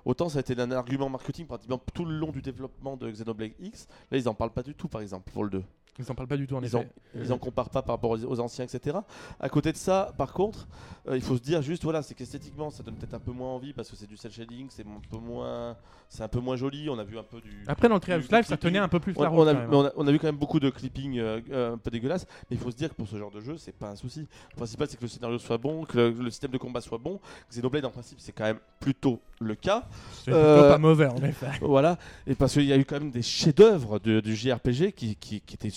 autant 0.05 0.29
ça 0.29 0.37
a 0.37 0.41
été 0.41 0.59
un 0.59 0.71
argument 0.71 1.09
marketing 1.09 1.47
pratiquement 1.47 1.81
tout 1.93 2.05
le 2.05 2.13
long 2.13 2.31
du 2.31 2.41
développement 2.41 2.95
de 2.95 3.09
Xenoblade 3.09 3.51
X. 3.59 3.87
Là, 4.11 4.17
ils 4.17 4.29
en 4.29 4.33
parlent 4.35 4.51
pas 4.53 4.63
du 4.63 4.75
tout, 4.75 4.87
par 4.87 5.01
exemple, 5.01 5.31
pour 5.31 5.43
le 5.43 5.49
2. 5.49 5.63
Ils 5.99 6.09
en 6.09 6.15
parlent 6.15 6.27
pas 6.29 6.37
du 6.37 6.47
tout 6.47 6.55
en 6.55 6.61
Ils 6.61 6.67
effet. 6.67 6.77
en, 6.77 6.85
ils 7.15 7.33
en 7.33 7.37
comparent 7.37 7.69
pas 7.69 7.81
par 7.81 7.95
rapport 7.95 8.11
aux, 8.11 8.23
aux 8.25 8.39
anciens, 8.39 8.65
etc. 8.65 8.97
À 9.39 9.49
côté 9.49 9.71
de 9.71 9.77
ça, 9.77 10.13
par 10.17 10.33
contre, 10.33 10.67
euh, 11.07 11.15
il 11.17 11.21
faut 11.21 11.35
se 11.35 11.41
dire 11.41 11.61
juste, 11.61 11.83
voilà, 11.83 12.01
c'est 12.01 12.15
qu'esthétiquement, 12.15 12.69
ça 12.71 12.81
donne 12.81 12.95
peut-être 12.95 13.13
un 13.13 13.19
peu 13.19 13.31
moins 13.31 13.49
envie 13.49 13.73
parce 13.73 13.89
que 13.89 13.95
c'est 13.97 14.07
du 14.07 14.15
cel 14.17 14.31
shading, 14.31 14.67
c'est 14.69 14.85
un 14.87 15.01
peu 15.11 15.17
moins, 15.17 15.75
c'est 16.09 16.23
un 16.23 16.27
peu 16.29 16.39
moins 16.39 16.55
joli. 16.55 16.89
On 16.89 16.97
a 16.97 17.03
vu 17.03 17.17
un 17.19 17.23
peu 17.23 17.41
du. 17.41 17.63
Après 17.67 17.89
dans 17.89 17.95
le 17.95 17.99
du- 18.01 18.27
Live, 18.31 18.45
ça 18.45 18.57
tenait 18.57 18.79
un 18.79 18.87
peu 18.87 18.99
plus 18.99 19.13
On, 19.17 19.21
la 19.23 19.31
on 19.31 19.47
a, 19.47 19.53
on 19.67 19.85
a- 19.85 19.91
on 19.97 20.07
a 20.07 20.11
vu 20.11 20.17
quand 20.17 20.27
même 20.27 20.37
beaucoup 20.37 20.59
de 20.61 20.69
clipping 20.69 21.19
euh, 21.19 21.41
euh, 21.51 21.73
un 21.73 21.77
peu 21.77 21.91
dégueulasses, 21.91 22.25
mais 22.49 22.55
il 22.55 22.59
faut 22.59 22.71
se 22.71 22.77
dire 22.77 22.89
que 22.89 22.95
pour 22.95 23.07
ce 23.07 23.17
genre 23.17 23.31
de 23.31 23.41
jeu, 23.41 23.57
c'est 23.57 23.75
pas 23.75 23.89
un 23.89 23.95
souci. 23.95 24.27
Le 24.51 24.55
principal, 24.55 24.87
c'est 24.87 24.95
que 24.97 25.01
le 25.03 25.07
scénario 25.09 25.37
soit 25.39 25.57
bon, 25.57 25.83
que 25.83 25.97
le, 25.97 26.09
le 26.11 26.29
système 26.31 26.51
de 26.51 26.57
combat 26.57 26.79
soit 26.81 26.97
bon. 26.99 27.19
Xenoblade, 27.51 27.85
en 27.85 27.91
principe, 27.91 28.19
c'est 28.21 28.31
quand 28.31 28.45
même 28.45 28.59
plutôt 28.79 29.19
le 29.41 29.55
cas. 29.55 29.87
C'est 30.23 30.31
euh, 30.31 30.55
plutôt 30.55 30.69
pas 30.69 30.77
mauvais 30.77 31.07
en 31.07 31.17
effet. 31.17 31.47
voilà, 31.61 31.97
et 32.25 32.33
parce 32.35 32.53
qu'il 32.53 32.65
y 32.65 32.73
a 32.73 32.77
eu 32.77 32.85
quand 32.85 32.99
même 32.99 33.11
des 33.11 33.21
chefs-d'œuvre 33.21 33.99
du 33.99 34.35
JRPG 34.35 34.93
qui, 34.93 35.15
qui, 35.17 35.41
qui 35.41 35.55
étaient 35.55 35.69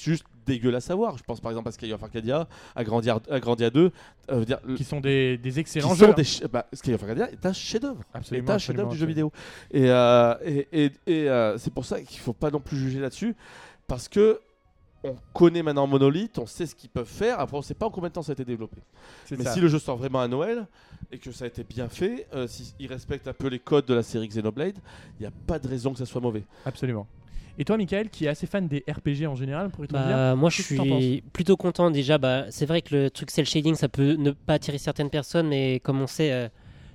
dégueulasses 0.46 0.90
à 0.90 0.94
voir. 0.94 1.16
Je 1.18 1.22
pense 1.24 1.40
par 1.40 1.50
exemple 1.52 1.68
à 1.68 1.72
Sky 1.72 1.92
of 1.92 2.02
Arcadia, 2.02 2.48
à 2.74 2.85
Grandia, 2.85 3.18
à 3.30 3.40
Grandia 3.40 3.70
2. 3.70 3.90
euh, 4.30 4.44
dire, 4.44 4.59
Qui 4.76 4.85
sont 4.85 5.00
des, 5.00 5.37
des 5.38 5.50
qui 5.52 5.61
excellents 5.61 5.90
sont 5.94 6.07
jeux. 6.07 6.14
des 6.14 6.24
che- 6.24 6.46
bah, 6.48 6.66
Sky 6.72 6.94
of 6.94 7.02
Arcadia 7.02 7.30
est 7.30 7.44
un 7.46 7.52
chef-d'œuvre 7.52 8.02
est 8.33 8.50
un 8.50 8.59
chef-d'œuvre 8.59 8.90
du 8.90 8.96
jeu 8.98 9.07
vidéo. 9.07 9.33
Et, 9.70 9.90
euh, 9.90 10.35
et, 10.44 10.68
et- 10.72 10.92
et, 11.07 11.28
euh, 11.28 11.59
c'est 11.59 11.72
pour 11.72 11.85
ça 11.85 12.00
qu'il 12.00 12.20
faut 12.20 12.33
pas 12.33 12.50
non 12.50 12.61
plus 12.61 12.76
juger 12.76 13.00
là-dessus, 13.00 13.35
parce 13.87 14.09
que 14.09 14.40
on 15.07 15.16
connaît 15.35 15.62
maintenant 15.62 15.87
Monolith, 15.87 16.38
on 16.38 16.46
sait 16.46 16.64
ce 16.64 16.74
qu'ils 16.74 16.88
peuvent 16.88 17.04
faire. 17.07 17.38
Après, 17.38 17.59
on 17.59 17.61
sait 17.61 17.74
pas 17.74 17.85
en 17.85 17.90
combien 17.90 18.09
de 18.09 18.14
temps 18.14 18.22
ça 18.22 18.33
a 18.33 18.35
été 18.35 18.44
développé. 18.46 18.78
Mais 19.33 19.44
ça. 19.44 19.52
si 19.52 19.61
le 19.61 19.68
jeu 19.68 19.78
sort 19.78 19.98
vraiment 19.98 20.20
à 20.20 20.28
Noël 20.28 20.66
et 21.12 21.18
que 21.18 21.30
ça 21.30 21.44
a 21.44 21.48
été 21.48 21.62
bien 21.62 21.90
fait, 21.90 22.26
euh, 22.35 22.46
s'ils 22.46 22.87
respectent 22.88 23.28
un 23.28 23.35
peu 23.35 23.48
les 23.48 23.59
codes 23.59 23.85
de 23.85 23.92
la 23.92 24.02
série 24.02 24.26
Xenoblade, 24.28 24.78
il 25.18 25.22
n'y 25.22 25.26
a 25.26 25.33
pas 25.46 25.59
de 25.59 25.68
raison 25.68 25.92
que 25.92 25.98
ça 25.98 26.07
soit 26.07 26.22
mauvais. 26.22 26.44
Absolument. 26.64 27.07
Et 27.59 27.64
toi, 27.64 27.77
Michael, 27.77 28.09
qui 28.11 28.25
est 28.25 28.29
assez 28.29 28.47
fan 28.47 28.67
des 28.67 28.85
RPG 28.88 29.27
en 29.29 29.37
général, 29.37 29.71
pourrait-on 29.71 29.97
dire 29.97 30.07
Bah, 30.09 30.35
moi, 30.35 30.51
je 30.51 30.62
suis 30.62 31.23
plutôt 31.33 31.57
content 31.57 31.90
déjà. 31.90 32.19
Bah, 32.19 32.47
c'est 32.51 32.67
vrai 32.67 32.83
que 32.83 32.95
le 32.95 33.11
truc 33.11 33.31
cel 33.31 33.47
shading, 33.47 33.75
ça 33.77 33.88
peut 33.88 34.14
ne 34.14 34.33
pas 34.33 34.55
attirer 34.55 34.79
certaines 34.79 35.11
personnes, 35.11 35.49
mais 35.49 35.79
comme 35.81 36.01
on 36.01 36.07
sait, 36.07 36.33
euh, 36.33 36.49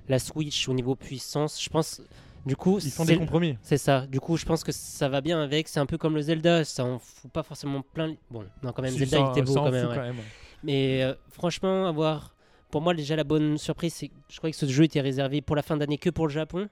la 0.08 0.18
Switch 0.18 0.68
au 0.68 0.74
niveau 0.74 0.94
puissance, 0.96 1.62
je 1.62 1.68
pense, 1.70 2.02
du 2.44 2.56
coup, 2.56 2.78
Ils 2.82 2.90
font 2.90 3.04
des 3.04 3.16
compromis. 3.16 3.56
C'est 3.62 3.78
ça. 3.78 4.06
Du 4.06 4.20
coup, 4.20 4.36
je 4.36 4.44
pense 4.44 4.64
que 4.64 4.72
ça 4.72 5.08
va 5.08 5.20
bien 5.20 5.40
avec. 5.42 5.68
C'est 5.68 5.80
un 5.80 5.86
peu 5.86 5.96
comme 5.98 6.14
le 6.14 6.22
Zelda. 6.22 6.64
Ça 6.64 6.84
en 6.84 6.98
fout 6.98 7.30
pas 7.30 7.42
forcément 7.42 7.82
plein. 7.94 8.14
Bon, 8.30 8.44
non, 8.62 8.72
quand 8.72 8.82
même, 8.82 8.92
Si, 8.92 8.98
Zelda, 9.00 9.16
ça- 9.18 9.32
il 9.34 9.38
était 9.38 9.42
beau 9.52 9.62
même. 9.70 9.88
ouais. 9.88 9.94
quand 9.94 10.02
même. 10.02 10.16
Mais 10.62 11.02
euh, 11.02 11.14
franchement, 11.30 11.86
avoir. 11.86 12.34
Pour 12.70 12.82
moi, 12.82 12.94
déjà, 12.94 13.16
la 13.16 13.24
bonne 13.24 13.58
surprise, 13.58 13.94
c'est 13.94 14.08
que 14.08 14.14
je 14.28 14.36
croyais 14.36 14.52
que 14.52 14.58
ce 14.58 14.66
jeu 14.66 14.84
était 14.84 15.00
réservé 15.00 15.40
pour 15.40 15.56
la 15.56 15.62
fin 15.62 15.76
d'année 15.76 15.98
que 15.98 16.08
pour 16.10 16.26
le 16.28 16.32
Japon. 16.32 16.68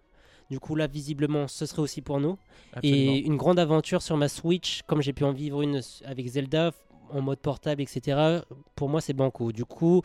Du 0.51 0.61
coup, 0.61 0.75
là, 0.75 0.87
visiblement, 0.87 1.47
ce 1.47 1.67
serait 1.67 1.83
aussi 1.83 2.01
pour 2.01 2.21
nous. 2.21 2.39
Absolument. 2.73 3.13
Et 3.13 3.19
une 3.19 3.37
grande 3.37 3.59
aventure 3.59 4.01
sur 4.01 4.17
ma 4.17 4.29
Switch, 4.29 4.83
comme 4.87 5.03
j'ai 5.03 5.13
pu 5.13 5.25
en 5.25 5.33
vivre 5.33 5.63
une 5.63 5.81
avec 6.05 6.27
Zelda. 6.27 6.73
en 7.11 7.23
mode 7.23 7.39
portable, 7.39 7.81
etc., 7.81 8.41
pour 8.75 8.89
moi 8.89 9.01
c'est 9.01 9.15
banco. 9.15 9.51
Du 9.51 9.65
coup, 9.65 10.03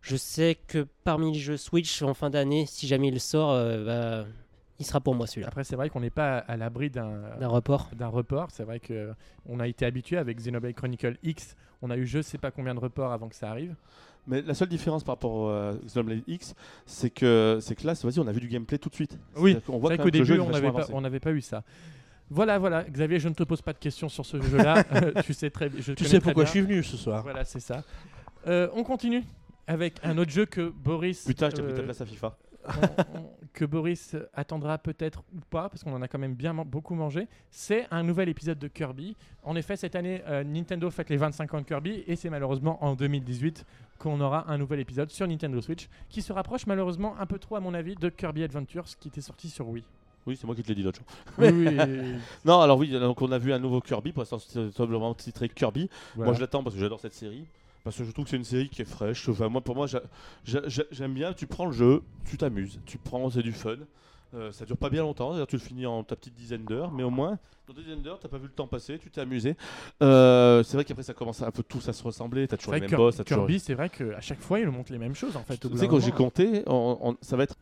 je 0.00 0.16
sais 0.16 0.56
que 0.66 0.86
parmi 1.04 1.32
les 1.32 1.38
jeux 1.38 1.56
Switch 1.56 2.02
en 2.02 2.14
fin 2.14 2.30
d'année, 2.30 2.66
si 2.66 2.86
jamais 2.86 3.08
il 3.08 3.20
sort, 3.20 3.50
euh, 3.52 3.84
bah, 3.84 4.28
il 4.78 4.84
sera 4.86 5.00
pour 5.00 5.14
moi 5.14 5.26
celui-là. 5.26 5.48
Après, 5.48 5.64
c'est 5.64 5.76
vrai 5.76 5.90
qu'on 5.90 6.00
n'est 6.00 6.10
pas 6.10 6.38
à 6.38 6.56
l'abri 6.56 6.90
d'un 6.90 7.46
report. 7.46 7.90
d'un 7.94 8.08
report. 8.08 8.50
C'est 8.50 8.64
vrai 8.64 8.80
que 8.80 9.12
on 9.46 9.60
a 9.60 9.68
été 9.68 9.86
habitué 9.86 10.16
avec 10.16 10.38
Xenoblade 10.38 10.74
Chronicle 10.74 11.18
X. 11.22 11.56
On 11.82 11.90
a 11.90 11.96
eu 11.96 12.06
je 12.06 12.20
sais 12.20 12.38
pas 12.38 12.50
combien 12.50 12.74
de 12.74 12.80
reports 12.80 13.12
avant 13.12 13.28
que 13.28 13.36
ça 13.36 13.50
arrive. 13.50 13.76
Mais 14.26 14.40
la 14.42 14.54
seule 14.54 14.68
différence 14.68 15.02
par 15.02 15.16
rapport 15.16 15.50
à 15.50 15.72
Xenoblade 15.84 16.22
X, 16.28 16.54
c'est 16.86 17.10
que, 17.10 17.58
c'est 17.60 17.74
que 17.74 17.86
là, 17.86 17.94
vas-y, 17.94 18.20
on 18.20 18.26
a 18.28 18.32
vu 18.32 18.40
du 18.40 18.48
gameplay 18.48 18.78
tout 18.78 18.88
de 18.88 18.94
suite. 18.94 19.18
Oui, 19.36 19.56
C'est 19.66 19.72
voit 19.72 19.96
qu'au 19.96 20.10
début, 20.10 20.38
on 20.38 20.50
n'avait 20.50 20.70
pas, 20.70 20.86
on 20.92 21.02
pas 21.02 21.32
eu 21.32 21.40
ça. 21.40 21.64
Voilà, 22.30 22.58
voilà. 22.58 22.84
Xavier, 22.84 23.18
je 23.18 23.28
ne 23.28 23.34
te 23.34 23.42
pose 23.42 23.60
pas 23.60 23.72
de 23.72 23.78
questions 23.78 24.08
sur 24.08 24.24
ce 24.24 24.40
jeu-là. 24.40 24.84
Euh, 24.92 25.12
tu 25.22 25.34
sais 25.34 25.50
très 25.50 25.70
je 25.78 25.92
Tu 25.92 26.04
sais 26.04 26.20
pourquoi 26.20 26.44
bien. 26.44 26.46
je 26.46 26.50
suis 26.50 26.60
venu 26.60 26.82
ce 26.82 26.96
soir. 26.96 27.22
Voilà, 27.22 27.44
c'est 27.44 27.60
ça. 27.60 27.82
Euh, 28.46 28.68
on 28.74 28.84
continue 28.84 29.22
avec 29.66 29.94
un 30.02 30.16
autre 30.18 30.30
jeu 30.30 30.46
que 30.46 30.68
Boris. 30.70 31.24
Putain, 31.26 31.50
je 31.50 31.56
t'ai 31.56 31.62
pris 31.62 31.72
euh, 31.72 31.76
ta 31.76 31.82
place 31.82 32.00
à 32.00 32.06
FIFA. 32.06 32.36
on- 32.66 33.18
on- 33.18 33.30
que 33.52 33.64
Boris 33.66 34.16
attendra 34.32 34.78
peut-être 34.78 35.22
ou 35.34 35.40
pas, 35.50 35.68
parce 35.68 35.84
qu'on 35.84 35.92
en 35.92 36.00
a 36.00 36.08
quand 36.08 36.18
même 36.18 36.34
bien 36.34 36.54
beaucoup 36.54 36.94
mangé, 36.94 37.28
c'est 37.50 37.86
un 37.90 38.02
nouvel 38.02 38.30
épisode 38.30 38.58
de 38.58 38.66
Kirby. 38.68 39.14
En 39.42 39.56
effet, 39.56 39.76
cette 39.76 39.94
année, 39.94 40.22
euh, 40.26 40.42
Nintendo 40.42 40.88
fête 40.90 41.10
les 41.10 41.18
25 41.18 41.52
ans 41.52 41.60
de 41.60 41.66
Kirby, 41.66 42.02
et 42.06 42.16
c'est 42.16 42.30
malheureusement 42.30 42.82
en 42.82 42.94
2018 42.94 43.66
qu'on 44.02 44.20
aura 44.20 44.50
un 44.50 44.58
nouvel 44.58 44.80
épisode 44.80 45.10
sur 45.10 45.26
Nintendo 45.28 45.60
Switch, 45.60 45.88
qui 46.08 46.22
se 46.22 46.32
rapproche 46.32 46.66
malheureusement 46.66 47.14
un 47.20 47.26
peu 47.26 47.38
trop, 47.38 47.56
à 47.56 47.60
mon 47.60 47.72
avis, 47.74 47.94
de 47.94 48.08
Kirby 48.08 48.42
Adventures, 48.42 48.84
qui 48.98 49.08
était 49.08 49.20
sorti 49.20 49.48
sur 49.48 49.68
Wii. 49.68 49.84
Oui, 50.26 50.36
c'est 50.36 50.46
moi 50.46 50.54
qui 50.56 50.62
te 50.62 50.68
l'ai 50.68 50.74
dit 50.74 50.82
l'autre 50.82 50.98
jour. 51.36 51.36
Oui, 51.38 51.48
oui, 51.50 51.76
Non, 52.44 52.60
alors 52.60 52.78
oui, 52.78 52.90
donc 52.90 53.22
on 53.22 53.30
a 53.32 53.38
vu 53.38 53.52
un 53.52 53.58
nouveau 53.58 53.80
Kirby, 53.80 54.12
pour 54.12 54.22
l'instant 54.22 54.38
c'est 54.38 54.70
simplement 54.72 55.14
titré 55.14 55.48
Kirby. 55.48 55.88
voilà. 56.16 56.30
Moi 56.30 56.36
je 56.36 56.40
l'attends 56.40 56.62
parce 56.62 56.74
que 56.74 56.80
j'adore 56.80 57.00
cette 57.00 57.14
série. 57.14 57.44
Parce 57.84 57.96
que 57.96 58.04
je 58.04 58.10
trouve 58.12 58.24
que 58.26 58.30
c'est 58.30 58.36
une 58.36 58.44
série 58.44 58.68
qui 58.68 58.82
est 58.82 58.84
fraîche. 58.84 59.28
Enfin, 59.28 59.48
moi, 59.48 59.60
pour 59.60 59.74
moi, 59.74 59.88
j'a- 59.88 60.02
j'a- 60.44 60.68
j'a- 60.68 60.84
j'aime 60.92 61.14
bien. 61.14 61.32
Tu 61.32 61.48
prends 61.48 61.66
le 61.66 61.72
jeu, 61.72 62.00
tu 62.24 62.36
t'amuses. 62.38 62.78
Tu 62.86 62.96
prends, 62.96 63.28
c'est 63.28 63.42
du 63.42 63.50
fun. 63.52 63.74
Euh, 64.34 64.50
ça 64.52 64.64
dure 64.64 64.76
pas 64.76 64.88
bien 64.90 65.02
longtemps. 65.02 65.34
Tu 65.46 65.56
le 65.56 65.60
finis 65.62 65.86
en 65.86 66.02
ta 66.04 66.16
petite 66.16 66.34
dizaine 66.34 66.64
d'heures. 66.64 66.90
Mais 66.92 67.02
au 67.02 67.10
moins, 67.10 67.38
dans 67.68 67.74
ta 67.74 67.80
dizaine 67.82 68.00
d'heures, 68.02 68.18
t'as 68.18 68.28
pas 68.28 68.38
vu 68.38 68.46
le 68.46 68.52
temps 68.52 68.66
passer. 68.66 68.98
Tu 68.98 69.10
t'es 69.10 69.20
amusé. 69.20 69.56
Euh, 70.02 70.62
c'est 70.62 70.76
vrai 70.76 70.84
qu'après, 70.84 71.02
ça 71.02 71.14
commence 71.14 71.42
un 71.42 71.50
peu 71.50 71.62
tous 71.62 71.86
à 71.88 71.92
se 71.92 72.02
ressembler. 72.02 72.48
T'as 72.48 72.56
toujours 72.56 72.74
les 72.74 72.80
mêmes 72.80 72.90
boss. 72.90 73.16
toujours- 73.16 73.26
Kirby, 73.26 73.60
c'est 73.60 73.74
vrai 73.74 73.88
qu'à 73.90 74.20
chaque 74.20 74.40
fois, 74.40 74.58
il 74.60 74.68
montre 74.70 74.90
les 74.92 74.98
mêmes 74.98 75.14
choses, 75.14 75.36
en 75.36 75.42
fait. 75.42 75.58
Tu 75.58 75.76
sais, 75.76 75.88
quand 75.88 76.00
j'ai 76.00 76.12
compté, 76.12 76.62
on- 76.66 76.98
on- 77.02 77.16
ça 77.20 77.36
va 77.36 77.44
être 77.44 77.56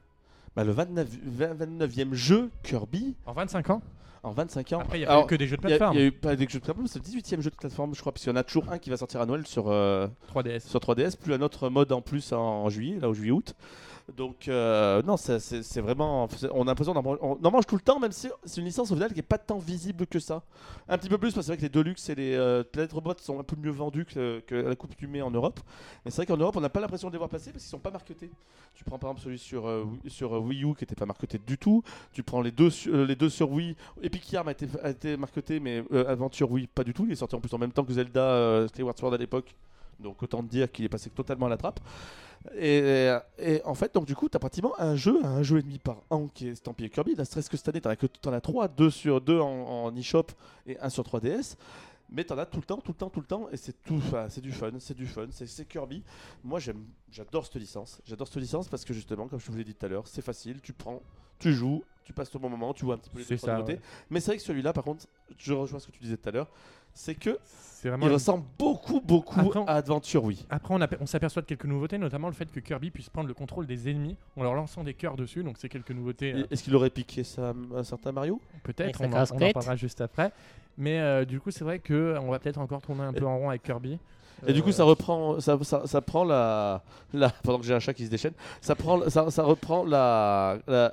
bah, 0.56 0.64
le 0.64 0.72
29, 0.72 1.08
29e 1.24 2.14
jeu 2.14 2.50
Kirby 2.62 3.14
En 3.26 3.32
25 3.32 3.70
ans 3.70 3.82
en 4.22 4.32
25 4.32 4.74
ans. 4.74 4.80
Après, 4.80 4.98
il 4.98 5.00
n'y 5.00 5.06
a 5.06 5.10
Alors, 5.10 5.22
pas 5.22 5.26
eu 5.28 5.30
que 5.30 5.34
des 5.36 5.46
jeux 5.46 5.56
de 5.56 5.62
plateforme. 5.62 5.94
Il 5.96 6.00
y 6.00 6.02
a 6.02 6.06
eu 6.06 6.12
pas 6.12 6.36
des 6.36 6.46
jeux 6.46 6.58
de 6.58 6.64
plateforme, 6.64 6.86
c'est 6.88 6.98
le 6.98 7.04
18e 7.04 7.40
jeu 7.40 7.48
de 7.48 7.56
plateforme, 7.56 7.94
je 7.94 8.00
crois, 8.00 8.12
parce 8.12 8.22
qu'il 8.22 8.30
y 8.30 8.34
en 8.34 8.36
a 8.36 8.42
toujours 8.42 8.70
un 8.70 8.76
qui 8.78 8.90
va 8.90 8.98
sortir 8.98 9.20
à 9.22 9.24
Noël 9.26 9.46
sur, 9.46 9.68
euh, 9.70 10.08
3DS. 10.28 10.68
sur 10.68 10.78
3DS, 10.78 11.16
plus 11.16 11.32
un 11.32 11.40
autre 11.40 11.70
mode 11.70 11.90
en 11.92 12.02
plus 12.02 12.32
en, 12.34 12.38
en 12.38 12.68
juillet, 12.68 12.98
là 13.00 13.08
au 13.08 13.14
juillet-août. 13.14 13.54
Donc, 14.16 14.48
euh, 14.48 15.02
non, 15.02 15.16
c'est 15.16 15.80
vraiment. 15.80 16.28
On 16.52 16.62
a 16.62 16.64
l'impression 16.66 16.94
d'en 16.94 17.02
man- 17.02 17.18
on 17.20 17.38
en 17.44 17.50
mange 17.50 17.66
tout 17.66 17.76
le 17.76 17.80
temps, 17.80 18.00
même 18.00 18.12
si 18.12 18.28
c'est 18.44 18.60
une 18.60 18.66
licence 18.66 18.90
au 18.90 18.94
final 18.94 19.10
qui 19.10 19.16
n'est 19.16 19.22
pas 19.22 19.38
tant 19.38 19.58
visible 19.58 20.06
que 20.06 20.18
ça. 20.18 20.42
Un 20.88 20.98
petit 20.98 21.08
peu 21.08 21.16
plus, 21.18 21.32
parce 21.32 21.36
que 21.36 21.42
c'est 21.42 21.50
vrai 21.52 21.56
que 21.58 21.62
les 21.62 21.68
Deluxe 21.68 22.08
et 22.08 22.14
les 22.14 22.34
euh, 22.34 22.64
Planète 22.64 22.92
Robot 22.92 23.14
sont 23.18 23.38
un 23.38 23.44
peu 23.44 23.56
mieux 23.56 23.70
vendus 23.70 24.04
que, 24.04 24.42
la 24.50 24.74
Coupe 24.74 24.96
du 24.96 25.06
Mai 25.06 25.22
en 25.22 25.30
Europe. 25.30 25.60
Mais 26.04 26.10
c'est 26.10 26.16
vrai 26.16 26.26
qu'en 26.26 26.36
Europe, 26.36 26.56
on 26.56 26.60
n'a 26.60 26.68
pas 26.68 26.80
l'impression 26.80 27.08
de 27.08 27.12
les 27.12 27.18
voir 27.18 27.30
passer 27.30 27.50
parce 27.52 27.62
qu'ils 27.62 27.70
sont 27.70 27.78
pas 27.78 27.90
marketés. 27.90 28.30
Tu 28.74 28.84
prends 28.84 28.98
par 28.98 29.10
exemple 29.10 29.24
celui 29.24 29.38
sur, 29.38 29.66
euh, 29.66 29.84
Wii- 29.84 30.08
sur 30.10 30.34
euh, 30.34 30.40
Wii 30.40 30.64
U 30.64 30.74
qui 30.74 30.82
n'était 30.82 30.94
pas 30.96 31.06
marketé 31.06 31.38
du 31.38 31.56
tout. 31.56 31.82
Tu 32.12 32.22
prends 32.22 32.40
les 32.40 32.50
deux, 32.50 32.70
su- 32.70 32.90
euh, 32.92 33.06
les 33.06 33.16
deux 33.16 33.28
sur 33.30 33.50
Wii. 33.50 33.76
Epic 34.02 34.30
Yarn 34.32 34.48
a 34.48 34.52
été, 34.52 34.66
a 34.82 34.90
été 34.90 35.16
marketé, 35.16 35.60
mais 35.60 35.84
Adventure 36.08 36.50
Wii, 36.50 36.66
pas 36.66 36.84
du 36.84 36.92
tout. 36.94 37.04
Il 37.06 37.12
est 37.12 37.16
sorti 37.16 37.36
en 37.36 37.40
plus 37.40 37.52
en 37.54 37.58
même 37.58 37.72
temps 37.72 37.84
que 37.84 37.92
Zelda 37.92 38.66
Skyward 38.68 38.98
Sword 38.98 39.14
à 39.14 39.18
l'époque. 39.18 39.54
Donc 40.00 40.22
autant 40.22 40.42
te 40.42 40.48
dire 40.48 40.72
qu'il 40.72 40.84
est 40.84 40.88
passé 40.88 41.10
totalement 41.10 41.46
à 41.46 41.50
la 41.50 41.58
trappe. 41.58 41.78
Et, 42.56 43.12
et 43.38 43.62
en 43.64 43.74
fait, 43.74 43.94
donc 43.94 44.06
du 44.06 44.14
coup, 44.16 44.28
tu 44.28 44.36
as 44.36 44.40
pratiquement 44.40 44.72
un 44.78 44.96
jeu, 44.96 45.24
un 45.24 45.42
jeu 45.42 45.58
et 45.58 45.62
demi 45.62 45.78
par 45.78 46.02
an 46.08 46.28
qui 46.28 46.48
est 46.48 46.52
estampillé 46.52 46.88
Kirby. 46.88 47.14
Là, 47.14 47.24
stress 47.24 47.48
que 47.48 47.56
cette 47.56 47.68
année, 47.68 47.80
tu 47.80 48.28
en, 48.28 48.32
as 48.32 48.40
trois, 48.40 48.68
deux 48.68 48.90
sur 48.90 49.20
deux 49.20 49.38
en, 49.38 49.84
en 49.84 49.96
eShop 49.96 50.26
et 50.66 50.78
un 50.80 50.88
sur 50.88 51.04
3DS. 51.04 51.56
Mais 52.12 52.24
t'en 52.24 52.36
as 52.38 52.46
tout 52.46 52.58
le 52.58 52.64
temps, 52.64 52.78
tout 52.78 52.92
le 52.92 52.96
temps, 52.96 53.08
tout 53.08 53.20
le 53.20 53.26
temps, 53.26 53.48
et 53.52 53.56
c'est 53.56 53.82
tout, 53.84 54.02
c'est 54.28 54.40
du 54.40 54.50
fun, 54.50 54.72
c'est 54.80 54.96
du 54.96 55.06
fun, 55.06 55.26
c'est 55.30 55.68
Kirby. 55.68 56.02
Moi, 56.42 56.58
j'aime, 56.58 56.84
j'adore 57.10 57.44
cette 57.44 57.54
licence. 57.56 58.00
J'adore 58.04 58.26
cette 58.26 58.42
licence 58.42 58.68
parce 58.68 58.84
que 58.84 58.92
justement, 58.92 59.28
comme 59.28 59.38
je 59.38 59.50
vous 59.50 59.56
l'ai 59.56 59.64
dit 59.64 59.74
tout 59.74 59.86
à 59.86 59.88
l'heure, 59.88 60.08
c'est 60.08 60.22
facile. 60.22 60.60
Tu 60.60 60.72
prends, 60.72 61.02
tu 61.38 61.52
joues, 61.52 61.84
tu 62.04 62.12
passes 62.12 62.30
ton 62.30 62.40
bon 62.40 62.48
moment, 62.48 62.74
tu 62.74 62.84
vois 62.84 62.96
un 62.96 62.98
petit 62.98 63.10
peu 63.10 63.20
les 63.20 63.36
ça, 63.36 63.62
ouais. 63.62 63.80
Mais 64.10 64.18
c'est 64.18 64.32
vrai 64.32 64.38
que 64.38 64.42
celui-là, 64.42 64.72
par 64.72 64.82
contre, 64.82 65.06
je 65.38 65.52
rejoins 65.52 65.78
ce 65.78 65.86
que 65.86 65.92
tu 65.92 66.00
disais 66.00 66.16
tout 66.16 66.28
à 66.28 66.32
l'heure, 66.32 66.50
c'est 66.94 67.14
que 67.14 67.38
C'est 67.44 67.88
vraiment 67.88 68.04
il 68.06 68.08
une- 68.08 68.14
ressemble 68.14 68.44
beaucoup, 68.58 69.00
beaucoup 69.00 69.40
Après, 69.40 69.58
on- 69.60 69.64
à 69.66 69.72
Adventure, 69.72 70.24
oui. 70.24 70.44
Après, 70.50 70.74
on, 70.74 70.78
aper- 70.80 70.98
on 71.00 71.06
s'aperçoit 71.06 71.42
de 71.42 71.46
quelques 71.46 71.64
nouveautés, 71.64 71.96
notamment 71.98 72.28
le 72.28 72.34
fait 72.34 72.50
que 72.50 72.60
Kirby 72.60 72.90
puisse 72.90 73.08
prendre 73.08 73.28
le 73.28 73.34
contrôle 73.34 73.66
des 73.66 73.88
ennemis 73.88 74.16
en 74.36 74.42
leur 74.42 74.54
lançant 74.54 74.84
des 74.84 74.94
cœurs 74.94 75.16
dessus. 75.16 75.42
Donc, 75.42 75.56
c'est 75.58 75.68
quelques 75.68 75.92
nouveautés. 75.92 76.34
euh, 76.34 76.46
Est-ce 76.50 76.62
qu'il 76.62 76.74
aurait 76.76 76.90
piqué 76.90 77.24
ça 77.24 77.50
à 77.50 77.78
un 77.78 77.84
certain 77.84 78.12
Mario? 78.12 78.40
Peut-être, 78.64 79.00
on, 79.00 79.04
en- 79.04 79.08
on 79.08 79.12
en 79.12 79.16
casquette. 79.20 79.54
parlera 79.54 79.76
juste 79.76 80.00
après. 80.00 80.30
Mais 80.76 80.98
euh, 81.00 81.24
du 81.24 81.40
coup, 81.40 81.50
c'est 81.50 81.64
vrai 81.64 81.78
que 81.78 82.16
on 82.22 82.30
va 82.30 82.38
peut-être 82.38 82.58
encore 82.58 82.82
tourner 82.82 83.02
un 83.02 83.12
peu 83.12 83.26
en 83.26 83.38
rond 83.38 83.48
avec 83.50 83.62
Kirby. 83.62 83.98
Et 84.46 84.52
du 84.52 84.62
coup, 84.62 84.68
Euh, 84.70 84.72
ça 84.72 84.84
reprend, 84.84 85.40
ça, 85.40 85.58
ça, 85.62 85.86
ça 85.86 86.00
prend 86.00 86.24
la, 86.24 86.82
la, 87.12 87.30
pendant 87.42 87.58
que 87.58 87.64
j'ai 87.66 87.74
un 87.74 87.80
chat 87.80 87.92
qui 87.94 88.06
se 88.06 88.10
déchaîne, 88.10 88.32
ça 88.60 88.74
prend, 88.74 89.08
ça, 89.10 89.30
ça 89.30 89.42
reprend 89.42 89.84
la, 89.84 90.58
la- 90.66 90.92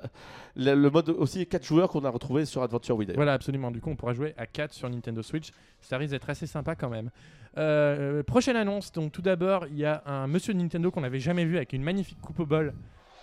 la- 0.55 0.75
le 0.75 0.89
mode 0.89 1.09
aussi 1.09 1.45
4 1.45 1.63
joueurs 1.63 1.89
qu'on 1.89 2.03
a 2.03 2.09
retrouvé 2.09 2.45
sur 2.45 2.61
Adventure 2.63 2.95
Wii. 2.97 3.11
Voilà, 3.15 3.33
absolument. 3.33 3.71
Du 3.71 3.79
coup, 3.79 3.89
on 3.89 3.95
pourra 3.95 4.13
jouer 4.13 4.33
à 4.37 4.45
4 4.47 4.73
sur 4.73 4.89
Nintendo 4.89 5.21
Switch. 5.21 5.51
Ça 5.81 5.97
risque 5.97 6.11
d'être 6.11 6.29
assez 6.29 6.47
sympa 6.47 6.75
quand 6.75 6.89
même. 6.89 7.09
Euh, 7.57 8.21
prochaine 8.23 8.55
annonce. 8.55 8.91
Donc, 8.91 9.11
tout 9.11 9.21
d'abord, 9.21 9.65
il 9.67 9.77
y 9.77 9.85
a 9.85 10.03
un 10.05 10.27
monsieur 10.27 10.53
de 10.53 10.59
Nintendo 10.59 10.91
qu'on 10.91 11.01
n'avait 11.01 11.19
jamais 11.19 11.45
vu 11.45 11.57
avec 11.57 11.73
une 11.73 11.83
magnifique 11.83 12.19
coupe 12.21 12.39
au 12.39 12.45
bol 12.45 12.73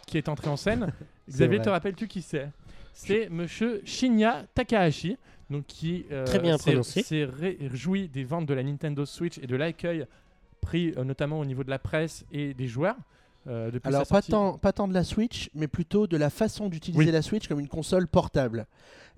qui 0.07 0.19
est 0.19 0.29
entré 0.29 0.49
en 0.49 0.57
scène. 0.57 0.93
Xavier, 1.29 1.57
vrai. 1.59 1.65
te 1.65 1.71
rappelles-tu 1.71 2.07
qui 2.09 2.21
c'est? 2.23 2.49
C'est 2.95 3.29
monsieur 3.29 3.83
Shinya 3.85 4.47
Takahashi. 4.55 5.17
Donc, 5.51 5.67
qui 5.67 6.07
euh, 6.11 6.25
Très 6.25 6.39
bien 6.39 6.57
s'est- 6.57 6.71
prononcé. 6.71 7.03
s'est 7.03 7.25
réjoui 7.27 8.09
des 8.09 8.25
ventes 8.25 8.47
de 8.47 8.55
la 8.55 8.63
Nintendo 8.63 9.05
Switch 9.05 9.37
et 9.39 9.47
de 9.47 9.57
l'accueil 9.57 10.07
pris 10.63 10.95
euh, 10.97 11.05
notamment 11.05 11.39
au 11.39 11.45
niveau 11.45 11.63
de 11.65 11.71
la 11.71 11.79
presse 11.79 12.25
et 12.33 12.55
des 12.55 12.67
joueurs. 12.67 12.97
euh, 13.47 13.71
depuis 13.71 13.89
Alors, 13.89 14.07
sa 14.07 14.15
pas 14.15 14.23
sortie. 14.23 14.31
tant, 14.31 14.57
pas 14.57 14.73
tant 14.73 14.89
de 14.89 14.95
la 14.95 15.05
Switch, 15.05 15.51
mais 15.55 15.69
plutôt 15.69 16.07
de 16.07 16.17
la 16.17 16.31
façon 16.31 16.71
d'utiliser 16.71 17.05
Oui. 17.05 17.11
la 17.13 17.21
Switch 17.21 17.47
comme 17.47 17.61
une 17.61 17.69
console 17.69 18.09
portable. 18.09 18.67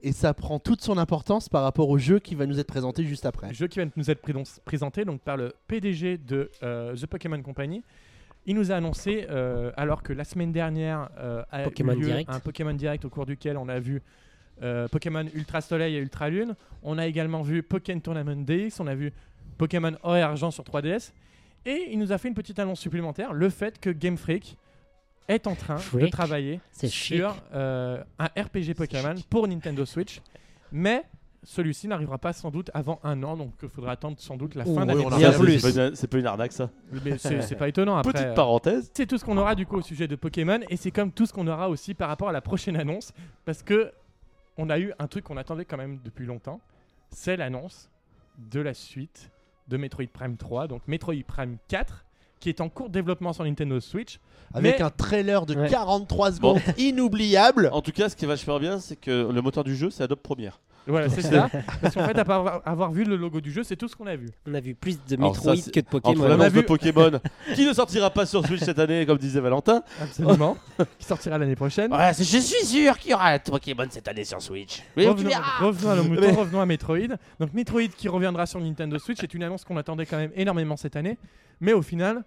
Et 0.03 0.11
ça 0.11 0.35
prend 0.35 0.59
toute 0.59 0.83
son 0.83 0.99
importance 0.99 1.49
par 1.49 1.63
rapport 1.63 1.89
au 1.89 1.97
jeu 1.97 2.19
qui 2.19 2.35
va 2.35 2.45
nous 2.45 2.59
être 2.59 2.67
présenté 2.67 3.05
juste 3.05 3.25
après. 3.25 3.55
jeu 3.55 3.69
qui 3.69 3.79
va 3.79 3.85
nous 3.95 4.11
être 4.11 4.21
pré- 4.21 4.35
présenté 4.65 5.05
donc 5.05 5.21
par 5.21 5.37
le 5.37 5.55
PDG 5.69 6.19
de 6.19 6.51
euh, 6.65 6.97
The 6.97 7.07
Pokémon 7.07 7.41
Company. 7.41 7.85
Il 8.47 8.55
nous 8.55 8.71
a 8.71 8.77
annoncé, 8.77 9.27
euh, 9.29 9.73
alors 9.77 10.05
que 10.05 10.13
la 10.13 10.23
semaine 10.23 10.53
dernière 10.53 11.09
euh, 11.19 11.43
a 11.51 11.65
Pokémon 11.65 11.95
eu 11.95 11.97
lieu 12.01 12.07
Direct. 12.07 12.31
un 12.31 12.39
Pokémon 12.39 12.73
Direct 12.75 13.05
au 13.05 13.11
cours 13.11 13.27
duquel 13.27 13.57
on 13.57 13.69
a 13.69 13.81
vu 13.81 14.03
euh, 14.63 14.87
Pokémon 14.87 15.25
Ultra 15.35 15.61
Soleil 15.61 15.97
et 15.97 15.99
Ultra 15.99 16.31
Lune. 16.31 16.55
On 16.85 16.97
a 16.97 17.07
également 17.07 17.43
vu 17.43 17.65
Pokémon 17.65 17.99
Tournament 17.99 18.45
DX, 18.45 18.79
on 18.79 18.87
a 18.87 18.95
vu 18.95 19.13
Pokémon 19.59 19.93
Or 20.05 20.17
et 20.17 20.23
Argent 20.23 20.53
sur 20.53 20.63
3DS. 20.63 21.11
Et 21.65 21.89
il 21.91 21.99
nous 21.99 22.13
a 22.13 22.19
fait 22.19 22.29
une 22.29 22.35
petite 22.35 22.61
annonce 22.61 22.79
supplémentaire, 22.79 23.33
le 23.33 23.51
fait 23.51 23.81
que 23.81 23.91
Game 23.91 24.17
Freak 24.17 24.57
est 25.27 25.49
en 25.49 25.57
train 25.57 25.79
de 25.95 26.07
travailler 26.07 26.61
sur 26.73 27.37
un 27.53 28.27
RPG 28.39 28.75
Pokémon 28.77 29.17
pour 29.29 29.49
Nintendo 29.49 29.85
Switch. 29.85 30.21
Mais 30.71 31.03
celui-ci 31.49 31.87
n'arrivera 31.87 32.19
pas 32.19 32.33
sans 32.33 32.51
doute 32.51 32.71
avant 32.75 32.99
un 33.05 33.23
an, 33.23 33.37
donc 33.37 33.53
il 33.63 33.69
faudra 33.69 33.93
attendre 33.93 34.17
sans 34.19 34.37
doute 34.37 34.57
la 34.57 34.65
fin 34.65 34.73
oui, 34.73 34.87
d'année 35.05 35.33
plus. 35.39 35.61
C'est 35.61 35.73
pas, 35.75 35.87
une- 35.87 35.95
c'est 35.95 36.07
pas 36.09 36.19
une 36.19 36.27
arnaque 36.27 36.53
ça. 36.53 36.71
Mais 37.05 37.17
c'est 37.19 37.41
c'est 37.41 37.55
pas 37.55 37.69
étonnant 37.69 37.97
après. 37.97 38.13
Petite 38.13 38.27
euh, 38.27 38.35
parenthèse. 38.35 38.91
C'est 38.95 39.07
tout 39.07 39.17
ce 39.17 39.25
qu'on 39.25 39.39
aura 39.39 39.55
du 39.55 39.65
coup 39.65 39.77
au 39.77 39.83
sujet 39.83 40.09
de 40.09 40.17
Pokémon 40.17 40.59
et 40.69 40.77
c'est 40.77 40.91
comme 40.91 41.13
tout 41.13 41.25
ce 41.25 41.33
qu'on 41.33 41.47
aura 41.47 41.69
aussi 41.71 41.95
par 41.95 42.09
rapport 42.09 42.29
à 42.29 42.33
la 42.33 42.41
prochaine 42.41 42.77
annonce 42.77 43.13
parce 43.45 43.63
que 43.63 43.93
on 44.59 44.69
a 44.71 44.79
eu 44.81 44.93
un 44.99 45.07
truc 45.07 45.25
qu'on 45.25 45.37
attendait 45.37 45.65
quand 45.67 45.77
même 45.77 46.01
depuis 46.05 46.27
longtemps, 46.27 46.61
c'est 47.11 47.37
l'annonce 47.37 47.91
de 48.51 48.61
la 48.61 48.75
suite 48.75 49.31
de 49.69 49.77
Metroid 49.77 50.07
Prime 50.13 50.37
3, 50.37 50.67
donc 50.67 50.83
Metroid 50.89 51.23
Prime 51.27 51.59
4 51.69 52.05
qui 52.41 52.49
est 52.49 52.61
en 52.61 52.69
cours 52.69 52.89
de 52.89 52.93
développement 52.95 53.33
sur 53.33 53.45
Nintendo 53.45 53.79
Switch. 53.81 54.19
Avec 54.53 54.79
Mais- 54.79 54.83
un 54.85 54.91
trailer 54.91 55.47
de 55.47 55.55
Ouais. 55.55 55.69
43 55.71 56.33
secondes 56.33 56.59
inoubliable. 56.77 57.71
En 57.73 57.83
tout 57.83 57.93
cas, 57.93 58.09
ce 58.09 58.17
qui 58.17 58.25
est 58.25 58.29
vachement 58.29 58.59
bien, 58.59 58.79
c'est 58.79 58.97
que 58.97 59.31
le 59.33 59.41
moteur 59.43 59.65
du 59.65 59.75
jeu, 59.77 59.91
c'est 59.91 60.03
Adobe 60.03 60.19
Premiere. 60.21 60.61
Voilà, 60.87 61.09
c'est 61.09 61.23
ça. 61.23 61.49
Parce 61.83 61.95
qu'en 61.95 62.07
fait, 62.07 62.19
à 62.19 62.25
part 62.25 62.63
avoir- 62.65 62.93
vu 62.93 63.05
le 63.05 63.17
logo 63.17 63.41
du 63.41 63.51
jeu, 63.51 63.63
c'est 63.65 63.77
tout 63.77 63.89
ce 63.89 63.97
qu'on 63.97 64.07
a 64.07 64.15
vu. 64.17 64.29
On 64.47 64.55
a 64.55 64.61
vu 64.61 64.75
plus 64.75 64.99
de 65.05 65.17
Alors 65.17 65.33
Metroid 65.33 65.57
ça, 65.57 65.71
que 65.71 65.81
de 65.81 65.87
Entre 65.87 66.01
Pokémon. 66.01 66.25
a 66.25 66.29
l'annonce 66.29 66.47
de 66.53 66.61
vu- 66.61 66.63
Pokémon, 66.65 67.11
qui 67.55 67.67
ne 67.67 67.73
sortira 67.73 68.11
pas 68.11 68.25
sur 68.27 68.47
Switch 68.47 68.61
cette 68.63 68.79
année, 68.79 69.05
comme 69.07 69.19
disait 69.19 69.41
Valentin. 69.41 69.83
Absolument. 70.01 70.57
qui 70.99 71.05
sortira 71.07 71.39
l'année 71.39 71.57
prochaine. 71.57 71.93
Ouais, 71.93 72.13
je 72.17 72.23
suis 72.23 72.41
sûr 72.67 72.99
qu'il 72.99 73.11
y 73.11 73.15
aura 73.15 73.31
un 73.31 73.39
Pokémon 73.39 73.87
cette 73.91 74.09
année 74.09 74.25
sur 74.25 74.41
Switch. 74.41 74.83
Oui, 74.97 75.07
revenons, 75.07 75.29
verras. 75.31 75.59
revenons 75.61 75.91
à 75.91 75.95
Mais- 76.21 76.31
revenons 76.33 76.61
à 76.61 76.67
Metroid. 76.67 77.17
Donc 77.41 77.53
Metroid 77.53 77.89
qui 77.97 78.09
reviendra 78.09 78.47
sur 78.47 78.61
Nintendo 78.61 78.99
Switch, 78.99 79.19
c'est 79.21 79.35
une 79.35 79.43
annonce 79.43 79.65
qu'on 79.65 79.77
attendait 79.77 80.07
quand 80.07 80.17
même 80.19 80.33
énormément 80.37 80.77
cette 80.77 80.97
année. 80.97 81.19
Mais 81.61 81.73
au 81.73 81.83
final, 81.83 82.23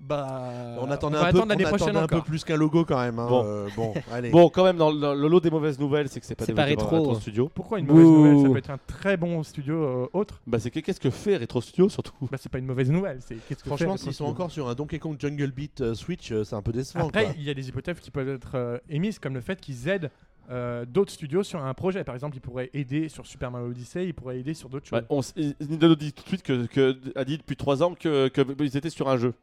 Bah, 0.00 0.76
on 0.78 0.90
attendait 0.90 1.16
va 1.16 1.26
un, 1.26 1.32
peu, 1.32 1.38
on 1.40 1.42
attendait 1.50 1.98
un 1.98 2.06
peu 2.06 2.22
plus 2.22 2.44
qu'un 2.44 2.56
logo 2.56 2.84
quand 2.84 3.00
même. 3.00 3.18
hein. 3.18 3.26
Bon. 3.28 3.42
Euh, 3.44 3.68
bon, 3.74 3.94
allez. 4.12 4.30
Bon, 4.30 4.48
quand 4.48 4.62
même, 4.64 4.76
dans 4.76 4.90
le, 4.90 4.98
dans 5.00 5.12
le 5.14 5.26
lot 5.28 5.40
des 5.40 5.50
mauvaises 5.50 5.78
nouvelles, 5.78 6.08
c'est 6.08 6.20
que 6.20 6.26
c'est 6.26 6.36
pas 6.36 6.46
pas 6.46 6.64
rétro. 6.64 6.86
Retro 6.88 7.14
Studio. 7.16 7.50
Pourquoi 7.52 7.80
une 7.80 7.86
mauvaise 7.86 8.06
nouvelle 8.06 8.40
Ça 8.42 8.48
peut 8.50 8.58
être 8.58 8.70
un 8.70 8.78
très 8.86 9.16
bon 9.16 9.42
studio 9.42 9.74
euh, 9.82 10.06
autre. 10.12 10.40
Bah, 10.46 10.58
c'est 10.60 10.70
que 10.70 10.78
qu'est-ce 10.80 11.00
que 11.00 11.10
fait 11.10 11.36
Retro 11.36 11.60
Studio 11.60 11.88
surtout? 11.88 12.14
Bah, 12.30 12.38
c'est 12.40 12.48
pas 12.50 12.58
une 12.58 12.66
mauvaise 12.66 12.90
nouvelle. 12.90 13.18
C'est 13.26 13.36
Franchement, 13.66 13.96
s'ils 13.96 14.14
sont 14.14 14.24
encore 14.26 14.50
sur 14.50 14.68
un 14.68 14.74
Donkey 14.74 14.98
Kong 14.98 15.16
Jungle 15.18 15.50
Beat 15.50 15.80
euh, 15.80 15.94
Switch, 15.94 16.30
euh, 16.30 16.44
c'est 16.44 16.54
un 16.56 16.62
peu 16.62 16.72
décevant. 16.72 17.08
Après, 17.08 17.34
il 17.36 17.42
y 17.42 17.50
a 17.50 17.54
des 17.54 17.68
hypothèses 17.68 17.98
qui 18.00 18.10
peuvent 18.10 18.28
être 18.28 18.52
euh, 18.54 18.78
émises, 18.88 19.18
comme 19.18 19.34
le 19.34 19.40
fait 19.40 19.60
qu'ils 19.60 19.88
aident 19.88 20.10
euh, 20.50 20.86
d'autres 20.86 21.12
studios 21.12 21.42
sur 21.42 21.62
un 21.62 21.74
projet. 21.74 22.04
Par 22.04 22.14
exemple, 22.14 22.36
ils 22.36 22.40
pourraient 22.40 22.70
aider 22.72 23.08
sur 23.08 23.26
Super 23.26 23.50
Mario 23.50 23.68
Odyssey, 23.68 24.06
ils 24.06 24.14
pourraient 24.14 24.38
aider 24.38 24.54
sur 24.54 24.68
d'autres 24.68 24.86
choses. 24.86 25.00
Ouais, 25.00 25.04
on 25.10 25.20
s- 25.20 25.34
Nintendo 25.60 25.94
dit 25.96 26.12
tout 26.12 26.22
de 26.22 26.28
suite 26.28 26.42
que, 26.42 26.66
que- 26.66 26.96
a 27.16 27.24
dit 27.24 27.36
depuis 27.36 27.56
3 27.56 27.82
ans 27.82 27.94
que, 27.98 28.28
que 28.28 28.40
ils 28.62 28.76
étaient 28.76 28.88
sur 28.90 29.08
un 29.08 29.16
jeu. 29.18 29.34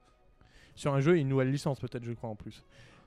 Sur 0.75 0.93
un 0.93 0.99
jeu 0.99 1.17
et 1.17 1.21
une 1.21 1.29
nouvelle 1.29 1.51
licence, 1.51 1.79
peut-être, 1.79 2.03
je 2.03 2.11
crois, 2.13 2.29
en 2.29 2.35
plus. 2.35 2.63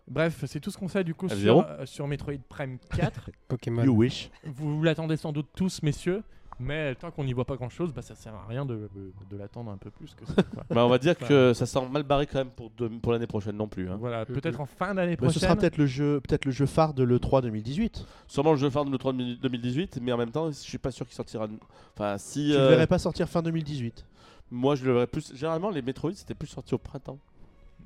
Bref, 0.09 0.45
c'est 0.47 0.61
tout 0.61 0.71
ce 0.71 0.79
qu'on 0.79 0.89
sait 0.89 1.05
du 1.05 1.15
coup 1.15 1.29
sur, 1.29 1.67
euh, 1.67 1.85
sur 1.85 2.09
Metroid 2.09 2.33
Prime 2.49 2.79
4. 2.97 3.31
Pokémon. 3.49 3.85
You 3.85 3.95
wish. 3.95 4.31
vous 4.45 4.79
vous 4.79 4.83
l'attendez 4.83 5.17
sans 5.17 5.33
doute 5.33 5.49
tous, 5.55 5.83
messieurs. 5.83 6.23
Mais 6.61 6.95
tant 6.97 7.13
qu'on 7.13 7.23
n'y 7.23 7.33
voit 7.33 7.45
pas 7.45 7.55
grand 7.55 7.69
chose, 7.69 7.93
bah, 7.93 8.03
ça 8.03 8.17
sert 8.17 8.35
à 8.35 8.45
rien 8.49 8.67
de, 8.67 8.89
de, 9.31 9.37
l'attendre 9.37 9.71
un 9.71 9.77
peu 9.77 9.91
plus 9.91 10.15
que 10.15 10.27
ça. 10.27 10.43
quoi. 10.43 10.65
Bah, 10.71 10.85
on 10.85 10.89
va 10.89 10.99
dire 10.99 11.17
que 11.17 11.53
ça 11.53 11.67
sent 11.67 11.89
mal 11.89 12.03
barré 12.03 12.27
quand 12.27 12.39
même 12.39 12.51
pour, 12.51 12.71
de- 12.77 12.89
pour 12.89 13.13
l'année 13.13 13.29
prochaine 13.29 13.57
non 13.57 13.69
plus. 13.69 13.89
hein. 13.89 13.97
voilà, 14.01 14.27
peut-être 14.27 14.61
en 14.61 14.67
fin 14.67 14.93
d'année 14.93 15.13
Mais 15.13 15.17
prochaine. 15.17 15.35
ce 15.35 15.41
sera 15.41 15.55
peut-être 15.55 15.77
le 15.77 15.87
jeu, 15.87 16.21
peut-être 16.21 16.47
le 16.47 16.51
jeu 16.51 16.67
phare 16.67 16.95
de 16.95 17.05
l'E3 17.05 17.43
2018. 17.43 18.05
Sûrement 18.27 18.53
le 18.53 18.57
jeu 18.59 18.71
phare 18.71 18.85
de 18.87 18.91
l'E3 18.91 19.39
2018, 19.41 20.01
mais 20.03 20.11
en 20.11 20.17
même 20.17 20.33
temps, 20.33 20.49
je 20.49 20.57
suis 20.57 20.79
pas 20.79 20.91
sûr 20.91 21.07
qu'il 21.07 21.15
sortira. 21.15 21.47
Enfin, 21.95 22.19
si. 22.19 22.49
Tu 22.51 22.57
euh, 22.57 22.65
ne 22.65 22.71
verrais 22.71 22.89
pas 22.89 22.99
sortir 22.99 23.29
fin 23.29 23.41
2018. 23.43 24.05
Moi, 24.51 24.75
je 24.75 24.85
le 24.85 24.95
verrais 24.95 25.07
plus. 25.07 25.33
Généralement, 25.37 25.71
les 25.71 25.83
Metroid, 25.83 26.13
c'était 26.15 26.35
plus 26.35 26.49
sorti 26.49 26.75
au 26.75 26.79
printemps. 26.79 27.19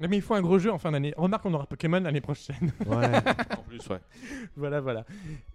Mais 0.08 0.16
il 0.16 0.22
faut 0.22 0.34
un 0.34 0.42
gros 0.42 0.58
jeu 0.58 0.72
en 0.72 0.78
fin 0.78 0.92
d'année. 0.92 1.14
Remarque, 1.16 1.46
on 1.46 1.54
aura 1.54 1.66
Pokémon 1.66 2.00
l'année 2.00 2.20
prochaine. 2.20 2.72
Ouais. 2.86 3.16
en 3.58 3.62
plus, 3.62 3.86
ouais. 3.88 4.00
voilà, 4.56 4.80
voilà. 4.80 5.04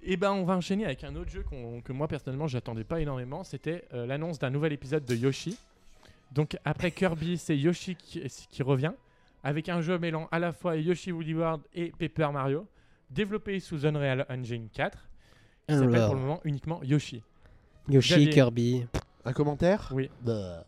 Et 0.02 0.18
ben, 0.18 0.32
on 0.32 0.44
va 0.44 0.56
enchaîner 0.56 0.86
avec 0.86 1.04
un 1.04 1.16
autre 1.16 1.30
jeu 1.30 1.44
que 1.84 1.92
moi 1.92 2.08
personnellement, 2.08 2.48
j'attendais 2.48 2.84
pas 2.84 3.02
énormément. 3.02 3.44
C'était 3.44 3.86
euh, 3.94 4.06
l'annonce 4.06 4.40
d'un 4.40 4.50
nouvel 4.50 4.74
épisode 4.74 5.06
de 5.06 5.16
Yoshi. 5.16 5.58
Donc 6.32 6.58
après 6.66 6.92
Kirby, 6.92 7.38
c'est 7.38 7.58
Yoshi 7.58 7.96
qui, 7.96 8.22
qui 8.50 8.64
revient 8.64 8.94
avec 9.44 9.70
un 9.70 9.82
jeu 9.82 9.98
mêlant 9.98 10.28
à 10.32 10.40
la 10.40 10.52
fois 10.52 10.76
Yoshi 10.76 11.12
Woolly 11.12 11.34
World 11.34 11.62
et 11.74 11.94
Paper 11.98 12.32
Mario, 12.34 12.68
développé 13.10 13.60
sous 13.60 13.86
Unreal 13.86 14.26
Engine 14.30 14.68
4, 14.74 14.98
qui 15.68 15.76
s'appelle 15.76 16.06
pour 16.06 16.16
le 16.16 16.22
moment 16.22 16.42
uniquement 16.44 16.82
Yoshi. 16.84 17.24
Yoshi, 17.88 18.14
Xavier. 18.14 18.30
Kirby. 18.30 18.88
Un 19.24 19.34
commentaire? 19.34 19.90
Oui. 19.94 20.10
Bah, 20.22 20.66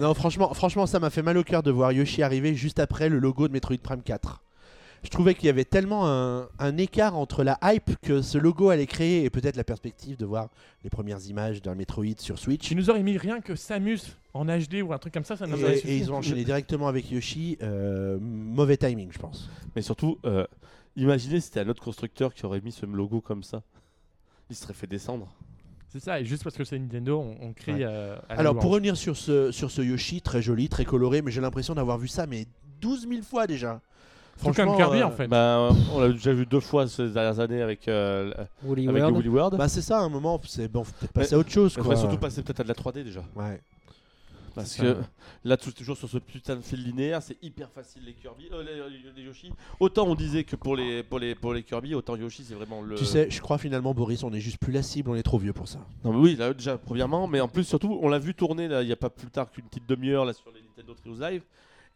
Non, 0.00 0.14
franchement, 0.14 0.52
franchement, 0.54 0.86
ça 0.86 0.98
m'a 1.00 1.10
fait 1.10 1.22
mal 1.22 1.36
au 1.38 1.44
cœur 1.44 1.62
de 1.62 1.70
voir 1.70 1.92
Yoshi 1.92 2.22
arriver 2.22 2.54
juste 2.54 2.78
après 2.78 3.08
le 3.08 3.18
logo 3.18 3.48
de 3.48 3.52
Metroid 3.52 3.78
Prime 3.82 4.02
4. 4.02 4.42
Je 5.04 5.10
trouvais 5.10 5.34
qu'il 5.36 5.46
y 5.46 5.48
avait 5.48 5.64
tellement 5.64 6.08
un, 6.08 6.48
un 6.58 6.76
écart 6.76 7.16
entre 7.16 7.44
la 7.44 7.56
hype 7.62 7.92
que 8.02 8.20
ce 8.20 8.36
logo 8.36 8.70
allait 8.70 8.86
créer 8.86 9.22
et 9.24 9.30
peut-être 9.30 9.54
la 9.54 9.62
perspective 9.62 10.16
de 10.16 10.26
voir 10.26 10.48
les 10.82 10.90
premières 10.90 11.24
images 11.28 11.62
d'un 11.62 11.76
Metroid 11.76 12.18
sur 12.18 12.36
Switch. 12.38 12.62
Tu 12.66 12.74
nous 12.74 12.90
aurais 12.90 13.04
mis 13.04 13.16
rien 13.16 13.40
que 13.40 13.54
Samus 13.54 14.00
en 14.34 14.46
HD 14.46 14.82
ou 14.84 14.92
un 14.92 14.98
truc 14.98 15.14
comme 15.14 15.24
ça, 15.24 15.36
ça 15.36 15.46
nous 15.46 15.62
aurait 15.62 15.74
Et, 15.74 15.80
suffi. 15.80 15.92
et 15.92 15.96
ils 15.98 16.10
ont 16.12 16.16
enchaîné 16.16 16.42
directement 16.42 16.88
avec 16.88 17.10
Yoshi. 17.12 17.58
euh, 17.62 18.18
mauvais 18.20 18.76
timing, 18.76 19.10
je 19.12 19.18
pense. 19.20 19.48
Mais 19.76 19.82
surtout, 19.82 20.18
euh, 20.24 20.44
imaginez 20.96 21.38
si 21.40 21.46
c'était 21.46 21.60
un 21.60 21.68
autre 21.68 21.82
constructeur 21.82 22.34
qui 22.34 22.44
aurait 22.44 22.60
mis 22.60 22.72
ce 22.72 22.84
logo 22.84 23.20
comme 23.20 23.44
ça. 23.44 23.62
Il 24.50 24.56
serait 24.56 24.74
fait 24.74 24.86
descendre. 24.88 25.32
C'est 25.90 26.00
ça, 26.00 26.20
et 26.20 26.24
juste 26.24 26.44
parce 26.44 26.56
que 26.56 26.64
c'est 26.64 26.78
Nintendo, 26.78 27.18
on, 27.18 27.46
on 27.48 27.52
crie 27.54 27.72
Ouais. 27.72 27.84
euh, 27.84 28.16
Alors, 28.28 28.58
pour 28.58 28.70
revenir 28.72 28.96
sur 28.96 29.16
ce, 29.16 29.50
sur 29.50 29.70
ce 29.70 29.80
Yoshi, 29.80 30.20
très 30.20 30.42
joli, 30.42 30.68
très 30.68 30.84
coloré, 30.84 31.22
mais 31.22 31.30
j'ai 31.30 31.40
l'impression 31.40 31.74
d'avoir 31.74 31.96
vu 31.98 32.08
ça 32.08 32.26
mais 32.26 32.46
12 32.80 33.08
000 33.08 33.22
fois 33.22 33.46
déjà. 33.46 33.80
Tout 34.40 34.52
comme 34.52 34.76
Kirby 34.76 34.98
euh, 34.98 35.06
en 35.06 35.10
fait. 35.10 35.26
Bah, 35.26 35.70
on 35.92 35.98
l'a 36.00 36.10
déjà 36.10 36.32
vu 36.32 36.46
deux 36.46 36.60
fois 36.60 36.86
ces 36.86 37.08
dernières 37.08 37.40
années 37.40 37.60
avec, 37.62 37.88
euh, 37.88 38.32
Woolly 38.62 38.86
avec 38.88 39.00
World. 39.02 39.16
Woolly 39.16 39.28
World. 39.28 39.56
Bah, 39.58 39.66
c'est 39.68 39.80
ça, 39.82 39.98
à 39.98 40.02
un 40.02 40.08
moment, 40.08 40.40
c'est 40.46 40.68
bon, 40.68 40.82
peut-être 40.82 41.12
Mais- 41.16 41.22
passer 41.22 41.34
à 41.34 41.38
autre 41.38 41.50
chose. 41.50 41.76
Quoi. 41.76 41.96
surtout 41.96 42.18
passer 42.18 42.42
peut-être 42.42 42.60
à 42.60 42.62
de 42.62 42.68
la 42.68 42.74
3D 42.74 43.02
déjà. 43.02 43.22
Ouais. 43.34 43.60
Parce 44.58 44.76
que 44.76 44.96
là, 45.44 45.56
toujours 45.56 45.96
sur 45.96 46.08
ce 46.08 46.18
putain 46.18 46.56
de 46.56 46.62
fil 46.62 46.82
linéaire, 46.82 47.22
c'est 47.22 47.36
hyper 47.42 47.70
facile 47.70 48.02
les 48.04 48.14
Kirby, 48.14 48.48
euh, 48.52 48.62
les, 48.88 49.12
les 49.16 49.22
Yoshi. 49.22 49.52
Autant 49.78 50.06
on 50.06 50.14
disait 50.14 50.44
que 50.44 50.56
pour 50.56 50.76
les, 50.76 51.02
pour 51.02 51.18
les, 51.18 51.34
pour 51.34 51.52
les 51.54 51.62
Kirby, 51.62 51.94
autant 51.94 52.16
Yoshi 52.16 52.44
c'est 52.44 52.54
vraiment 52.54 52.82
le. 52.82 52.96
Tu 52.96 53.04
sais, 53.04 53.30
je 53.30 53.40
crois 53.40 53.58
finalement, 53.58 53.94
Boris, 53.94 54.22
on 54.24 54.32
est 54.32 54.40
juste 54.40 54.58
plus 54.58 54.72
la 54.72 54.82
cible, 54.82 55.10
on 55.10 55.14
est 55.14 55.22
trop 55.22 55.38
vieux 55.38 55.52
pour 55.52 55.68
ça. 55.68 55.78
Non 56.04 56.12
mais 56.12 56.18
oui, 56.18 56.36
là 56.36 56.52
déjà 56.52 56.76
premièrement, 56.78 57.26
mais 57.28 57.40
en 57.40 57.48
plus 57.48 57.64
surtout, 57.64 57.98
on 58.02 58.08
l'a 58.08 58.18
vu 58.18 58.34
tourner 58.34 58.68
là, 58.68 58.82
il 58.82 58.88
y 58.88 58.92
a 58.92 58.96
pas 58.96 59.10
plus 59.10 59.30
tard 59.30 59.50
qu'une 59.50 59.64
petite 59.64 59.88
demi-heure 59.88 60.24
là 60.24 60.32
sur 60.32 60.50
les 60.50 60.60
Nintendo 60.62 60.94
Trios 60.94 61.18
Live, 61.20 61.42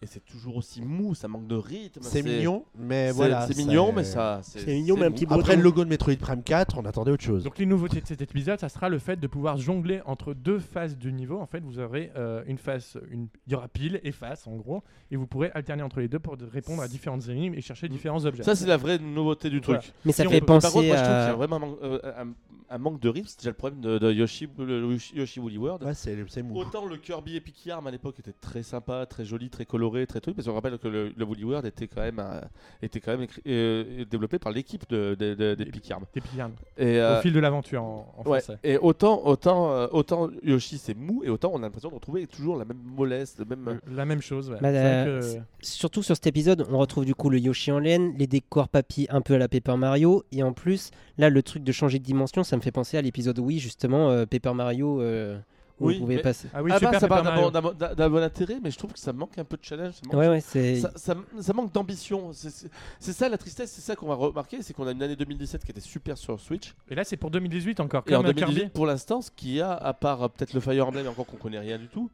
et 0.03 0.07
c'est 0.07 0.25
toujours 0.25 0.57
aussi 0.57 0.83
mou, 0.83 1.15
ça 1.15 1.29
manque 1.29 1.47
de 1.47 1.55
rythme. 1.55 2.01
C'est 2.03 2.23
mignon, 2.23 2.65
mais 2.77 3.13
voilà. 3.13 3.47
C'est 3.47 3.55
ça- 3.55 3.63
mignon, 3.65 3.93
mais 3.93 4.05
ça. 4.05 4.41
C'est 4.43 4.67
mignon, 4.67 4.97
mais 4.99 5.07
un 5.07 5.11
petit 5.13 5.27
Après 5.31 5.57
le 5.57 5.63
logo 5.63 5.85
de 5.85 5.89
Metroid 5.89 6.17
Prime 6.17 6.43
4, 6.43 6.77
on 6.79 6.85
attendait 6.85 7.13
autre 7.13 7.23
chose. 7.23 7.45
Donc 7.45 7.59
les 7.59 7.67
nouveautés 7.67 8.01
de 8.01 8.07
cet 8.07 8.21
épisode, 8.21 8.59
ça 8.59 8.69
sera 8.69 8.89
le 8.89 8.99
fait 8.99 9.17
de 9.19 9.27
pouvoir 9.27 9.57
jongler 9.59 10.01
entre 10.05 10.35
deux 10.35 10.59
phases 10.59 10.97
du 10.99 11.13
niveau. 11.13 11.39
En 11.39 11.47
fait, 11.47 11.61
vous 11.61 11.79
aurez 11.79 12.11
euh, 12.17 12.43
une 12.47 12.59
phase, 12.59 12.99
une... 13.11 13.29
il 13.47 13.53
y 13.53 13.55
aura 13.55 13.69
pile 13.69 14.01
et 14.03 14.13
face 14.13 14.47
en 14.47 14.57
gros, 14.57 14.83
et 15.11 15.17
vous 15.17 15.27
pourrez 15.27 15.51
alterner 15.55 15.83
entre 15.83 16.01
les 16.01 16.09
deux 16.09 16.19
pour 16.19 16.37
répondre 16.53 16.83
à 16.83 16.89
différentes 16.89 17.29
énigmes 17.29 17.55
et 17.55 17.61
chercher 17.61 17.89
différents 17.89 18.25
objets. 18.25 18.43
Ça 18.43 18.55
c'est 18.57 18.67
la 18.67 18.77
vraie 18.77 18.99
nouveauté 18.99 19.51
du 19.51 19.61
truc. 19.61 19.77
Voilà. 19.77 19.93
Mais 20.05 20.13
ça 20.13 20.25
Si 20.25 20.27
on 20.27 20.31
fait 20.31 20.41
peut- 20.41 20.47
Par 20.47 20.57
contre, 20.61 20.73
penser 20.75 20.87
moi 20.89 20.97
je 20.97 21.03
trouve 21.03 21.15
qu'il 21.15 21.25
y 21.25 21.29
a 21.29 21.31
à. 21.31 21.35
vraiment 21.35 21.57
un, 21.57 21.85
euh, 21.87 22.01
un- 22.19 22.33
un 22.73 22.79
manque 22.79 23.01
de 23.01 23.09
rythme, 23.09 23.27
c'est 23.29 23.39
déjà 23.41 23.51
le 23.51 23.57
problème 23.57 23.81
de, 23.81 23.99
de 23.99 24.13
Yoshi, 24.13 24.49
le 24.59 24.91
Yoshi, 24.93 25.17
Yoshi 25.17 25.41
Woolly 25.41 25.59
World. 25.59 25.83
Ouais, 25.85 25.95
c'est 25.95 26.17
c'est 26.29 26.43
mou. 26.43 26.57
Autant 26.59 26.87
le 26.87 26.97
Kirby 26.97 27.37
Epic 27.37 27.67
Yarn 27.67 27.87
à 27.87 27.91
l'époque 27.91 28.19
était 28.19 28.33
très 28.41 28.63
sympa, 28.63 29.07
très 29.07 29.25
joli, 29.25 29.51
très 29.51 29.65
coloré, 29.67 30.07
très 30.07 30.21
truc, 30.21 30.35
parce 30.37 30.47
qu'on 30.49 30.55
rappelle 30.55 30.79
que 30.79 30.89
le, 30.89 31.13
le 31.17 31.25
Woolly 31.25 31.45
World 31.45 31.67
était 31.67 31.87
quand 31.89 32.01
même, 32.03 32.19
euh, 32.19 32.41
était 32.83 33.01
quand 33.01 33.17
même 33.17 33.27
euh, 33.47 34.05
développé 34.11 34.39
par 34.39 34.53
l'équipe 34.53 34.89
de, 34.89 35.15
de, 35.19 35.35
de-. 35.35 35.55
Des 35.55 36.21
pillards. 36.21 36.51
Et, 36.77 36.97
Au 36.99 37.03
euh, 37.03 37.21
fil 37.21 37.33
de 37.33 37.41
l'aventure 37.41 37.83
en, 37.83 38.15
en 38.17 38.29
ouais, 38.31 38.41
français. 38.41 38.59
et 38.65 38.79
autant, 38.79 39.23
autant, 39.27 39.71
euh, 39.73 39.87
autant 39.93 40.29
Yoshi 40.43 40.79
c'est 40.79 40.95
mou, 40.95 41.23
et 41.25 41.29
autant 41.29 41.51
on 41.53 41.59
a 41.59 41.63
l'impression 41.63 41.91
de 41.91 41.95
retrouver 41.95 42.27
toujours 42.27 42.57
la 42.57 42.65
même 42.65 42.81
mollesse, 42.83 43.37
le 43.39 43.45
même. 43.45 43.81
La 43.91 44.05
même 44.05 44.23
chose. 44.23 44.51
ouais. 44.51 44.59
Bah, 44.61 44.69
euh, 44.69 45.21
que- 45.37 45.43
Surtout 45.61 46.03
sur 46.03 46.15
cet 46.17 46.27
épisode, 46.27 46.67
on 46.71 46.79
retrouve 46.79 47.05
du 47.05 47.15
coup 47.15 47.29
le 47.31 47.39
Yoshi 47.39 47.71
en 47.73 47.79
laine, 47.79 48.15
les 48.19 48.27
décors 48.27 48.69
papy 48.69 49.07
un 49.11 49.21
peu 49.21 49.35
à 49.35 49.39
la 49.39 49.49
Paper 49.49 49.77
Mario, 49.77 50.25
et 50.33 50.43
en 50.43 50.53
plus, 50.53 50.91
là, 51.19 51.29
le 51.31 51.43
truc 51.43 51.63
de 51.65 51.73
changer 51.73 51.99
de 51.99 52.05
dimension, 52.05 52.43
ça 52.45 52.57
me 52.57 52.62
fait 52.63 52.73
penser 52.73 52.97
à 52.97 53.03
l'épisode 53.03 53.39
Wii, 53.39 53.59
justement, 53.59 54.11
euh, 54.11 54.27
Paper 54.27 54.53
Mario, 54.55 55.01
euh, 55.01 55.39
où 55.81 55.87
Oui, 55.89 55.97
on 55.97 56.01
pouvait 56.01 56.17
mais- 56.17 56.23
passer. 56.23 56.49
Ah 56.55 56.63
oui, 56.63 56.71
ah 56.73 56.77
super 56.79 56.93
bah, 56.93 57.01
ça 57.01 57.09
Paper 57.09 57.23
part 57.25 57.33
Mario. 57.35 57.51
d'un 57.97 58.09
bon- 58.11 58.17
intérêt, 58.23 58.59
mais 58.63 58.71
je 58.71 58.79
trouve 58.79 58.93
que 58.93 58.99
ça 58.99 59.13
manque 59.13 59.37
un 59.39 59.45
peu 59.45 59.57
de 59.57 59.65
challenge. 59.65 59.95
ça 59.95 60.01
manque- 60.07 60.15
Ouais, 60.17 60.29
ouais. 60.29 60.41
Ça, 60.41 60.91
ça- 60.97 61.17
ça 61.41 61.53
manque 61.53 61.73
d'ambition. 61.73 62.31
C'est- 62.33 62.69
ça 63.01 63.29
la 63.29 63.39
tristesse, 63.39 63.73
c'est 63.73 63.81
ça 63.81 63.97
qu'on 63.97 64.07
va 64.07 64.15
remarquer, 64.15 64.63
c'est 64.63 64.75
qu'on 64.75 64.87
a 64.87 64.93
une 64.93 65.03
année 65.03 65.17
2017 65.17 65.65
qui 65.65 65.71
était 65.73 65.81
super 65.81 66.17
sur 66.19 66.39
Switch. 66.39 66.75
Et 66.91 66.95
là, 66.95 67.05
c'est 67.05 67.17
pour 67.17 67.31
2018 67.31 67.81
encore. 67.81 68.05
Et 68.07 68.15
en 68.15 68.19
Comme 68.19 68.27
euh, 68.31 68.33
2018, 68.33 68.55
Kirby. 68.61 68.73
pour 68.73 68.87
l'instant, 68.87 69.23
ce 69.23 69.31
qu'il 69.31 69.55
y 69.55 69.61
a, 69.61 69.73
à 69.73 69.93
part 69.93 70.23
euh, 70.23 70.29
peut-être 70.29 70.53
le 70.55 70.61
Fire 70.61 70.87
Emblem, 70.87 71.09
encore 71.09 71.27
qu'on 71.27 71.37
connaît 71.37 71.59
rien 71.59 71.79
du 71.79 71.89
tout, 71.89 72.11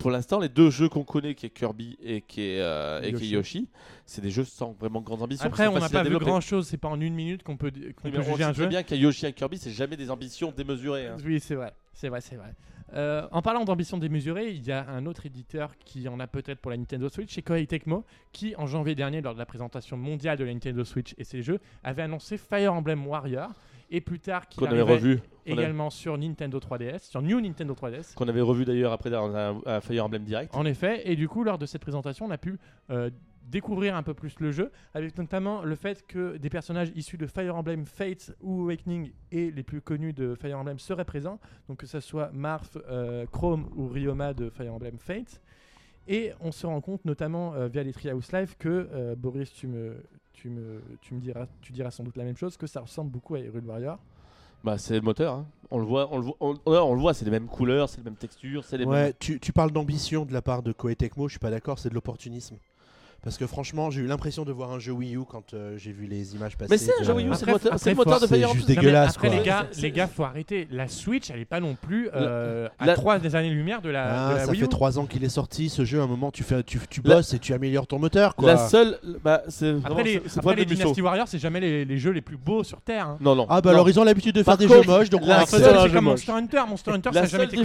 pour 0.00 0.10
l'instant, 0.10 0.40
les 0.40 0.48
deux 0.48 0.70
jeux 0.70 0.88
qu'on 0.88 1.04
connaît, 1.04 1.34
qui 1.36 1.46
est 1.46 1.50
Kirby 1.50 1.96
et 2.02 2.22
qui 2.22 2.40
est, 2.42 2.60
euh, 2.60 3.00
et 3.02 3.12
qui 3.12 3.26
est 3.26 3.28
Yoshi. 3.28 3.58
Yoshi, 3.58 3.68
c'est 4.06 4.20
des 4.22 4.30
jeux 4.30 4.44
sans 4.44 4.72
vraiment 4.72 5.00
grandes 5.00 5.22
ambitions. 5.22 5.46
Après, 5.46 5.68
on 5.68 5.78
n'a 5.78 5.88
pas 5.88 6.02
vu 6.02 6.18
grand 6.18 6.40
chose. 6.40 6.66
C'est 6.66 6.76
pas 6.78 6.88
en 6.88 7.00
une 7.00 7.14
minute 7.14 7.42
qu'on 7.44 7.56
peut, 7.56 7.70
Oui, 7.74 7.92
peut 8.02 8.10
mais 8.10 8.18
on 8.18 8.22
juger 8.32 8.44
un 8.44 8.52
jeu. 8.52 8.66
bien 8.66 8.82
qu'un 8.82 8.96
Yoshi 8.96 9.26
et 9.26 9.32
Kirby, 9.32 9.58
c'est 9.58 9.70
jamais 9.70 9.96
des 9.96 10.10
ambitions 10.10 10.52
démesurées. 10.56 11.06
hein. 11.06 11.16
Oui, 11.24 11.38
c'est 11.38 11.54
vrai. 11.54 11.72
C'est 11.92 12.08
vrai, 12.08 12.20
c'est 12.20 12.36
vrai. 12.36 12.54
Euh, 12.92 13.28
en 13.30 13.40
parlant 13.40 13.64
d'ambition 13.64 13.98
démesurée, 13.98 14.50
il 14.50 14.64
y 14.66 14.72
a 14.72 14.88
un 14.88 15.06
autre 15.06 15.24
éditeur 15.26 15.76
qui 15.84 16.08
en 16.08 16.18
a 16.18 16.26
peut-être 16.26 16.58
pour 16.58 16.72
la 16.72 16.76
Nintendo 16.76 17.08
Switch, 17.08 17.32
c'est 17.32 17.42
Koei 17.42 17.64
Tecmo, 17.66 18.04
qui 18.32 18.56
en 18.56 18.66
janvier 18.66 18.96
dernier, 18.96 19.20
lors 19.20 19.34
de 19.34 19.38
la 19.38 19.46
présentation 19.46 19.96
mondiale 19.96 20.36
de 20.38 20.44
la 20.44 20.52
Nintendo 20.52 20.82
Switch 20.82 21.14
et 21.18 21.22
ses 21.22 21.42
jeux, 21.42 21.60
avait 21.84 22.02
annoncé 22.02 22.36
Fire 22.36 22.72
Emblem 22.74 23.06
Warrior. 23.06 23.50
Et 23.90 24.00
plus 24.00 24.20
tard, 24.20 24.48
Qu'on 24.56 24.66
avait 24.66 24.82
revu. 24.82 25.12
avait- 25.12 25.22
également 25.52 25.90
sur 25.90 26.16
Nintendo 26.16 26.58
3DS, 26.60 27.08
sur 27.10 27.22
New 27.22 27.40
Nintendo 27.40 27.74
3DS. 27.74 28.14
Qu'on 28.14 28.28
avait 28.28 28.40
revu 28.40 28.64
d'ailleurs 28.64 28.92
après 28.92 29.10
dans 29.10 29.34
un, 29.34 29.60
un 29.66 29.80
Fire 29.80 30.04
Emblem 30.04 30.22
Direct. 30.24 30.54
En 30.54 30.64
effet, 30.64 31.02
et 31.10 31.16
du 31.16 31.28
coup, 31.28 31.42
lors 31.42 31.58
de 31.58 31.66
cette 31.66 31.82
présentation, 31.82 32.26
on 32.26 32.30
a 32.30 32.38
pu 32.38 32.58
euh, 32.90 33.10
découvrir 33.48 33.96
un 33.96 34.04
peu 34.04 34.14
plus 34.14 34.38
le 34.38 34.52
jeu, 34.52 34.70
avec 34.94 35.18
notamment 35.18 35.62
le 35.64 35.74
fait 35.74 36.06
que 36.06 36.36
des 36.36 36.50
personnages 36.50 36.92
issus 36.94 37.16
de 37.16 37.26
Fire 37.26 37.56
Emblem 37.56 37.84
Fates 37.84 38.32
ou 38.40 38.62
Awakening 38.62 39.10
et 39.32 39.50
les 39.50 39.62
plus 39.64 39.80
connus 39.80 40.12
de 40.12 40.36
Fire 40.36 40.56
Emblem 40.58 40.78
seraient 40.78 41.04
présents, 41.04 41.40
donc 41.68 41.78
que 41.78 41.86
ce 41.86 41.98
soit 41.98 42.30
Marth, 42.32 42.78
euh, 42.88 43.26
Chrome 43.26 43.68
ou 43.74 43.88
Ryoma 43.88 44.34
de 44.34 44.50
Fire 44.50 44.72
Emblem 44.72 44.98
Fates. 44.98 45.40
Et 46.08 46.32
on 46.40 46.50
se 46.52 46.66
rend 46.66 46.80
compte, 46.80 47.04
notamment 47.04 47.54
euh, 47.54 47.68
via 47.68 47.82
les 47.82 47.92
Treehouse 47.92 48.32
Live, 48.32 48.56
que 48.58 48.88
euh, 48.92 49.14
Boris, 49.14 49.52
tu 49.52 49.66
me, 49.66 50.02
tu, 50.32 50.48
me, 50.50 50.82
tu 51.00 51.14
me 51.14 51.20
diras, 51.20 51.46
tu 51.60 51.72
diras 51.72 51.90
sans 51.90 52.02
doute 52.04 52.16
la 52.16 52.24
même 52.24 52.36
chose, 52.36 52.56
que 52.56 52.66
ça 52.66 52.80
ressemble 52.80 53.10
beaucoup 53.10 53.34
à 53.36 53.40
Hyrule 53.40 53.64
Warrior. 53.64 53.98
Bah, 54.64 54.76
c'est 54.76 54.94
le 54.94 55.00
moteur. 55.02 55.34
hein. 55.34 55.46
On 55.70 55.78
le 55.78 55.84
voit, 55.86 56.08
on 56.12 56.18
le 56.18 56.24
voit, 56.24 56.36
on, 56.40 56.50
ouais, 56.52 56.78
on 56.78 56.94
le 56.94 57.00
voit, 57.00 57.14
c'est 57.14 57.24
les 57.24 57.30
mêmes 57.30 57.46
couleurs, 57.46 57.88
c'est 57.88 57.98
les 57.98 58.04
mêmes 58.04 58.16
textures, 58.16 58.64
c'est 58.64 58.76
les 58.76 58.84
Ouais, 58.84 59.04
mêmes. 59.04 59.12
tu, 59.18 59.38
tu 59.40 59.52
parles 59.52 59.70
d'ambition 59.70 60.24
de 60.24 60.32
la 60.32 60.42
part 60.42 60.62
de 60.62 60.72
Koei 60.72 60.96
Tecmo, 60.96 61.28
je 61.28 61.32
suis 61.34 61.38
pas 61.38 61.50
d'accord, 61.50 61.78
c'est 61.78 61.88
de 61.90 61.94
l'opportunisme. 61.94 62.56
Parce 63.22 63.36
que 63.36 63.46
franchement, 63.46 63.90
j'ai 63.90 64.00
eu 64.00 64.06
l'impression 64.06 64.44
de 64.46 64.52
voir 64.52 64.70
un 64.72 64.78
jeu 64.78 64.92
Wii 64.92 65.14
U 65.16 65.24
quand 65.28 65.52
euh, 65.52 65.76
j'ai 65.76 65.92
vu 65.92 66.06
les 66.06 66.34
images 66.36 66.56
passer. 66.56 66.70
Mais 66.70 66.78
c'est 66.78 66.98
un 66.98 67.04
jeu 67.04 67.12
Wii 67.12 67.26
U, 67.28 67.30
c'est 67.34 67.42
Après, 67.42 67.46
le 67.48 67.52
moteur, 67.52 67.72
après, 67.74 67.90
le 67.90 67.96
moteur 67.96 68.20
de 68.20 68.26
c'est 68.26 68.38
Fire 68.38 68.52
juste 68.54 68.66
dégueulasse, 68.66 69.10
après, 69.10 69.28
quoi. 69.28 69.36
les 69.36 69.42
gars, 69.44 69.66
les 69.76 69.90
gars, 69.92 70.06
faut 70.06 70.24
arrêter. 70.24 70.66
La 70.70 70.88
Switch, 70.88 71.28
elle 71.30 71.40
est 71.40 71.44
pas 71.44 71.60
non 71.60 71.74
plus 71.74 72.08
euh, 72.14 72.68
à 72.78 72.86
la- 72.86 72.94
trois 72.94 73.18
des 73.18 73.36
années-lumière 73.36 73.82
de 73.82 73.90
la, 73.90 74.04
Ah, 74.28 74.30
de 74.32 74.34
la 74.38 74.44
ça 74.46 74.50
Wii 74.52 74.60
fait 74.60 74.66
U. 74.66 74.68
trois 74.70 74.98
ans 74.98 75.04
qu'il 75.04 75.22
est 75.22 75.28
sorti 75.28 75.68
ce 75.68 75.84
jeu. 75.84 76.00
À 76.00 76.04
un 76.04 76.06
moment, 76.06 76.30
tu 76.30 76.42
fais, 76.42 76.62
tu, 76.62 76.80
tu 76.88 77.02
La- 77.04 77.16
bosses 77.16 77.34
et 77.34 77.38
tu 77.38 77.52
améliores 77.52 77.86
ton 77.86 77.98
moteur, 77.98 78.34
quoi. 78.36 78.48
La 78.48 78.56
seule, 78.68 78.98
bah, 79.22 79.42
c'est 79.48 79.70
vraiment 79.72 79.86
Après, 79.98 80.02
les, 80.04 80.22
après, 80.38 80.54
les. 80.54 80.64
Dynasty 80.64 81.02
Warriors, 81.02 81.28
c'est 81.28 81.38
jamais 81.38 81.60
les, 81.60 81.84
les 81.84 81.98
jeux 81.98 82.12
les 82.12 82.22
plus 82.22 82.38
beaux 82.38 82.64
sur 82.64 82.80
Terre. 82.80 83.06
hein. 83.06 83.18
Non, 83.20 83.34
non. 83.34 83.44
Ah 83.50 83.60
bah 83.60 83.68
non. 83.70 83.74
alors 83.76 83.90
ils 83.90 84.00
ont 84.00 84.04
l'habitude 84.04 84.34
de 84.34 84.42
faire 84.42 84.56
des 84.56 84.66
jeux 84.66 84.82
moches, 84.82 85.10
donc 85.10 85.22
c'est 85.46 85.60
comme 85.62 86.04
moche. 86.04 86.26
Monster 86.26 86.32
Hunter. 86.32 86.62
Monster 86.68 86.90
Hunter, 86.92 87.10
ça 87.12 87.26
jamais 87.26 87.44
été 87.44 87.56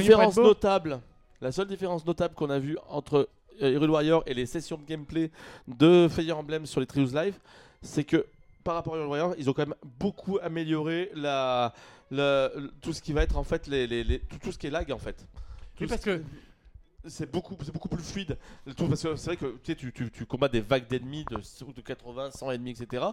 la 1.42 1.52
seule 1.52 1.68
différence 1.68 2.06
notable 2.06 2.34
qu'on 2.34 2.50
a 2.50 2.60
vue 2.60 2.78
entre 2.90 3.30
euh, 3.62 3.72
Hyrule 3.72 3.90
Warrior 3.90 4.24
et 4.26 4.34
les 4.34 4.46
sessions 4.46 4.78
de 4.78 4.84
gameplay 4.86 5.32
de 5.68 6.08
Fire 6.10 6.38
Emblem 6.38 6.66
sur 6.66 6.80
les 6.80 6.86
Trios 6.86 7.12
Live, 7.14 7.36
c'est 7.82 8.04
que 8.04 8.26
par 8.64 8.76
rapport 8.76 8.94
à 8.96 8.98
Hyrule 8.98 9.10
Warrior, 9.10 9.36
ils 9.38 9.50
ont 9.50 9.54
quand 9.54 9.66
même 9.66 9.76
beaucoup 10.00 10.38
amélioré 10.42 11.12
la, 11.16 11.74
la- 12.12 12.50
tout 12.82 12.94
ce 12.94 13.02
qui 13.02 13.14
va 13.14 13.24
être 13.24 13.38
en 13.38 13.44
fait 13.44 13.68
les, 13.68 13.86
les- 13.88 14.04
les- 14.04 14.20
tout, 14.20 14.38
tout 14.42 14.52
ce 14.52 14.58
qui 14.58 14.68
est 14.68 14.72
lag 14.72 14.92
en 14.92 14.98
fait. 14.98 15.16
Oui, 15.80 15.86
Tout 15.86 15.90
parce 15.90 16.02
ce- 16.02 16.06
que 16.06 16.24
c'est 17.08 17.32
beaucoup, 17.32 17.56
c'est 17.64 17.72
beaucoup 17.74 17.88
plus 17.90 18.04
fluide. 18.04 18.38
Parce 18.78 19.02
que 19.04 19.16
c'est 19.16 19.26
vrai 19.26 19.38
que 19.38 19.46
tu, 19.64 19.72
sais, 19.72 19.76
tu, 19.76 19.92
tu- 19.92 20.12
tu 20.12 20.26
combats 20.26 20.48
des 20.48 20.62
vagues 20.62 20.88
d'ennemis 20.88 21.26
de, 21.32 21.38
de 21.38 21.82
80, 21.82 22.32
100 22.32 22.52
ennemis, 22.52 22.72
etc. 22.72 23.04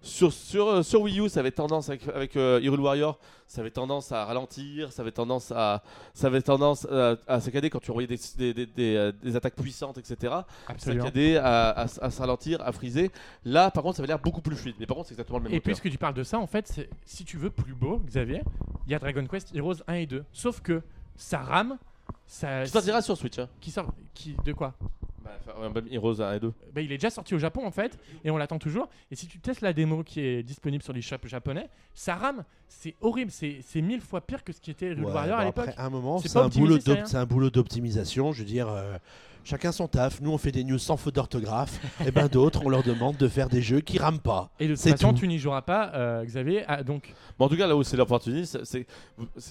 Sur, 0.00 0.32
sur, 0.32 0.68
euh, 0.68 0.82
sur 0.82 1.02
Wii 1.02 1.20
U, 1.20 1.28
ça 1.28 1.40
avait 1.40 1.50
tendance 1.50 1.88
avec, 1.88 2.06
avec 2.08 2.36
euh, 2.36 2.60
Hyrule 2.62 2.80
Warrior, 2.80 3.18
ça 3.46 3.60
avait 3.60 3.70
tendance 3.70 4.10
à 4.12 4.24
ralentir, 4.24 4.92
ça 4.92 5.02
avait 5.02 5.12
tendance 5.12 5.52
à, 5.52 5.82
ça 6.14 6.26
avait 6.28 6.42
tendance 6.42 6.86
à, 6.86 7.16
à 7.26 7.40
saccader 7.40 7.70
quand 7.70 7.80
tu 7.80 7.90
envoyais 7.90 8.06
des, 8.08 8.18
des, 8.36 8.54
des- 8.54 8.66
des, 8.66 8.96
euh, 8.96 9.12
des 9.22 9.36
attaques 9.36 9.56
puissantes, 9.56 9.98
etc. 9.98 10.34
absolument. 10.66 11.04
Saccader, 11.04 11.36
à, 11.36 11.70
à, 11.70 11.86
à 12.00 12.08
ralentir, 12.08 12.60
à 12.62 12.72
friser. 12.72 13.10
Là, 13.44 13.70
par 13.70 13.82
contre, 13.82 13.96
ça 13.96 14.02
avait 14.02 14.08
l'air 14.08 14.18
beaucoup 14.18 14.40
plus 14.42 14.56
fluide. 14.56 14.76
Mais 14.80 14.86
par 14.86 14.96
contre, 14.96 15.08
c'est 15.08 15.14
exactement 15.14 15.38
le 15.38 15.44
même 15.44 15.52
Et 15.52 15.56
moteur. 15.56 15.64
puisque 15.72 15.90
tu 15.90 15.98
parles 15.98 16.14
de 16.14 16.24
ça, 16.24 16.38
en 16.38 16.46
fait, 16.46 16.88
si 17.04 17.24
tu 17.24 17.36
veux 17.36 17.50
plus 17.50 17.74
beau, 17.74 17.98
Xavier, 18.06 18.42
il 18.86 18.92
y 18.92 18.94
a 18.94 18.98
Dragon 18.98 19.26
Quest 19.26 19.54
Heroes 19.54 19.82
1 19.86 19.94
et 19.94 20.06
2. 20.06 20.24
Sauf 20.32 20.60
que 20.60 20.82
ça 21.16 21.38
rame. 21.38 21.78
Ça, 22.26 22.62
Tu 22.64 22.70
sortiras 22.70 23.02
sur 23.02 23.16
Switch. 23.16 23.38
Hein. 23.38 23.48
Qui 23.60 23.70
sort? 23.70 23.92
Qui, 24.14 24.34
De 24.44 24.52
quoi? 24.52 24.74
Bah, 25.22 25.30
Heroes 25.90 26.20
1 26.20 26.34
et 26.34 26.40
2. 26.40 26.52
bah, 26.74 26.80
Il 26.80 26.90
est 26.92 26.96
déjà 26.98 27.10
sorti 27.10 27.34
au 27.34 27.38
Japon, 27.38 27.64
en 27.66 27.70
fait, 27.70 27.98
et 28.24 28.30
on 28.30 28.36
l'attend 28.36 28.58
toujours. 28.58 28.88
Et 29.10 29.16
si 29.16 29.26
tu 29.26 29.38
testes 29.38 29.60
la 29.60 29.72
démo 29.72 30.02
qui 30.02 30.20
est 30.20 30.42
disponible 30.42 30.82
sur 30.82 30.92
les 30.92 31.02
shops 31.02 31.26
japonais, 31.26 31.68
ça 31.94 32.16
rame. 32.16 32.44
C'est 32.68 32.96
horrible. 33.00 33.30
C'est 33.30 33.60
c'est 33.62 33.80
mille 33.82 34.00
fois 34.00 34.20
pire 34.20 34.42
que 34.44 34.52
ce 34.52 34.60
qui 34.60 34.70
était 34.70 34.94
Ouais, 34.94 35.00
Warrior 35.12 35.38
à 35.38 35.44
l'époque. 35.44 35.68
après, 35.68 35.80
à 35.80 35.86
un 35.86 35.90
moment, 35.90 36.18
C'est 36.18 36.28
c'est 36.28 36.34
pas 36.34 36.44
un, 36.44 36.48
boulot 36.48 36.74
optimisé, 36.76 36.80
c'est 36.80 36.90
d'op- 36.90 36.96
rien. 36.96 37.06
c'est 37.06 37.16
un 37.18 37.26
boulot 37.26 37.50
d'optimisation. 37.50 38.32
Je 38.32 38.38
veux 38.40 38.44
dire, 38.48 38.68
euh, 38.68 38.96
chacun 39.44 39.72
son 39.72 39.88
taf. 39.88 40.20
Nous, 40.20 40.30
on 40.30 40.38
fait 40.38 40.52
des 40.52 40.64
news 40.64 40.78
sans 40.78 40.96
faute 40.96 41.14
d'orthographe. 41.14 41.80
et 42.06 42.10
ben 42.10 42.28
d'autres, 42.28 42.62
on 42.64 42.68
leur 42.68 42.82
demande 42.82 43.16
de 43.16 43.28
faire 43.28 43.48
des 43.48 43.62
jeux 43.62 43.80
qui 43.80 43.98
rament 43.98 44.20
pas. 44.20 44.50
Et 44.60 44.68
de 44.68 44.74
toute 44.74 44.82
façon, 44.82 45.12
tout. 45.12 45.20
tu 45.20 45.28
n'y 45.28 45.38
joueras 45.38 45.62
pas, 45.62 45.92
euh, 45.94 46.24
Xavier. 46.24 46.64
Ah, 46.68 46.82
donc, 46.82 47.14
en 47.38 47.48
tout 47.48 47.56
cas, 47.56 47.66
là 47.66 47.76
où 47.76 47.82
c'est 47.82 47.96
l'opportunité, 47.96 48.46
c'est 48.64 48.86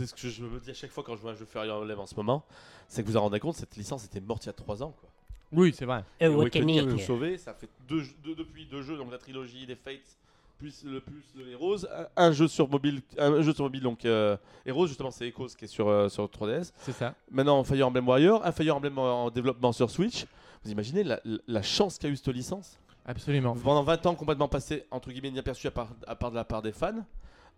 ce 0.05 0.13
que 0.13 0.29
je 0.29 0.43
me 0.43 0.59
dis 0.59 0.71
à 0.71 0.73
chaque 0.73 0.91
fois 0.91 1.03
quand 1.03 1.15
je 1.15 1.21
vois 1.21 1.31
un 1.31 1.35
jeu 1.35 1.45
Fire 1.45 1.73
Emblem 1.75 1.99
en 1.99 2.05
ce 2.05 2.15
moment, 2.15 2.43
c'est 2.87 3.01
que 3.01 3.07
vous 3.07 3.13
vous 3.13 3.17
en 3.17 3.21
rendez 3.23 3.39
compte, 3.39 3.55
cette 3.55 3.75
licence 3.75 4.05
était 4.05 4.21
morte 4.21 4.45
il 4.45 4.47
y 4.47 4.49
a 4.49 4.53
3 4.53 4.83
ans. 4.83 4.93
Quoi. 4.99 5.09
oui, 5.51 5.73
c'est 5.77 5.85
vrai. 5.85 6.03
Et 6.19 6.25
Awakening 6.25 6.79
a 6.79 6.91
tout 6.91 6.99
sauvé, 6.99 7.37
ça 7.37 7.53
fait 7.53 7.69
deux, 7.87 8.03
depuis 8.37 8.65
deux 8.65 8.81
jeux, 8.81 8.97
donc 8.97 9.11
la 9.11 9.17
trilogie, 9.17 9.65
les 9.65 9.75
Fates, 9.75 10.17
plus 10.61 10.83
le 10.83 11.01
plus 11.01 11.33
de 11.35 11.49
Heroes, 11.49 11.87
un, 12.15 12.31
jeu 12.31 12.47
sur 12.47 12.69
mobile, 12.69 13.01
un 13.17 13.41
jeu 13.41 13.51
sur 13.51 13.63
mobile 13.63 13.81
donc 13.81 14.05
euh, 14.05 14.37
Heroes 14.63 14.85
justement 14.85 15.09
c'est 15.09 15.27
Echoes 15.27 15.49
qui 15.57 15.65
est 15.65 15.67
sur, 15.67 15.89
euh, 15.89 16.07
sur 16.07 16.25
3DS. 16.25 16.71
C'est 16.77 16.91
ça. 16.91 17.15
Maintenant 17.31 17.63
Fire 17.63 17.87
Emblem 17.87 18.07
Warrior, 18.07 18.45
un 18.45 18.51
Fire 18.51 18.75
Emblem 18.75 18.97
en, 18.99 19.25
en 19.25 19.31
développement 19.31 19.71
sur 19.71 19.89
Switch. 19.89 20.25
Vous 20.63 20.71
imaginez 20.71 21.03
la, 21.03 21.19
la 21.47 21.61
chance 21.63 21.97
qu'a 21.97 22.09
eu 22.09 22.15
cette 22.15 22.27
licence? 22.27 22.77
Absolument. 23.05 23.55
Pendant 23.55 23.81
20 23.81 24.05
ans 24.05 24.13
complètement 24.13 24.47
passé 24.47 24.85
entre 24.91 25.09
guillemets 25.09 25.29
inaperçu 25.29 25.65
à 25.65 25.71
part, 25.71 25.89
à 26.05 26.15
part 26.15 26.29
de 26.29 26.35
la 26.35 26.45
part 26.45 26.61
des 26.61 26.71
fans, 26.71 27.03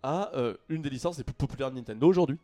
à 0.02 0.30
euh, 0.34 0.54
une 0.70 0.80
des 0.80 0.88
licences 0.88 1.18
les 1.18 1.24
plus 1.24 1.34
populaires 1.34 1.70
de 1.70 1.76
Nintendo 1.76 2.08
aujourd'hui. 2.08 2.38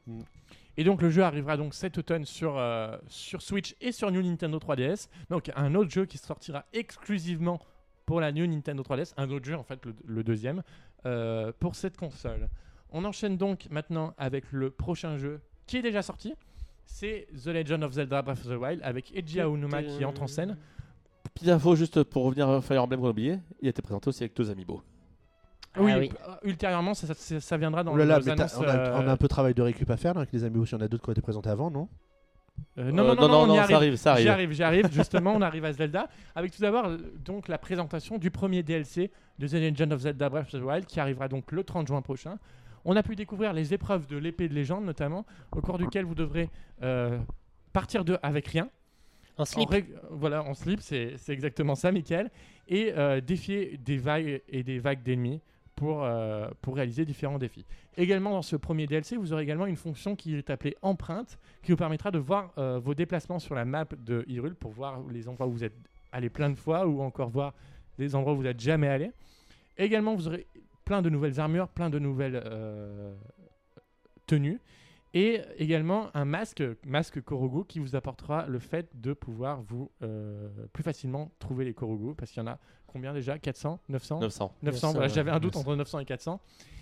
Et 0.76 0.84
donc 0.84 1.00
le 1.00 1.08
jeu 1.08 1.22
arrivera 1.22 1.56
donc 1.56 1.72
cet 1.72 1.96
automne 1.96 2.26
sur, 2.26 2.58
euh, 2.58 2.96
sur 3.08 3.40
Switch 3.40 3.74
et 3.80 3.92
sur 3.92 4.10
New 4.10 4.22
Nintendo 4.22 4.58
3DS. 4.58 5.08
Donc 5.30 5.50
un 5.56 5.74
autre 5.74 5.90
jeu 5.90 6.04
qui 6.04 6.18
sortira 6.18 6.66
exclusivement 6.74 7.60
pour 8.10 8.20
la 8.20 8.32
New 8.32 8.44
Nintendo 8.44 8.82
3DS. 8.82 9.12
Un 9.16 9.30
autre 9.30 9.44
jeu 9.44 9.54
en 9.56 9.62
fait, 9.62 9.78
le, 9.86 9.94
le 10.04 10.24
deuxième, 10.24 10.62
euh, 11.06 11.52
pour 11.60 11.76
cette 11.76 11.96
console. 11.96 12.48
On 12.90 13.04
enchaîne 13.04 13.36
donc 13.36 13.68
maintenant 13.70 14.14
avec 14.18 14.50
le 14.50 14.70
prochain 14.70 15.16
jeu 15.16 15.40
qui 15.68 15.76
est 15.76 15.82
déjà 15.82 16.02
sorti. 16.02 16.34
C'est 16.86 17.28
The 17.44 17.46
Legend 17.46 17.84
of 17.84 17.92
Zelda 17.92 18.20
Breath 18.20 18.38
of 18.44 18.48
the 18.48 18.60
Wild 18.60 18.80
avec 18.82 19.16
Eiji 19.16 19.38
Aonuma 19.40 19.84
qui 19.84 20.04
entre 20.04 20.22
en 20.22 20.26
scène. 20.26 20.56
Petite 21.34 21.50
info 21.50 21.76
juste 21.76 22.02
pour 22.02 22.24
revenir 22.24 22.48
à 22.48 22.60
Fire 22.60 22.82
Emblem 22.82 22.98
qu'on 23.00 23.06
a 23.06 23.10
oublié, 23.10 23.38
il 23.62 23.68
a 23.68 23.70
été 23.70 23.80
présenté 23.80 24.08
aussi 24.08 24.24
avec 24.24 24.34
deux 24.36 24.50
amiibo. 24.50 24.82
Ah 25.74 25.78
oui, 25.82 25.92
oui. 25.96 26.08
p- 26.08 26.16
euh, 26.28 26.34
ultérieurement, 26.48 26.94
ça, 26.94 27.14
ça- 27.14 27.40
ça 27.40 27.56
viendra 27.56 27.84
dans 27.84 27.92
Oh 27.92 27.96
là 27.96 28.04
là, 28.04 28.18
les 28.18 28.28
annonces. 28.28 28.56
on, 28.56 28.62
a, 28.64 28.76
euh, 28.76 29.00
on 29.04 29.06
a 29.06 29.12
un 29.12 29.16
peu 29.16 29.26
de 29.26 29.28
travail 29.28 29.54
de 29.54 29.62
récup 29.62 29.88
à 29.88 29.96
faire 29.96 30.14
là, 30.14 30.22
avec 30.22 30.32
les 30.32 30.42
amis. 30.42 30.60
Il 30.60 30.72
y 30.72 30.74
en 30.74 30.80
a 30.80 30.88
d'autres 30.88 31.04
qui 31.04 31.10
ont 31.10 31.12
été 31.12 31.22
présentés 31.22 31.48
avant, 31.50 31.70
non? 31.70 31.88
Euh, 32.78 32.90
non, 32.92 33.04
non, 33.04 33.14
non, 33.14 33.28
non, 33.28 33.50
on 33.50 33.54
y 33.54 33.56
ça 33.56 33.62
arrive. 33.64 33.76
arrive, 33.76 33.96
ça 33.96 34.16
J'y 34.16 34.28
arrive. 34.28 34.52
j'y 34.52 34.62
arrive. 34.62 34.90
Justement, 34.92 35.32
on 35.34 35.40
arrive 35.42 35.64
à 35.64 35.72
Zelda 35.72 36.08
avec 36.34 36.52
tout 36.54 36.60
d'abord 36.62 36.86
euh, 36.86 36.98
donc 37.24 37.48
la 37.48 37.58
présentation 37.58 38.18
du 38.18 38.30
premier 38.30 38.62
DLC 38.62 39.10
de 39.38 39.46
The 39.46 39.52
Legend 39.54 39.92
of 39.92 40.00
Zelda 40.00 40.28
Breath 40.28 40.54
of 40.54 40.60
the 40.60 40.64
Wild 40.64 40.86
qui 40.86 41.00
arrivera 41.00 41.28
donc 41.28 41.52
le 41.52 41.64
30 41.64 41.86
juin 41.88 42.02
prochain. 42.02 42.38
On 42.84 42.96
a 42.96 43.02
pu 43.02 43.14
découvrir 43.16 43.52
les 43.52 43.74
épreuves 43.74 44.06
de 44.06 44.16
l'épée 44.16 44.48
de 44.48 44.54
légende 44.54 44.84
notamment, 44.84 45.26
au 45.52 45.60
cours 45.60 45.78
duquel 45.78 46.04
vous 46.04 46.14
devrez 46.14 46.48
euh, 46.82 47.18
partir 47.72 48.04
de 48.04 48.18
avec 48.22 48.46
rien. 48.46 48.68
En 49.36 49.42
En 49.42 49.44
slip. 49.44 49.70
voilà, 50.10 50.42
en 50.44 50.54
slip, 50.54 50.80
c'est 50.80 51.14
c'est 51.16 51.32
exactement 51.32 51.74
ça, 51.74 51.92
Michael. 51.92 52.30
Et 52.68 52.92
euh, 52.96 53.20
défier 53.20 53.78
des 53.78 53.96
vagues 53.96 54.42
et 54.48 54.62
des 54.62 54.78
vagues 54.78 55.02
d'ennemis 55.02 55.40
pour, 55.80 56.04
euh, 56.04 56.46
pour 56.60 56.76
réaliser 56.76 57.06
différents 57.06 57.38
défis. 57.38 57.64
Également, 57.96 58.32
dans 58.32 58.42
ce 58.42 58.54
premier 58.54 58.86
DLC, 58.86 59.16
vous 59.16 59.32
aurez 59.32 59.44
également 59.44 59.64
une 59.64 59.76
fonction 59.76 60.14
qui 60.14 60.36
est 60.36 60.50
appelée 60.50 60.76
empreinte, 60.82 61.38
qui 61.62 61.72
vous 61.72 61.78
permettra 61.78 62.10
de 62.10 62.18
voir 62.18 62.52
euh, 62.58 62.78
vos 62.78 62.94
déplacements 62.94 63.38
sur 63.38 63.54
la 63.54 63.64
map 63.64 63.86
de 63.96 64.22
Hyrule 64.28 64.54
pour 64.54 64.72
voir 64.72 65.00
les 65.08 65.26
endroits 65.26 65.46
où 65.46 65.52
vous 65.52 65.64
êtes 65.64 65.72
allé 66.12 66.28
plein 66.28 66.50
de 66.50 66.54
fois 66.54 66.86
ou 66.86 67.00
encore 67.00 67.30
voir 67.30 67.54
les 67.96 68.14
endroits 68.14 68.34
où 68.34 68.36
vous 68.36 68.42
n'êtes 68.42 68.60
jamais 68.60 68.88
allé. 68.88 69.10
Également, 69.78 70.14
vous 70.14 70.28
aurez 70.28 70.46
plein 70.84 71.00
de 71.00 71.08
nouvelles 71.08 71.40
armures, 71.40 71.68
plein 71.68 71.88
de 71.88 71.98
nouvelles 71.98 72.42
euh, 72.44 73.14
tenues. 74.26 74.60
Et 75.14 75.40
également 75.56 76.14
un 76.14 76.26
masque, 76.26 76.62
masque 76.84 77.22
Korogu, 77.22 77.64
qui 77.64 77.78
vous 77.78 77.96
apportera 77.96 78.46
le 78.46 78.58
fait 78.58 78.90
de 79.00 79.14
pouvoir 79.14 79.62
vous 79.62 79.90
plus 80.72 80.84
facilement 80.84 81.32
trouver 81.40 81.64
les 81.64 81.74
Korogu, 81.74 82.14
parce 82.14 82.30
qu'il 82.30 82.40
y 82.40 82.46
en 82.46 82.50
a 82.52 82.58
combien 82.92 83.12
déjà? 83.12 83.38
400 83.38 83.78
900 83.88 84.20
900. 84.20 84.54
900, 84.62 84.90
voilà, 84.92 85.06
900, 85.06 85.14
j'avais 85.14 85.30
un 85.30 85.38
doute 85.40 85.56
entre 85.56 85.74
900 85.76 85.98
et 86.00 86.04
400. 86.04 86.40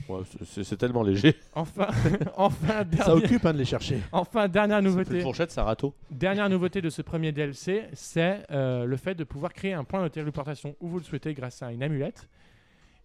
Ouais, 0.09 0.21
c'est- 0.45 0.77
tellement 0.77 1.03
léger. 1.03 1.37
Enfin, 1.55 1.89
enfin, 2.37 2.85
Ça 2.97 3.15
occupe 3.15 3.45
hein, 3.45 3.53
de 3.53 3.59
les 3.59 3.65
chercher. 3.65 4.01
enfin, 4.13 4.49
dernière 4.49 4.79
Une 4.79 4.85
nouveauté. 4.87 5.21
fourchette, 5.21 5.57
un 5.59 5.65
râteau. 5.65 5.95
Dernière 6.11 6.49
nouveauté 6.49 6.81
de 6.81 6.89
ce 6.91 7.03
premier 7.03 7.31
DLC, 7.33 7.85
c'est 7.93 8.43
euh, 8.51 8.85
le 8.87 8.97
fait 8.97 9.15
de 9.15 9.25
pouvoir 9.25 9.53
créer 9.53 9.73
un 9.75 9.85
point 9.85 10.03
de 10.03 10.09
téléportation 10.09 10.75
où 10.81 10.89
vous 10.89 10.99
le 10.99 11.05
souhaitez 11.05 11.35
grâce 11.35 11.63
à 11.63 11.71
une 11.73 11.83
amulette. 11.83 12.29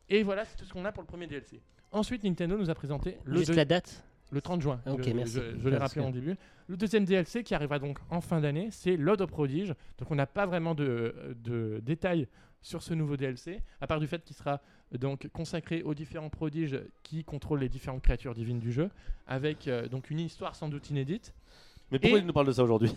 Et 0.10 0.24
voilà, 0.24 0.45
c'est 0.45 0.56
tout 0.58 0.66
ce 0.66 0.74
qu'on 0.74 0.86
a 0.86 0.91
pour 0.91 1.04
le 1.04 1.08
premier 1.08 1.28
DLC. 1.28 1.60
Ensuite, 1.91 2.24
Nintendo 2.24 2.58
nous 2.58 2.70
a 2.70 2.76
présenté 2.76 3.18
le, 3.26 3.38
Juste 3.38 3.49
deux- 3.51 3.56
la 3.56 3.66
date? 3.66 4.04
le 4.32 4.41
30 4.41 4.62
juin. 4.62 4.80
Ah, 4.86 4.93
ok, 4.93 5.04
je, 5.04 5.12
merci. 5.12 5.34
je- 5.36 5.60
je 5.62 5.70
l'ai 5.70 5.78
rappelé 5.78 6.01
en 6.06 6.10
début. 6.10 6.36
Le 6.68 6.76
deuxième 6.78 7.06
DLC 7.06 7.43
qui 7.43 7.54
arrivera 7.54 7.78
donc 7.78 7.99
en 8.10 8.20
fin 8.22 8.39
d'année, 8.41 8.70
c'est 8.72 8.95
Lord 8.97 9.22
of 9.22 9.30
Prodige. 9.30 9.74
Donc 9.99 10.10
on 10.10 10.16
n'a 10.16 10.26
pas 10.26 10.45
vraiment 10.45 10.74
de, 10.74 11.36
de 11.43 11.80
détails 11.84 12.28
sur 12.64 12.82
ce 12.82 12.93
nouveau 12.95 13.16
DLC, 13.18 13.61
à 13.82 13.86
part 13.88 13.99
du 13.99 14.07
fait 14.07 14.24
qu'il 14.24 14.36
sera 14.36 14.61
euh, 14.93 14.97
donc 14.97 15.28
consacré 15.28 15.84
aux 15.84 15.93
différents 15.93 16.30
prodiges 16.30 16.80
qui 17.03 17.24
contrôlent 17.24 17.59
les 17.59 17.70
différentes 17.70 18.01
créatures 18.01 18.34
divines 18.34 18.59
du 18.59 18.72
jeu, 18.72 18.89
avec 19.28 19.68
euh, 19.68 19.88
donc 19.88 20.09
une 20.09 20.20
histoire 20.20 20.55
sans 20.55 20.70
doute 20.70 20.89
inédite. 20.89 21.34
Mais 21.91 21.99
pourquoi 21.99 22.18
Et- 22.18 22.22
il 22.22 22.26
nous 22.26 22.34
parle 22.34 22.47
de 22.47 22.51
ça 22.53 22.64
aujourd'hui? 22.64 22.95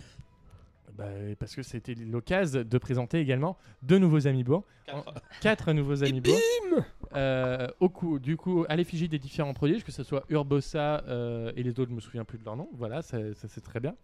Bah, 0.93 1.05
parce 1.37 1.53
que 1.53 1.61
c'était 1.61 1.93
l'occasion 1.93 2.63
de 2.63 2.77
présenter 2.79 3.19
également 3.19 3.57
deux 3.83 3.99
nouveaux 3.99 4.25
amiibo, 4.25 4.65
En- 4.91 5.03
quatre 5.41 5.73
nouveaux 5.73 6.01
amiibo, 6.03 6.31
euh, 7.13 7.67
au 7.81 7.89
coup, 7.89 8.17
du 8.19 8.37
coup, 8.37 8.65
à 8.69 8.75
l'effigie 8.77 9.09
des 9.09 9.19
différents 9.19 9.53
prodiges, 9.53 9.83
que 9.83 9.91
ce 9.91 10.01
soit 10.01 10.23
Urbosa 10.29 11.03
euh, 11.07 11.51
et 11.55 11.61
les 11.61 11.71
autres, 11.79 11.89
je 11.91 11.95
me 11.95 11.99
souviens 11.99 12.23
plus 12.23 12.39
de 12.39 12.45
leur 12.45 12.55
nom. 12.55 12.69
Voilà, 12.73 13.01
ça, 13.01 13.17
ça, 13.35 13.47
c'est 13.47 13.61
très 13.61 13.79
bien. 13.81 13.95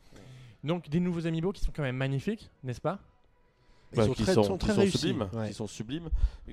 Donc 0.63 0.89
des 0.89 0.99
nouveaux 0.99 1.25
amiibo 1.25 1.51
qui 1.53 1.61
sont 1.61 1.71
quand 1.73 1.81
même 1.83 1.95
magnifiques, 1.97 2.51
n'est-ce 2.63 2.81
pas? 2.81 2.99
Bah, 3.95 4.05
sont 4.05 4.13
qui 4.13 4.23
très, 4.23 4.33
sont, 4.33 4.43
sont 4.43 4.57
qui 4.57 4.65
très 4.65 4.73
sont 4.75 4.81
réussis. 4.81 4.97
sublimes, 4.97 5.27
Ouais. 5.33 5.47
qui 5.49 5.53
sont 5.53 5.67
sublimes. 5.67 6.09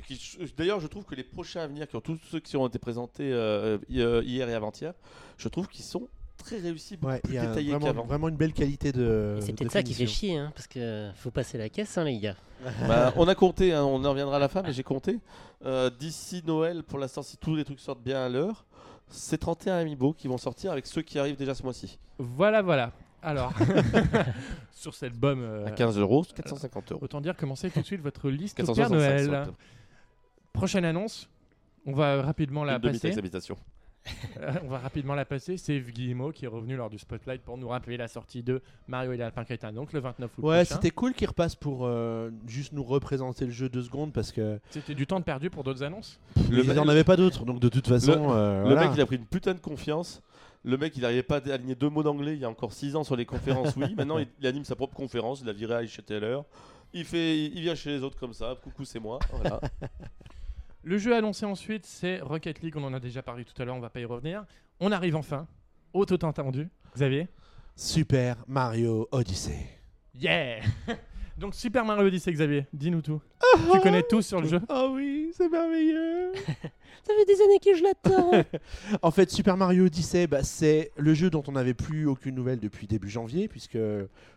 Qui- 0.07 0.38
D'ailleurs, 0.57 0.80
je 0.80 0.86
trouve 0.86 1.05
que 1.05 1.14
les 1.14 1.24
prochains 1.24 1.62
à 1.62 1.66
venir, 1.66 1.86
qui 1.88 1.97
ont 1.97 2.01
tous 2.01 2.18
ceux 2.30 2.41
qui 2.41 2.57
ont 2.57 2.66
été 2.66 2.78
présentés 2.78 3.32
euh, 3.32 3.78
euh, 3.93 4.22
hier 4.24 4.49
et 4.49 4.55
avant-hier, 4.55 4.93
je 5.38 5.49
trouve 5.49 5.68
qu'ils 5.68 5.84
sont 5.84 6.09
très 6.36 6.57
réussis, 6.59 6.97
beaucoup 6.97 7.12
Ouais, 7.12 7.20
plus 7.20 7.34
y 7.34 7.38
a 7.38 7.47
détaillés 7.47 7.70
vraiment, 7.72 7.86
qu'avant. 7.86 8.05
vraiment 8.07 8.28
une 8.28 8.36
belle 8.36 8.53
qualité 8.55 8.93
de. 8.93 9.36
Et 9.38 9.43
c'est 9.43 9.53
de 9.53 9.57
peut-être 9.59 9.72
ça 9.72 9.82
qui 9.82 9.93
fait 9.95 10.07
chier, 10.07 10.36
hein, 10.38 10.53
parce 10.55 10.66
que 10.66 11.11
faut 11.16 11.30
passer 11.30 11.59
la 11.59 11.68
caisse, 11.68 11.97
hein, 11.99 12.05
les 12.05 12.18
gars. 12.18 12.36
Bah, 12.88 13.12
on 13.16 13.26
a 13.28 13.34
compté, 13.34 13.72
hein, 13.72 13.84
on 13.84 14.05
en 14.05 14.11
reviendra 14.11 14.36
à 14.36 14.38
la 14.38 14.49
fin, 14.49 14.62
mais 14.62 14.72
j'ai 14.72 14.82
compté. 14.82 15.18
Euh, 15.64 15.91
D'ici 15.91 16.43
Noël, 16.47 16.82
pour 16.82 16.99
l'instant, 16.99 17.22
si 17.22 17.36
tous 17.36 17.55
les 17.57 17.64
trucs 17.64 17.80
sortent 17.80 18.03
bien 18.03 18.22
à 18.24 18.28
l'heure, 18.28 18.64
c'est 19.09 19.38
31 19.38 19.76
amiibo 19.78 20.12
qui 20.12 20.28
vont 20.28 20.38
sortir 20.38 20.72
avec 20.72 20.86
ceux 20.86 21.03
qui 21.03 21.18
arrivent 21.18 21.36
déjà 21.36 21.55
ce 21.55 21.62
mois-ci. 21.62 21.99
Voilà, 22.18 22.62
voilà. 22.62 22.93
Alors, 23.23 23.53
sur 24.73 24.95
cette 24.95 25.14
bombe, 25.14 25.41
euh, 25.41 25.66
À 25.66 25.71
15 25.71 25.99
euros, 25.99 26.25
450 26.35 26.93
euros. 26.93 27.01
autant 27.05 27.21
dire 27.21 27.37
commencez 27.37 27.71
tout 27.71 27.81
de 27.81 27.87
suite 27.87 28.01
votre 28.01 28.31
liste 28.31 28.57
Père 28.57 28.66
465 28.66 29.31
Noël. 29.31 29.45
sur- 29.45 29.55
Prochaine 30.53 30.85
annonce, 30.85 31.29
on 31.87 31.93
va 31.93 32.23
rapidement 32.23 32.64
la 32.64 32.81
passer. 32.81 33.14
on 34.64 34.68
va 34.68 34.79
rapidement 34.79 35.14
la 35.14 35.27
passer. 35.27 35.59
C'est 35.59 35.77
Yves 35.77 35.93
Guillemot 35.93 36.33
qui 36.33 36.47
est 36.47 36.49
revenu 36.49 36.75
lors 36.75 36.89
du 36.89 36.99
Spotlight 36.99 37.43
pour 37.43 37.59
nous 37.59 37.68
rappeler 37.68 37.99
la 37.99 38.09
sortie 38.09 38.43
de 38.43 38.62
Mario 38.89 39.12
et 39.12 39.16
les 39.18 39.23
Lapins 39.23 39.45
Crétins, 39.45 39.73
donc 39.73 39.93
le 39.93 40.01
29 40.01 40.31
août 40.39 40.43
Ouais, 40.45 40.64
c'était 40.64 40.91
cool 40.91 41.12
qu'il 41.12 41.29
repasse 41.29 41.55
pour 41.55 41.81
euh, 41.85 42.31
juste 42.47 42.73
nous 42.73 42.83
représenter 42.83 43.45
le 43.45 43.51
jeu 43.53 43.68
deux 43.68 43.83
secondes 43.83 44.12
parce 44.14 44.33
que 44.33 44.59
C'était 44.71 44.95
du 44.95 45.07
temps 45.07 45.21
de 45.21 45.25
perdu 45.25 45.51
pour 45.51 45.64
d'autres 45.64 45.83
annonces? 45.83 46.18
Le 46.51 46.62
il 46.62 46.68
mec- 46.68 46.77
n'en 46.77 46.89
avait 46.89 47.05
pas 47.05 47.16
d'autres. 47.16 47.45
Donc 47.45 47.61
de 47.61 47.68
toute 47.68 47.87
façon, 47.87 48.31
euh, 48.33 48.62
Le 48.62 48.71
voilà. 48.71 48.87
mec, 48.87 48.93
il 48.97 49.01
a 49.03 49.07
pris 49.07 49.16
une 49.16 49.27
putain 49.27 49.53
de 49.53 49.61
confiance. 49.61 50.23
Le 50.62 50.76
mec, 50.76 50.94
il 50.96 51.02
n'arrivait 51.02 51.22
pas 51.22 51.38
à 51.38 51.54
aligner 51.54 51.74
deux 51.74 51.88
mots 51.88 52.02
d'anglais 52.02 52.34
il 52.34 52.40
y 52.40 52.44
a 52.44 52.50
encore 52.50 52.72
6 52.72 52.96
ans 52.96 53.04
sur 53.04 53.16
les 53.16 53.24
conférences. 53.24 53.74
Oui, 53.76 53.94
maintenant, 53.94 54.18
il, 54.18 54.28
il 54.40 54.46
anime 54.46 54.64
sa 54.64 54.76
propre 54.76 54.94
conférence. 54.94 55.40
Il 55.40 55.48
a 55.48 55.52
viré 55.52 55.74
à 55.74 55.86
chez 55.86 56.02
Taylor. 56.02 56.44
Il, 56.92 57.04
fait, 57.04 57.44
il 57.46 57.61
vient 57.61 57.74
chez 57.74 57.90
les 57.90 58.02
autres 58.02 58.18
comme 58.18 58.32
ça. 58.34 58.56
Coucou, 58.62 58.84
c'est 58.84 59.00
moi. 59.00 59.18
Voilà. 59.32 59.61
Le 60.82 60.96
jeu 60.98 61.14
annoncé 61.14 61.44
ensuite, 61.44 61.84
c'est 61.86 62.20
Rocket 62.20 62.61
League. 62.62 62.74
On 62.76 62.84
en 62.84 62.94
a 62.94 63.00
déjà 63.00 63.22
parlé 63.22 63.44
tout 63.44 63.61
à 63.61 63.64
l'heure, 63.64 63.76
on 63.76 63.80
va 63.80 63.90
pas 63.90 64.00
y 64.00 64.04
revenir. 64.04 64.44
On 64.80 64.92
arrive 64.92 65.14
enfin 65.16 65.46
au 65.92 66.06
tout 66.06 66.24
entendu. 66.24 66.68
Xavier? 66.94 67.28
Super 67.76 68.36
Mario 68.46 69.08
Odyssey. 69.12 69.66
Yeah 70.14 70.61
Donc 71.38 71.54
Super 71.54 71.84
Mario 71.84 72.06
Odyssey, 72.06 72.32
Xavier, 72.32 72.66
dis-nous 72.72 73.02
tout. 73.02 73.20
tu 73.72 73.80
connais 73.80 74.02
tout 74.02 74.20
sur 74.22 74.40
le 74.40 74.48
jeu? 74.48 74.61
Oh 74.68 74.90
oui, 74.94 75.32
c'est 75.34 75.48
merveilleux. 75.48 76.32
Ça 77.11 77.16
fait 77.18 77.34
des 77.34 77.42
années 77.42 77.58
que 77.58 77.74
je 77.74 77.82
l'attends. 77.82 78.30
En 79.02 79.11
fait, 79.11 79.30
Super 79.30 79.56
Mario 79.56 79.86
Odyssey, 79.86 80.26
bah, 80.26 80.42
c'est 80.42 80.92
le 80.96 81.14
jeu 81.14 81.30
dont 81.30 81.42
on 81.48 81.52
n'avait 81.52 81.74
plus 81.74 82.06
aucune 82.06 82.34
nouvelle 82.34 82.61
depuis 82.61 82.86
début 82.86 83.08
janvier, 83.08 83.48
puisque 83.48 83.74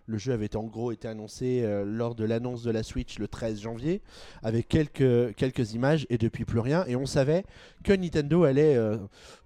le 0.06 0.18
jeu 0.18 0.34
avait 0.34 0.56
en 0.56 0.64
gros 0.64 0.92
été 0.92 1.08
annoncé 1.08 1.62
euh, 1.64 1.84
lors 1.86 2.16
de 2.16 2.26
l'annonce 2.26 2.64
de 2.64 2.72
la 2.72 2.84
Switch 2.84 3.20
le 3.20 3.28
13 3.28 3.62
janvier, 3.62 4.02
avec 4.42 4.68
quelques, 4.68 5.36
quelques 5.36 5.74
images 5.74 6.08
et 6.10 6.18
depuis 6.18 6.46
plus 6.46 6.60
rien. 6.60 6.84
Et 6.88 6.96
on 6.96 7.06
savait 7.06 7.44
que 7.84 7.94
Nintendo 7.94 8.44
allait 8.44 8.76
euh, 8.76 8.98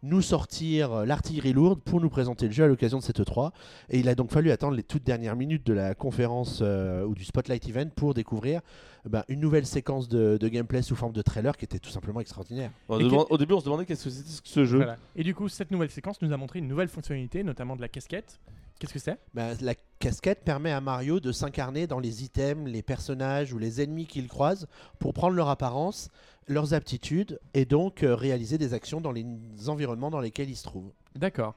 nous 0.03 0.21
sortir 0.21 1.05
l'artillerie 1.05 1.53
lourde 1.53 1.81
pour 1.81 1.99
nous 2.01 2.09
présenter 2.09 2.47
le 2.47 2.53
jeu 2.53 2.63
à 2.63 2.67
l'occasion 2.67 2.99
de 2.99 3.03
cette 3.03 3.19
E3. 3.19 3.51
Et 3.89 3.99
il 3.99 4.09
a 4.09 4.15
donc 4.15 4.31
fallu 4.31 4.51
attendre 4.51 4.75
les 4.75 4.83
toutes 4.83 5.03
dernières 5.03 5.35
minutes 5.35 5.65
de 5.65 5.73
la 5.73 5.95
conférence 5.95 6.59
euh, 6.61 7.03
ou 7.03 7.13
du 7.13 7.25
Spotlight 7.25 7.67
Event 7.67 7.89
pour 7.95 8.13
découvrir 8.13 8.61
bah, 9.05 9.25
une 9.27 9.39
nouvelle 9.39 9.65
séquence 9.65 10.07
de, 10.07 10.37
de 10.37 10.47
gameplay 10.47 10.81
sous 10.81 10.95
forme 10.95 11.13
de 11.13 11.21
trailer 11.21 11.55
qui 11.57 11.65
était 11.65 11.79
tout 11.79 11.89
simplement 11.89 12.19
extraordinaire. 12.19 12.71
On 12.89 12.95
Au 12.95 13.37
début, 13.37 13.53
on 13.53 13.59
se 13.59 13.65
demandait 13.65 13.85
qu'est-ce 13.85 14.05
que 14.05 14.09
c'était 14.09 14.41
que 14.41 14.49
ce 14.49 14.65
jeu. 14.65 14.77
Voilà. 14.77 14.97
Et 15.15 15.23
du 15.23 15.33
coup, 15.33 15.47
cette 15.49 15.71
nouvelle 15.71 15.89
séquence 15.89 16.21
nous 16.21 16.31
a 16.33 16.37
montré 16.37 16.59
une 16.59 16.67
nouvelle 16.67 16.89
fonctionnalité, 16.89 17.43
notamment 17.43 17.75
de 17.75 17.81
la 17.81 17.89
casquette. 17.89 18.39
Qu'est-ce 18.79 18.93
que 18.93 18.99
c'est? 18.99 19.17
Bah, 19.33 19.53
la 19.61 19.73
casquette 19.97 20.43
permet 20.43 20.71
à 20.71 20.81
Mario 20.81 21.19
de 21.19 21.31
s'incarner 21.31 21.87
dans 21.87 21.99
les 21.99 22.23
items, 22.23 22.69
les 22.69 22.83
personnages 22.83 23.51
ou 23.51 23.57
les 23.57 23.81
ennemis 23.81 24.05
qu'il 24.05 24.27
croise 24.27 24.67
pour 24.99 25.13
prendre 25.13 25.35
leur 25.35 25.49
apparence, 25.49 26.09
leurs 26.47 26.75
aptitudes 26.75 27.39
et 27.55 27.65
donc 27.65 28.03
euh, 28.03 28.13
réaliser 28.13 28.59
des 28.59 28.75
actions 28.75 29.01
dans 29.01 29.11
les 29.11 29.25
environnements 29.67 30.11
dans 30.11 30.19
lesquels 30.19 30.49
il 30.49 30.55
se 30.55 30.63
trouve. 30.63 30.91
D'accord. 31.15 31.55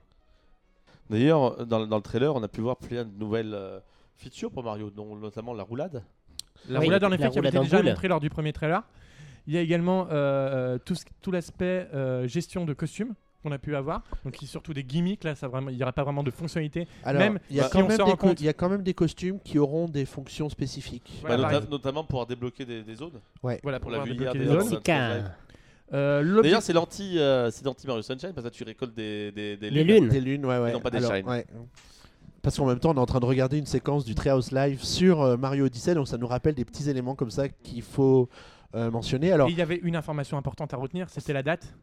D'ailleurs, 1.10 1.66
dans, 1.66 1.86
dans 1.86 1.96
le 1.96 2.02
trailer, 2.02 2.34
on 2.34 2.42
a 2.42 2.48
pu 2.48 2.62
voir 2.62 2.76
plein 2.76 3.04
de 3.04 3.12
nouvelles 3.18 3.52
euh, 3.52 3.80
features 4.16 4.50
pour 4.50 4.62
Mario, 4.62 4.90
dont 4.90 5.14
notamment 5.16 5.52
la 5.52 5.62
roulade. 5.62 6.02
La 6.68 6.78
Oui, 6.80 6.86
roulade 6.86 7.04
en 7.04 7.08
la 7.08 7.16
effet 7.16 7.30
qui 7.30 7.38
avait 7.38 7.48
été 7.48 7.58
déjà 7.58 7.82
montrée 7.82 8.08
lors 8.08 8.20
du 8.20 8.30
premier 8.30 8.52
trailer. 8.52 8.82
Il 9.46 9.54
y 9.54 9.56
a 9.58 9.60
également 9.62 10.06
euh, 10.10 10.78
tout, 10.84 10.94
ce- 10.94 11.04
tout 11.22 11.30
l'aspect 11.30 11.88
euh, 11.94 12.26
gestion 12.28 12.64
de 12.64 12.72
costumes 12.74 13.14
qu'on 13.42 13.52
a 13.52 13.58
pu 13.58 13.74
avoir. 13.74 14.02
Donc 14.24 14.36
il 14.40 14.44
y 14.44 14.48
a 14.48 14.50
surtout 14.50 14.74
des 14.74 14.84
gimmicks 14.84 15.24
là, 15.24 15.34
ça 15.34 15.48
vraiment, 15.48 15.70
il 15.70 15.76
n'y 15.76 15.82
aura 15.82 15.92
pas 15.92 16.04
vraiment 16.04 16.22
de 16.22 16.30
fonctionnalité. 16.30 16.86
Alors, 17.04 17.20
Même 17.22 17.38
il 17.48 17.56
y, 17.56 17.60
a 17.60 17.64
si 17.64 17.70
quand 17.70 17.88
même 17.88 17.96
des 17.96 18.02
rend 18.02 18.10
co- 18.10 18.16
compte- 18.28 18.40
il 18.40 18.44
y 18.44 18.48
a 18.50 18.52
quand 18.52 18.68
même 18.68 18.82
des 18.82 18.92
costumes 18.94 19.40
qui 19.40 19.58
auront 19.58 19.88
des 19.88 20.04
fonctions 20.04 20.50
spécifiques. 20.50 21.10
Voilà, 21.22 21.38
Bah, 21.44 21.52
nota- 21.54 21.70
notamment 21.70 22.04
pour 22.04 22.26
débloquer 22.26 22.66
des, 22.66 22.82
des 22.82 22.94
zones. 22.96 23.18
Voilà 23.42 23.56
On 23.56 23.60
pour 23.62 23.70
l'a 23.70 23.78
pouvoir 23.80 24.04
vu 24.04 24.10
débloquer 24.12 24.38
hier, 24.38 24.42
les 24.42 24.46
d'ailleurs, 24.46 24.62
zones. 24.62 25.30
Euh, 25.92 26.22
l'obje- 26.22 26.42
D'ailleurs, 26.42 26.62
c'est 26.62 26.72
l'anti, 26.72 27.18
euh, 27.18 27.50
c'est 27.50 27.64
l'anti 27.64 27.86
Mario 27.86 28.02
Sunshine 28.02 28.32
parce 28.32 28.42
que 28.42 28.44
là, 28.44 28.50
tu 28.50 28.62
récoltes 28.62 28.94
des, 28.94 29.32
des, 29.32 29.56
des 29.56 29.70
Les 29.70 29.82
lunes. 29.82 30.08
Des 30.08 30.20
lunes, 30.20 30.46
ouais, 30.46 30.58
ouais. 30.58 30.70
Et 30.70 30.72
non 30.72 30.80
pas 30.80 30.90
des 30.90 30.98
Alors, 30.98 31.14
shines. 31.16 31.26
ouais. 31.26 31.44
Parce 32.42 32.56
qu'en 32.56 32.66
même 32.66 32.78
temps, 32.78 32.90
on 32.90 32.94
est 32.94 32.98
en 33.00 33.06
train 33.06 33.20
de 33.20 33.26
regarder 33.26 33.58
une 33.58 33.66
séquence 33.66 34.04
du 34.04 34.14
Treehouse 34.14 34.50
Live 34.52 34.82
sur 34.82 35.20
euh, 35.20 35.36
Mario 35.36 35.66
Odyssey, 35.66 35.94
donc 35.94 36.08
ça 36.08 36.16
nous 36.18 36.26
rappelle 36.26 36.54
des 36.54 36.64
petits 36.64 36.88
éléments 36.88 37.14
comme 37.14 37.30
ça 37.30 37.48
qu'il 37.48 37.82
faut 37.82 38.28
euh, 38.74 38.90
mentionner. 38.90 39.32
Alors, 39.32 39.48
Et 39.48 39.52
il 39.52 39.58
y 39.58 39.62
avait 39.62 39.80
une 39.82 39.96
information 39.96 40.38
importante 40.38 40.72
à 40.72 40.76
retenir, 40.76 41.08
c'était 41.10 41.32
la 41.34 41.42
date. 41.42 41.74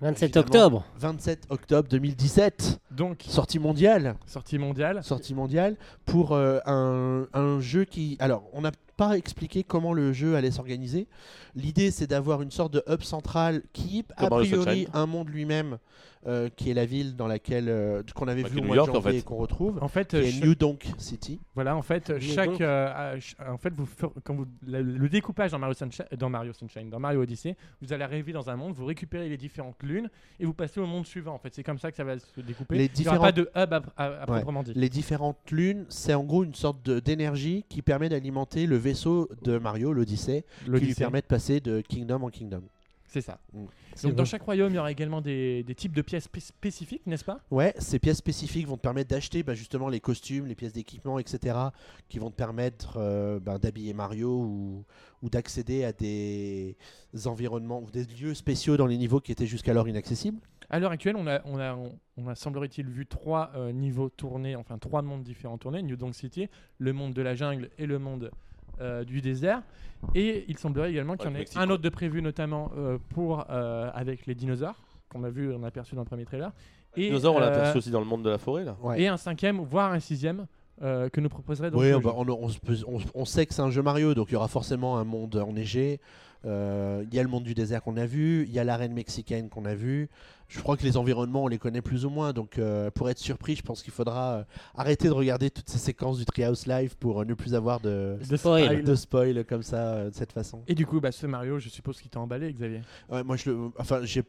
27 0.00 0.24
Évidemment. 0.36 0.44
octobre. 0.46 0.84
27 0.98 1.46
octobre 1.48 1.88
2017, 1.88 2.80
Donc 2.90 3.22
sortie 3.26 3.58
mondiale. 3.58 4.16
sortie 4.26 4.58
mondiale. 4.58 5.02
sortie 5.02 5.34
mondiale 5.34 5.76
pour 6.04 6.32
euh, 6.32 6.58
un, 6.66 7.26
un 7.32 7.60
jeu 7.60 7.84
qui... 7.86 8.16
Alors, 8.20 8.42
on 8.52 8.60
n'a 8.62 8.72
pas 8.96 9.16
expliqué 9.16 9.62
comment 9.62 9.92
le 9.92 10.12
jeu 10.12 10.36
allait 10.36 10.50
s'organiser. 10.50 11.06
L'idée, 11.54 11.90
c'est 11.90 12.06
d'avoir 12.06 12.42
une 12.42 12.50
sorte 12.50 12.72
de 12.72 12.82
hub 12.88 13.02
central 13.02 13.62
qui, 13.72 14.04
a 14.16 14.28
priori, 14.28 14.88
un 14.92 15.06
monde 15.06 15.28
lui-même, 15.28 15.78
euh, 16.26 16.48
qui 16.56 16.70
est 16.70 16.74
la 16.74 16.86
ville 16.86 17.14
dans 17.14 17.28
laquelle 17.28 17.68
euh, 17.68 18.02
qu'on 18.14 18.26
avait 18.26 18.42
Bah, 18.42 18.48
vu 18.48 18.58
au 18.58 18.62
mois 18.64 18.74
New 18.76 18.82
de 18.82 18.86
York, 18.88 18.94
en 18.96 19.00
fait. 19.00 19.16
et 19.18 19.22
qu'on 19.22 19.36
retrouve, 19.36 19.78
En 19.80 19.86
fait, 19.88 20.08
qui 20.08 20.16
est 20.16 20.44
New 20.44 20.54
Donk 20.56 20.84
City. 20.98 21.38
voilà, 21.54 21.76
en 21.76 21.82
fait, 21.82 22.10
New 22.10 22.20
chaque, 22.20 22.60
euh, 22.60 23.16
en 23.48 23.58
fait, 23.58 23.72
vous 23.74 23.86
quand 24.24 24.34
vous 24.34 24.46
la- 24.66 24.82
le 24.82 25.08
découpage 25.08 25.52
dans 25.52 25.58
Mario 25.60 25.74
Sunshine, 25.74 26.04
dans 26.18 26.28
Mario 26.28 26.52
Sunshine, 26.52 26.90
dans 26.90 26.98
Mario 26.98 27.20
Odyssey, 27.22 27.56
vous 27.80 27.92
allez 27.92 28.02
arriver 28.02 28.32
dans 28.32 28.50
un 28.50 28.56
monde, 28.56 28.72
vous 28.74 28.86
récupérez 28.86 29.28
les 29.28 29.36
différentes 29.36 29.80
lunes 29.84 30.10
et 30.40 30.46
vous 30.46 30.54
passez 30.54 30.80
au 30.80 30.86
monde 30.86 31.06
suivant. 31.06 31.34
En 31.34 31.38
fait, 31.38 31.54
c'est 31.54 31.62
comme 31.62 31.78
ça 31.78 31.90
que 31.92 31.96
ça 31.96 32.02
va 32.04 32.18
se 32.18 32.40
découper. 32.40 32.76
Les 32.76 32.90
Il 32.96 33.02
n'y 33.02 33.06
aura 33.08 33.30
différentes- 33.30 33.54
pas 33.54 33.70
de 33.72 33.76
hub 33.78 33.92
à, 33.96 34.02
à- 34.04 34.06
à 34.06 34.20
Ouais. 34.22 34.26
proprement 34.38 34.62
dit. 34.64 34.72
Les 34.74 34.88
différentes 34.88 35.50
lunes, 35.52 35.84
c'est 35.90 36.14
en 36.14 36.24
gros 36.24 36.42
une 36.42 36.54
sorte 36.54 36.82
d'énergie 36.90 37.64
qui 37.68 37.82
permet 37.82 38.08
d'alimenter 38.08 38.66
le 38.66 38.76
vaisseau 38.86 39.28
de 39.42 39.58
Mario, 39.58 39.92
l'Odyssée, 39.92 40.44
qui 40.64 40.70
lui 40.70 40.94
permet 40.94 41.20
de 41.20 41.26
passer 41.26 41.60
de 41.60 41.80
Kingdom 41.80 42.22
en 42.22 42.30
Kingdom. 42.30 42.62
C'est 43.08 43.20
ça. 43.20 43.38
Mm. 43.52 43.66
Donc 44.02 44.14
dans 44.14 44.24
chaque 44.26 44.42
royaume, 44.42 44.72
il 44.72 44.76
y 44.76 44.78
aura 44.78 44.90
également 44.90 45.22
des, 45.22 45.62
des 45.62 45.74
types 45.74 45.94
de 45.94 46.02
pièces 46.02 46.24
spé- 46.24 46.40
spécifiques, 46.40 47.06
n'est-ce 47.06 47.24
pas? 47.24 47.40
Ouais, 47.50 47.72
ces 47.78 47.98
pièces 47.98 48.18
spécifiques 48.18 48.66
vont 48.66 48.76
te 48.76 48.82
permettre 48.82 49.08
d'acheter 49.08 49.42
bah, 49.42 49.54
justement 49.54 49.88
les 49.88 50.00
costumes, 50.00 50.46
les 50.46 50.54
pièces 50.54 50.74
d'équipement, 50.74 51.18
etc., 51.18 51.56
qui 52.08 52.18
vont 52.18 52.30
te 52.30 52.36
permettre 52.36 52.98
euh, 52.98 53.40
bah, 53.40 53.58
d'habiller 53.58 53.94
Mario 53.94 54.28
ou, 54.28 54.84
ou 55.22 55.30
d'accéder 55.30 55.84
à 55.84 55.92
des 55.92 56.76
environnements 57.24 57.80
ou 57.80 57.90
des 57.90 58.04
lieux 58.04 58.34
spéciaux 58.34 58.76
dans 58.76 58.86
les 58.86 58.98
niveaux 58.98 59.20
qui 59.20 59.32
étaient 59.32 59.46
jusqu'alors 59.46 59.88
inaccessibles. 59.88 60.40
À 60.68 60.78
l'heure 60.80 60.90
actuelle, 60.90 61.16
on 61.16 61.28
a, 61.28 61.40
on 61.46 61.58
a, 61.58 61.74
on, 61.74 61.96
on 62.18 62.26
a 62.28 62.34
semblerait-il 62.34 62.86
vu 62.88 63.06
trois 63.06 63.52
euh, 63.54 63.72
niveaux 63.72 64.10
tournés, 64.10 64.56
enfin 64.56 64.78
trois 64.78 65.00
mondes 65.00 65.22
différents 65.22 65.58
tournés, 65.58 65.80
New 65.82 65.96
Donk 65.96 66.14
City, 66.14 66.48
le 66.78 66.92
monde 66.92 67.14
de 67.14 67.22
la 67.22 67.34
jungle 67.34 67.70
et 67.78 67.86
le 67.86 67.98
monde 67.98 68.30
euh, 68.80 69.04
du 69.04 69.20
désert. 69.20 69.62
Et 70.14 70.44
il 70.48 70.58
semblerait 70.58 70.90
également 70.90 71.16
qu'il 71.16 71.30
y 71.30 71.32
en 71.32 71.36
ait 71.36 71.46
un 71.56 71.70
autre 71.70 71.82
de 71.82 71.88
prévu, 71.88 72.20
notamment 72.22 72.70
euh, 72.76 72.98
pour 73.14 73.44
euh, 73.50 73.90
avec 73.94 74.26
les 74.26 74.34
dinosaures, 74.34 74.80
qu'on 75.08 75.24
a 75.24 75.30
vu, 75.30 75.52
on 75.52 75.62
a 75.62 75.68
aperçu 75.68 75.94
dans 75.94 76.02
le 76.02 76.06
premier 76.06 76.24
trailer. 76.24 76.52
Et, 76.96 77.06
Dinosaures, 77.08 77.36
on 77.36 77.40
l'a 77.40 77.48
aperçu 77.48 77.78
aussi 77.78 77.90
dans 77.90 78.00
le 78.00 78.06
monde 78.06 78.22
de 78.22 78.30
la 78.30 78.38
forêt 78.38 78.64
là. 78.64 78.76
Ouais. 78.82 79.00
et 79.02 79.08
un 79.08 79.16
cinquième, 79.16 79.58
voire 79.60 79.92
un 79.92 80.00
sixième, 80.00 80.46
euh, 80.82 81.08
que 81.08 81.20
nous 81.20 81.28
proposerait 81.30 81.70
donc 81.70 81.80
Oui, 81.80 81.90
le 81.90 81.98
bah, 81.98 82.10
jeu. 82.10 82.16
on, 82.16 82.28
on 82.44 82.48
se 82.48 82.58
peut- 82.58 82.76
on- 82.86 82.98
on 83.14 83.24
sait 83.24 83.46
que 83.46 83.54
c'est 83.54 83.62
un 83.62 83.70
jeu 83.70 83.82
Mario, 83.82 84.14
donc 84.14 84.28
il 84.30 84.34
y 84.34 84.36
aura 84.36 84.48
forcément 84.48 84.98
un 84.98 85.04
monde 85.04 85.36
enneigé. 85.36 86.00
Euh, 86.44 87.02
Il 87.08 87.14
y 87.14 87.18
a 87.18 87.22
le 87.22 87.28
monde 87.28 87.44
du 87.44 87.54
désert 87.54 87.82
qu'on 87.82 87.96
a 87.96 88.06
vu, 88.06 88.44
il 88.46 88.52
y 88.52 88.58
a 88.58 88.64
l'arène 88.64 88.92
mexicaine 88.92 89.48
qu'on 89.48 89.64
a 89.64 89.74
vu. 89.74 90.08
Je 90.48 90.60
crois 90.60 90.76
que 90.76 90.84
les 90.84 90.96
environnements, 90.96 91.44
on 91.44 91.48
les 91.48 91.58
connaît 91.58 91.82
plus 91.82 92.04
ou 92.04 92.10
moins. 92.10 92.32
Donc, 92.32 92.58
euh, 92.58 92.90
pour 92.90 93.10
être 93.10 93.18
surpris, 93.18 93.56
je 93.56 93.62
pense 93.62 93.82
qu'il 93.82 93.92
faudra 93.92 94.34
euh, 94.34 94.44
arrêter 94.76 95.08
de 95.08 95.12
regarder 95.12 95.50
toutes 95.50 95.68
ces 95.68 95.78
séquences 95.78 96.18
du 96.18 96.24
Treehouse 96.24 96.66
Live 96.66 96.96
pour 96.98 97.20
euh, 97.20 97.24
ne 97.24 97.34
plus 97.34 97.54
avoir 97.54 97.80
de, 97.80 98.16
De 98.28 98.36
Spoil. 98.36 98.64
spoil. 98.64 98.84
de 98.84 98.94
spoil 98.94 99.44
comme 99.44 99.62
ça, 99.62 99.76
euh, 99.94 100.10
de 100.10 100.14
cette 100.14 100.32
façon. 100.32 100.62
Et 100.68 100.74
du 100.74 100.86
coup, 100.86 101.00
bah, 101.00 101.10
ce 101.12 101.26
Mario, 101.26 101.58
je 101.58 101.68
suppose 101.68 102.00
qu'il 102.00 102.10
t'a 102.10 102.20
emballé, 102.20 102.52
Xavier. 102.52 102.82
Ouais, 103.10 103.24
moi, 103.24 103.36
je 103.36 103.50
le, 103.50 103.70
enfin, 103.78 104.00
j'ai, 104.04 104.22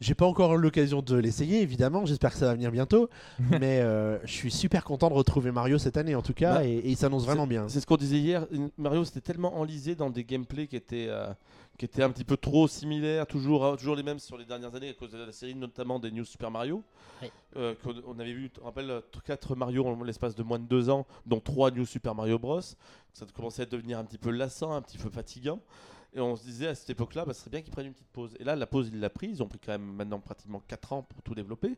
j'ai 0.00 0.14
pas 0.14 0.26
encore 0.26 0.54
eu 0.54 0.58
l'occasion 0.58 1.02
de 1.02 1.16
l'essayer, 1.16 1.62
évidemment. 1.62 2.04
J'espère 2.06 2.32
que 2.32 2.36
ça 2.38 2.46
va 2.46 2.54
venir 2.54 2.70
bientôt. 2.70 3.08
mais 3.60 3.80
euh, 3.80 4.18
je 4.24 4.32
suis 4.32 4.50
super 4.50 4.84
content 4.84 5.08
de 5.08 5.14
retrouver 5.14 5.50
Mario 5.52 5.78
cette 5.78 5.96
année, 5.96 6.14
en 6.14 6.22
tout 6.22 6.34
cas, 6.34 6.54
Bah, 6.56 6.64
et, 6.66 6.72
et 6.72 6.88
il 6.90 6.96
s'annonce 6.96 7.24
vraiment 7.24 7.46
bien. 7.46 7.68
C'est 7.68 7.80
ce 7.80 7.86
qu'on 7.86 7.96
disait 7.96 8.18
hier. 8.18 8.46
Mario, 8.78 9.04
c'était 9.04 9.20
tellement 9.20 9.58
enlisé 9.58 9.94
dans 9.94 10.10
des 10.10 10.24
gameplays 10.24 10.66
qui 10.66 10.76
étaient, 10.76 11.06
euh, 11.08 11.32
qui 11.78 11.84
étaient 11.84 12.02
un 12.02 12.10
petit 12.10 12.24
peu 12.24 12.36
trop 12.36 12.68
similaires, 12.68 13.26
toujours, 13.26 13.64
euh, 13.64 13.76
toujours 13.76 13.96
les 13.96 14.02
mêmes 14.02 14.18
sur 14.18 14.36
les 14.36 14.44
dernières 14.44 14.74
années 14.74 14.90
à 14.90 14.94
cause 14.94 15.10
de 15.12 15.18
la 15.18 15.32
série, 15.32 15.54
notamment 15.54 15.98
des 15.98 16.10
New 16.10 16.24
Super 16.24 16.50
Mario. 16.50 16.82
Oui. 17.22 17.28
Euh, 17.56 17.74
qu'on- 17.82 17.94
on 18.06 18.18
avait 18.18 18.32
vu, 18.32 18.50
tu 18.50 18.58
te 18.60 18.64
rappelles, 18.64 19.00
4 19.24 19.54
Mario 19.56 19.86
en 19.86 20.02
l'espace 20.02 20.34
de 20.34 20.42
moins 20.42 20.58
de 20.58 20.66
2 20.66 20.90
ans, 20.90 21.06
dont 21.26 21.40
3 21.40 21.70
New 21.70 21.86
Super 21.86 22.14
Mario 22.14 22.38
Bros. 22.38 22.60
Ça 22.60 23.26
commençait 23.34 23.62
à 23.62 23.66
devenir 23.66 23.98
un 23.98 24.04
petit 24.04 24.18
peu 24.18 24.30
lassant, 24.30 24.72
un 24.72 24.82
petit 24.82 24.98
peu 24.98 25.08
fatigant. 25.08 25.60
Et 26.16 26.20
on 26.20 26.36
se 26.36 26.44
disait 26.44 26.68
à 26.68 26.74
cette 26.76 26.90
époque-là, 26.90 27.24
bah, 27.24 27.34
ce 27.34 27.40
serait 27.40 27.50
bien 27.50 27.60
qu'ils 27.60 27.72
prennent 27.72 27.86
une 27.86 27.92
petite 27.92 28.12
pause. 28.12 28.36
Et 28.38 28.44
là, 28.44 28.54
la 28.54 28.66
pause, 28.66 28.88
ils 28.92 29.00
l'a 29.00 29.10
prise. 29.10 29.38
Ils 29.38 29.42
ont 29.42 29.48
pris 29.48 29.58
quand 29.58 29.72
même 29.72 29.82
maintenant 29.82 30.20
pratiquement 30.20 30.62
4 30.68 30.92
ans 30.92 31.02
pour 31.02 31.20
tout 31.22 31.34
développer. 31.34 31.76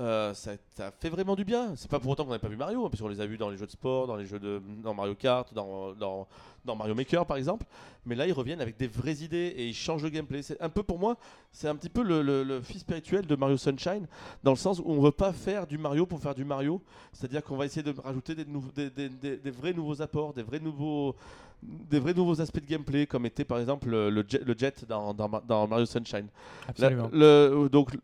Euh, 0.00 0.34
ça, 0.34 0.52
fait 0.98 1.08
vraiment 1.08 1.36
du 1.36 1.44
bien. 1.44 1.76
C'est 1.76 1.90
pas 1.90 2.00
pour 2.00 2.10
autant 2.10 2.24
qu'on 2.24 2.30
n'avait 2.30 2.40
pas 2.40 2.48
vu 2.48 2.56
Mario, 2.56 2.84
hein, 2.84 2.88
parce 2.90 3.00
qu'on 3.00 3.08
les 3.08 3.20
a 3.20 3.26
vus 3.26 3.38
dans 3.38 3.50
les 3.50 3.56
jeux 3.56 3.66
de 3.66 3.70
sport, 3.70 4.08
dans 4.08 4.16
les 4.16 4.26
jeux 4.26 4.40
de 4.40 4.60
dans 4.82 4.94
Mario 4.94 5.14
Kart, 5.14 5.52
dans, 5.54 5.92
dans, 5.94 6.26
dans 6.64 6.74
Mario 6.74 6.94
Maker 6.94 7.24
par 7.24 7.36
exemple. 7.36 7.66
Mais 8.04 8.14
là, 8.14 8.26
ils 8.26 8.32
reviennent 8.32 8.60
avec 8.60 8.76
des 8.76 8.88
vraies 8.88 9.22
idées 9.22 9.54
et 9.56 9.66
ils 9.68 9.74
changent 9.74 10.02
le 10.02 10.10
gameplay. 10.10 10.42
C'est 10.42 10.60
un 10.60 10.68
peu 10.68 10.82
pour 10.82 10.98
moi, 10.98 11.16
c'est 11.52 11.68
un 11.68 11.76
petit 11.76 11.88
peu 11.88 12.02
le, 12.02 12.60
fils 12.62 12.80
spirituel 12.80 13.26
de 13.26 13.36
Mario 13.36 13.56
Sunshine, 13.56 14.06
dans 14.42 14.52
le 14.52 14.56
sens 14.56 14.78
où 14.78 14.84
on 14.86 15.00
veut 15.00 15.12
pas 15.12 15.32
faire 15.32 15.66
du 15.66 15.78
Mario 15.78 16.06
pour 16.06 16.20
faire 16.20 16.34
du 16.34 16.44
Mario. 16.44 16.82
C'est-à-dire 17.12 17.42
qu'on 17.42 17.56
va 17.56 17.66
essayer 17.66 17.82
de 17.82 17.94
rajouter 18.00 18.34
des 18.34 19.50
vrais 19.50 19.72
nouveaux 19.72 20.02
apports, 20.02 20.32
des 20.32 20.42
vrais 20.42 20.60
nouveaux 20.60 21.14
des 21.62 21.98
vrais 21.98 22.14
nouveaux 22.14 22.40
aspects 22.40 22.60
de 22.60 22.66
gameplay 22.66 23.06
comme 23.06 23.26
était 23.26 23.44
par 23.44 23.58
exemple 23.58 23.88
le, 23.90 24.24
jet, 24.28 24.42
le 24.44 24.54
jet 24.56 24.84
dans, 24.88 25.12
dans, 25.14 25.28
dans 25.46 25.66
Mario 25.66 25.86
Sunshine. 25.86 26.26
La- 26.26 26.68
Absolument. 26.70 27.10
le- 27.12 27.68
donc, 27.70 27.96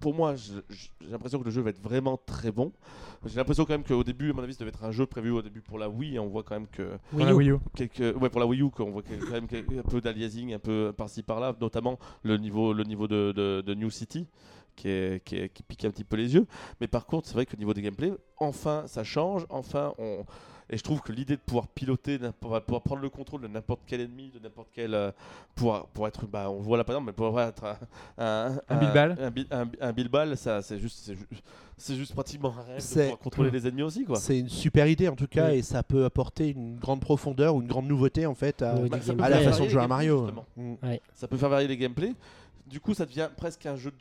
pour 0.00 0.14
moi, 0.14 0.34
j'ai 0.34 0.54
l'impression 1.10 1.38
que 1.38 1.44
le 1.44 1.50
jeu 1.50 1.60
va 1.60 1.70
être 1.70 1.82
vraiment 1.82 2.16
très 2.24 2.50
bon. 2.50 2.72
J'ai 3.26 3.36
l'impression 3.36 3.66
quand 3.66 3.74
même 3.74 3.84
qu'au 3.84 4.02
début, 4.02 4.30
à 4.30 4.32
mon 4.32 4.42
avis, 4.42 4.54
ça 4.54 4.60
devait 4.60 4.70
être 4.70 4.82
un 4.84 4.92
jeu 4.92 5.04
prévu 5.04 5.30
au 5.30 5.42
début 5.42 5.60
pour 5.60 5.78
la 5.78 5.90
Wii. 5.90 6.14
Et 6.14 6.18
on 6.18 6.28
voit 6.28 6.42
quand 6.42 6.54
même 6.54 6.68
que 6.68 6.96
Pour 7.10 7.18
la 7.20 7.34
Wii 7.34 7.50
U. 7.50 7.58
quelques, 7.76 8.16
ouais, 8.18 8.30
pour 8.30 8.40
la 8.40 8.46
Wii 8.46 8.62
U, 8.62 8.70
qu'on 8.70 8.90
voit 8.90 9.02
quand 9.02 9.30
même 9.30 9.46
un 9.78 9.82
peu 9.82 10.00
d'aliasing, 10.00 10.54
un 10.54 10.58
peu 10.58 10.94
par-ci 10.96 11.22
par-là, 11.22 11.54
notamment 11.60 11.98
le 12.22 12.38
niveau, 12.38 12.72
le 12.72 12.84
niveau 12.84 13.06
de, 13.08 13.32
de- 13.36 13.60
de 13.60 13.74
New 13.74 13.90
City. 13.90 14.26
Qui, 14.76 14.88
est- 14.88 15.22
qui, 15.24 15.36
est- 15.36 15.48
qui 15.50 15.62
pique 15.62 15.84
un 15.84 15.90
petit 15.90 16.04
peu 16.04 16.16
les 16.16 16.32
yeux, 16.32 16.46
mais 16.80 16.86
par 16.86 17.04
contre, 17.04 17.26
c'est 17.28 17.34
vrai 17.34 17.44
que 17.44 17.54
au 17.54 17.58
niveau 17.58 17.74
des 17.74 17.82
gameplays, 17.82 18.12
enfin 18.38 18.84
ça 18.86 19.04
change, 19.04 19.44
enfin 19.50 19.92
on. 19.98 20.24
Et 20.72 20.76
je 20.76 20.82
trouve 20.84 21.00
que 21.02 21.10
l'idée 21.12 21.34
de 21.34 21.40
pouvoir 21.40 21.66
piloter, 21.66 22.18
n'importe- 22.18 22.64
pouvoir 22.64 22.82
prendre 22.82 23.02
le 23.02 23.08
contrôle 23.10 23.42
de 23.42 23.48
n'importe 23.48 23.80
quel 23.86 24.00
ennemi, 24.02 24.30
de 24.30 24.38
n'importe 24.38 24.68
quel. 24.72 24.94
euh, 24.94 25.10
pour, 25.56 25.84
pour 25.88 26.06
être. 26.06 26.26
Bah, 26.26 26.48
on 26.50 26.60
voit 26.60 26.78
là 26.78 26.84
par 26.84 26.94
exemple, 26.94 27.06
mais 27.08 27.12
pour 27.12 27.40
être 27.40 27.64
un. 27.64 27.76
Un, 28.18 28.60
Un 28.68 28.76
Bilbal. 28.78 29.16
Un, 29.20 29.30
bi- 29.30 29.46
un, 29.50 29.68
un 29.80 29.92
Bilbal, 29.92 30.36
ça, 30.36 30.62
c'est 30.62 30.78
juste, 30.78 30.98
c'est 31.04 31.14
ju- 31.16 31.26
c'est 31.76 31.96
juste 31.96 32.12
pratiquement 32.14 32.54
un 32.56 32.62
rêve 32.62 32.82
de 32.82 33.00
pouvoir 33.00 33.18
contrôler 33.18 33.50
les 33.50 33.66
ennemis 33.66 33.82
aussi, 33.82 34.04
quoi. 34.04 34.16
C'est 34.16 34.38
une 34.38 34.48
super 34.48 34.86
idée 34.86 35.08
en 35.08 35.16
tout 35.16 35.26
cas 35.26 35.48
Oui. 35.50 35.56
et 35.58 35.62
ça 35.62 35.82
peut 35.82 36.04
apporter 36.04 36.50
une 36.50 36.76
grande 36.76 37.00
profondeur 37.00 37.54
ou 37.56 37.62
une 37.62 37.68
grande 37.68 37.86
nouveauté 37.86 38.26
en 38.26 38.34
fait 38.34 38.62
à, 38.62 38.76
Oui, 38.76 38.88
Bah, 38.88 38.98
à 39.24 39.28
la 39.28 39.40
façon 39.40 39.64
de 39.64 39.70
jouer 39.70 39.82
à 39.82 39.88
Mario. 39.88 40.28
Mm. 40.56 40.74
Ça 41.14 41.26
peut 41.26 41.36
faire 41.36 41.48
varier 41.48 41.66
les 41.68 41.76
gameplays. 41.76 42.14
Du 42.66 42.78
coup, 42.78 42.94
ça 42.94 43.04
devient 43.06 43.28
presque 43.36 43.66
un 43.66 43.74
jeu 43.74 43.90
de 43.90 43.96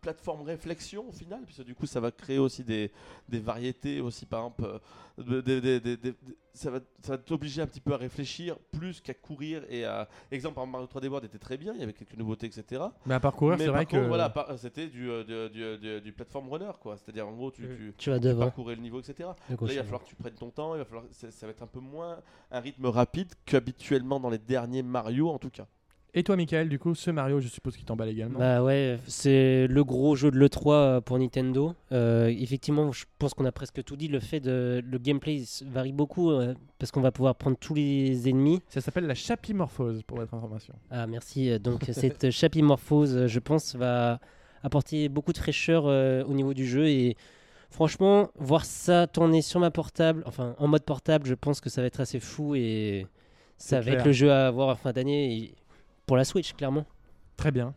plateforme 0.00 0.42
réflexion 0.42 1.08
au 1.08 1.12
final, 1.12 1.42
puisque 1.44 1.64
du 1.64 1.74
coup, 1.74 1.86
ça 1.86 2.00
va 2.00 2.10
créer 2.10 2.38
aussi 2.38 2.64
des, 2.64 2.90
des 3.28 3.38
variétés 3.40 4.00
aussi, 4.00 4.26
par 4.26 4.40
exemple, 4.40 4.80
euh, 5.18 6.12
ça 6.54 6.70
va, 6.70 6.80
ça 7.02 7.12
va 7.12 7.18
t'obliger 7.18 7.62
un 7.62 7.66
petit 7.66 7.80
peu 7.80 7.92
à 7.92 7.96
réfléchir 7.96 8.56
plus 8.72 9.00
qu'à 9.00 9.14
courir 9.14 9.62
et 9.68 9.84
à... 9.84 10.08
Exemple, 10.30 10.54
par 10.54 10.64
exemple, 10.64 10.72
Mario 10.72 10.86
3D 10.86 11.08
World 11.10 11.24
était 11.26 11.38
très 11.38 11.56
bien, 11.56 11.72
il 11.74 11.80
y 11.80 11.82
avait 11.82 11.92
quelques 11.92 12.16
nouveautés, 12.16 12.46
etc. 12.46 12.82
Mais 13.06 13.14
à 13.14 13.20
parcourir, 13.20 13.58
c'est 13.58 13.66
par 13.66 13.74
vrai 13.76 13.86
contre, 13.86 14.02
que. 14.02 14.08
voilà, 14.08 14.30
par- 14.30 14.58
c'était 14.58 14.88
du, 14.88 15.08
euh, 15.10 15.48
du, 15.48 15.54
du, 15.54 15.78
du- 15.78 16.00
du 16.00 16.12
platform 16.12 16.48
runner, 16.48 16.72
quoi. 16.80 16.96
C'est-à-dire, 16.96 17.26
en 17.28 17.32
gros, 17.32 17.50
tu, 17.50 17.64
Euh, 17.64 17.76
tu, 17.76 17.94
Tu 17.98 18.10
vas 18.10 18.18
tu 18.18 18.24
devant. 18.26 18.46
parcourais 18.46 18.74
le 18.74 18.82
niveau, 18.82 19.00
etc. 19.00 19.28
de 19.48 19.54
Là, 19.54 19.72
il 19.72 19.76
va 19.76 19.84
falloir 19.84 20.02
que 20.04 20.08
tu 20.08 20.16
prennes 20.16 20.34
ton 20.34 20.50
temps, 20.50 20.74
il 20.74 20.78
va 20.78 20.84
falloir, 20.84 21.04
ça, 21.12 21.30
ça 21.30 21.46
va 21.46 21.52
être 21.52 21.62
un 21.62 21.66
peu 21.68 21.80
moins 21.80 22.20
un 22.50 22.60
rythme 22.60 22.86
rapide 22.86 23.32
qu'habituellement 23.44 24.18
dans 24.20 24.30
les 24.30 24.38
derniers 24.38 24.82
Mario, 24.82 25.28
en 25.30 25.38
tout 25.38 25.50
cas. 25.50 25.66
Et 26.14 26.22
toi, 26.22 26.36
Michael, 26.36 26.68
du 26.68 26.78
coup, 26.78 26.94
ce 26.94 27.10
Mario, 27.10 27.40
je 27.40 27.48
suppose 27.48 27.76
qu'il 27.76 27.84
t'emballe 27.84 28.08
également. 28.08 28.38
Bah 28.38 28.62
ouais, 28.62 28.98
c'est 29.06 29.66
le 29.68 29.84
gros 29.84 30.16
jeu 30.16 30.30
de 30.30 30.36
l'E3 30.38 30.72
euh, 30.72 31.00
pour 31.00 31.18
Nintendo. 31.18 31.74
Euh, 31.92 32.26
effectivement, 32.26 32.90
je 32.90 33.04
pense 33.18 33.32
qu'on 33.34 33.44
a 33.44 33.52
presque 33.52 33.82
tout 33.84 33.96
dit. 33.96 34.08
Le 34.08 34.18
fait 34.20 34.40
de 34.40 34.82
le 34.84 34.98
gameplay 34.98 35.42
varie 35.66 35.92
beaucoup 35.92 36.30
euh, 36.30 36.54
parce 36.78 36.90
qu'on 36.90 37.00
va 37.00 37.12
pouvoir 37.12 37.36
prendre 37.36 37.56
tous 37.56 37.74
les 37.74 38.28
ennemis. 38.28 38.60
Ça 38.68 38.80
s'appelle 38.80 39.06
la 39.06 39.14
chapimorphose, 39.14 40.02
pour 40.02 40.18
votre 40.18 40.34
information. 40.34 40.74
Ah 40.90 41.06
merci. 41.06 41.58
Donc 41.60 41.84
cette 41.92 42.30
chapimorphose, 42.30 43.26
je 43.26 43.38
pense, 43.38 43.76
va 43.76 44.18
apporter 44.62 45.08
beaucoup 45.08 45.32
de 45.32 45.38
fraîcheur 45.38 45.84
euh, 45.86 46.24
au 46.24 46.34
niveau 46.34 46.54
du 46.54 46.66
jeu 46.66 46.88
et 46.88 47.16
franchement, 47.70 48.30
voir 48.38 48.64
ça 48.64 49.06
tourner 49.06 49.42
sur 49.42 49.60
ma 49.60 49.70
portable, 49.70 50.22
enfin 50.26 50.54
en 50.58 50.66
mode 50.68 50.82
portable, 50.82 51.26
je 51.26 51.34
pense 51.34 51.60
que 51.60 51.70
ça 51.70 51.80
va 51.80 51.86
être 51.86 52.00
assez 52.00 52.20
fou 52.20 52.54
et 52.54 53.06
ça 53.56 53.76
va 53.76 53.82
clair. 53.84 53.94
être 54.00 54.06
le 54.06 54.12
jeu 54.12 54.30
à 54.30 54.48
avoir 54.48 54.68
en 54.68 54.74
fin 54.74 54.92
d'année 54.92 55.36
et- 55.36 55.54
pour 56.10 56.16
la 56.16 56.24
Switch 56.24 56.54
clairement. 56.54 56.84
Très 57.36 57.52
bien. 57.52 57.72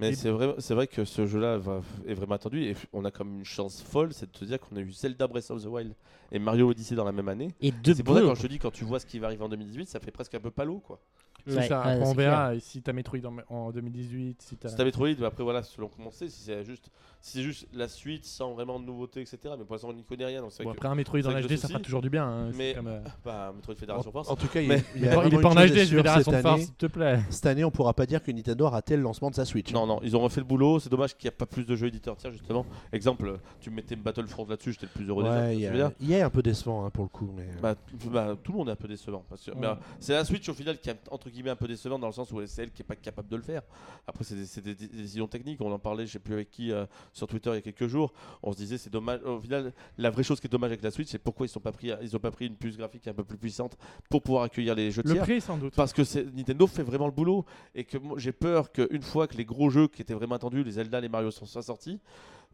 Mais 0.00 0.14
c'est 0.14 0.30
vrai, 0.30 0.54
c'est 0.58 0.74
vrai 0.74 0.86
que 0.86 1.04
ce 1.04 1.26
jeu-là 1.26 1.58
va- 1.58 1.80
est 2.06 2.14
vraiment 2.14 2.34
attendu 2.36 2.62
et 2.62 2.76
on 2.92 3.04
a 3.04 3.10
comme 3.10 3.38
une 3.38 3.44
chance 3.44 3.82
folle, 3.82 4.12
c'est 4.12 4.26
de 4.32 4.38
te 4.38 4.44
dire 4.44 4.60
qu'on 4.60 4.76
a 4.76 4.80
eu 4.80 4.92
Zelda 4.92 5.26
Breath 5.26 5.50
of 5.50 5.62
the 5.62 5.66
Wild 5.66 5.92
et 6.30 6.38
Mario 6.38 6.68
Odyssey 6.70 6.94
dans 6.94 7.04
la 7.04 7.12
même 7.12 7.28
année. 7.28 7.48
Et 7.60 7.72
deux 7.72 7.94
C'est 7.94 8.02
pour 8.02 8.14
ça 8.14 8.20
que 8.20 8.26
quand 8.26 8.34
je 8.36 8.42
te 8.42 8.46
dis, 8.46 8.58
quand 8.58 8.70
tu 8.72 8.84
vois 8.84 9.00
ce 9.00 9.06
qui 9.06 9.18
va 9.18 9.26
arriver 9.26 9.42
en 9.44 9.48
2018, 9.48 9.88
ça 9.88 9.98
fait 9.98 10.10
presque 10.12 10.34
un 10.34 10.40
peu 10.40 10.50
palo, 10.50 10.78
quoi. 10.78 11.00
C'est 11.46 11.56
Ouais, 11.56 11.68
ça. 11.68 11.82
on 12.02 12.12
verra 12.12 12.52
si 12.60 12.82
t'as 12.82 12.92
Metroid 12.92 13.20
en, 13.24 13.36
en 13.54 13.70
2018, 13.70 14.42
si 14.42 14.56
t'as. 14.56 14.68
Si 14.68 14.76
Metroid, 14.84 15.14
bah 15.18 15.28
après 15.28 15.42
voilà, 15.44 15.62
selon 15.62 15.88
comment 15.88 16.10
c'est, 16.10 16.28
si 16.28 16.42
c'est 16.42 16.62
juste, 16.64 16.90
si 17.22 17.38
c'est 17.38 17.42
juste 17.42 17.66
la 17.72 17.88
suite 17.88 18.26
sans 18.26 18.52
vraiment 18.52 18.78
de 18.78 18.84
nouveautés, 18.84 19.20
etc. 19.22 19.38
Mais 19.58 19.64
pour 19.64 19.72
l'instant, 19.74 19.88
on 19.88 19.92
n'y 19.94 20.04
connaît 20.04 20.26
rien, 20.26 20.42
donc 20.42 20.52
Bon, 20.62 20.70
après 20.70 20.88
un 20.88 20.94
Metroid 20.94 21.20
en 21.26 21.40
HD, 21.40 21.56
ça 21.56 21.68
fera 21.68 21.80
toujours 21.80 22.02
du 22.02 22.10
bien. 22.10 22.26
hein, 22.26 22.50
Mais- 22.54 22.74
comme, 22.74 22.88
euh, 22.88 23.00
bah, 23.24 23.52
Metroid 23.56 23.76
Fédération 23.76 24.12
Force. 24.12 24.28
En 24.28 24.36
tout 24.36 24.48
cas, 24.48 24.60
il, 24.60 24.68
Mais- 24.68 24.82
il 24.96 25.02
y 25.02 25.08
a 25.08 25.12
Il 25.12 25.14
vraiment 25.16 25.38
est 25.38 25.42
pas 25.42 25.48
en 25.48 25.54
HD, 25.54 25.86
Fédération 25.86 26.32
Force, 26.32 26.44
année, 26.44 26.62
s'il 26.64 26.74
te 26.74 26.86
plaît. 26.86 27.20
cette 27.30 27.46
année, 27.46 27.64
on 27.64 27.70
pourra 27.70 27.94
pas 27.94 28.04
dire 28.04 28.22
que 28.22 28.30
Nintendo 28.30 28.66
a 28.66 28.70
raté 28.70 28.96
le 28.96 29.02
lancement 29.02 29.30
de 29.30 29.34
sa 29.36 29.46
Switch. 29.46 29.72
Non, 29.72 29.86
non, 29.88 30.00
ils 30.02 30.16
ont 30.16 30.20
refait 30.20 30.40
le 30.40 30.46
boulot. 30.46 30.78
C'est 30.78 30.88
dommage 30.90 31.16
qu'il 31.16 31.24
n'y 31.28 31.34
a 31.34 31.36
pas 31.36 31.46
plus 31.46 31.64
de 31.66 31.74
jeux 31.74 31.88
éditeurs 31.88 32.16
tiers, 32.16 32.30
justement. 32.30 32.64
Exemple, 32.92 33.38
tu 33.60 33.70
mettais 33.70 33.96
Battlefront 33.96 34.46
là-dessus, 34.48 34.72
j'étais 34.72 34.86
le 34.86 34.92
plus 34.92 35.08
heureux 35.08 35.24
des 35.24 35.28
Ouais, 35.30 35.36
gens, 35.78 35.92
il 36.00 36.12
est 36.12 36.22
un 36.22 36.30
peu 36.30 36.42
décevant 36.42 36.84
hein, 36.84 36.90
pour 36.90 37.04
le 37.04 37.08
coup. 37.08 37.30
Mais... 37.36 37.48
Bah, 37.60 37.74
t- 37.74 38.08
bah, 38.08 38.36
tout 38.42 38.52
le 38.52 38.58
monde 38.58 38.68
est 38.68 38.72
un 38.72 38.76
peu 38.76 38.86
décevant. 38.88 39.24
Ouais. 39.30 39.64
euh, 39.64 39.74
c'est 39.98 40.12
la 40.12 40.24
Switch 40.24 40.48
au 40.48 40.54
final 40.54 40.78
qui 40.78 40.90
est 40.90 40.98
entre 41.10 41.30
guillemets 41.30 41.50
un 41.50 41.56
peu 41.56 41.66
décevant 41.66 41.98
dans 41.98 42.06
le 42.06 42.12
sens 42.12 42.30
où 42.32 42.40
c'est 42.46 42.62
elle 42.62 42.70
qui 42.70 42.82
est 42.82 42.84
pas 42.84 42.96
capable 42.96 43.28
de 43.28 43.36
le 43.36 43.42
faire. 43.42 43.62
Après, 44.06 44.24
c'est 44.24 44.60
des, 44.62 44.74
des- 44.74 44.86
des 44.86 44.96
décisions 45.02 45.26
techniques. 45.26 45.60
On 45.60 45.72
en 45.72 45.78
parlait, 45.78 46.06
je 46.06 46.12
sais 46.12 46.18
plus 46.18 46.34
avec 46.34 46.50
qui, 46.50 46.70
euh, 46.72 46.86
sur 47.12 47.26
Twitter 47.26 47.50
il 47.50 47.54
y 47.54 47.58
a 47.58 47.62
quelques 47.62 47.86
jours. 47.86 48.12
On 48.42 48.52
se 48.52 48.56
disait, 48.58 48.78
c'est 48.78 48.90
dommage. 48.90 49.20
Au 49.24 49.40
final, 49.40 49.72
la 49.96 50.10
vraie 50.10 50.22
chose 50.22 50.40
qui 50.40 50.46
est 50.46 50.50
dommage 50.50 50.70
avec 50.70 50.82
la 50.82 50.90
Switch, 50.90 51.08
c'est 51.08 51.18
pourquoi 51.18 51.46
ils 51.46 51.50
sont 51.50 51.60
pas 51.60 51.72
pris, 51.72 51.90
ils 52.02 52.14
ont 52.16 52.20
pas 52.20 52.30
pris 52.30 52.46
une 52.46 52.56
puce 52.56 52.76
graphique 52.76 53.06
un 53.08 53.14
peu 53.14 53.24
plus 53.24 53.38
puissante 53.38 53.76
pour 54.10 54.22
pouvoir 54.22 54.44
accueillir 54.44 54.74
les 54.74 54.90
jeux 54.90 55.02
Le 55.04 55.12
tiers. 55.12 55.22
prix, 55.22 55.40
sans 55.40 55.56
doute. 55.56 55.74
Parce 55.74 55.92
que 55.92 56.02
Nintendo 56.36 56.66
fait 56.66 56.82
vraiment 56.82 57.06
le 57.06 57.12
boulot 57.12 57.44
et 57.74 57.84
que 57.84 57.98
j'ai 58.16 58.32
peur 58.32 58.72
qu'une 58.72 59.02
fois 59.02 59.26
que 59.26 59.36
les 59.36 59.44
gros 59.44 59.70
jeux 59.70 59.77
qui 59.86 60.02
étaient 60.02 60.14
vraiment 60.14 60.34
attendus, 60.34 60.64
les 60.64 60.72
Zelda, 60.72 61.00
les 61.00 61.08
Mario 61.08 61.30
sont 61.30 61.46
sortis, 61.46 62.00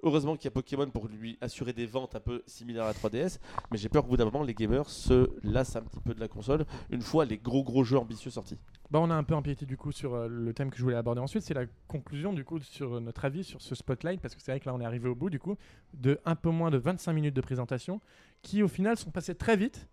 heureusement 0.02 0.36
qu'il 0.36 0.44
y 0.44 0.48
a 0.48 0.50
Pokémon 0.50 0.88
pour 0.90 1.08
lui 1.08 1.38
assurer 1.40 1.72
des 1.72 1.86
ventes 1.86 2.14
un 2.14 2.20
peu 2.20 2.42
similaires 2.46 2.84
à 2.84 2.88
la 2.88 2.92
3DS, 2.92 3.38
mais 3.70 3.78
j'ai 3.78 3.88
peur 3.88 4.02
qu'au 4.02 4.10
bout 4.10 4.16
d'un 4.16 4.26
moment 4.26 4.42
les 4.42 4.54
gamers 4.54 4.88
se 4.88 5.30
lassent 5.42 5.76
un 5.76 5.82
petit 5.82 6.00
peu 6.00 6.14
de 6.14 6.20
la 6.20 6.28
console 6.28 6.66
une 6.90 7.00
fois 7.00 7.24
les 7.24 7.38
gros 7.38 7.64
gros 7.64 7.84
jeux 7.84 7.98
ambitieux 7.98 8.30
sortis. 8.30 8.58
Bah, 8.90 9.00
on 9.00 9.10
a 9.10 9.14
un 9.14 9.24
peu 9.24 9.34
empiété 9.34 9.64
du 9.66 9.76
coup 9.76 9.92
sur 9.92 10.14
euh, 10.14 10.28
le 10.28 10.52
thème 10.52 10.70
que 10.70 10.76
je 10.76 10.82
voulais 10.82 10.96
aborder 10.96 11.20
ensuite, 11.20 11.42
c'est 11.42 11.54
la 11.54 11.64
conclusion 11.88 12.32
du 12.32 12.44
coup 12.44 12.60
sur 12.60 12.96
euh, 12.96 13.00
notre 13.00 13.24
avis 13.24 13.44
sur 13.44 13.62
ce 13.62 13.74
spotlight, 13.74 14.20
parce 14.20 14.34
que 14.34 14.42
c'est 14.42 14.52
vrai 14.52 14.60
que 14.60 14.66
là 14.66 14.74
on 14.74 14.80
est 14.80 14.84
arrivé 14.84 15.08
au 15.08 15.14
bout 15.14 15.30
du 15.30 15.38
coup 15.38 15.56
de 15.94 16.20
un 16.24 16.36
peu 16.36 16.50
moins 16.50 16.70
de 16.70 16.78
25 16.78 17.12
minutes 17.12 17.34
de 17.34 17.40
présentation, 17.40 18.00
qui 18.42 18.62
au 18.62 18.68
final 18.68 18.96
sont 18.96 19.10
passées 19.10 19.34
très 19.34 19.56
vite. 19.56 19.88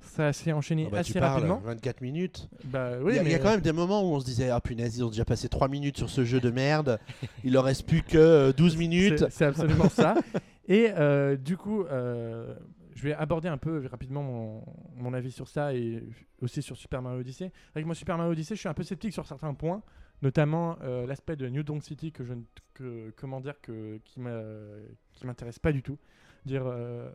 Ça 0.00 0.32
s'est 0.32 0.52
enchaîné 0.52 0.84
Ah 0.86 0.90
bah, 0.90 1.02
tu 1.04 1.10
assez 1.10 1.20
parles, 1.20 1.42
rapidement. 1.44 1.60
24 1.64 2.00
minutes. 2.00 2.48
Bah 2.64 2.92
il, 2.98 3.02
oui, 3.04 3.14
y 3.14 3.18
a, 3.18 3.22
il 3.22 3.26
y 3.26 3.28
mais 3.30 3.34
a 3.34 3.38
quand 3.38 3.50
même 3.50 3.60
des 3.60 3.72
moments 3.72 4.02
où 4.02 4.14
on 4.14 4.20
se 4.20 4.24
disait 4.24 4.50
Ah 4.50 4.60
punaise, 4.60 4.96
ils 4.96 5.02
ont 5.04 5.08
déjà 5.08 5.24
passé 5.24 5.48
3 5.48 5.68
minutes 5.68 5.96
sur 5.96 6.10
ce 6.10 6.24
jeu 6.24 6.40
de 6.40 6.50
merde. 6.50 6.98
il 7.44 7.52
leur 7.52 7.64
reste 7.64 7.86
plus 7.86 8.02
que 8.02 8.18
euh, 8.18 8.52
12 8.52 8.76
minutes. 8.76 9.24
c'est- 9.30 9.44
absolument 9.44 9.88
ça. 9.88 10.14
Et 10.68 10.90
euh, 10.96 11.36
du 11.36 11.56
coup, 11.56 11.84
euh, 11.84 12.54
je 12.94 13.02
vais 13.02 13.12
aborder 13.14 13.48
un 13.48 13.58
peu 13.58 13.86
rapidement 13.90 14.22
mon, 14.22 14.64
mon 14.96 15.12
avis 15.14 15.32
sur 15.32 15.48
ça 15.48 15.74
et 15.74 16.02
aussi 16.40 16.62
sur 16.62 16.76
Super 16.76 17.02
Mario 17.02 17.20
Odyssey. 17.20 17.50
Avec 17.74 17.84
moi, 17.84 17.94
Super 17.94 18.16
Mario 18.16 18.32
Odyssey, 18.32 18.54
je 18.54 18.60
suis 18.60 18.68
un 18.68 18.74
peu 18.74 18.82
sceptique 18.84 19.12
sur 19.12 19.26
certains 19.26 19.52
points, 19.52 19.82
notamment 20.22 20.76
euh, 20.82 21.06
l'aspect 21.06 21.36
de 21.36 21.48
New 21.48 21.62
Donk 21.64 21.82
City 21.82 22.12
que 22.12 22.24
je 22.24 22.32
ne, 22.34 22.42
que, 22.72 23.12
comment 23.16 23.40
dire 23.40 23.60
que 23.60 23.98
qui 24.04 24.20
m'intéresse 24.20 25.58
pas 25.58 25.72
du 25.72 25.82
tout. 25.82 25.98
Dire 26.44 26.62
euh, 26.66 27.10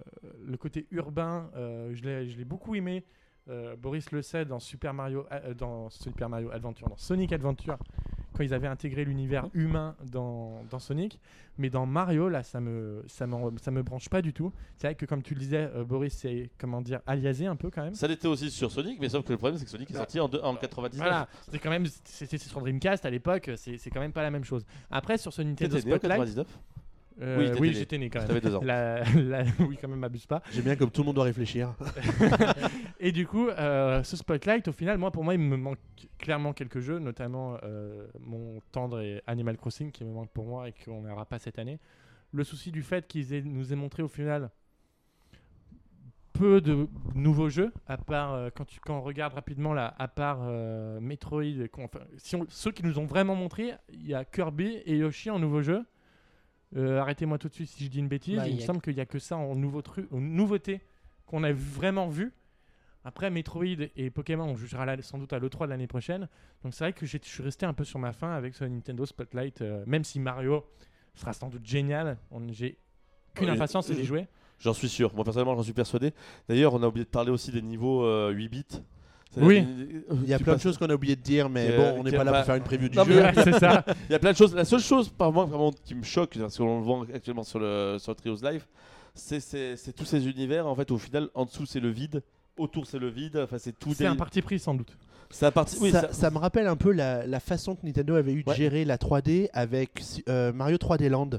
le 0.46 0.58
côté 0.58 0.88
urbain, 0.92 1.50
euh, 1.56 1.94
je 1.94 2.04
l'ai 2.04 2.46
beaucoup 2.46 2.76
aimé. 2.76 3.04
Euh, 3.50 3.76
Boris 3.76 4.12
le 4.12 4.22
sait 4.22 4.46
dans 4.46 4.60
Super 4.60 4.94
Mario 4.94 5.26
dans 5.58 5.90
Super 5.90 6.30
Mario 6.30 6.52
Adventure, 6.52 6.88
dans 6.88 6.98
Sonic 6.98 7.34
Adventure, 7.34 7.78
quand 8.34 8.44
ils 8.44 8.54
avaient 8.54 8.68
intégré 8.68 9.04
l'univers 9.06 9.48
humain 9.54 9.96
dans, 10.12 10.62
dans 10.70 10.78
Sonic. 10.78 11.20
Mais 11.58 11.70
dans 11.70 11.86
Mario, 11.86 12.30
là, 12.30 12.44
ça 12.44 12.60
me, 12.62 13.04
ça 13.08 13.26
me, 13.26 13.58
ça 13.58 13.72
me 13.72 13.82
branche 13.82 14.08
pas 14.08 14.22
du 14.22 14.34
tout. 14.34 14.54
C'est 14.78 14.88
vrai 14.88 14.96
que, 14.96 15.06
comme 15.06 15.24
tu 15.24 15.34
le 15.34 15.40
disais, 15.40 15.70
euh, 15.76 15.84
Boris, 15.84 16.14
c'est, 16.14 16.52
comment 16.60 16.82
dire, 16.82 17.02
aliasé 17.08 17.48
un 17.48 17.56
peu 17.56 17.72
quand 17.72 17.84
même. 17.84 17.96
Ça 17.96 18.08
l'était 18.08 18.28
aussi 18.28 18.52
sur 18.52 18.72
Sonic, 18.72 19.00
mais 19.00 19.10
sauf 19.10 19.26
que 19.26 19.32
le 19.32 19.38
problème 19.38 19.58
c'est 19.58 19.66
que 19.66 19.72
Sonic 19.72 19.90
est 19.90 19.96
sorti 19.96 20.20
en, 20.20 20.26
en 20.26 20.56
99. 20.56 20.98
Voilà, 20.98 21.28
c'était 21.44 21.60
quand 21.60 21.72
même, 21.72 21.88
c'était 22.04 22.38
sur 22.38 22.60
Dreamcast 22.62 23.04
à 23.06 23.10
l'époque, 23.10 23.50
c'est, 23.56 23.78
c'est 23.78 23.90
quand 23.90 24.00
même 24.00 24.14
pas 24.14 24.24
la 24.24 24.32
même 24.32 24.44
chose. 24.46 24.64
Après, 24.92 25.18
sur 25.18 25.34
ce 25.34 25.42
Nintendo 25.42 25.78
Spotlight, 25.80 26.02
99 26.02 26.48
euh, 27.22 27.38
Oui, 27.54 27.60
oui, 27.60 27.74
j'étais 27.74 27.98
né 27.98 28.10
quand 28.10 28.20
même. 28.20 28.28
T'avais 28.28 28.42
deux 28.42 28.56
ans. 28.56 28.62
La- 28.64 29.04
la- 29.04 29.44
oui, 29.60 29.78
quand 29.82 29.88
même, 29.88 30.00
m'abuse 30.00 30.26
pas. 30.26 30.42
J'aime 30.52 30.64
bien 30.64 30.76
comme 30.76 30.92
tout 30.92 31.02
le 31.02 31.08
monde 31.08 31.16
doit 31.16 31.24
réfléchir. 31.26 31.74
Et 33.00 33.12
du 33.12 33.26
coup, 33.28 33.50
euh, 33.50 34.04
ce 34.04 34.18
Spotlight, 34.18 34.68
au 34.68 34.72
final, 34.72 34.98
moi, 34.98 35.12
pour 35.12 35.24
moi, 35.24 35.34
il 35.34 35.40
me 35.40 35.58
manque 35.58 35.80
clairement 36.18 36.54
quelques 36.54 36.80
jeux, 36.80 37.00
notamment 37.00 37.58
euh, 37.64 38.08
mon 38.20 38.62
tendre 38.72 39.00
et 39.02 39.22
Animal 39.28 39.58
Crossing 39.58 39.92
qui 39.92 40.04
me 40.06 40.12
manque 40.12 40.30
pour 40.32 40.46
moi 40.46 40.68
et 40.70 40.74
qu'on 40.86 41.02
n'aura 41.02 41.26
pas 41.26 41.40
cette 41.40 41.60
année. 41.60 41.80
Le 42.32 42.44
souci 42.44 42.72
du 42.72 42.84
fait 42.84 43.08
qu'ils 43.08 43.44
nous 43.46 43.72
aient 43.74 43.78
montré 43.78 44.04
au 44.04 44.08
final 44.08 44.50
peu 46.34 46.62
de 46.62 46.88
nouveaux 47.16 47.50
jeux, 47.50 47.74
à 47.86 47.98
part 47.98 48.34
euh, 48.34 48.50
quand, 48.56 48.64
tu, 48.64 48.80
quand 48.80 48.98
on 48.98 49.02
regarde 49.02 49.34
rapidement 49.34 49.74
là, 49.74 49.94
à 50.00 50.08
part 50.08 50.40
euh, 50.44 50.98
Metroid, 51.02 51.44
enfin, 51.80 52.00
si 52.18 52.36
on- 52.38 52.46
ceux 52.48 52.72
qui 52.72 52.84
nous 52.84 52.98
ont 52.98 53.06
vraiment 53.06 53.36
montré, 53.36 53.74
il 53.92 54.08
y 54.08 54.14
a 54.14 54.24
Kirby 54.24 54.78
et 54.86 54.96
Yoshi 54.98 55.30
en 55.30 55.38
nouveau 55.40 55.62
jeu. 55.62 55.84
Euh, 56.76 57.00
Arrêtez-moi 57.00 57.38
tout 57.38 57.50
de 57.50 57.54
suite 57.54 57.70
si 57.70 57.86
je 57.86 57.90
dis 57.90 58.00
une 58.00 58.08
bêtise. 58.08 58.38
Bah, 58.38 58.48
il 58.48 58.58
me 58.58 58.62
a- 58.62 58.66
semble 58.66 58.82
qu'il 58.82 58.94
n'y 58.96 59.02
a 59.02 59.06
que 59.06 59.20
ça 59.20 59.38
en 59.38 59.56
nouveau 59.56 59.82
truc, 59.82 60.08
en 60.12 60.20
nouveauté 60.20 60.82
qu'on 61.26 61.44
a 61.44 61.52
vraiment 61.52 62.08
vu. 62.08 62.32
Après 63.06 63.30
Metroid 63.30 63.64
et 63.96 64.10
Pokémon, 64.10 64.44
on 64.44 64.56
jugera 64.56 64.86
sans 65.02 65.18
doute 65.18 65.32
à 65.34 65.40
l'E3 65.40 65.66
de 65.66 65.70
l'année 65.72 65.88
prochaine. 65.88 66.28
Donc 66.64 66.74
c'est 66.74 66.84
vrai 66.84 66.94
que 66.94 67.06
j'ai- 67.06 67.20
je 67.24 67.30
suis 67.30 67.44
resté 67.44 67.66
un 67.66 67.74
peu 67.74 67.84
sur 67.86 67.98
ma 67.98 68.12
faim 68.12 68.32
avec 68.34 68.54
ce 68.56 68.66
Nintendo 68.66 69.06
Spotlight, 69.06 69.62
euh, 69.62 69.84
même 69.88 70.04
si 70.04 70.20
Mario 70.20 70.66
sera 71.16 71.34
sans 71.34 71.48
doute 71.50 71.66
génial. 71.66 72.18
On- 72.30 72.46
J'ai 72.52 72.78
qu'une 73.34 73.50
impatience, 73.50 73.88
c'est 73.88 73.96
d'y 73.96 74.06
jouer. 74.06 74.28
J'en 74.60 74.74
suis 74.74 74.90
sûr. 74.90 75.16
Moi, 75.16 75.24
personnellement, 75.24 75.56
j'en 75.56 75.64
suis 75.64 75.72
persuadé. 75.74 76.12
D'ailleurs, 76.50 76.74
on 76.74 76.84
a 76.84 76.88
oublié 76.88 77.06
de 77.06 77.10
parler 77.10 77.32
aussi 77.32 77.52
des 77.52 77.62
niveaux 77.62 78.04
euh, 78.04 78.30
8 78.32 78.50
bits. 78.50 78.66
Oui. 79.38 79.66
Il 80.24 80.28
y 80.30 80.34
a 80.34 80.38
tu 80.38 80.44
plein 80.44 80.56
de 80.56 80.62
choses 80.62 80.78
qu'on 80.78 80.90
a 80.90 80.94
oublié 80.96 81.16
de 81.16 81.22
dire, 81.22 81.50
mais 81.50 81.68
Que- 81.68 81.78
bon, 81.78 81.96
on 82.00 82.04
n'est 82.04 82.12
pas 82.12 82.24
là 82.24 82.34
pour 82.34 82.46
faire 82.46 82.56
une 82.56 82.64
preview 82.64 82.90
du 82.90 82.96
jeu. 82.98 83.22
Ouais, 83.22 83.32
c'est 83.36 83.60
ça. 83.60 83.86
Il 84.10 84.12
y 84.12 84.16
a 84.16 84.20
plein 84.20 84.32
de 84.32 84.38
choses. 84.38 84.56
La 84.56 84.66
seule 84.66 84.80
chose, 84.82 85.10
par 85.10 85.32
moi, 85.32 85.46
vraiment, 85.46 85.72
qui 85.72 85.94
me 85.96 86.04
choque, 86.04 86.38
parce 86.38 86.58
qu'on 86.58 86.80
le 86.80 86.84
voit 86.84 87.06
actuellement 87.14 87.44
sur 87.44 87.60
le, 87.60 87.98
sur 88.00 88.12
le 88.12 88.16
Trios 88.16 88.38
Live, 88.42 88.66
c'est 89.14 89.40
c'est- 89.40 89.76
c'est 89.76 89.94
tous 89.94 90.06
ces 90.06 90.28
univers. 90.28 90.66
En 90.68 90.76
fait, 90.76 90.90
au 90.92 90.98
final, 90.98 91.30
en 91.36 91.46
dessous, 91.46 91.66
c'est 91.66 91.80
le 91.80 91.90
vide. 91.90 92.24
Autour, 92.58 92.88
c'est 92.88 93.00
le 93.00 93.10
vide. 93.10 93.38
Enfin, 93.44 93.58
c'est 93.60 93.78
tout. 93.78 93.90
C'est 93.94 94.04
des- 94.06 94.10
un 94.10 94.16
parti 94.16 94.42
pris 94.42 94.58
sans 94.60 94.74
doute. 94.74 94.98
C'est 95.30 95.46
un 95.46 95.52
parti. 95.52 95.78
Oui, 95.80 95.92
ça, 95.92 96.02
ça- 96.02 96.14
ça 96.14 96.32
me 96.32 96.40
rappelle 96.40 96.66
un 96.66 96.76
peu 96.76 96.92
la, 96.92 97.28
la 97.28 97.40
façon 97.40 97.76
que 97.76 97.86
Nintendo 97.86 98.16
avait 98.16 98.34
eu 98.34 98.44
de 98.44 98.50
Ouais. 98.50 98.56
gérer 98.56 98.84
la 98.84 98.98
3D 98.98 99.48
avec 99.54 100.02
euh, 100.28 100.52
Mario 100.52 100.78
3D 100.78 101.08
Land. 101.08 101.30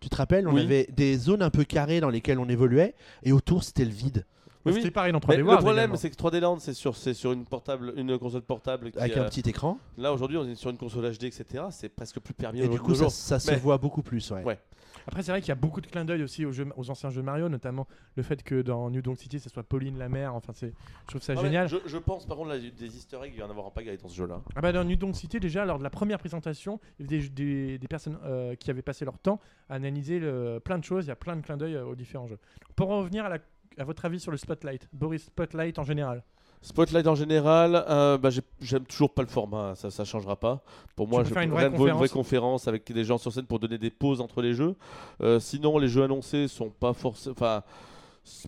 Tu 0.00 0.08
te 0.08 0.16
rappelles, 0.16 0.48
on 0.48 0.54
Oui. 0.54 0.62
avait 0.62 0.88
des 0.96 1.16
zones 1.16 1.42
un 1.42 1.50
peu 1.50 1.64
carrées 1.64 2.00
dans 2.00 2.08
lesquelles 2.08 2.38
on 2.38 2.48
évoluait, 2.48 2.94
et 3.24 3.32
autour 3.32 3.64
c'était 3.64 3.84
le 3.84 3.90
vide, 3.90 4.24
oui, 4.64 4.72
oui. 4.72 4.80
C'était 4.80 4.90
pareil 4.90 5.12
dans 5.12 5.18
3D 5.18 5.28
Mais 5.28 5.36
le 5.38 5.44
problème, 5.58 5.96
c'est 5.96 6.10
que 6.10 6.16
3D 6.16 6.40
Land, 6.40 6.58
c'est 6.58 6.74
sur, 6.74 6.96
c'est 6.96 7.14
sur 7.14 7.32
une, 7.32 7.44
portable, 7.44 7.92
une 7.96 8.18
console 8.18 8.42
portable. 8.42 8.90
Qui, 8.90 8.98
avec 8.98 9.16
euh, 9.16 9.24
un 9.24 9.28
petit 9.28 9.48
écran. 9.48 9.78
Là, 9.96 10.12
aujourd'hui, 10.12 10.36
on 10.36 10.44
est 10.46 10.54
sur 10.54 10.70
une 10.70 10.76
console 10.78 11.10
HD, 11.12 11.24
etc. 11.24 11.64
C'est 11.70 11.88
presque 11.88 12.20
plus 12.20 12.34
permis. 12.34 12.60
Et 12.60 12.68
du 12.68 12.80
coup, 12.80 12.94
ça, 12.94 13.08
ça 13.10 13.38
se 13.38 13.54
voit 13.54 13.78
beaucoup 13.78 14.02
plus. 14.02 14.30
Ouais. 14.30 14.42
Ouais. 14.44 14.58
Après, 15.06 15.22
c'est 15.22 15.30
vrai 15.30 15.40
qu'il 15.40 15.48
y 15.48 15.52
a 15.52 15.54
beaucoup 15.54 15.80
de 15.80 15.86
clins 15.86 16.04
d'œil 16.04 16.22
aussi 16.22 16.44
aux, 16.44 16.52
jeux, 16.52 16.66
aux 16.76 16.90
anciens 16.90 17.08
jeux 17.08 17.22
Mario, 17.22 17.48
notamment 17.48 17.86
le 18.14 18.22
fait 18.22 18.42
que 18.42 18.60
dans 18.60 18.90
New 18.90 19.00
Donk 19.00 19.16
City, 19.16 19.40
ce 19.40 19.48
soit 19.48 19.62
Pauline 19.62 19.96
la 19.96 20.10
mère. 20.10 20.34
Enfin, 20.34 20.52
c'est, 20.54 20.74
je 21.04 21.06
trouve 21.06 21.22
ça 21.22 21.32
Ah 21.34 21.36
ouais, 21.40 21.44
génial. 21.44 21.66
je, 21.66 21.76
je 21.86 21.96
pense, 21.96 22.26
par 22.26 22.36
contre, 22.36 22.50
là, 22.50 22.58
des 22.58 22.96
easter 22.96 23.16
eggs, 23.24 23.32
il 23.34 23.38
va 23.40 23.46
y 23.46 23.48
en 23.48 23.50
avoir 23.50 23.64
en 23.64 23.70
pagaille 23.70 23.96
dans 23.96 24.08
ce 24.08 24.16
jeu-là. 24.16 24.42
Ah 24.54 24.60
bah 24.60 24.70
dans 24.72 24.84
New 24.84 24.96
Donk 24.96 25.16
City, 25.16 25.40
déjà, 25.40 25.64
lors 25.64 25.78
de 25.78 25.82
la 25.84 25.88
première 25.88 26.18
présentation, 26.18 26.78
il 26.98 27.10
y 27.10 27.14
avait 27.16 27.22
des, 27.22 27.28
des- 27.30 27.78
des 27.78 27.88
personnes 27.88 28.18
euh, 28.24 28.54
qui 28.56 28.70
avaient 28.70 28.82
passé 28.82 29.06
leur 29.06 29.18
temps 29.18 29.40
à 29.70 29.74
analyser 29.76 30.18
le- 30.18 30.60
plein 30.62 30.78
de 30.78 30.84
choses. 30.84 31.06
Il 31.06 31.08
y 31.08 31.12
a 31.12 31.16
plein 31.16 31.36
de 31.36 31.40
clins 31.42 31.56
d'œil 31.56 31.76
euh, 31.76 31.86
aux 31.86 31.94
différents 31.94 32.26
jeux. 32.26 32.38
Pour 32.76 32.90
en 32.90 32.98
revenir 32.98 33.24
à, 33.24 33.30
la- 33.30 33.38
à 33.78 33.84
votre 33.84 34.04
avis 34.04 34.20
sur 34.20 34.30
le 34.30 34.36
Spotlight, 34.36 34.88
Boris 34.92 35.24
Spotlight 35.26 35.78
en 35.78 35.84
général. 35.84 36.22
Spotlight 36.60 37.06
en 37.06 37.14
général, 37.14 37.84
euh, 37.88 38.18
bah, 38.18 38.30
j'ai- 38.30 38.40
j'aime 38.60 38.84
toujours 38.84 39.14
pas 39.14 39.22
le 39.22 39.28
format, 39.28 39.76
ça 39.76 39.90
ça 39.92 40.04
changera 40.04 40.34
pas. 40.34 40.60
Pour 40.96 41.06
moi, 41.06 41.22
je 41.22 41.32
faire 41.32 41.42
une 41.42 41.50
vraie 41.50 41.66
une 41.68 42.08
conférence 42.08 42.66
avec 42.66 42.90
des 42.92 43.04
gens 43.04 43.16
sur 43.16 43.32
scène 43.32 43.46
pour 43.46 43.60
donner 43.60 43.78
des 43.78 43.90
pauses 43.90 44.20
entre 44.20 44.42
les 44.42 44.54
jeux. 44.54 44.74
Euh, 45.22 45.38
sinon, 45.38 45.78
les 45.78 45.86
jeux 45.88 46.02
annoncés 46.02 46.48
sont 46.48 46.70
pas 46.70 46.92
forcément. 46.94 47.34
Enfin, 47.38 47.62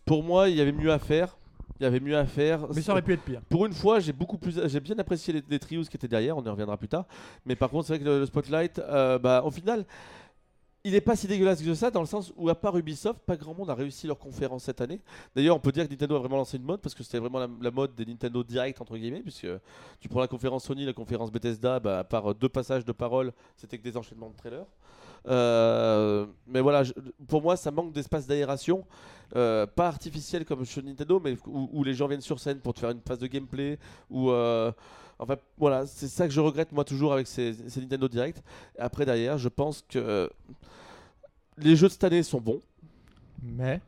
pour 0.04 0.24
moi, 0.24 0.48
il 0.48 0.56
y 0.56 0.60
avait 0.60 0.72
mieux 0.72 0.90
à 0.92 0.98
faire. 0.98 1.36
Il 1.78 1.84
y 1.84 1.86
avait 1.86 2.00
mieux 2.00 2.16
à 2.18 2.26
faire. 2.26 2.66
Mais 2.74 2.82
ça 2.82 2.92
aurait 2.92 3.00
pu 3.02 3.12
être 3.14 3.22
pire. 3.22 3.40
Pour 3.48 3.64
une 3.64 3.72
fois, 3.72 4.00
j'ai 4.00 4.12
beaucoup 4.12 4.36
plus, 4.38 4.60
j'ai 4.68 4.80
bien 4.80 4.98
apprécié 4.98 5.32
les, 5.32 5.42
les 5.48 5.58
trios 5.58 5.84
qui 5.84 5.96
étaient 5.96 6.08
derrière. 6.08 6.36
On 6.36 6.42
y 6.44 6.48
reviendra 6.48 6.76
plus 6.76 6.88
tard. 6.88 7.06
Mais 7.46 7.54
par 7.56 7.70
contre, 7.70 7.86
c'est 7.86 7.94
vrai 7.94 8.00
que 8.04 8.08
le, 8.10 8.18
le 8.18 8.26
spotlight, 8.26 8.80
euh, 8.80 9.18
bah, 9.18 9.42
au 9.46 9.50
final, 9.50 9.86
il 10.84 10.94
est 10.94 11.00
pas 11.00 11.16
si 11.16 11.26
dégueulasse 11.26 11.62
que 11.62 11.74
ça 11.74 11.90
dans 11.90 12.00
le 12.00 12.06
sens 12.06 12.32
où 12.36 12.48
à 12.48 12.54
part 12.54 12.76
Ubisoft, 12.76 13.20
pas 13.20 13.36
grand 13.36 13.54
monde 13.54 13.70
a 13.70 13.74
réussi 13.74 14.06
leur 14.06 14.18
conférence 14.18 14.64
cette 14.64 14.80
année. 14.80 15.00
D'ailleurs, 15.34 15.56
on 15.56 15.60
peut 15.60 15.72
dire 15.72 15.84
que 15.84 15.90
Nintendo 15.90 16.16
a 16.16 16.18
vraiment 16.18 16.36
lancé 16.36 16.56
une 16.56 16.62
mode 16.62 16.80
parce 16.80 16.94
que 16.94 17.02
c'était 17.02 17.18
vraiment 17.18 17.38
la, 17.38 17.70
mode 17.70 17.94
des 17.94 18.06
Nintendo 18.06 18.42
Direct 18.42 18.80
entre 18.80 18.96
guillemets, 18.96 19.20
puisque 19.20 19.46
tu 20.00 20.08
prends 20.08 20.20
la 20.20 20.28
conférence 20.28 20.64
Sony, 20.64 20.84
la 20.84 20.92
conférence 20.92 21.30
Bethesda, 21.30 21.80
bah, 21.80 22.00
à 22.00 22.04
part 22.04 22.34
deux 22.34 22.48
passages 22.48 22.84
de 22.84 22.92
parole, 22.92 23.32
c'était 23.56 23.78
que 23.78 23.82
des 23.82 23.96
enchaînements 23.96 24.30
de 24.30 24.36
trailers. 24.36 24.66
Euh, 25.28 26.26
mais 26.46 26.60
voilà, 26.60 26.82
pour 27.28 27.42
moi, 27.42 27.56
ça 27.56 27.70
manque 27.70 27.92
d'espace 27.92 28.26
d'aération, 28.26 28.86
euh, 29.36 29.66
pas 29.66 29.88
artificiel 29.88 30.44
comme 30.44 30.64
chez 30.64 30.82
Nintendo, 30.82 31.20
mais 31.22 31.36
où, 31.46 31.68
où 31.72 31.84
les 31.84 31.94
gens 31.94 32.08
viennent 32.08 32.20
sur 32.20 32.40
scène 32.40 32.60
pour 32.60 32.74
te 32.74 32.80
faire 32.80 32.90
une 32.90 33.00
phase 33.06 33.18
de 33.18 33.26
gameplay, 33.26 33.78
ou 34.08 34.30
euh, 34.30 34.72
enfin 35.20 35.36
voilà, 35.58 35.86
c'est 35.86 36.08
ça 36.08 36.26
que 36.26 36.32
je 36.34 36.40
regrette 36.40 36.72
moi 36.72 36.84
toujours 36.84 37.12
avec 37.12 37.26
ces, 37.26 37.52
ces 37.68 37.80
Nintendo 37.80 38.08
Direct. 38.08 38.42
Après 38.78 39.04
derrière, 39.04 39.38
je 39.38 39.48
pense 39.48 39.84
que 39.88 39.98
euh, 39.98 40.28
les 41.58 41.76
jeux 41.76 41.86
de 41.88 41.92
cette 41.92 42.04
année 42.04 42.22
sont 42.22 42.40
bons. 42.40 42.60
Mais? 43.42 43.80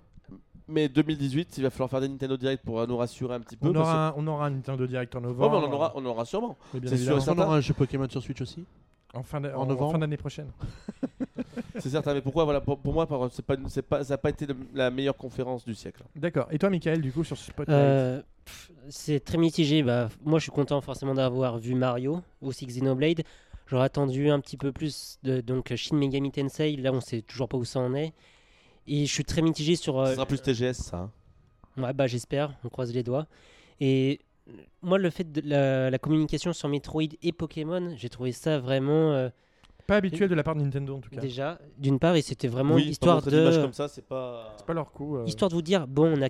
Mais 0.68 0.88
2018, 0.88 1.58
il 1.58 1.64
va 1.64 1.70
falloir 1.70 1.90
faire 1.90 2.00
des 2.00 2.08
Nintendo 2.08 2.36
Direct 2.36 2.64
pour 2.64 2.80
euh, 2.80 2.86
nous 2.86 2.96
rassurer 2.96 3.34
un 3.34 3.40
petit 3.40 3.56
peu. 3.56 3.68
on 3.68 3.72
parce 3.72 3.84
que- 3.88 3.90
aura, 3.92 4.08
un, 4.08 4.14
on 4.16 4.26
aura 4.26 4.46
un 4.46 4.50
Nintendo 4.50 4.86
Direct 4.86 5.14
en 5.16 5.18
Ouais, 5.20 5.26
novembre. 5.26 5.60
mais 5.60 5.66
on 5.66 5.70
en 5.70 5.72
aura, 5.74 5.92
on 5.96 6.00
en 6.00 6.06
aura 6.06 6.24
sûrement. 6.24 6.56
c'est 6.72 6.96
sûr 6.96 7.20
certain. 7.20 7.42
aura 7.42 7.56
un 7.56 7.60
jeu 7.60 7.74
Pokémon 7.74 8.08
sur 8.08 8.22
Switch 8.22 8.40
aussi 8.40 8.64
En 9.12 9.22
fin 9.22 9.40
d'a- 9.40 9.56
En 9.56 9.60
en- 9.60 9.62
en 9.62 9.66
novembre 9.66 9.92
fin 9.92 9.98
d'année 9.98 10.16
prochaine. 10.16 10.50
C'est 11.78 11.90
certain, 11.90 12.14
mais 12.14 12.20
pourquoi 12.20 12.44
voilà, 12.44 12.60
pour, 12.60 12.78
pour 12.78 12.92
moi, 12.94 13.06
par- 13.06 13.28
c'est 13.32 13.44
pas, 13.44 13.56
c'est 13.68 13.82
pas, 13.82 14.04
ça 14.04 14.14
n'a 14.14 14.18
pas 14.18 14.30
été 14.30 14.46
le- 14.46 14.56
la 14.74 14.90
meilleure 14.90 15.16
conférence 15.16 15.64
du 15.64 15.74
siècle. 15.74 16.02
D'accord. 16.14 16.46
Et 16.50 16.58
toi, 16.58 16.70
Michael, 16.70 17.00
du 17.00 17.10
coup, 17.12 17.24
sur 17.24 17.36
ce 17.36 17.50
Euh, 17.68 18.18
pff, 18.18 18.26
c'est 18.88 19.20
très 19.24 19.38
mitigé. 19.38 19.82
Bah, 19.82 20.08
moi, 20.24 20.38
je 20.38 20.44
suis 20.44 20.52
content 20.52 20.80
forcément 20.80 21.14
d'avoir 21.14 21.58
vu 21.58 21.74
Mario, 21.74 22.20
aussi 22.40 22.66
Xenoblade. 22.66 23.22
J'aurais 23.66 23.84
attendu 23.86 24.28
un 24.30 24.40
petit 24.40 24.56
peu 24.56 24.72
plus 24.72 25.18
de 25.22 25.40
donc 25.40 25.74
Shin 25.74 25.96
Megami 25.96 26.30
Tensei. 26.30 26.76
Là, 26.76 26.92
on 26.92 27.00
sait 27.00 27.22
toujours 27.22 27.48
pas 27.48 27.56
où 27.56 27.64
ça 27.64 27.80
en 27.80 27.94
est. 27.94 28.12
Et 28.86 29.06
je 29.06 29.12
suis 29.12 29.24
très 29.24 29.42
mitigé 29.42 29.76
sur. 29.76 29.98
euh, 30.00 30.06
Ce 30.08 30.14
sera 30.14 30.26
plus 30.26 30.42
TGS, 30.42 30.72
ça. 30.74 30.96
hein. 30.98 31.10
Ouais, 31.82 31.92
bah 31.94 32.06
j'espère, 32.06 32.52
on 32.64 32.68
croise 32.68 32.92
les 32.92 33.02
doigts. 33.02 33.26
Et 33.80 34.20
moi, 34.82 34.98
le 34.98 35.08
fait 35.08 35.30
de 35.30 35.40
la, 35.44 35.88
la 35.88 35.98
communication 35.98 36.52
sur 36.52 36.68
Metroid 36.68 37.04
et 37.22 37.32
Pokémon, 37.32 37.94
j'ai 37.96 38.10
trouvé 38.10 38.32
ça 38.32 38.58
vraiment 38.58 39.12
euh, 39.12 39.30
Pas 39.86 39.96
habituel 39.96 40.28
de 40.28 40.34
la 40.34 40.42
part 40.42 40.54
de 40.56 40.60
Nintendo 40.60 40.96
en 40.96 41.00
tout 41.00 41.08
cas. 41.08 41.20
déjà, 41.20 41.58
d'une 41.78 41.98
part, 41.98 42.16
et 42.16 42.22
c'était 42.22 42.48
vraiment 42.48 42.74
oui, 42.74 42.88
histoire 42.88 43.22
de 43.22 43.60
comme 43.62 43.72
ça, 43.72 43.88
c'est 43.88 44.04
pas. 44.06 44.52
C'est 44.58 44.66
pas 44.66 44.74
leur 44.74 44.90
coup. 44.92 45.16
euh. 45.16 45.24
histoire 45.24 45.48
de 45.48 45.54
vous 45.54 45.62
dire 45.62 45.86
bon, 45.86 46.12
on 46.18 46.20
a 46.22 46.28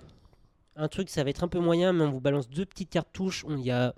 un 0.76 0.88
truc, 0.88 1.10
ça 1.10 1.24
va 1.24 1.30
être 1.30 1.44
un 1.44 1.48
peu 1.48 1.60
moyen, 1.60 1.92
mais 1.92 2.04
on 2.04 2.10
vous 2.10 2.20
balance 2.20 2.48
deux 2.48 2.64
petites 2.64 2.90
cartouches. 2.90 3.44
On 3.46 3.56
y 3.56 3.70
a 3.70 3.94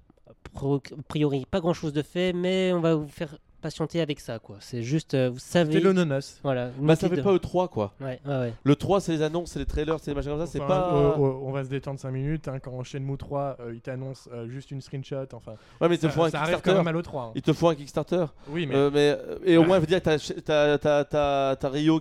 a 0.56 1.02
priori 1.08 1.46
pas 1.50 1.60
grand 1.60 1.74
chose 1.74 1.92
de 1.92 2.02
fait, 2.02 2.32
mais 2.32 2.72
on 2.72 2.80
va 2.80 2.94
vous 2.94 3.08
faire 3.08 3.38
patienter 3.64 4.00
avec 4.02 4.20
ça, 4.20 4.38
quoi. 4.38 4.56
C'est 4.60 4.82
juste, 4.82 5.14
euh, 5.14 5.30
vous 5.30 5.38
savez, 5.38 5.72
C'était 5.72 5.84
le 5.84 5.94
nonos. 5.94 6.38
voilà. 6.42 6.66
Bah, 6.78 6.94
ça 6.96 7.06
motif 7.06 7.08
fait 7.08 7.16
de- 7.16 7.22
pas 7.22 7.34
E3 7.34 7.68
quoi. 7.70 7.94
Ouais, 8.00 8.20
ouais, 8.26 8.30
ouais. 8.38 8.52
Le 8.62 8.76
3, 8.76 9.00
c'est 9.00 9.12
les 9.12 9.22
annonces, 9.22 9.52
c'est 9.52 9.58
les 9.58 9.64
trailers, 9.64 9.98
c'est 10.00 10.10
les 10.10 10.14
machins 10.14 10.30
comme 10.32 10.40
ça, 10.40 10.46
c'est 10.46 10.60
Enfin, 10.60 10.68
pas. 10.68 10.94
euh, 10.94 11.12
euh, 11.12 11.16
on 11.16 11.50
va 11.50 11.64
se 11.64 11.70
détendre 11.70 11.98
5 11.98 12.10
minutes. 12.10 12.46
hein, 12.48 12.58
quand 12.58 12.82
Shenmue 12.84 13.16
3, 13.16 13.56
euh, 13.60 13.72
il 13.74 13.80
t'annonce 13.80 14.28
euh, 14.34 14.46
juste 14.48 14.70
une 14.70 14.82
screenshot. 14.82 15.26
Enfin, 15.32 15.52
Ouais, 15.80 15.88
mais 15.88 15.94
il 15.94 15.98
te 15.98 16.02
ça, 16.06 16.10
faut 16.12 16.22
un 16.24 16.30
ça 16.30 16.40
arrive 16.42 16.56
quand 16.56 16.60
Kickstarter. 16.60 16.78
même 16.84 16.88
à 16.88 16.92
l'E3. 16.92 17.28
hein. 17.28 17.32
Il 17.34 17.40
te 17.42 17.52
faut 17.54 17.68
un 17.68 17.74
Kickstarter. 17.74 18.26
Oui, 18.50 18.66
mais 18.66 18.74
Euh, 18.76 18.90
mais, 18.92 19.18
et 19.50 19.56
au 19.56 19.64
moins, 19.64 19.76
je 19.76 19.80
veux 19.80 19.86
dire, 19.86 20.02
t'as, 20.02 20.18
t'as, 20.18 20.76
t'as, 20.78 21.04
t'as, 21.04 21.56
t'as 21.56 21.68
Rio, 21.70 22.00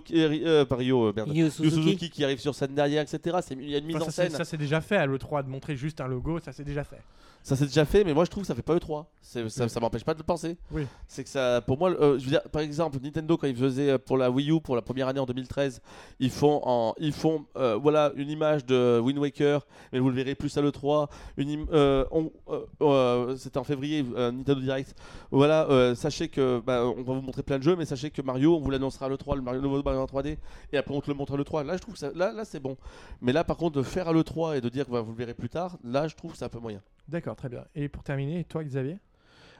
pas 0.68 0.76
Rio, 0.76 1.06
euh, 1.08 1.12
merde. 1.16 1.30
Yu 1.34 1.50
Suzuki. 1.50 1.74
Suzuki 1.82 2.10
qui 2.10 2.24
arrive 2.24 2.40
sur 2.40 2.54
scène 2.54 2.74
derrière, 2.74 3.02
etc. 3.02 3.38
C'est, 3.40 3.54
il 3.54 3.70
y 3.70 3.74
a 3.74 3.78
une 3.78 3.86
mise 3.86 3.96
Enfin, 3.96 4.04
en 4.04 4.10
ça, 4.10 4.12
c'est- 4.24 4.28
scène. 4.28 4.36
ça 4.36 4.44
c'est 4.44 4.58
déjà 4.58 4.80
fait 4.82 4.96
à 4.96 5.06
l'E3 5.06 5.42
de 5.42 5.48
montrer 5.48 5.76
juste 5.76 6.00
un 6.02 6.08
logo. 6.08 6.38
Ça 6.40 6.52
c'est 6.52 6.64
déjà 6.64 6.84
fait. 6.84 7.00
Ça 7.46 7.56
s'est 7.56 7.66
déjà 7.66 7.84
fait, 7.84 8.04
mais 8.04 8.14
moi 8.14 8.24
je 8.24 8.30
trouve 8.30 8.42
que 8.42 8.46
ça 8.46 8.54
fait 8.54 8.62
pas 8.62 8.74
E3. 8.74 9.04
C'est, 9.20 9.46
ça, 9.50 9.64
Oui. 9.64 9.68
ça 9.70 9.78
m'empêche 9.78 10.02
pas 10.02 10.14
de 10.14 10.18
le 10.18 10.24
penser. 10.24 10.56
Oui. 10.72 10.86
C'est 11.06 11.24
que 11.24 11.28
ça, 11.28 11.53
pour 11.60 11.78
moi, 11.78 11.90
euh, 11.90 12.18
je 12.18 12.24
veux 12.24 12.30
dire, 12.30 12.42
par 12.50 12.62
exemple, 12.62 12.98
Nintendo 13.02 13.36
quand 13.36 13.46
ils 13.46 13.56
faisaient 13.56 13.90
euh, 13.90 13.98
pour 13.98 14.16
la 14.16 14.30
Wii 14.30 14.50
U 14.50 14.60
pour 14.60 14.76
la 14.76 14.82
première 14.82 15.08
année 15.08 15.20
en 15.20 15.26
2013, 15.26 15.80
ils 16.20 16.30
font 16.30 16.60
en, 16.64 16.94
ils 16.98 17.12
font, 17.12 17.44
euh, 17.56 17.76
voilà, 17.76 18.12
une 18.16 18.30
image 18.30 18.64
de 18.66 19.00
Wind 19.02 19.18
Waker, 19.18 19.66
mais 19.92 19.98
vous 19.98 20.08
le 20.08 20.14
verrez 20.14 20.34
plus 20.34 20.56
à 20.56 20.62
l'E3. 20.62 21.08
Une, 21.36 21.50
im- 21.50 21.66
euh, 21.72 22.04
on- 22.10 22.30
euh, 22.50 22.60
euh, 22.82 23.36
c'était 23.36 23.58
en 23.58 23.64
février, 23.64 24.04
euh, 24.16 24.30
Nintendo 24.32 24.60
Direct. 24.60 24.94
Voilà, 25.30 25.68
euh, 25.70 25.94
sachez 25.94 26.28
que, 26.28 26.60
bah, 26.60 26.84
on 26.86 27.02
va 27.02 27.14
vous 27.14 27.22
montrer 27.22 27.42
plein 27.42 27.58
de 27.58 27.62
jeux, 27.62 27.76
mais 27.76 27.84
sachez 27.84 28.10
que 28.10 28.22
Mario, 28.22 28.56
on 28.56 28.60
vous 28.60 28.70
l'annoncera 28.70 29.06
à 29.06 29.08
l'E3, 29.08 29.36
le 29.36 29.42
Mario, 29.42 29.60
nouveau 29.60 29.82
Mario 29.82 30.00
en 30.00 30.06
3D, 30.06 30.36
et 30.72 30.76
après 30.78 30.94
on 30.94 31.00
te 31.00 31.10
le 31.10 31.14
montre 31.16 31.34
à 31.34 31.36
l'E3. 31.36 31.64
Là, 31.66 31.76
je 31.76 31.82
trouve 31.82 31.94
que 31.94 32.00
ça, 32.00 32.10
là, 32.14 32.32
là 32.32 32.44
c'est 32.44 32.60
bon. 32.60 32.76
Mais 33.20 33.32
là, 33.32 33.44
par 33.44 33.56
contre, 33.56 33.76
de 33.78 33.82
faire 33.82 34.08
à 34.08 34.12
l'E3 34.12 34.56
et 34.56 34.60
de 34.60 34.68
dire 34.68 34.86
que 34.86 34.90
bah, 34.92 35.00
vous 35.00 35.10
le 35.12 35.16
verrez 35.18 35.34
plus 35.34 35.48
tard, 35.48 35.76
là, 35.84 36.08
je 36.08 36.14
trouve 36.14 36.32
que 36.32 36.38
c'est 36.38 36.44
un 36.44 36.48
peu 36.48 36.58
moyen. 36.58 36.80
D'accord, 37.08 37.36
très 37.36 37.48
bien. 37.48 37.64
Et 37.74 37.88
pour 37.88 38.02
terminer, 38.02 38.44
toi, 38.44 38.64
Xavier? 38.64 38.98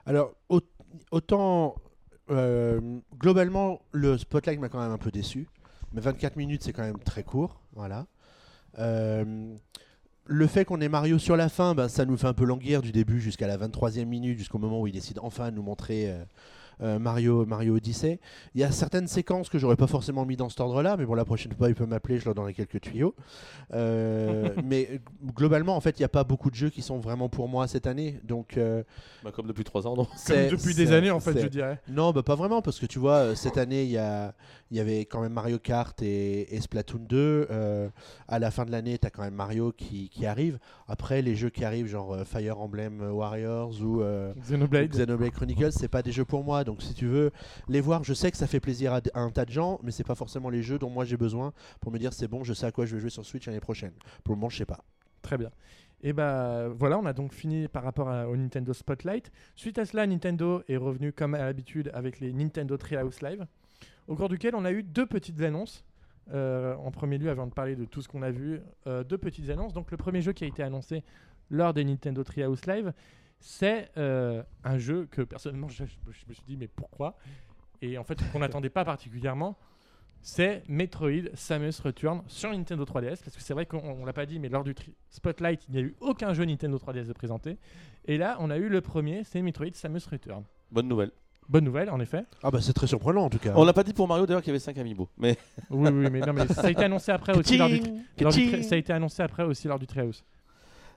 Alors, 0.06 0.32
au- 0.48 0.60
autant 1.10 1.74
euh, 2.30 2.80
globalement, 3.18 3.80
le 3.92 4.16
Spotlight 4.18 4.58
m'a 4.60 4.68
quand 4.68 4.80
même 4.80 4.92
un 4.92 4.98
peu 4.98 5.10
déçu. 5.10 5.48
Mais 5.92 6.00
24 6.00 6.36
minutes, 6.36 6.62
c'est 6.64 6.72
quand 6.72 6.82
même 6.82 6.98
très 6.98 7.22
court. 7.22 7.60
Voilà. 7.74 8.06
Euh, 8.78 9.54
le 10.26 10.46
fait 10.46 10.64
qu'on 10.64 10.80
ait 10.80 10.88
Mario 10.88 11.18
sur 11.18 11.36
la 11.36 11.48
fin, 11.48 11.74
ben, 11.74 11.88
ça 11.88 12.04
nous 12.04 12.16
fait 12.16 12.26
un 12.26 12.34
peu 12.34 12.44
languir 12.44 12.82
du 12.82 12.92
début 12.92 13.20
jusqu'à 13.20 13.46
la 13.46 13.58
23e 13.58 14.06
minute, 14.06 14.38
jusqu'au 14.38 14.58
moment 14.58 14.80
où 14.80 14.86
il 14.86 14.92
décide 14.92 15.18
enfin 15.20 15.50
de 15.50 15.56
nous 15.56 15.62
montrer 15.62 16.10
euh, 16.10 16.24
Mario, 16.80 17.46
Mario 17.46 17.76
Odyssey. 17.76 18.20
Il 18.54 18.60
y 18.60 18.64
a 18.64 18.70
certaines 18.70 19.06
séquences 19.06 19.48
que 19.48 19.58
j'aurais 19.58 19.76
pas 19.76 19.86
forcément 19.86 20.24
mis 20.26 20.36
dans 20.36 20.48
cet 20.48 20.60
ordre-là, 20.60 20.96
mais 20.96 21.06
bon, 21.06 21.14
la 21.14 21.24
prochaine 21.24 21.52
fois, 21.52 21.68
il 21.68 21.74
peut 21.74 21.86
m'appeler, 21.86 22.18
je 22.18 22.24
leur 22.24 22.34
donnerai 22.34 22.54
quelques 22.54 22.80
tuyaux. 22.80 23.14
Euh, 23.72 24.50
mais 24.64 24.88
euh, 24.92 24.98
globalement, 25.34 25.76
en 25.76 25.80
fait, 25.80 25.98
il 25.98 26.02
n'y 26.02 26.06
a 26.06 26.08
pas 26.10 26.24
beaucoup 26.24 26.50
de 26.50 26.54
jeux 26.54 26.70
qui 26.70 26.82
sont 26.82 26.98
vraiment 26.98 27.28
pour 27.28 27.48
moi 27.48 27.66
cette 27.68 27.86
année. 27.86 28.20
Donc, 28.24 28.56
euh, 28.56 28.82
Bah, 29.22 29.30
comme 29.32 29.46
depuis 29.46 29.64
3 29.64 29.86
ans, 29.86 29.96
non 29.96 30.04
Comme 30.26 30.48
depuis 30.48 30.74
des 30.74 30.92
années, 30.92 31.10
en 31.10 31.20
fait, 31.20 31.40
je 31.40 31.46
dirais. 31.48 31.80
Non, 31.88 32.12
bah 32.12 32.22
pas 32.22 32.34
vraiment, 32.34 32.62
parce 32.62 32.78
que 32.78 32.86
tu 32.86 32.98
vois, 32.98 33.16
euh, 33.16 33.34
cette 33.34 33.58
année, 33.58 33.84
il 33.84 33.90
y, 33.90 33.98
a- 33.98 34.34
il 34.70 34.76
y 34.76 34.80
avait 34.80 35.00
quand 35.06 35.20
même 35.20 35.32
Mario 35.32 35.58
Kart 35.58 36.00
et, 36.02 36.54
et 36.54 36.60
Splatoon 36.60 37.00
2. 37.08 37.46
euh, 37.50 37.88
à 38.28 38.38
la 38.38 38.50
fin 38.50 38.64
de 38.64 38.70
l'année, 38.70 38.98
tu 38.98 39.06
as 39.06 39.10
quand 39.10 39.22
même 39.22 39.34
Mario 39.34 39.72
qui, 39.76 40.08
qui 40.08 40.26
arrive. 40.26 40.58
Après, 40.88 41.22
les 41.22 41.34
jeux 41.36 41.50
qui 41.50 41.64
arrivent, 41.64 41.86
genre 41.86 42.14
euh, 42.14 42.24
Fire 42.24 42.58
Emblem 42.60 43.00
Warriors 43.12 43.72
ou 43.82 44.00
euh, 44.02 44.32
Xenoblade. 44.40 44.88
Xenoblade 44.88 45.30
Chronicles, 45.30 45.72
c'est 45.72 45.88
pas 45.88 46.02
des 46.02 46.12
jeux 46.12 46.24
pour 46.24 46.44
moi. 46.44 46.63
Donc, 46.64 46.82
si 46.82 46.94
tu 46.94 47.06
veux 47.06 47.30
les 47.68 47.80
voir, 47.80 48.04
je 48.04 48.14
sais 48.14 48.30
que 48.30 48.36
ça 48.36 48.46
fait 48.46 48.60
plaisir 48.60 48.92
à, 48.92 49.00
un 49.14 49.30
tas 49.30 49.44
de 49.44 49.50
gens, 49.50 49.78
mais 49.82 49.90
c'est 49.90 50.04
pas 50.04 50.14
forcément 50.14 50.50
les 50.50 50.62
jeux 50.62 50.78
dont 50.78 50.90
moi 50.90 51.04
j'ai 51.04 51.16
besoin 51.16 51.52
pour 51.80 51.92
me 51.92 51.98
dire 51.98 52.12
c'est 52.12 52.28
bon, 52.28 52.44
je 52.44 52.52
sais 52.52 52.66
à 52.66 52.72
quoi 52.72 52.86
je 52.86 52.94
vais 52.94 53.00
jouer 53.00 53.10
sur 53.10 53.24
Switch 53.24 53.46
l'année 53.46 53.60
prochaine. 53.60 53.92
Pour 54.22 54.34
le 54.34 54.40
moment, 54.40 54.48
je 54.50 54.58
sais 54.58 54.66
pas. 54.66 54.80
Très 55.22 55.38
bien. 55.38 55.50
Et 56.02 56.12
bah 56.12 56.68
voilà, 56.68 56.98
on 56.98 57.06
a 57.06 57.14
donc 57.14 57.32
fini 57.32 57.66
par 57.66 57.82
rapport 57.82 58.08
au 58.28 58.36
Nintendo 58.36 58.74
Spotlight. 58.74 59.32
Suite 59.56 59.78
à 59.78 59.86
cela, 59.86 60.06
Nintendo 60.06 60.62
est 60.68 60.76
revenu 60.76 61.12
comme 61.12 61.34
à 61.34 61.38
l'habitude 61.38 61.90
avec 61.94 62.20
les 62.20 62.32
Nintendo 62.32 62.76
Treehouse 62.76 63.22
Live, 63.22 63.46
au 64.06 64.14
cours 64.14 64.28
duquel 64.28 64.54
on 64.54 64.66
a 64.66 64.70
eu 64.70 64.82
deux 64.82 65.06
petites 65.06 65.40
annonces. 65.40 65.84
Euh, 66.32 66.74
en 66.76 66.90
premier 66.90 67.18
lieu, 67.18 67.30
avant 67.30 67.46
de 67.46 67.52
parler 67.52 67.76
de 67.76 67.84
tout 67.84 68.00
ce 68.00 68.08
qu'on 68.08 68.22
a 68.22 68.30
vu, 68.30 68.60
euh, 68.86 69.04
deux 69.04 69.18
petites 69.18 69.50
annonces. 69.50 69.72
Donc 69.72 69.90
le 69.90 69.96
premier 69.96 70.22
jeu 70.22 70.32
qui 70.32 70.44
a 70.44 70.46
été 70.46 70.62
annoncé 70.62 71.02
lors 71.50 71.74
des 71.74 71.84
Nintendo 71.84 72.22
Treehouse 72.22 72.66
Live, 72.66 72.92
c'est 73.46 73.90
euh, 73.98 74.42
un 74.64 74.78
jeu 74.78 75.06
que 75.10 75.20
personnellement 75.20 75.68
je, 75.68 75.84
je- 75.84 76.12
je 76.12 76.24
me 76.28 76.32
suis 76.32 76.44
dit 76.46 76.56
mais 76.56 76.66
pourquoi? 76.68 77.16
Et 77.82 77.98
en 77.98 78.04
fait 78.04 78.18
qu'on 78.32 78.38
n'attendait 78.38 78.70
pas 78.70 78.84
particulièrement. 78.84 79.56
C'est 80.26 80.62
Metroid 80.68 81.28
Samus 81.34 81.74
Return 81.84 82.22
sur 82.28 82.50
Nintendo 82.50 82.82
3DS. 82.84 83.22
Parce 83.22 83.36
que 83.36 83.42
c'est 83.42 83.52
vrai 83.52 83.66
qu'on 83.66 83.76
on 83.84 84.06
l'a 84.06 84.14
pas 84.14 84.24
dit, 84.24 84.38
mais 84.38 84.48
lors 84.48 84.64
du 84.64 84.74
Spotlight, 85.10 85.66
il 85.68 85.72
n'y 85.72 85.78
a 85.78 85.82
eu 85.82 85.94
aucun 86.00 86.32
jeu 86.32 86.46
Nintendo 86.46 86.78
3DS 86.78 87.08
de 87.08 87.12
présenté. 87.12 87.58
Et 88.06 88.16
là, 88.16 88.38
on 88.40 88.48
a 88.48 88.56
eu 88.56 88.70
le 88.70 88.80
premier, 88.80 89.22
c'est 89.24 89.42
Metroid 89.42 89.66
Samus 89.74 90.00
Return. 90.10 90.42
Bonne 90.70 90.88
nouvelle. 90.88 91.10
Bonne 91.50 91.64
nouvelle, 91.64 91.90
en 91.90 92.00
effet. 92.00 92.24
Ah 92.42 92.50
bah 92.50 92.62
c'est 92.62 92.72
très 92.72 92.86
surprenant 92.86 93.24
en 93.26 93.28
tout 93.28 93.38
cas. 93.38 93.52
On 93.54 93.64
l'a 93.66 93.74
pas 93.74 93.84
dit 93.84 93.92
pour 93.92 94.08
Mario 94.08 94.24
d'ailleurs 94.24 94.40
qu'il 94.40 94.48
y 94.48 94.52
avait 94.52 94.60
5 94.60 94.78
amiibo. 94.78 95.10
Mais 95.18 95.36
Oui, 95.68 95.90
oui, 95.92 96.08
mais, 96.10 96.20
non, 96.20 96.32
mais 96.32 96.46
ça 96.48 96.68
a 96.68 96.70
été 96.70 96.84
annoncé 96.84 97.12
après 97.12 97.34
aussi 97.38 97.58
lors 97.58 97.68
du, 97.68 97.82
lors 98.18 98.32
ça 98.32 98.74
a 98.74 98.78
été 98.78 98.94
annoncé 98.94 99.22
après 99.22 99.42
aussi 99.42 99.68
lors 99.68 99.78
du 99.78 99.86
Treehouse. 99.86 100.24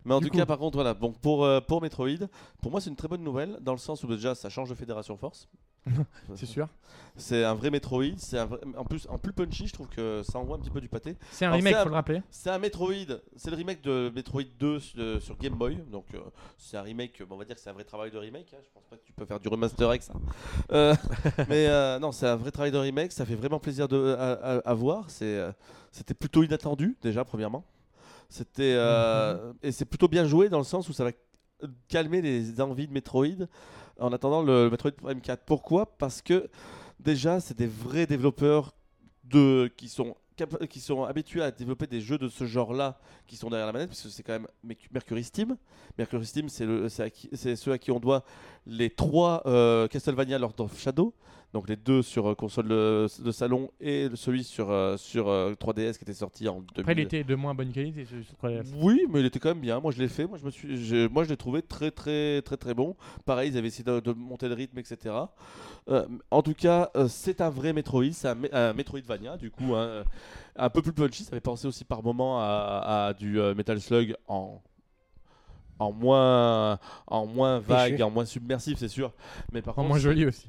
Mais 0.07 0.13
en 0.15 0.19
Du 0.19 0.25
tout 0.27 0.31
coup- 0.31 0.37
cas, 0.37 0.45
par 0.45 0.57
contre, 0.57 0.75
voilà. 0.77 0.93
Bon, 0.93 1.11
pour, 1.11 1.43
euh, 1.45 1.59
pour 1.61 1.81
Metroid, 1.81 2.27
pour 2.61 2.71
moi, 2.71 2.81
c'est 2.81 2.89
une 2.89 2.95
très 2.95 3.07
bonne 3.07 3.23
nouvelle 3.23 3.57
dans 3.61 3.73
le 3.73 3.77
sens 3.77 4.03
où 4.03 4.07
déjà 4.07 4.33
ça 4.35 4.49
change 4.49 4.69
de 4.69 4.75
Fédération 4.75 5.17
Force. 5.17 5.47
C'est 6.35 6.45
sûr. 6.45 6.67
C'est 7.15 7.45
un 7.45 7.53
vrai 7.53 7.69
Metroid. 7.69 8.03
C'est 8.17 8.43
vrai- 8.43 8.59
En 8.77 8.83
plus, 8.83 9.07
en 9.09 9.17
plus 9.17 9.31
punchy, 9.31 9.67
je 9.67 9.73
trouve 9.73 9.87
que 9.87 10.21
ça 10.23 10.37
envoie 10.37 10.57
un 10.57 10.59
petit 10.59 10.69
peu 10.69 10.81
du 10.81 10.89
pâté. 10.89 11.15
C'est 11.31 11.45
un 11.45 11.49
Alors, 11.49 11.57
remake, 11.59 11.75
un- 11.75 11.83
faut 11.83 11.89
le 11.89 11.95
rappeler. 11.95 12.21
C'est 12.29 12.49
un 12.49 12.59
Metroid. 12.59 12.93
C'est 13.37 13.49
le 13.51 13.55
remake 13.55 13.81
de 13.81 14.11
Metroid 14.13 14.43
2 14.59 14.79
sur, 14.79 14.99
euh, 14.99 15.19
sur 15.21 15.37
Game 15.37 15.53
Boy. 15.53 15.77
Donc, 15.91 16.05
euh, 16.13 16.19
c'est 16.57 16.75
un 16.77 16.81
remake. 16.81 17.21
bon, 17.23 17.35
on 17.35 17.37
va 17.37 17.45
dire 17.45 17.55
que 17.55 17.61
c'est 17.61 17.69
un 17.69 17.73
vrai 17.73 17.85
travail 17.85 18.11
de 18.11 18.17
remake. 18.17 18.53
hein. 18.53 18.59
Je 18.61 18.69
pense 18.73 18.83
pas 18.89 18.97
que 18.97 19.03
tu 19.05 19.13
peux 19.13 19.25
faire 19.25 19.39
du 19.39 19.47
remaster 19.47 19.87
avec 19.89 20.03
ça. 20.03 20.13
Euh, 20.71 20.93
mais 21.49 21.99
non, 21.99 22.11
c'est 22.11 22.27
un 22.27 22.35
vrai 22.35 22.51
travail 22.51 22.71
de 22.71 22.77
remake. 22.77 23.11
Ça 23.13 23.25
fait 23.25 23.35
vraiment 23.35 23.59
plaisir 23.59 23.87
de, 23.87 24.15
à, 24.19 24.31
à- 24.33 24.57
à 24.69 24.73
voir. 24.73 25.09
C'est, 25.09 25.39
c'était 25.91 26.13
plutôt 26.13 26.43
inattendu 26.43 26.97
déjà, 27.01 27.23
premièrement. 27.23 27.63
C'était 28.29 28.73
euh, 28.75 29.53
et 29.63 29.71
c'est 29.71 29.85
plutôt 29.85 30.07
bien 30.07 30.25
joué 30.25 30.49
dans 30.49 30.57
le 30.57 30.63
sens 30.63 30.89
où 30.89 30.93
ça 30.93 31.03
va 31.05 31.11
calmer 31.87 32.21
les 32.21 32.59
envies 32.61 32.87
de 32.87 32.93
Metroid 32.93 33.47
en 33.99 34.11
attendant 34.13 34.43
le 34.43 34.69
Metroid 34.69 34.91
Prime 34.91 35.21
4. 35.21 35.43
Pourquoi? 35.45 35.97
Parce 35.97 36.21
que 36.21 36.49
déjà, 36.99 37.39
c'est 37.39 37.57
des 37.57 37.67
vrais 37.67 38.05
développeurs 38.05 38.73
de 39.23 39.71
qui 39.77 39.89
sont 39.89 40.15
qui 40.69 40.79
sont 40.79 41.03
habitués 41.03 41.41
à 41.41 41.49
développer 41.49 41.87
des 41.87 41.99
jeux 41.99 42.19
de 42.19 42.27
ce 42.27 42.45
genre-là 42.45 42.99
qui 43.25 43.35
sont 43.35 43.49
derrière 43.49 43.65
la 43.65 43.73
manette 43.73 43.89
puisque 43.89 44.11
c'est 44.11 44.21
quand 44.21 44.33
même 44.33 44.47
Merc- 44.63 44.87
Mercury 44.91 45.23
Steam. 45.23 45.57
Mercury 45.97 46.25
Steam, 46.27 46.47
c'est 46.47 47.55
ceux 47.55 47.71
à 47.71 47.77
qui 47.79 47.89
on 47.89 47.99
doit 47.99 48.23
les 48.67 48.89
trois 48.89 49.41
euh, 49.45 49.87
Castlevania 49.87 50.37
Lord 50.37 50.53
of 50.59 50.79
Shadow. 50.79 51.13
Donc 51.53 51.69
les 51.69 51.77
deux 51.77 52.01
sur 52.01 52.27
euh, 52.31 52.35
console 52.35 52.67
de, 52.67 53.07
de 53.23 53.31
salon 53.31 53.71
et 53.79 54.09
celui 54.15 54.43
sur, 54.43 54.69
euh, 54.69 54.97
sur 54.97 55.29
euh, 55.29 55.53
3DS 55.53 55.93
qui 55.97 56.03
était 56.03 56.13
sorti 56.13 56.45
en 56.49 56.55
2000. 56.59 56.79
Après, 56.81 56.91
il 56.91 56.99
était 56.99 57.23
de 57.23 57.35
moins 57.35 57.55
bonne 57.55 57.71
qualité. 57.71 58.03
sur- 58.03 58.17
sur 58.21 58.33
3DS. 58.35 58.65
Oui, 58.81 59.05
mais 59.09 59.21
il 59.21 59.25
était 59.25 59.39
quand 59.39 59.49
même 59.49 59.61
bien. 59.61 59.79
Moi, 59.79 59.93
je 59.93 59.99
l'ai 59.99 60.09
fait. 60.09 60.25
Moi, 60.27 60.37
je 60.37 60.45
me 60.45 60.51
suis, 60.51 61.07
moi, 61.09 61.23
je 61.23 61.29
l'ai 61.29 61.37
trouvé 61.37 61.61
très, 61.61 61.89
très, 61.89 62.41
très, 62.41 62.57
très 62.57 62.73
bon. 62.73 62.97
Pareil, 63.25 63.49
ils 63.49 63.57
avaient 63.57 63.69
essayé 63.69 63.85
de, 63.85 64.01
de 64.01 64.11
monter 64.11 64.49
le 64.49 64.55
rythme, 64.55 64.77
etc. 64.79 65.15
En 66.31 66.41
tout 66.41 66.53
cas, 66.53 66.91
c'est 67.07 67.39
un 67.39 67.49
vrai 67.49 67.71
Metroid. 67.71 68.11
C'est 68.11 68.27
un, 68.27 68.37
un 68.51 68.73
Metroidvania, 68.73 69.37
du 69.37 69.49
coup, 69.49 69.73
hein, 69.75 70.03
un 70.57 70.69
peu 70.69 70.81
plus 70.81 70.91
punchy. 70.91 71.23
Ça 71.23 71.29
fait 71.31 71.39
penser 71.39 71.65
aussi 71.67 71.85
par 71.85 72.03
moment 72.03 72.41
à, 72.41 73.05
à 73.07 73.13
du 73.13 73.39
Metal 73.55 73.79
Slug 73.79 74.15
en 74.27 74.61
en 75.79 75.91
moins 75.91 76.79
en 77.07 77.25
moins 77.25 77.59
vague, 77.59 78.01
en 78.01 78.09
moins 78.09 78.25
submersif, 78.25 78.77
c'est 78.79 78.87
sûr. 78.87 79.11
Mais 79.51 79.61
par 79.61 79.73
En 79.73 79.75
contre, 79.81 79.89
moins 79.89 79.99
joli 79.99 80.25
aussi. 80.25 80.47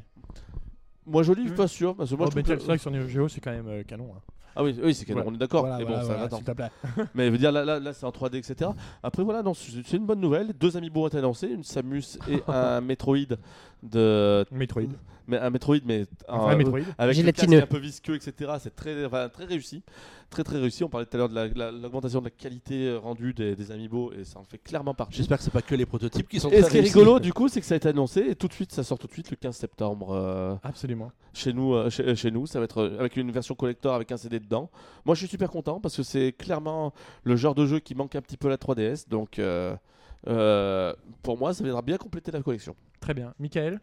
moins 1.07 1.23
joli, 1.23 1.43
je 1.43 1.49
suis 1.49 1.57
pas 1.57 1.69
sûr. 1.69 1.95
Parce 1.97 2.11
que 2.11 2.15
moi, 2.17 2.27
Oh, 2.29 2.31
je 2.33 2.37
Metal 2.37 2.79
sur 2.79 2.91
Neo 2.91 3.07
Geo, 3.07 3.29
c'est 3.29 3.41
quand 3.41 3.51
même 3.53 3.69
euh, 3.69 3.83
canon. 3.83 4.11
hein. 4.17 4.21
Ah 4.57 4.65
oui, 4.65 4.77
oui, 4.83 4.93
c'est 4.93 5.05
canon, 5.05 5.19
Voilà. 5.21 5.31
on 5.31 5.35
est 5.37 5.39
d'accord. 5.39 5.61
Voilà, 5.61 5.79
Mais 5.79 5.85
bon, 5.85 6.01
voilà, 6.03 6.29
ça 6.29 6.55
plaît. 6.55 6.71
Mais 7.15 7.27
je 7.27 7.31
veux 7.31 7.39
dire, 7.39 7.53
là, 7.53 7.65
là, 7.65 7.79
là, 7.79 7.93
c'est 7.93 8.05
en 8.07 8.11
3D, 8.11 8.37
etc. 8.39 8.71
Après, 9.05 9.23
voilà, 9.23 9.43
c'est 9.55 9.97
une 9.97 10.05
bonne 10.07 10.19
nouvelle. 10.21 10.53
Deux 10.53 10.77
amiibo 10.77 11.05
ont 11.05 11.07
été 11.07 11.19
annoncés, 11.19 11.47
une 11.47 11.63
Samus 11.63 12.19
et 12.29 12.43
un 12.49 12.81
Metroid 12.81 13.37
de. 13.83 14.45
Metroid. 14.51 14.83
Mais 15.31 15.37
un 15.39 15.51
Metroid, 15.51 15.77
mais. 15.85 16.07
Un 16.27 16.39
vrai 16.39 16.55
euh, 16.55 16.57
Metroid. 16.57 16.79
Avec 16.97 17.17
le 17.19 17.23
casque 17.25 17.41
Gélatineux. 17.41 17.63
un 17.63 17.67
peu 17.67 17.77
visqueux, 17.79 18.15
etc. 18.17 18.53
C'est 18.61 18.75
très, 18.75 19.05
enfin, 19.05 19.29
très 19.29 19.45
réussi. 19.45 19.83
Très, 20.31 20.43
très 20.43 20.59
réussi. 20.59 20.85
On 20.85 20.89
parlait 20.89 21.05
tout 21.07 21.17
à 21.17 21.19
l'heure 21.19 21.29
de 21.29 21.35
la- 21.35 21.49
la- 21.49 21.71
l'augmentation 21.71 22.21
de 22.21 22.25
la 22.25 22.31
qualité 22.31 22.87
euh, 22.89 22.99
rendue 22.99 23.35
des, 23.35 23.55
des 23.55 23.71
amiibo 23.71 24.11
et 24.13 24.25
ça 24.25 24.39
en 24.39 24.45
fait 24.45 24.57
clairement 24.57 24.95
partie. 24.95 25.17
J'espère 25.19 25.37
que 25.37 25.45
c'est 25.45 25.51
pas 25.53 25.61
que 25.61 25.75
les 25.75 25.85
prototypes 25.85 26.27
qui 26.29 26.41
sont 26.41 26.49
Et 26.51 26.63
ce 26.63 26.71
qui 26.71 26.79
est 26.79 26.81
rigolo, 26.81 27.19
du 27.21 27.35
coup, 27.35 27.49
c'est 27.49 27.61
que 27.61 27.67
ça 27.67 27.75
a 27.75 27.77
été 27.77 27.89
annoncé 27.91 28.21
et 28.21 28.35
tout 28.37 28.49
de 28.49 28.55
suite, 28.55 28.73
ça 28.73 28.83
sort 28.83 28.99
tout 28.99 29.07
de 29.07 29.13
suite 29.13 29.31
le 29.31 29.37
15 29.37 29.55
septembre. 29.55 30.13
euh, 30.13 30.55
Absolument. 30.63 31.13
chez 31.35 31.53
nous, 31.53 31.75
euh, 31.75 31.91
chez, 31.91 32.17
chez 32.17 32.31
nous, 32.31 32.47
ça 32.47 32.59
va 32.59 32.65
être 32.65 32.97
avec 32.99 33.17
une 33.19 33.31
version 33.31 33.55
collector 33.55 33.95
avec 33.95 34.11
un 34.11 34.17
CD 34.17 34.41
dedans. 34.41 34.71
Moi, 35.05 35.15
je 35.15 35.21
suis 35.21 35.29
super 35.29 35.51
content 35.51 35.79
parce 35.79 35.95
que 35.95 36.03
c'est 36.03 36.33
clairement 36.33 36.95
le 37.23 37.37
genre 37.37 37.55
de 37.55 37.67
jeu 37.67 37.81
qui 37.81 37.95
manque 37.95 38.15
un 38.17 38.23
petit 38.23 38.39
peu 38.39 38.47
à 38.49 38.51
la 38.51 38.57
3DS. 38.57 39.09
Donc, 39.11 39.39
euh, 39.39 39.75
euh, 40.27 40.93
pour 41.23 41.39
moi, 41.39 41.55
ça 41.55 41.63
viendra 41.63 41.83
bien 41.83 41.97
compléter 41.97 42.31
la 42.31 42.43
collection. 42.43 42.75
Très 43.01 43.15
bien. 43.15 43.35
Michael 43.39 43.81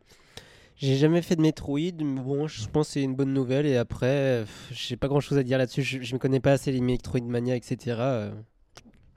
J'ai 0.75 0.95
jamais 0.95 1.21
fait 1.21 1.35
de 1.35 1.41
Metroid, 1.41 2.03
mais 2.03 2.21
bon, 2.21 2.47
je 2.47 2.67
pense 2.67 2.87
que 2.87 2.93
c'est 2.93 3.03
une 3.03 3.15
bonne 3.15 3.33
nouvelle. 3.33 3.65
Et 3.65 3.77
après, 3.77 4.45
j'ai 4.71 4.97
pas 4.97 5.07
grand 5.07 5.21
chose 5.21 5.37
à 5.37 5.43
dire 5.43 5.57
là-dessus. 5.57 5.83
Je, 5.83 6.01
je 6.01 6.13
me 6.13 6.19
connais 6.19 6.39
pas 6.39 6.51
assez 6.53 6.71
les 6.71 6.81
Metroidmania, 6.81 7.55
etc. 7.55 8.31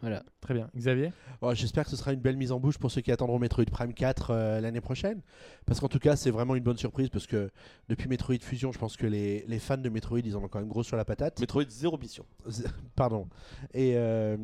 Voilà. 0.00 0.22
Très 0.40 0.54
bien. 0.54 0.70
Xavier 0.76 1.12
Bon, 1.40 1.54
J'espère 1.54 1.84
que 1.84 1.90
ce 1.90 1.96
sera 1.96 2.12
une 2.12 2.20
belle 2.20 2.36
mise 2.36 2.52
en 2.52 2.60
bouche 2.60 2.78
pour 2.78 2.90
ceux 2.90 3.00
qui 3.00 3.10
attendront 3.12 3.38
Metroid 3.38 3.64
Prime 3.64 3.92
4 3.92 4.30
euh, 4.30 4.60
l'année 4.60 4.80
prochaine. 4.80 5.20
Parce 5.66 5.80
qu'en 5.80 5.88
tout 5.88 5.98
cas, 5.98 6.14
c'est 6.16 6.30
vraiment 6.30 6.54
une 6.54 6.62
bonne 6.62 6.76
surprise. 6.78 7.08
Parce 7.08 7.26
que 7.26 7.50
depuis 7.88 8.08
Metroid 8.08 8.38
Fusion, 8.40 8.70
je 8.72 8.78
pense 8.78 8.96
que 8.96 9.06
les, 9.06 9.44
les 9.48 9.58
fans 9.58 9.76
de 9.76 9.88
Metroid, 9.88 10.20
ils 10.20 10.36
en 10.36 10.42
ont 10.44 10.48
quand 10.48 10.60
même 10.60 10.68
gros 10.68 10.82
sur 10.84 10.96
la 10.96 11.04
patate. 11.04 11.40
Metroid 11.40 11.64
Zero 11.68 11.98
Mission. 11.98 12.24
Pardon. 12.96 13.26
Et, 13.74 13.94
euh, 13.96 14.36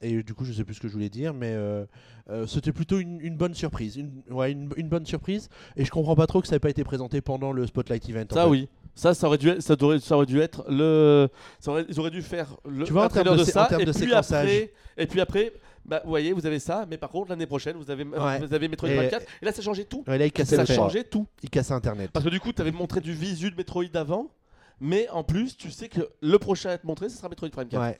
et 0.00 0.22
du 0.22 0.34
coup, 0.34 0.44
je 0.44 0.52
sais 0.52 0.64
plus 0.64 0.74
ce 0.74 0.80
que 0.80 0.88
je 0.88 0.92
voulais 0.94 1.10
dire, 1.10 1.34
mais 1.34 1.52
euh, 1.52 1.84
euh, 2.30 2.46
c'était 2.46 2.72
plutôt 2.72 2.98
une, 2.98 3.20
une 3.20 3.36
bonne 3.36 3.54
surprise. 3.54 3.96
Une, 3.96 4.22
ouais, 4.30 4.52
une, 4.52 4.70
une 4.76 4.88
bonne 4.88 5.06
surprise. 5.06 5.48
Et 5.76 5.84
je 5.84 5.90
comprends 5.90 6.16
pas 6.16 6.26
trop 6.26 6.40
que 6.40 6.48
ça 6.48 6.54
n'ait 6.56 6.60
pas 6.60 6.70
été 6.70 6.84
présenté 6.84 7.20
pendant 7.20 7.52
le 7.52 7.66
Spotlight 7.66 8.08
Event. 8.08 8.24
en 8.30 8.34
Ça, 8.34 8.44
fait. 8.44 8.50
oui. 8.50 8.68
Ça, 8.94 9.14
ça 9.14 9.26
aurait 9.26 9.38
dû, 9.38 9.48
être, 9.48 9.60
ça, 9.62 9.74
aurait, 9.80 9.98
ça 10.00 10.16
aurait 10.16 10.26
dû 10.26 10.38
être 10.40 10.64
le. 10.68 11.28
Ça 11.60 11.70
aurait, 11.70 11.86
ils 11.88 11.98
auraient 11.98 12.10
dû 12.10 12.20
faire 12.22 12.56
le 12.68 12.84
Tu 12.84 12.92
vois, 12.92 13.04
un 13.04 13.06
en 13.06 13.08
termes 13.08 13.24
trailer 13.24 13.32
de 13.38 13.44
de, 13.44 13.48
en 13.48 13.52
ça. 13.52 13.66
termes 13.66 13.80
et, 13.80 13.84
de 13.86 13.92
puis 13.92 14.12
après, 14.14 14.72
et 14.98 15.06
puis 15.06 15.20
après, 15.20 15.52
bah, 15.86 16.00
vous 16.04 16.10
voyez, 16.10 16.32
vous 16.32 16.44
avez 16.46 16.58
ça. 16.58 16.86
Mais 16.88 16.98
par 16.98 17.08
contre, 17.10 17.30
l'année 17.30 17.46
prochaine, 17.46 17.76
vous 17.76 17.90
avez, 17.90 18.04
Ouais. 18.04 18.38
vous 18.40 18.52
avez 18.52 18.68
Metroid 18.68 18.90
Et- 18.90 18.96
Prime 18.96 19.08
4. 19.10 19.26
Et 19.40 19.44
là, 19.46 19.52
ça 19.52 19.62
changeait 19.62 19.84
tout. 19.84 20.04
Ouais, 20.06 20.18
là, 20.18 20.26
il 20.26 20.32
cassait, 20.32 20.56
Ça 20.56 20.66
changeait 20.66 21.04
tout. 21.04 21.26
il 21.42 21.48
cassait 21.50 21.72
Internet. 21.72 22.10
Parce 22.12 22.24
que 22.24 22.30
du 22.30 22.38
coup, 22.38 22.52
tu 22.52 22.60
avais 22.60 22.70
montré 22.72 23.00
du 23.00 23.12
visu 23.14 23.50
de 23.50 23.56
Metroid 23.56 23.84
avant. 23.94 24.28
Mais 24.80 25.08
en 25.10 25.22
plus, 25.24 25.56
tu 25.56 25.70
sais 25.70 25.88
que 25.88 26.00
le 26.20 26.38
prochain 26.38 26.70
à 26.70 26.72
être 26.72 26.84
montré, 26.84 27.08
ce 27.08 27.16
sera 27.16 27.28
Metroid 27.28 27.48
Prime 27.50 27.68
4. 27.68 27.80
Ouais. 27.80 27.98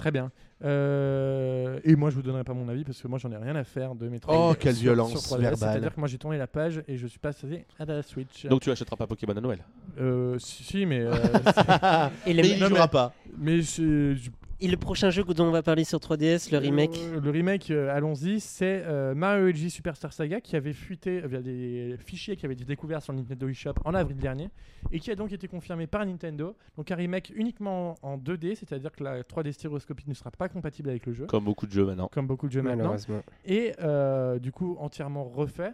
Très 0.00 0.10
bien. 0.10 0.32
Euh, 0.62 1.78
et 1.84 1.94
moi, 1.96 2.10
je 2.10 2.16
vous 2.16 2.22
donnerai 2.22 2.44
pas 2.44 2.52
mon 2.54 2.68
avis 2.68 2.84
parce 2.84 3.00
que 3.00 3.08
moi, 3.08 3.18
j'en 3.18 3.30
ai 3.32 3.36
rien 3.36 3.54
à 3.56 3.64
faire 3.64 3.94
de 3.94 4.08
Metroid. 4.08 4.50
Oh, 4.50 4.54
quelle 4.58 4.74
sur- 4.74 4.82
violence 4.82 5.10
sur 5.10 5.20
3DS. 5.20 5.40
verbale. 5.40 5.58
C'est-à-dire 5.72 5.94
que 5.94 6.00
moi, 6.00 6.08
j'ai 6.08 6.18
tourné 6.18 6.38
la 6.38 6.46
page 6.46 6.82
et 6.88 6.96
je 6.96 7.06
suis 7.06 7.18
passé 7.18 7.64
à 7.78 7.84
la 7.84 8.02
Switch. 8.02 8.46
Donc 8.46 8.60
tu 8.62 8.70
achèteras 8.70 8.96
pas 8.96 9.06
Pokémon 9.06 9.36
à 9.36 9.40
Noël? 9.40 9.60
Euh, 10.00 10.38
si, 10.38 10.62
si, 10.64 10.86
mais. 10.86 11.00
euh, 11.00 11.12
Et, 12.26 12.34
Mais 12.34 12.48
il 12.48 12.60
non, 12.60 12.68
jouera 12.68 12.82
mais- 12.82 12.88
pas. 12.88 13.14
mais 13.38 13.62
je- 13.62 14.14
je- 14.14 14.30
et 14.60 14.68
le 14.68 14.76
prochain 14.76 15.10
jeu 15.10 15.24
dont 15.24 15.46
on 15.46 15.50
va 15.50 15.62
parler 15.62 15.84
sur 15.84 15.98
3DS, 15.98 16.50
le 16.52 16.58
remake 16.58 16.96
Euh, 16.98 17.20
le 17.20 17.30
remake, 17.30 17.70
euh, 17.70 17.94
allons-y, 17.94 18.40
c'est 18.40 18.82
euh, 18.84 19.14
Mario 19.14 19.46
Luigi 19.46 19.70
Superstar 19.70 20.12
Saga 20.12 20.40
qui 20.40 20.54
avait 20.56 20.72
fuité 20.72 21.22
euh, 21.22 21.26
via 21.26 21.40
des 21.40 21.96
fichiers 21.98 22.36
qui 22.36 22.44
avaient 22.44 22.54
été 22.54 22.64
découverts 22.64 23.02
sur 23.02 23.12
le 23.12 23.20
Nintendo 23.20 23.48
eShop 23.48 23.74
en 23.84 23.94
avril 23.94 24.16
dernier 24.18 24.50
et 24.92 25.00
qui 25.00 25.10
a 25.10 25.14
donc 25.14 25.32
été 25.32 25.48
confirmé 25.48 25.86
par 25.86 26.04
Nintendo. 26.04 26.54
Donc 26.76 26.90
un 26.90 26.96
remake 26.96 27.32
uniquement 27.34 27.94
en 28.02 28.18
2D, 28.18 28.54
c'est-à-dire 28.54 28.92
que 28.92 29.02
la 29.02 29.22
3D 29.22 29.52
stéréoscopique 29.52 30.08
ne 30.08 30.14
sera 30.14 30.30
pas 30.30 30.48
compatible 30.48 30.90
avec 30.90 31.06
le 31.06 31.12
jeu, 31.14 31.26
Comme 31.26 31.44
beaucoup 31.44 31.66
de 31.66 31.72
jeux 31.72 31.86
maintenant. 31.86 32.08
comme 32.12 32.26
beaucoup 32.26 32.46
de 32.46 32.52
jeux 32.52 32.62
maintenant, 32.62 32.96
et 33.44 33.72
euh, 33.80 34.38
du 34.38 34.52
coup 34.52 34.76
entièrement 34.78 35.24
refait. 35.24 35.72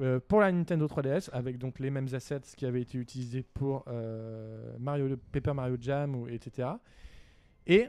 euh, 0.00 0.20
pour 0.28 0.40
la 0.40 0.52
Nintendo 0.52 0.86
3DS, 0.86 1.28
avec 1.32 1.58
donc 1.58 1.80
les 1.80 1.90
mêmes 1.90 2.06
assets 2.12 2.42
qui 2.56 2.66
avaient 2.66 2.82
été 2.82 2.98
utilisés 2.98 3.42
pour 3.42 3.84
euh, 3.88 4.72
Mario, 4.78 5.16
Paper 5.32 5.54
Mario 5.54 5.76
Jam, 5.80 6.14
ou, 6.14 6.28
etc. 6.28 6.68
Et 7.66 7.88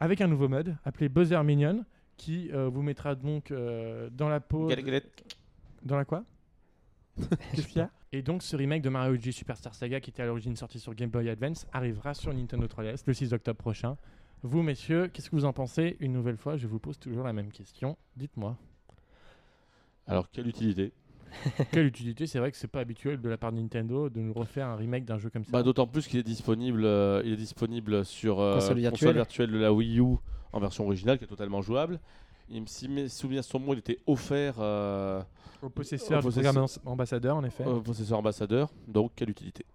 avec 0.00 0.20
un 0.20 0.28
nouveau 0.28 0.48
mode 0.48 0.76
appelé 0.84 1.08
Buzzer 1.08 1.42
Minion, 1.42 1.84
qui 2.16 2.50
euh, 2.52 2.68
vous 2.68 2.82
mettra 2.82 3.14
donc 3.14 3.50
euh, 3.50 4.08
dans 4.10 4.28
la 4.28 4.40
peau. 4.40 4.66
Galette, 4.66 4.84
galette. 4.84 5.36
Dans 5.82 5.96
la 5.96 6.04
quoi? 6.04 6.24
Qu'est-ce 7.52 7.68
qu'il 7.68 7.78
y 7.78 7.80
a? 7.80 7.90
Et 8.12 8.22
donc 8.22 8.42
ce 8.42 8.56
remake 8.56 8.82
de 8.82 8.88
Mario 8.88 9.16
G 9.20 9.32
Superstar 9.32 9.74
Saga 9.74 10.00
qui 10.00 10.10
était 10.10 10.22
à 10.22 10.26
l'origine 10.26 10.56
sorti 10.56 10.78
sur 10.78 10.94
Game 10.94 11.10
Boy 11.10 11.28
Advance 11.28 11.66
arrivera 11.72 12.14
sur 12.14 12.32
Nintendo 12.32 12.66
3DS 12.66 13.02
le 13.06 13.12
6 13.12 13.32
octobre 13.32 13.58
prochain. 13.58 13.96
Vous 14.42 14.62
messieurs, 14.62 15.08
qu'est-ce 15.08 15.30
que 15.30 15.36
vous 15.36 15.44
en 15.44 15.52
pensez? 15.52 15.96
Une 16.00 16.12
nouvelle 16.12 16.36
fois, 16.36 16.56
je 16.56 16.66
vous 16.66 16.78
pose 16.78 16.98
toujours 16.98 17.24
la 17.24 17.32
même 17.32 17.50
question. 17.50 17.96
Dites-moi. 18.16 18.56
Alors, 20.06 20.30
quelle 20.30 20.46
utilité? 20.46 20.92
Quelle 21.72 21.86
utilité 21.86 22.26
C'est 22.26 22.38
vrai 22.38 22.50
que 22.50 22.56
c'est 22.56 22.66
pas 22.68 22.80
habituel 22.80 23.20
de 23.20 23.28
la 23.28 23.36
part 23.36 23.52
de 23.52 23.58
Nintendo 23.58 24.08
de 24.08 24.20
nous 24.20 24.32
refaire 24.32 24.66
un 24.68 24.76
remake 24.76 25.04
d'un 25.04 25.18
jeu 25.18 25.30
comme 25.30 25.44
ça. 25.44 25.50
Bah, 25.52 25.62
D'autant 25.62 25.86
plus 25.86 26.06
qu'il 26.06 26.18
est 26.18 26.22
disponible, 26.24 26.84
euh, 26.84 27.22
il 27.24 27.32
est 27.32 27.36
disponible 27.36 28.04
sur 28.04 28.40
euh, 28.40 28.54
Console 28.54 28.78
virtuelle. 28.78 29.14
virtuelle 29.16 29.50
de 29.50 29.58
la 29.58 29.72
Wii 29.72 30.00
U 30.00 30.16
en 30.52 30.60
version 30.60 30.84
originale 30.86 31.18
qui 31.18 31.24
est 31.24 31.28
totalement 31.28 31.62
jouable. 31.62 32.00
Il 32.48 32.62
me 32.62 32.66
si 32.66 32.88
mes 32.88 33.08
souvenirs 33.08 33.42
sont 33.44 33.58
bons, 33.60 33.72
il 33.72 33.80
était 33.80 33.98
offert 34.06 34.54
euh, 34.60 35.20
au 35.62 35.68
possesseur 35.68 36.18
au 36.18 36.20
du 36.20 36.26
possesseur- 36.26 36.52
programme 36.52 36.64
ans- 36.64 36.90
ambassadeur, 36.92 37.36
en 37.36 37.44
effet. 37.44 37.64
au 37.64 37.80
possesseur 37.80 38.18
ambassadeur. 38.18 38.70
Donc, 38.86 39.12
quelle 39.16 39.30
utilité 39.30 39.66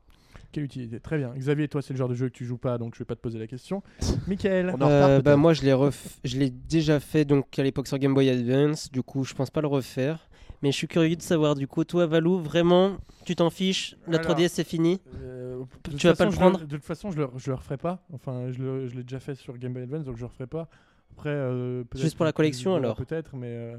Quelle 0.54 0.64
utilité 0.64 1.02
Très 1.02 1.18
bien. 1.18 1.34
Xavier, 1.36 1.68
toi, 1.68 1.82
c'est 1.82 1.94
le 1.94 1.98
genre 1.98 2.08
de 2.08 2.16
jeu 2.16 2.30
que 2.30 2.34
tu 2.34 2.46
joues 2.46 2.58
pas, 2.58 2.78
donc 2.78 2.94
je 2.96 3.00
vais 3.00 3.06
pas 3.06 3.16
te 3.16 3.20
poser 3.22 3.40
la 3.40 3.48
question. 3.48 3.84
Michael 4.28 4.74
Euh, 4.82 5.22
bah, 5.22 5.36
moi, 5.36 5.54
je 5.54 5.64
l'ai 5.64 5.74
ref- 5.74 6.20
je 6.24 6.38
l'ai 6.38 6.50
déjà 6.50 7.02
fait 7.02 7.26
donc 7.26 7.60
à 7.60 7.64
l'époque 7.64 7.88
sur 7.88 7.98
Game 8.00 8.14
Boy 8.14 8.30
Advance. 8.30 8.90
Du 8.90 9.04
coup, 9.04 9.26
je 9.26 9.34
pense 9.34 9.50
pas 9.50 9.60
le 9.62 9.68
refaire. 9.68 10.30
Mais 10.62 10.72
je 10.72 10.78
suis 10.78 10.88
curieux 10.88 11.16
de 11.16 11.22
savoir, 11.22 11.56
du 11.56 11.68
coup, 11.68 11.84
toi, 11.84 12.06
Valou, 12.06 12.38
vraiment, 12.40 12.98
tu 13.26 13.36
t'en 13.36 13.50
fiches 13.50 13.96
La 14.08 14.20
Alors, 14.20 14.38
3DS, 14.38 14.50
c'est 14.50 14.64
fini 14.64 15.02
Euh, 15.16 15.64
Tu 15.98 16.08
vas 16.08 16.14
pas 16.16 16.26
le 16.26 16.32
je 16.32 16.36
prendre 16.36 16.60
De 16.60 16.76
toute 16.76 16.86
façon, 16.86 17.12
je 17.12 17.18
le, 17.18 17.30
je 17.38 17.50
le 17.50 17.56
referai 17.56 17.78
pas. 17.78 18.06
Enfin, 18.14 18.52
je 18.52 18.62
le- 18.62 18.88
je 18.88 18.96
l'ai 18.96 19.04
déjà 19.04 19.20
fait 19.20 19.36
sur 19.36 19.58
Game 19.58 19.74
Boy 19.74 19.84
Advance, 19.84 20.06
donc 20.06 20.16
je 20.18 20.22
le 20.22 20.28
referai 20.28 20.48
pas. 20.48 20.70
Après, 21.18 21.30
euh, 21.30 21.84
Juste 21.96 22.16
pour 22.16 22.26
la 22.26 22.32
collection, 22.34 22.76
alors 22.76 22.96
Peut-être, 22.96 23.36
mais 23.36 23.48
euh, 23.50 23.78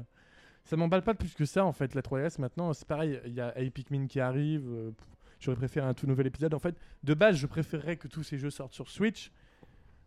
ça 0.65 0.75
m'emballe 0.75 1.01
pas 1.03 1.13
plus 1.13 1.33
que 1.33 1.45
ça 1.45 1.65
en 1.65 1.71
fait. 1.73 1.95
La 1.95 2.01
3DS 2.01 2.39
maintenant, 2.39 2.71
c'est 2.73 2.87
pareil. 2.87 3.19
Il 3.25 3.33
y 3.33 3.41
a 3.41 3.57
Epic 3.59 3.89
Min 3.89 4.07
qui 4.07 4.19
arrive. 4.19 4.65
euh, 4.69 4.91
J'aurais 5.39 5.57
préféré 5.57 5.85
un 5.85 5.93
tout 5.93 6.07
nouvel 6.07 6.27
épisode. 6.27 6.53
En 6.53 6.59
fait, 6.59 6.75
de 7.03 7.13
base, 7.13 7.35
je 7.35 7.47
préférerais 7.47 7.97
que 7.97 8.07
tous 8.07 8.23
ces 8.23 8.37
jeux 8.37 8.49
sortent 8.49 8.73
sur 8.73 8.89
Switch. 8.89 9.31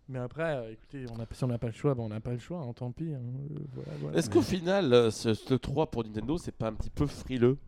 Mais 0.09 0.18
après, 0.20 0.57
euh, 0.57 0.72
écoutez, 0.72 1.04
on 1.12 1.20
a, 1.20 1.26
si 1.32 1.42
on 1.44 1.48
n'a 1.48 1.59
pas 1.59 1.66
le 1.66 1.72
choix, 1.72 1.94
ben 1.94 2.02
on 2.04 2.09
n'a 2.09 2.20
pas 2.20 2.32
le 2.32 2.38
choix. 2.38 2.59
hein, 2.61 2.72
tant 2.74 2.92
pis. 2.92 3.12
hein, 3.12 3.18
euh, 3.50 3.59
voilà, 3.74 3.90
voilà. 4.00 4.18
Est-ce 4.18 4.30
qu'au 4.30 4.42
final, 4.42 4.92
euh, 4.92 5.11
ce, 5.11 5.34
ce 5.34 5.54
3 5.54 5.90
pour 5.90 6.04
Nintendo, 6.04 6.38
c'est 6.38 6.52
pas 6.52 6.68
un 6.68 6.74
petit 6.74 6.90
peu 6.90 7.07
frileux? 7.07 7.59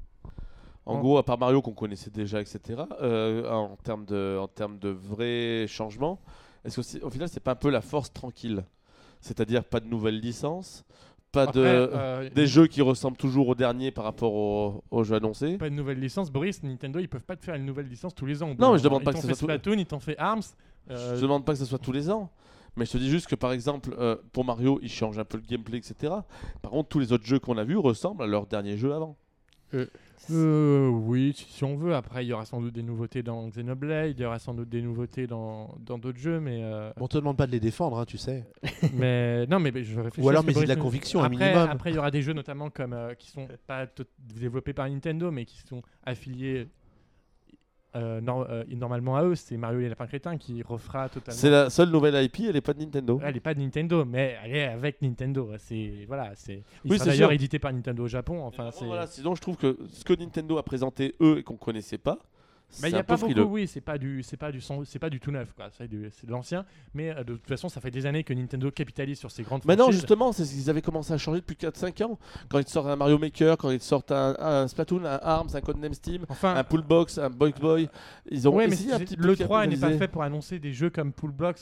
En 0.86 0.94
En- 0.94 1.00
gros, 1.00 1.18
à 1.18 1.24
part 1.24 1.38
Mario 1.38 1.60
qu'on 1.62 1.74
connaissait 1.74 2.10
déjà, 2.10 2.40
etc., 2.40 2.82
euh, 3.02 3.50
en 3.50 3.76
termes 3.76 4.04
de, 4.06 4.38
en 4.40 4.48
termes 4.48 4.78
de 4.78 4.88
vrais 4.88 5.66
changements, 5.66 6.20
est-ce 6.64 7.00
qu'au 7.00 7.10
final, 7.10 7.28
c'est 7.28 7.40
pas 7.40 7.52
un 7.52 7.56
peu 7.56 7.70
la 7.70 7.80
force 7.82 8.12
tranquille? 8.12 8.64
C'est-à-dire 9.20 9.64
pas 9.64 9.80
de 9.80 9.86
nouvelles 9.86 10.20
licences, 10.20 10.84
pas 11.32 11.42
Après, 11.42 11.60
de, 11.60 11.90
euh, 11.92 12.30
des 12.30 12.46
jeux 12.46 12.66
qui 12.66 12.80
ressemblent 12.82 13.16
toujours 13.16 13.48
au 13.48 13.54
dernier 13.54 13.90
par 13.90 14.04
rapport 14.04 14.32
au- 14.34 14.82
aux 14.90 15.04
jeux 15.04 15.14
annoncés 15.16 15.58
Pas 15.58 15.68
de 15.68 15.74
nouvelle 15.74 16.00
licence, 16.00 16.30
Boris. 16.30 16.62
Nintendo, 16.62 16.98
ils 17.00 17.08
peuvent 17.08 17.24
pas 17.24 17.36
te 17.36 17.44
faire 17.44 17.54
une 17.54 17.66
nouvelle 17.66 17.86
licence 17.88 18.14
tous 18.14 18.26
les 18.26 18.42
ans. 18.42 18.50
Au 18.50 18.54
Non, 18.54 18.72
mais 18.72 18.78
je 18.78 18.84
demande 18.84 19.04
pas 19.04 19.12
que 19.12 19.18
ce 19.20 19.26
soit 19.26 19.34
Splatoon, 19.36 19.74
ils 19.78 19.86
t'ont 19.86 20.00
fait 20.00 20.16
Arms. 20.18 20.40
euh, 20.90 21.16
Je 21.16 21.20
demande 21.22 21.44
pas 21.44 21.52
que 21.52 21.58
ce 21.58 21.64
soit 21.66 21.78
tous 21.78 21.92
les 21.92 22.10
ans. 22.10 22.30
Mais 22.76 22.86
je 22.86 22.92
te 22.92 22.98
dis 22.98 23.10
juste 23.10 23.26
que 23.26 23.34
par 23.34 23.52
exemple, 23.52 23.94
euh, 23.98 24.16
pour 24.32 24.44
Mario, 24.44 24.78
ils 24.82 24.88
changent 24.90 25.18
un 25.18 25.24
peu 25.24 25.36
le 25.36 25.42
gameplay, 25.42 25.78
etc. 25.78 26.14
Par 26.62 26.70
contre, 26.70 26.88
tous 26.88 26.98
les 27.00 27.12
autres 27.12 27.26
jeux 27.26 27.38
qu'on 27.40 27.58
a 27.58 27.64
vus 27.64 27.76
ressemblent 27.76 28.22
à 28.22 28.26
leur 28.26 28.46
dernier 28.46 28.76
jeu 28.76 28.94
avant. 28.94 29.16
Euh, 30.30 30.88
oui, 30.88 31.32
si, 31.34 31.64
on 31.64 31.76
veut. 31.76 31.94
Après, 31.94 32.24
il 32.24 32.28
y 32.28 32.32
aura 32.32 32.44
sans 32.44 32.60
doute 32.60 32.74
des 32.74 32.82
nouveautés 32.82 33.22
dans 33.22 33.48
Xenoblade, 33.48 34.14
il 34.18 34.22
y 34.22 34.24
aura 34.24 34.38
sans 34.38 34.54
doute 34.54 34.68
des 34.68 34.82
nouveautés 34.82 35.26
dans 35.26 35.74
dans 35.80 35.98
d'autres 35.98 36.18
jeux, 36.18 36.40
mais 36.40 36.62
euh, 36.62 36.90
On 37.00 37.08
te 37.08 37.16
demande 37.16 37.36
pas 37.36 37.46
de 37.46 37.52
les 37.52 37.60
défendre, 37.60 37.98
hein, 37.98 38.04
tu 38.04 38.18
sais. 38.18 38.44
mais 38.94 39.46
non, 39.46 39.58
mais, 39.60 39.70
je 39.82 40.00
réfléchis. 40.00 40.26
Ou 40.26 40.28
alors, 40.28 40.44
mais 40.44 40.52
il 40.52 40.62
de 40.62 40.68
la 40.68 40.76
conviction, 40.76 41.20
un 41.20 41.24
après, 41.24 41.46
minimum. 41.46 41.68
Après, 41.70 41.90
il 41.90 41.96
y 41.96 41.98
aura 41.98 42.10
des 42.10 42.22
jeux 42.22 42.32
notamment 42.32 42.70
comme 42.70 42.92
euh, 42.92 43.14
qui 43.14 43.30
sont 43.30 43.48
pas 43.66 43.86
développés 44.18 44.72
par 44.72 44.88
Nintendo, 44.88 45.30
mais 45.30 45.44
qui 45.44 45.58
sont 45.58 45.82
affiliés 46.04 46.68
euh, 47.98 48.20
euh, 48.26 48.64
normalement 48.70 49.16
à 49.16 49.24
eux. 49.24 49.34
C'est 49.34 49.56
Mario 49.56 49.80
et 49.80 49.82
les 49.82 49.88
lapins 49.88 50.06
crétins 50.06 50.36
qui 50.36 50.62
refera 50.62 51.08
totalement. 51.08 51.38
C'est 51.38 51.50
la 51.50 51.70
seule 51.70 51.90
nouvelle 51.90 52.22
IP, 52.24 52.40
elle 52.48 52.56
est 52.56 52.60
pas 52.60 52.74
de 52.74 52.80
Nintendo. 52.80 53.20
Elle 53.22 53.36
est 53.36 53.40
pas 53.40 53.54
de 53.54 53.60
Nintendo, 53.60 54.04
mais 54.04 54.36
elle 54.44 54.56
est 54.56 54.64
avec 54.64 55.02
Nintendo. 55.02 55.50
C'est 55.58 56.04
voilà, 56.06 56.32
c'est. 56.34 56.62
Oui, 56.84 56.98
d'ailleurs 56.98 57.32
édité 57.32 57.58
par 57.58 57.72
Nintendo 57.72 58.04
au 58.04 58.08
Japon. 58.08 58.42
Enfin, 58.44 58.70
c'est. 58.72 58.84
voilà, 58.84 59.06
sinon, 59.06 59.34
je 59.34 59.40
trouve 59.40 59.56
que 59.56 59.78
ce 59.92 60.04
que 60.04 60.14
Nintendo 60.14 60.58
a 60.58 60.62
présenté 60.62 61.14
eux 61.20 61.38
et 61.38 61.42
qu'on 61.42 61.56
connaissait 61.56 61.98
pas, 61.98 62.18
C'est 62.70 62.88
il 62.90 62.92
y 62.92 62.96
a 62.96 63.02
pas 63.02 63.16
beaucoup, 63.16 63.32
oui, 63.54 63.66
c'est 63.66 63.80
pas 63.80 63.96
du, 63.96 64.22
c'est 64.22 64.36
pas 64.36 64.52
du, 64.52 64.60
c'est 64.84 64.98
pas 64.98 65.08
du 65.08 65.20
tout 65.20 65.30
neuf, 65.30 65.52
quoi. 65.56 65.68
C'est 65.76 65.88
de 65.90 66.10
l'ancien, 66.30 66.66
mais 66.92 67.10
euh, 67.10 67.24
de 67.24 67.34
toute 67.34 67.48
façon, 67.48 67.68
ça 67.70 67.80
fait 67.80 67.90
des 67.90 68.04
années 68.04 68.24
que 68.24 68.34
Nintendo 68.34 68.70
capitalise 68.70 69.18
sur 69.18 69.30
ces 69.30 69.42
grandes. 69.42 69.62
Mais 69.64 69.74
non, 69.74 69.86
justement, 69.90 70.32
c'est 70.32 70.44
ce 70.44 70.52
qu'ils 70.52 70.68
avaient 70.68 70.82
commencé 70.82 71.12
à 71.12 71.18
changer 71.18 71.40
depuis 71.40 71.56
4-5 71.56 72.04
ans. 72.04 72.18
Quand 72.50 72.58
ils 72.58 72.68
sortent 72.68 72.88
un 72.88 72.96
Mario 72.96 73.18
Maker, 73.18 73.56
quand 73.56 73.70
ils 73.70 73.80
sortent 73.80 74.12
un, 74.12 74.36
un 74.38 74.68
Splatoon, 74.68 75.04
un 75.06 75.18
Arms, 75.22 75.48
un 75.54 75.60
Codename 75.62 75.94
Steam, 75.94 76.26
Enfin, 76.28 76.54
un 76.56 76.64
Poolbox, 76.64 77.16
un 77.18 77.30
Box 77.30 77.58
Boy, 77.58 77.88
ils 78.30 78.46
ont 78.46 78.54
ouais, 78.54 78.68
mais 78.68 78.92
un 78.92 78.98
petit 78.98 79.16
le 79.16 79.34
de 79.34 79.42
3 79.44 79.66
n'est 79.66 79.76
pas 79.76 79.92
fait 79.96 80.08
pour 80.08 80.22
annoncer 80.22 80.58
des 80.58 80.72
jeux 80.74 80.90
comme 80.90 81.12
Pool 81.12 81.30
Blocks 81.32 81.58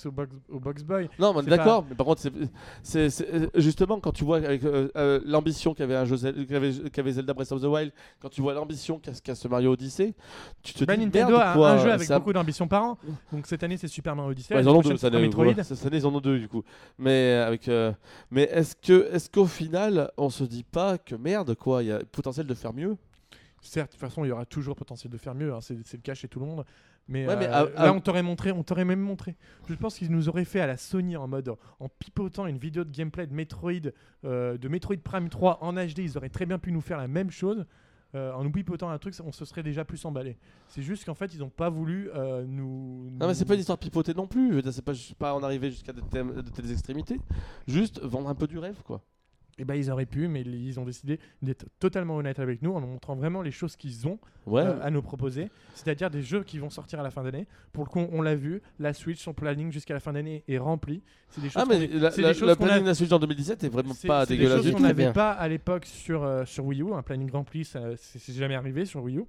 au 0.48 0.59
Box, 0.61 0.82
Boy. 0.82 1.09
Non, 1.20 1.32
mais 1.34 1.42
d'accord, 1.48 1.86
mais 1.88 1.94
par 1.94 2.07
contre, 2.07 2.22
c'est- 2.82 3.20
euh, 3.32 3.46
justement 3.54 4.00
quand 4.00 4.12
tu 4.12 4.24
vois 4.24 4.38
avec 4.38 4.64
euh, 4.64 4.88
euh, 4.96 5.20
l'ambition 5.24 5.72
qu'avait 5.74 5.94
un 5.96 6.04
jeu 6.04 6.16
qu'avait 6.90 7.12
Zelda 7.12 7.32
Breath 7.32 7.52
of 7.52 7.61
the 7.62 7.66
Wild, 7.66 7.92
quand 8.20 8.28
tu 8.28 8.40
vois 8.42 8.54
l'ambition 8.54 8.98
qu'a 8.98 9.34
ce 9.34 9.48
Mario 9.48 9.72
Odyssey, 9.72 10.14
tu 10.62 10.74
te 10.74 10.84
Bah, 10.84 10.95
dis 10.99 11.05
Nintendo 11.07 11.36
a 11.36 11.53
quoi, 11.55 11.70
un 11.72 11.78
jeu 11.78 11.92
avec 11.92 12.09
beaucoup 12.11 12.32
d'ambition 12.32 12.66
par 12.68 12.82
an. 12.84 12.99
Donc 13.32 13.47
cette 13.47 13.62
année, 13.62 13.76
c'est 13.76 13.88
Super 13.88 14.14
Mario 14.16 14.32
Odyssey. 14.32 14.55
Ouais, 14.55 14.62
ils 14.62 14.68
en 14.68 14.74
ont 14.76 14.80
deux 14.80 14.97
sera 14.97 15.14
année. 15.16 15.28
Voilà. 15.28 15.64
Cette 15.64 15.86
année, 15.86 15.97
ils 15.99 16.07
en 16.07 16.14
ont 16.14 16.20
deux 16.20 16.38
du 16.38 16.49
coup. 16.49 16.62
Mais 16.99 17.32
avec, 17.34 17.68
euh, 17.68 17.92
mais 18.30 18.42
est-ce 18.44 18.76
que, 18.76 19.09
est-ce 19.12 19.28
qu'au 19.30 19.47
final, 19.47 20.11
on 20.16 20.30
se 20.30 20.44
dit 20.44 20.64
pas 20.64 20.99
que 20.99 21.14
merde 21.14 21.55
quoi, 21.55 21.82
il 21.82 21.86
y 21.88 21.92
a 21.92 22.01
potentiel 22.11 22.47
de 22.47 22.55
faire 22.55 22.72
mieux? 22.72 22.97
Certes, 23.62 23.88
de 23.88 23.92
toute 23.92 24.01
façon, 24.01 24.24
il 24.24 24.28
y 24.28 24.30
aura 24.32 24.47
toujours 24.47 24.76
potentiel 24.76 25.12
de 25.12 25.18
faire 25.18 25.34
mieux. 25.34 25.53
hein, 25.53 25.59
c'est 25.61 25.76
c'est 25.84 25.97
le 25.97 26.03
cas 26.03 26.14
chez 26.14 26.28
tout 26.28 26.38
le 26.40 26.47
monde. 26.47 26.64
Mais, 27.09 27.24
Ouais, 27.26 27.36
mais 27.36 27.47
euh, 27.47 27.53
à- 27.53 27.64
là, 27.64 27.70
à- 27.76 27.92
on 27.92 28.01
t'aurait 28.01 28.22
montré, 28.22 28.51
on 28.51 28.64
t'aurait 28.64 28.84
même 28.84 28.99
montré. 29.01 29.36
Je 29.68 29.74
pense 29.74 29.97
qu'ils 29.97 30.11
nous 30.11 30.28
auraient 30.28 30.44
fait 30.44 30.61
à 30.61 30.66
la 30.66 30.76
Sony 30.76 31.16
en 31.16 31.28
mode 31.28 31.53
en 31.78 31.88
pipotant 31.88 32.47
une 32.49 32.59
vidéo 32.59 32.82
de 32.82 32.90
gameplay 32.90 33.26
de 33.28 33.32
Metroid, 33.34 33.92
euh, 34.24 34.59
de 34.59 34.68
Metroid 34.68 34.97
Prime 35.05 35.28
3 35.28 35.59
en 35.62 35.74
HD. 35.74 35.99
Ils 36.01 36.16
auraient 36.18 36.28
très 36.30 36.47
bien 36.47 36.59
pu 36.59 36.72
nous 36.72 36.80
faire 36.80 36.99
la 36.99 37.07
même 37.09 37.30
chose. 37.30 37.64
Euh, 38.16 38.32
en 38.32 38.44
nous 38.44 38.50
pipotant 38.50 38.88
un 38.88 38.98
truc, 38.98 39.14
on 39.22 39.32
se 39.32 39.44
serait 39.44 39.62
déjà 39.62 39.84
plus 39.84 40.02
emballé. 40.06 40.38
C'est 40.68 40.82
juste 40.82 41.04
qu'en 41.04 41.14
fait, 41.14 41.34
ils 41.34 41.40
n'ont 41.40 41.50
pas 41.50 41.68
voulu 41.68 42.10
euh, 42.14 42.44
nous. 42.46 43.10
Non, 43.20 43.26
mais 43.26 43.34
c'est 43.34 43.44
pas 43.44 43.54
une 43.54 43.60
histoire 43.60 43.76
de 43.76 43.84
pipoter 43.84 44.14
non 44.14 44.26
plus. 44.26 44.62
C'est 44.72 44.84
pas, 44.84 44.92
pas 45.18 45.34
en 45.34 45.42
arriver 45.42 45.70
jusqu'à 45.70 45.92
de 45.92 46.00
telles 46.00 46.72
extrémités. 46.72 47.20
Juste 47.68 48.00
vendre 48.02 48.28
un 48.28 48.34
peu 48.34 48.46
du 48.46 48.58
rêve 48.58 48.80
quoi. 48.84 49.02
Eh 49.59 49.64
ben, 49.64 49.74
ils 49.74 49.90
auraient 49.90 50.04
pu, 50.07 50.28
mais 50.28 50.42
ils 50.42 50.78
ont 50.78 50.84
décidé 50.84 51.18
d'être 51.40 51.64
totalement 51.78 52.16
honnêtes 52.16 52.38
avec 52.40 52.61
nous 52.61 52.72
en 52.74 52.80
nous 52.82 52.86
montrant 52.88 53.14
vraiment 53.16 53.40
les 53.40 53.50
choses 53.50 53.74
qu'ils 53.76 54.07
ont 54.07 54.18
Ouais. 54.46 54.62
euh, 54.62 54.78
à 54.82 54.90
nous 54.90 55.02
proposer, 55.02 55.48
c'est-à-dire 55.74 56.09
des 56.11 56.22
jeux 56.22 56.44
qui 56.44 56.59
vont 56.59 56.70
sortir 56.70 57.00
à 57.00 57.02
la 57.02 57.11
fin 57.11 57.24
d'année. 57.24 57.46
Pour 57.72 57.82
le 57.84 57.88
coup, 57.88 58.07
on 58.12 58.20
l'a 58.22 58.34
vu, 58.36 58.61
la 58.78 58.92
Switch, 58.92 59.18
son 59.20 59.32
planning 59.34 59.72
jusqu'à 59.72 59.94
la 59.94 59.98
fin 60.00 60.12
d'année 60.12 60.44
est 60.46 60.59
rempli. 60.59 61.02
C'est 61.30 61.40
des 61.40 61.48
choses 61.48 61.61
ah 61.61 61.66
mais 61.68 61.86
la, 61.88 62.11
planning 62.54 62.82
de 62.82 62.86
la 62.86 62.94
Switch 62.94 63.11
en 63.11 63.18
2017 63.18 63.64
est 63.64 63.68
vraiment 63.68 63.94
pas 64.07 64.24
c'est 64.26 64.34
des 64.34 64.38
dégueulasse 64.38 64.62
du 64.62 64.70
qu'on 64.72 64.76
tout. 64.76 64.82
n'avait 64.84 65.12
pas 65.12 65.32
à 65.32 65.48
l'époque 65.48 65.86
sur, 65.86 66.22
euh, 66.22 66.44
sur 66.44 66.64
Wii 66.66 66.82
U, 66.82 66.92
un 66.92 67.02
planning 67.02 67.30
rempli, 67.30 67.64
ça 67.64 67.80
c'est 67.96 68.34
jamais 68.34 68.54
arrivé 68.54 68.84
sur 68.84 69.02
Wii 69.02 69.18
U. 69.18 69.24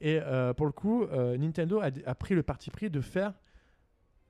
Et 0.00 0.18
euh, 0.22 0.54
pour 0.54 0.66
le 0.66 0.72
coup, 0.72 1.04
Nintendo 1.38 1.80
a, 1.80 1.90
a 2.06 2.14
pris 2.14 2.34
le 2.34 2.42
parti 2.42 2.70
pris 2.70 2.88
de 2.90 3.00
faire 3.00 3.32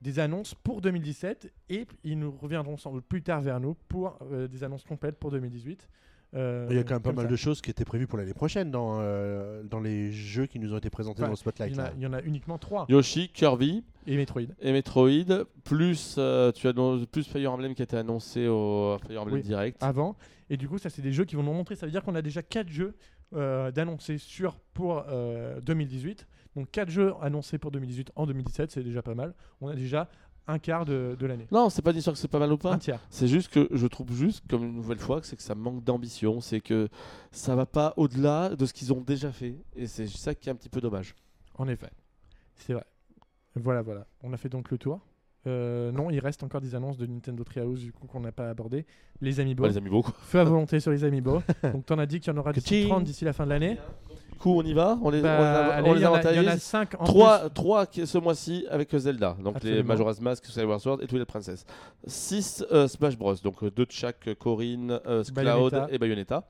des 0.05 0.19
annonces 0.21 0.55
pour 0.55 0.81
2017 0.83 1.51
et 1.71 1.87
ils 2.05 2.19
nous 2.19 2.31
reviendront 2.31 2.77
sans 2.77 2.93
doute 2.93 3.07
plus 3.07 3.23
tard 3.23 3.41
vers 3.41 3.59
nous 3.59 3.75
pour 3.89 4.19
euh, 4.31 4.47
des 4.47 4.63
annonces 4.63 4.85
complètes 4.85 5.17
pour 5.19 5.31
2018. 5.31 5.89
Euh, 6.35 6.67
Il 6.71 6.77
y 6.77 6.79
a 6.81 6.83
quand 6.85 6.95
même 6.95 7.03
pas 7.03 7.13
mal 7.13 7.25
ça. 7.27 7.31
de 7.31 7.37
choses 7.37 7.61
qui 7.63 7.71
étaient 7.71 7.85
prévues 7.85 8.07
pour 8.07 8.19
l'année 8.19 8.35
prochaine 8.35 8.71
dans, 8.71 8.99
euh, 9.01 9.63
dans 9.63 9.81
les 9.81 10.11
jeux 10.13 10.47
qui 10.47 10.59
nous 10.59 10.75
ont 10.75 10.79
été 10.79 10.91
présentés 10.91 11.21
Enfin, 11.21 11.29
dans 11.29 11.33
le 11.33 11.37
Spotlight. 11.37 11.73
Il 11.73 11.77
y, 11.77 11.81
en 11.81 11.85
a, 11.85 11.87
là. 11.87 11.93
il 11.97 12.03
y 12.03 12.07
en 12.07 12.13
a 12.13 12.21
uniquement 12.23 12.59
trois. 12.59 12.87
Yoshi, 12.89 13.29
Kirby 13.29 13.83
Et 14.07 14.17
Metroid. 14.17 14.43
et 14.61 14.73
Metroid, 14.73 15.45
plus 15.65 16.17
euh, 16.19 16.51
tu 16.53 16.69
as 16.69 16.75
plus 17.11 17.27
Fire 17.27 17.53
Emblem 17.53 17.75
qui 17.75 17.83
a 17.83 17.85
été 17.85 17.97
annoncé 17.97 18.47
au 18.49 18.97
Fire 19.07 19.23
Emblem 19.23 19.37
Oui. 19.37 19.43
Direct. 19.43 19.83
avant. 19.83 20.17
Et 20.51 20.57
du 20.59 20.69
coup, 20.69 20.77
ça, 20.79 20.91
c'est 20.91 21.03
des 21.03 21.13
jeux 21.13 21.25
qui 21.25 21.37
vont 21.37 21.43
nous 21.45 21.53
montrer. 21.55 21.77
Ça 21.77 21.87
veut 21.87 21.93
dire 21.93 22.03
qu'on 22.03 22.15
a 22.17 22.21
déjà 22.23 22.43
4 22.43 22.69
jeux 22.69 22.95
euh, 23.35 23.71
d'annoncer 23.71 24.19
sur 24.19 24.57
pour 24.75 25.05
euh, 25.09 25.61
2018. 25.63 26.27
Donc 26.57 26.71
4 26.71 26.89
jeux 26.91 27.15
annoncés 27.21 27.59
pour 27.59 27.71
2018 27.71 28.13
en 28.17 28.27
2017, 28.27 28.71
c'est 28.71 28.83
déjà 28.83 29.03
pas 29.03 29.15
mal. 29.15 29.35
On 29.61 29.69
a 29.69 29.75
déjà 29.75 30.09
un 30.47 30.59
quart 30.59 30.85
de, 30.85 31.17
de 31.19 31.27
l'année. 31.27 31.47
Non, 31.51 31.71
c'est 31.71 31.83
pas 31.83 31.91
une 31.91 31.97
histoire 31.99 32.15
que 32.15 32.21
c'est 32.21 32.29
pas 32.29 32.39
mal 32.39 32.53
ou 32.53 32.59
pas. 32.59 32.73
Un 32.73 32.79
tiers. 32.79 33.01
C'est 33.11 33.29
juste 33.29 33.51
que 33.53 33.69
je 33.73 33.87
trouve 33.87 34.13
juste, 34.13 34.45
comme 34.49 34.65
une 34.65 34.75
nouvelle 34.75 34.99
fois, 34.99 35.21
que 35.21 35.27
c'est 35.27 35.37
que 35.37 35.43
ça 35.43 35.55
manque 35.55 35.83
d'ambition. 35.83 36.41
C'est 36.41 36.61
que 36.61 36.89
ça 37.31 37.55
va 37.57 37.67
pas 37.67 37.95
au-delà 37.97 38.51
de 38.55 38.67
ce 38.67 38.73
qu'ils 38.73 38.93
ont 38.93 39.01
déjà 39.01 39.33
fait. 39.33 39.57
Et 39.75 39.87
c'est 39.87 40.07
ça 40.07 40.35
qui 40.35 40.49
est 40.49 40.53
un 40.53 40.57
petit 40.57 40.69
peu 40.69 40.81
dommage. 40.81 41.15
En 41.57 41.67
effet. 41.69 41.91
C'est 42.57 42.75
vrai. 42.75 42.85
Voilà, 43.57 43.83
voilà. 43.83 44.07
On 44.23 44.33
a 44.33 44.37
fait 44.37 44.49
donc 44.49 44.71
le 44.71 44.79
tour. 44.79 45.01
Euh, 45.47 45.93
non, 45.93 46.11
il 46.11 46.19
reste 46.21 46.43
encore 46.43 46.61
des 46.61 46.75
annonces 46.75 46.97
de 46.97 47.07
Nintendo 47.07 47.45
Treehouse 47.45 47.81
du 47.81 47.93
coup 47.93 48.07
qu'on 48.07 48.21
n'a 48.21 48.33
pas 48.33 48.49
abordé. 48.49 48.87
Les 49.21 49.41
Amiibo. 49.41 49.63
Pas 49.63 49.69
les 49.69 49.81
beaucoup. 49.81 50.13
Feu 50.21 50.41
à 50.41 50.45
volonté 50.45 50.81
sur 50.81 50.91
les 50.91 51.05
Amiibo. 51.05 51.43
donc 51.73 51.87
t'en 51.87 51.99
as 51.99 52.07
dit 52.07 52.21
qu'il 52.21 52.33
y 52.33 52.37
en 52.37 52.39
aura 52.39 52.53
d'ici 52.53 52.69
Ka-ching. 52.69 52.89
30 52.89 53.05
d'ici 53.05 53.25
la 53.25 53.33
fin 53.33 53.45
de 53.45 53.51
l'année. 53.51 53.79
Coup, 54.35 54.57
on 54.59 54.63
y 54.63 54.73
va 54.73 54.99
On 55.03 55.11
les, 55.11 55.21
Bah, 55.23 55.77
on 55.79 55.83
les, 55.83 55.91
on 55.91 55.95
il 55.95 55.97
les 55.99 56.03
y, 56.03 56.07
en 56.07 56.15
a- 56.15 56.21
il 56.21 56.25
y 56.25 56.29
en 56.29 56.33
a 56.37 56.39
avantage 56.41 56.59
5 56.61 56.95
en 57.01 57.05
Trois, 57.05 57.39
plus. 57.41 57.51
trois 57.55 57.87
qui- 57.87 58.07
ce 58.07 58.19
mois-ci 58.19 58.67
avec 58.71 58.95
Zelda, 58.97 59.37
donc 59.43 59.55
les 59.63 59.71
Absolument. 59.71 59.89
Majora's 59.89 60.21
Mask, 60.21 60.45
Skyward 60.47 60.81
Sword 60.81 60.99
et 61.03 61.07
Twilight 61.07 61.29
Princess. 61.29 61.65
6 62.07 62.65
Smash 62.89 63.17
Bros, 63.19 63.35
donc 63.43 63.63
euh, 63.63 63.71
deux 63.71 63.87
de 63.87 63.93
chaque, 63.93 64.29
euh, 64.29 64.35
Corinne, 64.35 65.01
euh, 65.07 65.23
Cloud 65.25 65.35
Bayonetta. 65.35 65.87
et 65.91 65.99
Bayonetta. 65.99 66.47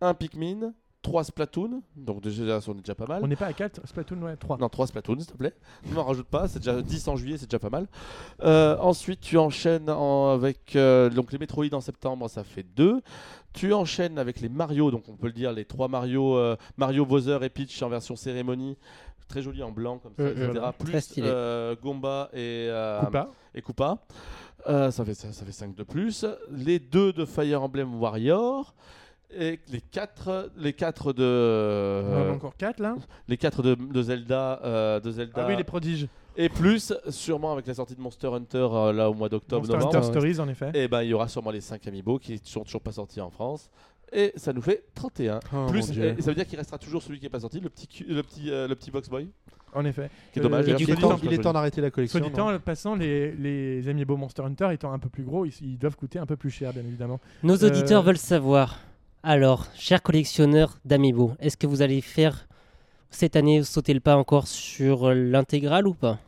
Un 0.00 0.14
Pikmin, 0.14 0.72
3 1.04 1.22
Splatoon, 1.24 1.82
donc 1.96 2.20
déjà, 2.22 2.58
on 2.66 2.72
est 2.72 2.80
déjà 2.80 2.94
pas 2.96 3.06
mal. 3.06 3.20
On 3.22 3.28
n'est 3.28 3.36
pas 3.36 3.46
à 3.46 3.52
4, 3.52 3.86
Splatoon, 3.86 4.20
ouais, 4.22 4.36
3. 4.36 4.56
Non, 4.58 4.68
3 4.68 4.86
Splatoon, 4.88 5.18
s'il 5.20 5.26
te 5.30 5.36
plaît. 5.36 5.54
Ne 5.88 5.94
m'en 5.94 6.02
rajoute 6.04 6.26
pas, 6.26 6.48
c'est 6.48 6.58
déjà 6.58 6.80
10 6.82 7.06
en 7.08 7.16
juillet, 7.16 7.36
c'est 7.38 7.46
déjà 7.48 7.58
pas 7.60 7.70
mal. 7.70 7.86
Euh, 8.42 8.76
ensuite, 8.80 9.20
tu 9.20 9.38
enchaînes 9.38 9.88
en- 9.90 10.30
avec 10.32 10.74
euh, 10.76 11.10
donc 11.10 11.30
les 11.32 11.38
Metroid 11.38 11.66
en 11.72 11.80
septembre, 11.80 12.28
ça 12.28 12.42
fait 12.42 12.64
2. 12.76 13.00
Tu 13.52 13.72
enchaînes 13.72 14.18
avec 14.18 14.40
les 14.40 14.48
Mario, 14.48 14.90
donc 14.90 15.04
on 15.08 15.14
peut 15.16 15.28
le 15.28 15.32
dire, 15.32 15.52
les 15.52 15.64
3 15.64 15.86
Mario, 15.88 16.36
euh, 16.36 16.56
Mario 16.76 17.06
Bowser 17.06 17.38
et 17.42 17.48
Peach 17.50 17.80
en 17.82 17.88
version 17.88 18.16
cérémonie. 18.16 18.76
Très 19.28 19.40
joli 19.42 19.62
en 19.62 19.70
blanc 19.72 19.98
comme 19.98 20.12
ça, 20.16 20.22
Euh, 20.22 20.32
etc. 20.32 20.50
voilà. 20.52 20.72
Plus 20.72 21.00
stylé. 21.00 21.28
euh, 21.30 21.76
Gomba 21.82 22.28
et, 22.34 22.66
euh, 22.68 23.00
Koopa. 23.00 23.28
et 23.54 23.62
Koopa. 23.62 23.98
Euh, 24.68 24.90
ça, 24.90 25.04
fait, 25.04 25.14
ça, 25.14 25.32
ça 25.32 25.44
fait 25.44 25.52
5 25.52 25.74
de 25.74 25.82
plus. 25.82 26.24
Les 26.50 26.78
2 26.78 27.12
de 27.12 27.24
Fire 27.24 27.62
Emblem 27.62 27.94
Warrior. 28.00 28.74
Et 29.36 29.58
les 29.72 29.80
4 29.80 30.50
les 30.56 30.72
quatre 30.72 31.12
de, 31.12 32.30
encore 32.32 32.56
4 32.56 32.78
là? 32.80 32.96
les 33.28 33.36
quatre 33.36 33.62
de, 33.62 33.74
de 33.74 34.02
Zelda, 34.02 34.60
euh, 34.64 35.00
de 35.00 35.10
Zelda 35.10 35.42
Ah 35.42 35.46
oui, 35.48 35.56
les 35.56 35.64
prodiges. 35.64 36.06
et 36.36 36.48
plus, 36.48 36.92
sûrement 37.08 37.52
avec 37.52 37.66
la 37.66 37.74
sortie 37.74 37.96
de 37.96 38.00
Monster 38.00 38.28
Hunter 38.28 38.68
euh, 38.70 38.92
là 38.92 39.10
au 39.10 39.14
mois 39.14 39.28
d'octobre, 39.28 39.62
Monster 39.66 39.78
novembre, 39.78 39.96
Hunter 39.96 40.06
Stories 40.06 40.40
en 40.40 40.48
effet. 40.48 40.70
et 40.74 40.86
ben 40.88 41.02
il 41.02 41.08
y 41.08 41.14
aura 41.14 41.26
sûrement 41.28 41.50
les 41.50 41.60
5 41.60 41.84
amiibo 41.88 42.18
qui 42.18 42.40
sont 42.44 42.62
toujours 42.62 42.80
pas 42.82 42.92
sortis 42.92 43.20
en 43.20 43.30
France. 43.30 43.70
Et 44.12 44.32
ça 44.36 44.52
nous 44.52 44.62
fait 44.62 44.84
31. 44.94 45.40
Oh, 45.52 45.66
plus, 45.68 45.90
et 45.98 46.20
ça 46.20 46.30
veut 46.30 46.36
dire 46.36 46.46
qu'il 46.46 46.58
restera 46.58 46.78
toujours 46.78 47.02
celui 47.02 47.18
qui 47.18 47.26
est 47.26 47.30
pas 47.30 47.40
sorti, 47.40 47.58
le 47.58 47.68
petit, 47.70 47.88
le 48.06 48.22
petit, 48.22 48.50
euh, 48.50 48.68
le 48.68 48.76
petit 48.76 48.92
Box 48.92 49.08
Boy, 49.08 49.28
En 49.72 49.84
effet. 49.84 50.08
qui 50.32 50.38
est 50.38 50.42
dommage. 50.42 50.68
Euh, 50.68 50.76
Il 50.78 50.86
du 50.86 50.92
est 50.92 50.94
temps, 50.94 51.08
temps, 51.08 51.16
il 51.20 51.26
est 51.28 51.30
joli. 51.32 51.42
temps 51.42 51.52
d'arrêter 51.52 51.80
la 51.80 51.90
collection. 51.90 52.20
Soit 52.20 52.30
non 52.30 52.54
en 52.54 52.58
passant, 52.60 52.94
les, 52.94 53.32
les 53.32 53.88
Amiibo 53.88 54.16
Monster 54.16 54.42
Hunter 54.42 54.68
étant 54.72 54.92
un 54.92 55.00
peu 55.00 55.08
plus 55.08 55.24
gros, 55.24 55.44
ils, 55.46 55.54
ils 55.62 55.78
doivent 55.78 55.96
coûter 55.96 56.20
un 56.20 56.26
peu 56.26 56.36
plus 56.36 56.50
cher, 56.50 56.72
bien 56.72 56.82
évidemment. 56.82 57.18
Nos 57.42 57.56
auditeurs 57.56 58.02
Euh, 58.02 58.04
veulent 58.04 58.18
savoir. 58.18 58.78
Alors, 59.26 59.66
chers 59.74 60.02
collectionneurs 60.02 60.76
d'Amiibo, 60.84 61.32
est-ce 61.40 61.56
que 61.56 61.66
vous 61.66 61.80
allez 61.80 62.02
faire 62.02 62.46
cette 63.08 63.36
année 63.36 63.62
sauter 63.62 63.94
le 63.94 64.00
pas 64.00 64.16
encore 64.18 64.46
sur 64.46 65.14
l'intégrale 65.14 65.86
ou 65.86 65.94
pas? 65.94 66.18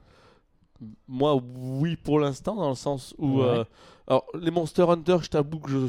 Moi, 1.06 1.38
oui, 1.58 1.96
pour 1.96 2.18
l'instant, 2.20 2.54
dans 2.56 2.70
le 2.70 2.74
sens 2.74 3.14
où. 3.18 3.40
Ouais. 3.40 3.44
euh, 3.44 3.64
alors, 4.06 4.24
les 4.40 4.50
Monster 4.50 4.86
Hunter, 4.88 5.18
je 5.20 5.28
t'avoue 5.28 5.58
que 5.58 5.70
je- 5.70 5.88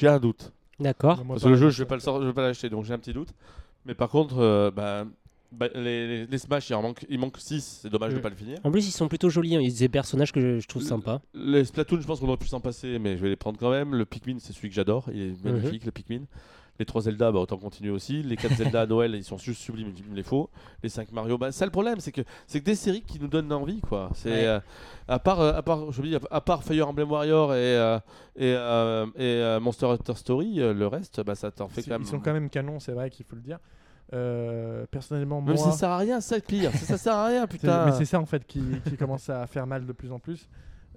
j'ai 0.00 0.08
un 0.08 0.18
doute. 0.18 0.52
D'accord. 0.80 1.22
Parce 1.28 1.44
que 1.44 1.48
le 1.48 1.56
jeu, 1.56 1.70
je 1.70 1.78
vais 1.84 1.88
pas 1.88 1.94
le 1.94 2.00
sortir, 2.00 2.22
je 2.22 2.26
vais 2.28 2.34
pas 2.34 2.42
l'acheter, 2.42 2.68
donc 2.68 2.84
j'ai 2.84 2.92
un 2.94 2.98
petit 2.98 3.12
doute. 3.12 3.28
Mais 3.86 3.94
par 3.94 4.08
contre, 4.08 4.38
euh, 4.38 4.72
bah, 4.72 5.04
bah, 5.52 5.68
les, 5.74 6.06
les- 6.06 6.26
les 6.26 6.38
Smash, 6.38 6.68
il 6.70 6.74
en 6.74 6.82
manque, 6.82 7.04
il 7.08 7.18
manque 7.18 7.36
6, 7.38 7.80
c'est 7.82 7.90
dommage 7.90 8.12
de 8.12 8.18
Mm. 8.18 8.22
pas 8.22 8.28
le 8.30 8.36
finir. 8.36 8.58
En 8.64 8.70
plus, 8.70 8.86
ils 8.86 8.92
sont 8.92 9.08
plutôt 9.08 9.30
jolis. 9.30 9.56
hein. 9.56 9.60
Ils 9.60 9.72
ont 9.72 9.78
des 9.78 9.88
personnages 9.88 10.32
que 10.32 10.40
je, 10.40 10.58
je 10.60 10.68
trouve 10.68 10.82
sympas. 10.82 11.20
Les 11.34 11.64
Splatoon, 11.64 12.00
je 12.00 12.06
pense 12.06 12.20
qu'on 12.20 12.28
aurait 12.28 12.36
pu 12.36 12.48
s'en 12.48 12.60
passer, 12.60 12.98
mais 12.98 13.16
je 13.16 13.22
vais 13.22 13.28
les 13.30 13.36
prendre 13.36 13.58
quand 13.58 13.70
même. 13.70 13.94
Le 13.94 14.04
Pikmin, 14.04 14.38
c'est 14.40 14.52
celui 14.52 14.68
que 14.68 14.74
j'adore, 14.74 15.06
il 15.12 15.20
est 15.22 15.44
Mhm. 15.44 15.52
magnifique, 15.52 15.84
le 15.84 15.92
Pikmin. 15.92 16.24
Les 16.80 16.84
3 16.84 17.00
Zelda, 17.02 17.32
bah, 17.32 17.40
autant 17.40 17.56
continuer 17.56 17.90
aussi. 17.90 18.22
Les 18.22 18.36
4 18.36 18.54
Zelda 18.72 18.82
à 18.82 18.86
Noël, 18.86 19.12
ils 19.16 19.24
sont 19.24 19.36
juste 19.36 19.60
sublimes, 19.60 19.92
il 19.98 20.04
me 20.12 20.14
les 20.14 20.22
faut. 20.22 20.48
Les 20.84 20.88
5 20.88 21.10
Mario, 21.10 21.36
bah, 21.36 21.50
ça 21.50 21.64
le 21.64 21.72
problème, 21.72 21.98
c'est 21.98 22.12
que 22.12 22.20
c'est 22.46 22.60
que 22.60 22.64
des 22.66 22.76
séries 22.76 23.02
qui 23.02 23.18
nous 23.18 23.26
donnent 23.26 23.52
envie, 23.52 23.80
quoi. 23.80 24.10
C'est 24.14 24.30
Ouais. 24.30 24.46
euh, 24.46 24.60
à 25.08 25.18
part, 25.18 25.40
euh, 25.40 25.52
à 25.54 25.62
part, 25.62 25.90
je 25.90 26.00
me 26.02 26.06
dis, 26.06 26.16
à 26.30 26.40
part 26.40 26.62
Fire 26.62 26.86
Emblem 26.88 27.10
Warrior 27.10 27.52
et 27.54 27.56
euh, 27.56 27.98
et, 28.36 28.54
euh, 28.54 29.06
et, 29.16 29.22
euh, 29.22 29.58
Monster 29.58 29.86
Hunter 29.86 30.14
Story, 30.14 30.60
euh, 30.60 30.72
le 30.72 30.86
reste, 30.86 31.20
bah, 31.24 31.34
ça 31.34 31.50
t'en 31.50 31.66
fait 31.66 31.82
quand 31.82 31.90
même. 31.90 32.02
Ils 32.02 32.06
sont 32.06 32.20
quand 32.20 32.32
même 32.32 32.48
canons, 32.48 32.78
c'est 32.78 32.92
vrai 32.92 33.10
qu'il 33.10 33.26
faut 33.26 33.34
le 33.34 33.42
dire. 33.42 33.58
Euh, 34.14 34.86
personnellement, 34.90 35.40
moi. 35.40 35.56
si 35.56 35.64
ça 35.64 35.72
sert 35.72 35.90
à 35.90 35.98
rien, 35.98 36.20
c'est 36.20 36.44
pire. 36.46 36.72
ça, 36.72 36.78
ça 36.86 36.98
sert 36.98 37.14
à 37.14 37.26
rien, 37.26 37.46
putain. 37.48 37.86
Mais 37.86 37.92
c'est 37.92 38.04
ça 38.06 38.18
en 38.20 38.26
fait 38.26 38.46
qui, 38.46 38.62
qui 38.88 38.96
commence 38.96 39.28
à 39.28 39.46
faire 39.46 39.66
mal 39.66 39.84
de 39.86 39.92
plus 39.92 40.12
en 40.12 40.18
plus. 40.18 40.48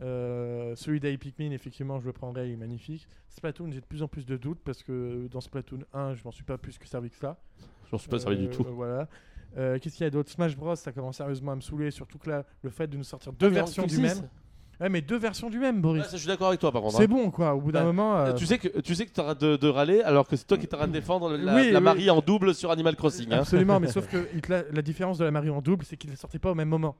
Euh, 0.01 0.73
celui 0.75 0.99
d'Ai 0.99 1.15
Pikmin, 1.17 1.51
effectivement, 1.51 1.99
je 1.99 2.05
le 2.07 2.13
prendrais, 2.13 2.47
il 2.49 2.53
est 2.53 2.57
magnifique. 2.57 3.07
Splatoon, 3.29 3.71
j'ai 3.71 3.81
de 3.81 3.85
plus 3.85 4.01
en 4.01 4.07
plus 4.07 4.25
de 4.25 4.35
doutes 4.37 4.59
parce 4.63 4.81
que 4.81 5.27
dans 5.29 5.41
Splatoon 5.41 5.79
1, 5.93 6.15
je 6.15 6.23
m'en 6.23 6.31
suis 6.31 6.43
pas 6.43 6.57
plus 6.57 6.77
que 6.77 6.87
servi 6.87 7.09
que 7.09 7.17
ça. 7.17 7.37
Je 7.85 7.89
m'en 7.91 7.97
suis 7.99 8.09
pas 8.09 8.17
servi 8.19 8.37
du 8.37 8.45
Euh, 8.47 8.51
tout. 8.51 8.63
voilà. 8.63 9.07
Qu'est-ce 9.55 9.95
qu'il 9.97 10.05
y 10.05 10.07
a 10.07 10.09
d'autre? 10.09 10.29
Smash 10.31 10.55
Bros, 10.55 10.75
ça 10.77 10.91
commence 10.93 11.17
sérieusement 11.17 11.51
à 11.51 11.55
me 11.55 11.61
saouler, 11.61 11.91
surtout 11.91 12.17
que 12.17 12.29
là, 12.29 12.45
le 12.63 12.69
fait 12.69 12.87
de 12.87 12.95
nous 12.97 13.03
sortir 13.03 13.33
deux 13.33 13.47
Ah, 13.47 13.49
mais 13.49 13.55
versions 13.55 13.85
du 13.85 13.97
même. 13.99 14.17
Ouais, 14.81 14.89
mais 14.89 15.01
deux 15.01 15.17
versions 15.17 15.49
du 15.49 15.59
même, 15.59 15.79
Boris. 15.79 16.01
Ouais, 16.03 16.09
ça, 16.09 16.17
je 16.17 16.21
suis 16.21 16.27
d'accord 16.27 16.47
avec 16.47 16.59
toi, 16.59 16.71
par 16.71 16.81
contre. 16.81 16.97
c'est 16.97 17.03
hein. 17.03 17.07
bon, 17.07 17.29
quoi. 17.29 17.53
Au 17.53 17.61
bout 17.61 17.71
d'un 17.71 17.81
Bah, 17.81 17.85
moment. 17.85 18.17
euh, 18.17 18.33
Tu 18.33 18.45
sais 18.47 18.57
que 18.57 18.79
tu 18.79 18.95
sais 18.95 19.05
que 19.05 19.11
t'arrêtes 19.11 19.39
de, 19.39 19.55
de 19.55 19.67
râler 19.67 20.01
alors 20.01 20.27
que 20.27 20.35
c'est 20.35 20.47
toi 20.47 20.57
qui 20.57 20.67
t'arrêtes 20.67 20.87
de 20.89 20.93
défendre 20.93 21.37
la, 21.37 21.53
Oui, 21.55 21.71
la 21.71 21.77
oui. 21.79 21.83
Marie 21.85 22.09
en 22.09 22.19
double 22.19 22.55
sur 22.55 22.71
Animal 22.71 22.95
Crossing. 22.95 23.31
hein. 23.31 23.39
Absolument, 23.39 23.79
mais 23.79 23.87
sauf 23.87 24.07
que 24.11 24.17
la, 24.51 24.63
la 24.71 24.81
différence 24.81 25.17
de 25.19 25.23
la 25.25 25.31
Mario 25.31 25.53
en 25.53 25.61
double, 25.61 25.85
c'est 25.85 25.97
qu'il 25.97 26.09
ne 26.09 26.15
sortait 26.15 26.39
pas 26.39 26.51
au 26.51 26.55
même 26.55 26.69
moment. 26.69 26.95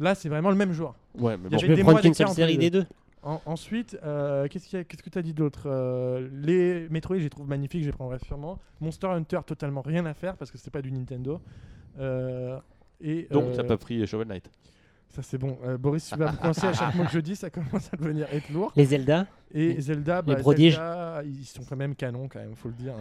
Là, 0.00 0.14
c'est 0.14 0.28
vraiment 0.30 0.50
le 0.50 0.56
même 0.56 0.72
jour. 0.72 0.94
Ouais, 1.18 1.36
mais 1.36 1.44
Il 1.44 1.46
y 1.46 1.50
bon. 1.50 1.58
Je 1.58 1.64
avait 1.64 1.68
vais 1.68 1.74
des 1.76 1.82
prendre 1.82 1.94
mois 1.96 2.02
qu'une 2.02 2.14
seule 2.14 2.28
série 2.28 2.56
des 2.58 2.70
deux. 2.70 2.86
En- 3.22 3.40
ensuite, 3.44 3.98
euh, 4.04 4.46
qu'est-ce 4.48 4.68
qu'il 4.68 4.78
y 4.78 4.80
a- 4.80 4.84
qu'est-ce 4.84 5.02
que 5.02 5.10
tu 5.10 5.18
as 5.18 5.22
dit 5.22 5.34
d'autre 5.34 5.64
Euh, 5.66 6.28
Les 6.32 6.88
Metroid, 6.90 7.16
je 7.18 7.22
les 7.24 7.30
trouve 7.30 7.48
magnifiques, 7.48 7.82
je 7.82 7.86
les 7.88 7.92
prendrai 7.92 8.18
sûrement. 8.20 8.58
Monster 8.80 9.08
Hunter, 9.08 9.40
totalement 9.44 9.82
rien 9.82 10.06
à 10.06 10.14
faire 10.14 10.36
parce 10.36 10.50
que 10.50 10.58
c'est 10.58 10.70
pas 10.70 10.80
du 10.80 10.92
Nintendo. 10.92 11.40
Euh, 11.98 12.58
et, 13.00 13.26
Donc 13.30 13.44
euh, 13.44 13.56
t'as 13.56 13.64
pas 13.64 13.76
pris 13.76 14.06
Shovel 14.06 14.28
Knight. 14.28 14.48
Ça, 15.16 15.22
c'est 15.22 15.38
bon. 15.38 15.56
Euh, 15.64 15.78
Boris, 15.78 16.10
tu 16.10 16.18
vas 16.18 16.30
me 16.30 16.66
à 16.66 16.72
chaque 16.74 16.94
mot 16.94 17.04
que 17.04 17.10
je 17.10 17.20
dis, 17.20 17.36
ça 17.36 17.48
commence 17.48 17.88
à 17.90 17.96
devenir 17.96 18.26
être 18.30 18.50
lourd. 18.50 18.70
Les 18.76 18.84
Zelda? 18.84 19.26
Et 19.54 19.80
Zelda, 19.80 20.22
bah, 20.22 20.36
prodiges. 20.36 20.74
Zelda, 20.74 21.22
ils 21.24 21.44
sont 21.44 21.62
quand 21.68 21.76
même 21.76 21.94
canons, 21.94 22.28
quand 22.28 22.40
même, 22.40 22.54
faut 22.54 22.68
le 22.68 22.74
dire. 22.74 22.94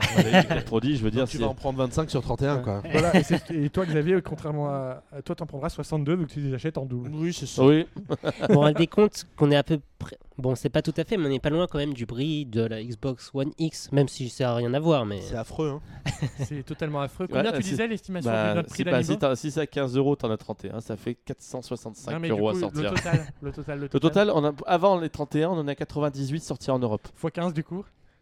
Les 0.55 0.61
prodige, 0.61 0.99
je 0.99 1.03
veux 1.03 1.11
dire, 1.11 1.21
Donc, 1.21 1.29
tu 1.29 1.37
vas 1.37 1.47
en 1.47 1.53
prendre 1.55 1.79
25 1.79 2.09
sur 2.09 2.21
31, 2.21 2.59
quoi. 2.59 2.81
voilà, 2.91 3.11
et, 3.51 3.69
toi, 3.69 3.85
Xavier, 3.85 4.21
contrairement 4.21 4.67
à, 4.67 5.03
toi, 5.23 5.35
t'en 5.35 5.45
prendras 5.45 5.69
62 5.69 6.15
vu 6.15 6.27
que 6.27 6.33
tu 6.33 6.39
les 6.39 6.53
achètes 6.53 6.77
en 6.77 6.85
double. 6.85 7.09
Oui, 7.13 7.33
c'est 7.33 7.45
ça. 7.45 7.63
Oui. 7.65 7.85
Vous 8.47 8.53
vous 8.53 8.59
rendez 8.59 8.87
compte 8.87 9.25
qu'on 9.35 9.51
est 9.51 9.55
à 9.55 9.63
peu 9.63 9.79
près. 9.97 10.17
Bon, 10.37 10.53
c'est 10.53 10.69
pas 10.69 10.81
tout 10.81 10.93
à 10.97 11.05
fait, 11.05 11.15
mais 11.15 11.27
on 11.27 11.29
n'est 11.29 11.39
pas 11.39 11.49
loin 11.49 11.65
quand 11.65 11.77
même 11.77 11.93
du 11.93 12.05
prix 12.05 12.45
de 12.45 12.61
la 12.61 12.83
Xbox 12.83 13.31
One 13.33 13.51
X, 13.57 13.89
même 13.93 14.09
si 14.09 14.27
ça 14.27 14.51
a 14.51 14.55
rien 14.55 14.73
à 14.73 14.79
voir. 14.81 15.05
Mais 15.05 15.21
C'est 15.21 15.37
affreux, 15.37 15.69
hein. 15.69 16.11
C'est 16.39 16.63
totalement 16.63 16.99
affreux. 16.99 17.27
Combien 17.27 17.51
Ouais, 17.51 17.57
tu 17.57 17.63
disais 17.63 17.87
l'estimation 17.87 18.29
Bah, 18.29 18.49
de 18.49 18.55
notre 18.55 18.75
si, 18.75 18.83
prix 18.83 18.91
bah, 18.91 19.01
si, 19.01 19.17
si 19.41 19.51
c'est 19.51 19.61
à 19.61 19.67
15 19.67 19.95
euros, 19.95 20.17
t'en 20.17 20.29
as 20.29 20.37
31, 20.37 20.81
ça 20.81 20.97
fait 20.97 21.11
Non, 21.11 21.15
465 21.27 22.19
mais 22.19 22.27
du 22.27 22.31
euros 22.33 22.51
coup, 22.51 22.57
à 22.57 22.59
sortir. 22.59 22.91
Le 22.91 22.97
total, 22.97 23.25
le 23.41 23.51
total, 23.53 23.77
le 23.77 23.83
Le 23.83 23.89
total. 23.89 24.11
total, 24.27 24.31
on 24.35 24.45
a, 24.45 24.53
avant 24.65 24.99
les 24.99 25.09
31, 25.09 25.49
on 25.49 25.59
en 25.59 25.67
a 25.69 25.75
98 25.75 26.34
sortis 26.43 26.71
en 26.71 26.79
Europe. 26.79 27.07
X 27.23 27.31
15 27.33 27.53
du 27.53 27.63
coup. 27.63 27.79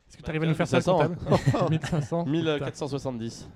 Est-ce 0.07 0.17
que 0.17 0.21
tu 0.21 0.23
Bah, 0.23 0.29
arrives 0.29 0.43
à 0.43 0.47
nous 0.47 0.53
faire 0.53 0.67
ça 0.67 0.77
le 0.77 0.83
1500, 0.83 1.41
comptable 1.45 1.69
1500. 1.71 2.25
1470. 2.25 3.49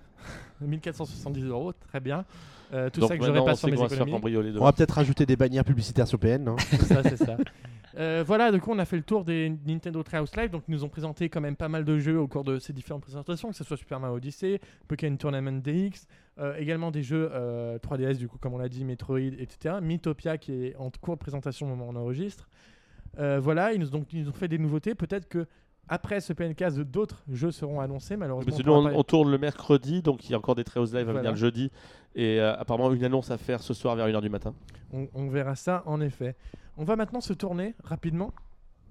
1470 0.62 1.44
euros, 1.46 1.74
très 1.74 2.00
bien. 2.00 2.26
Euh, 2.74 2.90
tout 2.90 3.00
Donc 3.00 3.10
ça 3.10 3.18
que 3.18 3.26
j'aurais 3.26 3.46
pas 3.46 3.54
on 3.54 3.56
sur 3.56 3.68
mes 3.70 3.76
va 3.76 3.88
faire 3.88 3.94
économies. 3.98 4.12
cambrioler 4.12 4.52
On 4.60 4.64
va 4.64 4.74
peut-être 4.74 4.92
rajouter 4.92 5.26
des 5.26 5.36
bannières 5.36 5.64
publicitaires 5.64 6.08
sur 6.08 6.20
PN, 6.20 6.44
non 6.44 6.58
C'est 6.70 6.82
ça, 6.84 7.04
c'est 7.04 7.18
ça. 7.18 7.38
Euh, 7.98 8.24
voilà, 8.26 8.52
du 8.52 8.60
coup, 8.60 8.72
on 8.72 8.80
a 8.80 8.86
fait 8.86 8.98
le 8.98 9.04
tour 9.04 9.24
des 9.24 9.52
Nintendo 9.66 10.04
Treehouse 10.04 10.36
Live. 10.36 10.52
Donc, 10.52 10.64
ils 10.68 10.72
nous 10.72 10.84
ont 10.84 10.90
présenté 10.90 11.30
quand 11.30 11.42
même 11.42 11.56
pas 11.56 11.70
mal 11.70 11.84
de 11.86 11.98
jeux 11.98 12.20
au 12.20 12.28
cours 12.28 12.44
de 12.44 12.60
ces 12.60 12.74
différentes 12.74 13.02
présentations, 13.02 13.50
que 13.50 13.56
ce 13.56 13.64
soit 13.64 13.78
Super 13.78 14.00
Mario 14.00 14.18
Odyssey, 14.18 14.60
Pokémon 14.88 15.16
Tournament 15.16 15.62
DX, 15.62 16.06
euh, 16.40 16.56
également 16.58 16.92
des 16.92 17.02
jeux 17.02 17.30
euh, 17.34 17.80
3DS, 17.80 18.18
du 18.18 18.28
coup, 18.28 18.38
comme 18.38 18.54
on 18.54 18.60
l'a 18.60 18.70
dit, 18.70 18.84
Metroid, 18.86 19.20
etc. 19.40 19.76
Mythopia 19.82 20.38
qui 20.38 20.66
est 20.66 20.76
en 20.76 20.92
cours 21.02 21.16
de 21.16 21.20
présentation 21.20 21.66
au 21.66 21.70
moment 21.70 21.88
où 21.88 21.92
on 21.94 21.96
enregistre. 21.96 22.48
Euh, 23.20 23.40
voilà, 23.40 23.74
ils 23.74 23.80
nous, 23.80 23.90
donc, 23.90 24.12
ils 24.14 24.24
nous 24.24 24.30
ont 24.30 24.34
fait 24.34 24.48
des 24.48 24.58
nouveautés. 24.58 24.96
Peut-être 24.96 25.28
que 25.28 25.46
après 25.90 26.20
ce 26.20 26.34
PNK, 26.34 26.64
d'autres 26.84 27.24
jeux 27.32 27.52
seront 27.52 27.80
annoncés, 27.80 28.18
malheureusement. 28.18 28.54
Mais 28.58 28.70
on 28.70 28.78
on, 28.78 28.84
pas- 28.90 28.94
on 28.96 29.04
tourne 29.04 29.32
le 29.32 29.38
mercredi, 29.38 30.02
donc 30.02 30.26
il 30.28 30.32
y 30.32 30.36
a 30.36 30.38
encore 30.38 30.56
des 30.56 30.64
Treehouse 30.66 30.94
Live 30.94 31.02
à 31.02 31.04
Voilà. 31.06 31.20
venir 31.20 31.32
le 31.32 31.38
jeudi. 31.38 31.72
Et 32.16 32.40
euh, 32.42 32.56
apparemment, 32.58 32.92
une 32.94 33.04
annonce 33.04 33.32
à 33.32 33.38
faire 33.38 33.62
ce 33.62 33.74
soir 33.74 33.96
vers 33.96 34.08
1h 34.08 34.22
du 34.22 34.30
matin. 34.30 34.54
On, 34.92 35.08
on 35.14 35.28
verra 35.30 35.56
ça 35.56 35.84
en 35.86 36.02
effet. 36.02 36.36
On 36.78 36.84
va 36.84 36.96
maintenant 36.96 37.22
se 37.22 37.34
tourner 37.34 37.74
rapidement 37.84 38.34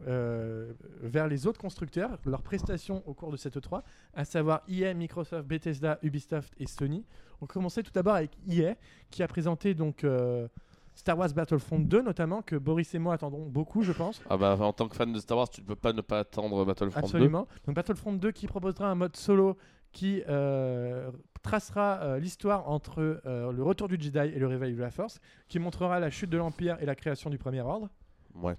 euh, 0.06 0.72
vers 1.02 1.26
les 1.28 1.46
autres 1.46 1.60
constructeurs, 1.60 2.18
leurs 2.24 2.42
prestations 2.42 3.02
au 3.06 3.14
cours 3.14 3.30
de 3.32 3.36
cette 3.36 3.60
3, 3.60 3.82
à 4.14 4.24
savoir 4.24 4.62
EA, 4.68 4.92
Microsoft, 4.94 5.46
Bethesda, 5.46 5.98
Ubisoft 6.02 6.52
et 6.58 6.66
Sony. 6.66 7.04
On 7.40 7.46
commençait 7.46 7.82
tout 7.82 7.92
d'abord 7.92 8.14
avec 8.14 8.30
EA 8.48 8.74
qui 9.10 9.22
a 9.22 9.28
présenté 9.28 9.74
donc 9.74 10.04
euh, 10.04 10.48
Star 10.96 11.16
Wars 11.16 11.28
Battlefront 11.32 11.78
2 11.78 12.02
notamment 12.02 12.42
que 12.42 12.56
Boris 12.56 12.92
et 12.94 12.98
moi 12.98 13.14
attendrons 13.14 13.46
beaucoup 13.46 13.82
je 13.82 13.92
pense. 13.92 14.20
Ah 14.28 14.36
bah, 14.36 14.56
en 14.58 14.72
tant 14.72 14.88
que 14.88 14.96
fan 14.96 15.12
de 15.12 15.18
Star 15.20 15.38
Wars, 15.38 15.48
tu 15.48 15.60
ne 15.60 15.66
peux 15.66 15.76
pas 15.76 15.92
ne 15.92 16.00
pas 16.00 16.18
attendre 16.20 16.64
Battlefront 16.64 17.00
2. 17.00 17.04
Absolument. 17.06 17.46
Donc 17.66 17.76
Battlefront 17.76 18.14
2 18.14 18.32
qui 18.32 18.46
proposera 18.48 18.88
un 18.90 18.94
mode 18.96 19.14
solo 19.14 19.56
qui 19.92 20.22
euh, 20.28 21.10
tracera 21.42 22.00
euh, 22.02 22.18
l'histoire 22.18 22.68
entre 22.68 23.20
euh, 23.24 23.52
le 23.52 23.62
retour 23.62 23.88
du 23.88 23.96
Jedi 24.00 24.18
et 24.18 24.38
le 24.38 24.46
réveil 24.46 24.74
de 24.74 24.80
la 24.80 24.90
Force, 24.90 25.20
qui 25.48 25.58
montrera 25.58 26.00
la 26.00 26.10
chute 26.10 26.28
de 26.28 26.36
l'Empire 26.36 26.76
et 26.80 26.86
la 26.86 26.94
création 26.94 27.30
du 27.30 27.38
Premier 27.38 27.60
Ordre. 27.62 27.88
Ouais. 28.34 28.56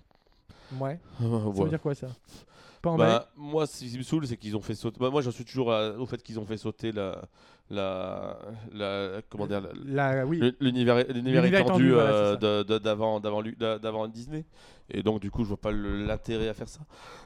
Ouais. 0.79 0.99
Ça 1.19 1.25
Ouais. 1.27 1.63
veut 1.63 1.69
dire 1.69 1.81
quoi 1.81 1.93
ça? 1.95 2.07
Pas 2.81 2.89
emballé 2.91 3.11
Bah, 3.11 3.29
moi, 3.35 3.65
ce 3.67 3.83
qui 3.85 3.97
me 3.97 4.03
saoule, 4.03 4.25
c'est 4.27 4.37
qu'ils 4.37 4.55
ont 4.55 4.61
fait 4.61 4.73
sauter. 4.75 4.99
Bah, 4.99 5.09
moi, 5.11 5.21
j'en 5.21 5.31
suis 5.31 5.45
toujours 5.45 5.71
à- 5.73 5.91
au 5.91 6.05
fait 6.05 6.21
qu'ils 6.23 6.39
ont 6.39 6.45
fait 6.45 6.57
sauter 6.57 6.91
la, 6.91 7.23
la, 7.69 8.37
la 8.73 9.21
comment 9.29 9.45
dire, 9.47 9.61
la- 9.85 10.13
La- 10.15 10.25
oui. 10.25 10.39
le- 10.39 10.55
l'univers, 10.59 11.03
l'univers 11.13 11.43
étendu 11.45 11.91
euh, 11.93 12.63
d'avant, 12.63 13.19
d'avant, 13.19 13.41
d'avant 13.81 14.07
Disney. 14.07 14.45
Et 14.89 15.03
donc, 15.03 15.19
du 15.19 15.29
coup, 15.29 15.43
je 15.43 15.49
vois 15.49 15.57
pas 15.59 15.73
l'intérêt 15.73 16.47
à 16.47 16.53
faire 16.53 16.69
ça. 16.69 16.79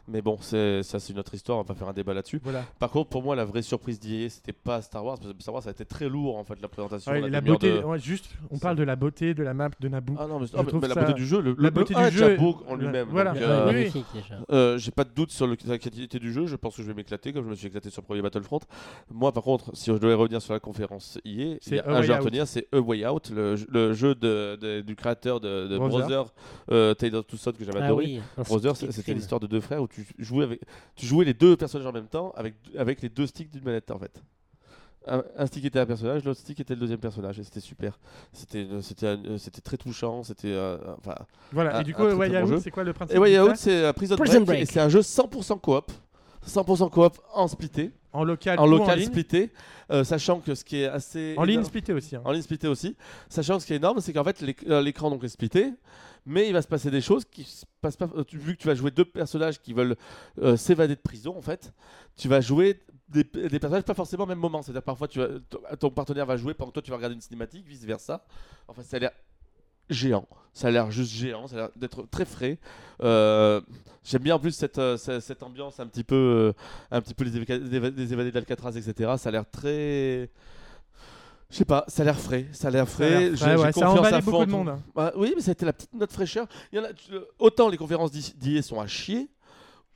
Mais 0.07 0.23
bon, 0.23 0.35
c'est 0.41 0.81
ça, 0.81 0.99
c'est 0.99 1.13
une 1.13 1.19
autre 1.19 1.35
histoire. 1.35 1.59
On 1.59 1.61
va 1.61 1.67
pas 1.67 1.75
faire 1.75 1.87
un 1.87 1.93
débat 1.93 2.11
là-dessus. 2.15 2.39
Voilà. 2.43 2.63
Par 2.79 2.89
contre, 2.89 3.11
pour 3.11 3.21
moi, 3.21 3.35
la 3.35 3.45
vraie 3.45 3.61
surprise 3.61 3.99
d'IA, 3.99 4.29
c'était 4.29 4.51
pas 4.51 4.81
Star 4.81 5.05
Wars. 5.05 5.19
Parce 5.19 5.31
que 5.31 5.39
Star 5.43 5.53
Wars, 5.53 5.61
ça 5.61 5.69
a 5.69 5.71
été 5.73 5.85
très 5.85 6.09
lourd 6.09 6.37
en 6.37 6.43
fait 6.43 6.59
la 6.59 6.67
présentation. 6.67 7.11
Ouais, 7.11 7.29
la 7.29 7.39
beauté, 7.39 7.71
de- 7.71 7.83
ouais, 7.83 7.99
juste, 7.99 8.31
on 8.49 8.57
parle 8.57 8.77
de 8.77 8.83
la 8.83 8.95
beauté 8.95 9.35
de 9.35 9.43
la 9.43 9.53
map 9.53 9.69
de 9.79 9.87
Naboo. 9.89 10.15
Ah 10.17 10.25
non, 10.25 10.39
mais, 10.39 10.47
Je 10.47 10.53
ah, 10.57 10.63
mais- 10.63 10.87
la 10.87 10.93
ça- 10.95 11.01
beauté 11.01 11.13
du 11.13 11.25
jeu, 11.27 11.39
le, 11.39 11.51
la 11.51 11.65
le- 11.65 11.69
beauté 11.69 11.93
le 11.93 12.09
du 12.09 12.17
jeu 12.17 12.35
beau 12.35 12.57
en 12.67 12.73
lui-même. 12.75 13.09
voilà. 13.11 13.35
euh, 13.35 13.71
oui, 13.71 13.91
oui. 13.93 14.03
Euh, 14.49 14.79
j'ai 14.79 14.89
pas 14.91 15.03
de 15.03 15.11
doute 15.11 15.29
sur 15.29 15.45
le- 15.45 15.55
la 15.67 15.77
qualité 15.77 16.17
du 16.17 16.33
jeu, 16.33 16.47
je 16.47 16.55
pense 16.55 16.75
que 16.75 16.81
je 16.81 16.87
vais 16.87 16.95
m'éclater 16.95 17.31
comme 17.31 17.45
je 17.45 17.49
me 17.51 17.55
suis 17.55 17.67
éclaté 17.67 17.91
sur 17.91 18.01
le 18.01 18.07
premier 18.07 18.23
Battlefront. 18.23 18.61
Moi 19.11 19.31
par 19.31 19.43
contre, 19.43 19.69
si 19.77 19.91
je 19.91 19.97
devais 19.97 20.15
revenir 20.31 20.41
sur 20.41 20.53
la 20.53 20.59
conférence 20.59 21.17
C'est 21.23 21.29
il 21.29 21.75
y 21.75 21.79
a 21.79 21.87
un 21.89 21.95
Way 21.99 22.03
jeu 22.03 22.13
à 22.13 22.17
Out. 22.17 22.23
retenir, 22.23 22.47
c'est 22.47 22.67
A 22.73 22.79
Way 22.79 23.05
Out, 23.07 23.29
le, 23.35 23.55
le 23.69 23.93
jeu 23.93 24.15
de, 24.15 24.55
de- 24.59 24.81
du 24.81 24.95
créateur 24.95 25.39
de, 25.39 25.67
de 25.67 25.77
Brother. 25.77 26.25
Euh, 26.71 26.93
Tales 26.93 27.15
of 27.15 27.27
Two 27.27 27.37
Sons 27.37 27.51
que 27.51 27.63
j'avais 27.65 27.79
Ah 27.81 27.85
adoré. 27.85 28.05
oui, 28.05 28.21
Brother, 28.45 28.75
stick 28.75 28.91
c'était 28.93 29.13
l'histoire 29.13 29.39
de 29.39 29.47
deux 29.47 29.59
frères 29.61 29.81
où 29.81 29.87
tu 29.87 30.05
jouais, 30.19 30.45
avec, 30.45 30.61
tu 30.95 31.05
jouais 31.05 31.25
les 31.25 31.33
deux 31.33 31.55
personnages 31.57 31.87
en 31.87 31.91
même 31.91 32.07
temps 32.07 32.31
avec, 32.35 32.55
avec 32.77 33.01
les 33.01 33.09
deux 33.09 33.27
sticks 33.27 33.51
d'une 33.51 33.63
manette 33.63 33.91
en 33.91 33.99
fait. 33.99 34.21
Un, 35.07 35.47
stick 35.47 35.65
était 35.65 35.79
un 35.79 35.85
personnage, 35.87 36.23
l'autre 36.23 36.39
stick 36.39 36.59
était 36.59 36.75
le 36.75 36.79
deuxième 36.79 36.99
personnage 36.99 37.39
et 37.39 37.43
c'était 37.43 37.59
super. 37.59 37.97
C'était 38.33 38.67
c'était 38.81 39.07
un- 39.07 39.37
c'était 39.39 39.59
très 39.61 39.75
touchant, 39.75 40.21
c'était 40.21 40.51
euh, 40.51 40.77
enfin 40.99 41.15
Voilà. 41.51 41.77
un- 41.77 41.81
et 41.81 41.83
du 41.83 41.95
coup, 41.95 42.03
Way 42.03 42.39
Out, 42.43 42.47
jeu. 42.49 42.59
c'est 42.59 42.69
quoi 42.69 42.83
le 42.83 42.93
principe 42.93 43.15
et 43.15 43.19
Way 43.19 43.39
Out, 43.39 43.55
c'est 43.55 43.83
euh, 43.83 43.93
Prison, 43.93 44.15
Prison 44.15 44.33
Break, 44.41 44.45
Break. 44.45 44.61
et 44.61 44.65
c'est 44.67 44.79
un 44.79 44.89
jeu 44.89 44.99
100% 45.01 45.59
coop. 45.59 45.91
100% 46.45 46.89
coop 46.89 47.17
en 47.33 47.47
splitté, 47.47 47.91
En 48.13 48.23
local, 48.23 48.59
en 48.59 48.65
local 48.65 48.99
en 48.99 49.05
splitté, 49.05 49.51
euh, 49.91 50.03
sachant 50.03 50.39
que 50.39 50.55
ce 50.55 50.63
qui 50.65 50.77
est 50.81 50.87
assez 50.87 51.35
En 51.37 51.43
ligne 51.43 51.63
splitté 51.63 51.93
aussi. 51.93 52.15
hein. 52.15 52.21
en 52.25 52.31
ligne 52.31 52.41
splitté 52.41 52.67
aussi, 52.67 52.95
sachant 53.29 53.55
que 53.57 53.61
ce 53.61 53.67
qui 53.67 53.73
est 53.73 53.77
énorme, 53.77 54.01
c'est 54.01 54.11
qu'en 54.13 54.23
fait 54.23 54.43
euh, 54.67 54.81
l'écran 54.81 55.09
donc 55.09 55.23
est 55.23 55.29
splitté, 55.29 55.73
mais 56.25 56.47
il 56.47 56.53
va 56.53 56.61
se 56.61 56.67
passer 56.67 56.89
des 56.91 57.01
choses 57.01 57.25
qui 57.25 57.43
se 57.43 57.65
passent 57.81 57.97
pas. 57.97 58.09
euh, 58.15 58.23
vu 58.31 58.55
que 58.55 58.61
tu 58.61 58.67
vas 58.67 58.75
jouer 58.75 58.91
deux 58.91 59.05
personnages 59.05 59.61
qui 59.61 59.73
veulent 59.73 59.95
euh, 60.41 60.57
s'évader 60.57 60.95
de 60.95 61.01
prison, 61.01 61.37
en 61.37 61.41
fait, 61.41 61.73
tu 62.17 62.27
vas 62.27 62.41
jouer 62.41 62.79
des, 63.09 63.23
des 63.23 63.59
personnages 63.59 63.83
pas 63.83 63.93
forcément 63.93 64.23
au 64.23 64.27
même 64.27 64.37
moment. 64.39 64.61
C'est-à-dire 64.61 64.83
parfois 64.83 65.07
tu 65.07 65.19
vas, 65.19 65.27
ton- 65.49 65.59
ton 65.79 65.89
partenaire 65.89 66.25
va 66.25 66.37
jouer 66.37 66.53
pendant 66.53 66.69
que 66.71 66.75
toi 66.75 66.81
tu 66.81 66.89
vas 66.91 66.97
regarder 66.97 67.15
une 67.15 67.21
cinématique, 67.21 67.65
vice 67.67 67.83
versa. 67.83 68.23
Enfin, 68.67 68.83
ça 68.83 68.97
a 68.97 68.99
l'air 68.99 69.11
géant. 69.93 70.27
Ça 70.53 70.67
a 70.67 70.71
l'air 70.71 70.91
juste 70.91 71.11
géant. 71.13 71.47
Ça 71.47 71.55
a 71.55 71.59
l'air 71.59 71.69
d'être 71.75 72.05
très 72.09 72.25
frais. 72.25 72.57
Euh, 73.03 73.61
J'aime 74.03 74.23
bien 74.23 74.33
en 74.35 74.39
plus 74.39 74.51
cette, 74.51 74.79
euh, 74.79 74.97
cette, 74.97 75.21
cette 75.21 75.43
ambiance 75.43 75.79
un 75.79 75.85
petit 75.85 76.03
peu, 76.03 76.15
euh, 76.15 76.53
un 76.89 77.01
petit 77.01 77.13
peu 77.13 77.23
les, 77.23 77.39
éva- 77.39 78.11
évadés 78.11 78.31
d'Alcatraz, 78.31 78.71
etc. 78.75 79.11
Ça 79.17 79.29
a 79.29 79.31
l'air 79.31 79.45
très. 79.49 80.29
Je 81.51 81.57
sais 81.57 81.65
pas, 81.65 81.83
ça 81.87 82.01
a 82.01 82.05
l'air 82.05 82.17
frais, 82.19 82.47
ça 82.53 82.69
a 82.69 82.71
l'air 82.71 82.87
frais. 82.87 83.35
J'ai 83.35 83.45
ouais, 83.45 83.57
ça 83.57 83.71
confiance 83.73 84.07
à 84.07 84.21
fond 84.21 84.31
beaucoup 84.31 84.45
de 84.45 84.51
monde. 84.51 84.79
Bah, 84.95 85.11
oui, 85.17 85.33
mais 85.35 85.41
ça 85.41 85.51
a 85.51 85.53
été 85.53 85.65
la 85.65 85.73
petite 85.73 85.93
note 85.93 86.11
fraîcheur. 86.11 86.47
Il 86.71 86.77
y 86.77 86.79
en 86.81 86.85
a, 86.85 86.93
tu- 86.93 87.11
autant 87.39 87.67
les 87.69 87.77
conférences 87.77 88.11
d'IA 88.11 88.61
sont 88.61 88.79
à 88.79 88.87
chier, 88.87 89.29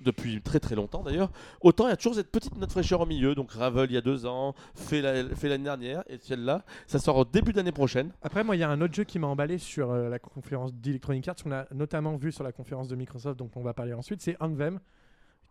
depuis 0.03 0.41
très 0.41 0.59
très 0.59 0.75
longtemps 0.75 1.01
d'ailleurs, 1.03 1.31
autant 1.61 1.87
il 1.87 1.89
y 1.89 1.93
a 1.93 1.97
toujours 1.97 2.15
cette 2.15 2.31
petite 2.31 2.55
note 2.57 2.71
fraîcheur 2.71 3.01
au 3.01 3.05
milieu. 3.05 3.33
Donc 3.35 3.51
Ravel 3.51 3.89
il 3.89 3.93
y 3.93 3.97
a 3.97 4.01
deux 4.01 4.25
ans, 4.25 4.53
fait 4.75 5.01
la- 5.01 5.33
fait 5.35 5.47
l'année 5.49 5.63
dernière, 5.63 6.03
et 6.07 6.17
celle-là, 6.19 6.63
ça 6.87 6.99
sort 6.99 7.17
au 7.17 7.25
début 7.25 7.53
d'année 7.53 7.71
prochaine. 7.71 8.11
Après, 8.21 8.43
moi, 8.43 8.55
il 8.55 8.59
y 8.59 8.63
a 8.63 8.69
un 8.69 8.81
autre 8.81 8.93
jeu 8.93 9.03
qui 9.05 9.19
m'a 9.19 9.27
emballé 9.27 9.57
sur 9.57 9.91
euh, 9.91 10.09
la 10.09 10.19
conférence 10.19 10.73
d'Electronic 10.73 11.27
Arts, 11.27 11.35
qu'on 11.43 11.51
a 11.51 11.65
notamment 11.73 12.15
vu 12.17 12.31
sur 12.31 12.43
la 12.43 12.51
conférence 12.51 12.87
de 12.87 12.95
Microsoft, 12.95 13.39
dont 13.39 13.49
on 13.55 13.61
va 13.61 13.73
parler 13.73 13.93
ensuite, 13.93 14.21
c'est 14.21 14.35
Anthem, 14.41 14.79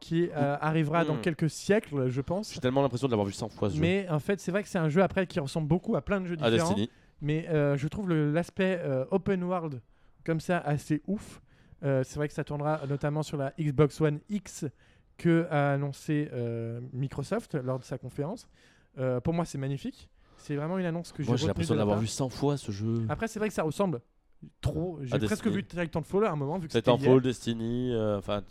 qui 0.01 0.29
euh, 0.37 0.57
arrivera 0.61 1.05
dans 1.05 1.15
Mm. 1.15 1.21
quelques 1.23 1.49
siècles, 1.51 2.09
je 2.11 2.21
pense. 2.21 2.53
J'ai 2.53 2.61
tellement 2.61 2.83
l'impression 2.83 3.07
de 3.07 3.13
l'avoir 3.13 3.27
vu 3.27 3.33
100 3.33 3.49
fois 3.49 3.71
ce 3.71 3.77
jeu. 3.77 3.81
Mais 3.81 4.07
en 4.11 4.19
fait, 4.19 4.41
c'est 4.41 4.51
vrai 4.51 4.63
que 4.63 4.69
c'est 4.69 4.79
un 4.79 4.89
jeu 4.91 5.03
après 5.03 5.27
qui 5.27 5.41
ressemble 5.41 5.69
beaucoup 5.69 5.97
à 5.97 6.03
plein 6.03 6.21
de 6.21 6.27
jeux 6.27 6.37
À 6.43 6.51
différents. 6.51 6.69
Destiny. 6.71 6.91
Mais 7.23 7.49
euh, 7.49 7.77
je 7.77 7.89
trouve 7.89 8.11
l'aspect 8.11 8.83
open 9.11 9.43
world 9.45 9.81
comme 10.27 10.41
ça 10.41 10.59
assez 10.59 11.01
ouf. 11.07 11.41
Euh, 11.83 12.03
c'est 12.05 12.17
vrai 12.17 12.29
que 12.29 12.35
ça 12.35 12.45
tournera 12.45 12.81
notamment 12.89 13.23
sur 13.23 13.37
la 13.37 13.53
Xbox 13.59 14.01
One 14.01 14.21
X 14.29 14.67
que 15.17 15.47
a 15.51 15.73
annoncé 15.73 16.29
euh, 16.33 16.81
Microsoft 16.93 17.55
lors 17.55 17.79
de 17.79 17.85
sa 17.85 17.99
conférence. 17.99 18.49
Euh, 18.99 19.21
pour 19.21 19.35
moi, 19.35 19.45
c'est 19.45 19.59
magnifique. 19.59 20.09
C'est 20.37 20.57
vraiment 20.57 20.79
une 20.79 20.87
annonce 20.87 21.13
que 21.13 21.23
j'ai 21.23 21.29
Moi 21.29 21.37
j'ai 21.37 21.47
l'impression 21.47 21.77
part. 21.77 21.99
vu 21.99 22.07
100 22.07 22.29
fois 22.29 22.57
ce 22.57 22.71
jeu. 22.71 23.07
Après, 23.09 23.29
c'est 23.29 23.39
vrai 23.39 23.49
que 23.49 23.55
ça 23.55 23.63
ressemble 23.63 24.01
trop. 24.61 24.99
J'ai 25.03 25.19
presque 25.19 25.45
Destiny. 25.45 25.55
vu 25.55 25.65
Titanfall 25.65 26.25
à 26.27 26.33
un 26.33 26.37
moment 26.37 26.59
vu 26.59 26.67
que 26.69 26.73
c'était 26.73 26.91
Titanfall. 26.91 27.21
Destiny, 27.23 27.93
euh, 27.93 28.19
enfin, 28.19 28.43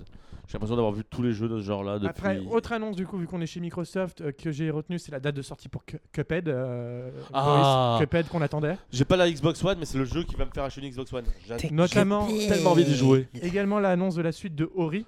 j'ai 0.47 0.53
l'impression 0.53 0.75
d'avoir 0.75 0.93
vu 0.93 1.03
tous 1.09 1.21
les 1.21 1.31
jeux 1.33 1.47
de 1.47 1.57
ce 1.59 1.63
genre-là 1.63 1.99
depuis. 1.99 2.07
Après, 2.09 2.39
autre 2.39 2.71
annonce 2.73 2.95
du 2.95 3.05
coup, 3.05 3.17
vu 3.17 3.27
qu'on 3.27 3.41
est 3.41 3.45
chez 3.45 3.59
Microsoft, 3.59 4.21
euh, 4.21 4.31
que 4.31 4.51
j'ai 4.51 4.69
retenu, 4.69 4.99
c'est 4.99 5.11
la 5.11 5.19
date 5.19 5.35
de 5.35 5.41
sortie 5.41 5.69
pour 5.69 5.85
Cu- 5.85 5.99
Cuphead. 6.11 6.49
euh, 6.49 7.09
Ah. 7.33 7.95
Boris, 7.97 8.07
Cuphead 8.09 8.27
qu'on 8.27 8.41
attendait. 8.41 8.77
J'ai 8.91 9.05
pas 9.05 9.15
la 9.17 9.29
Xbox 9.31 9.63
One, 9.63 9.77
mais 9.79 9.85
c'est 9.85 9.97
le 9.97 10.05
jeu 10.05 10.23
qui 10.23 10.35
va 10.35 10.45
me 10.45 10.51
faire 10.51 10.63
acheter 10.63 10.81
une 10.81 10.89
Xbox 10.91 11.11
One. 11.13 11.25
J'ai 11.47 11.69
Notamment, 11.71 12.27
tellement 12.47 12.71
envie 12.71 12.85
d'y 12.85 12.95
jouer. 12.95 13.27
également 13.41 13.79
l'annonce 13.79 14.15
de 14.15 14.21
la 14.21 14.31
suite 14.31 14.55
de 14.55 14.69
Ori. 14.75 15.05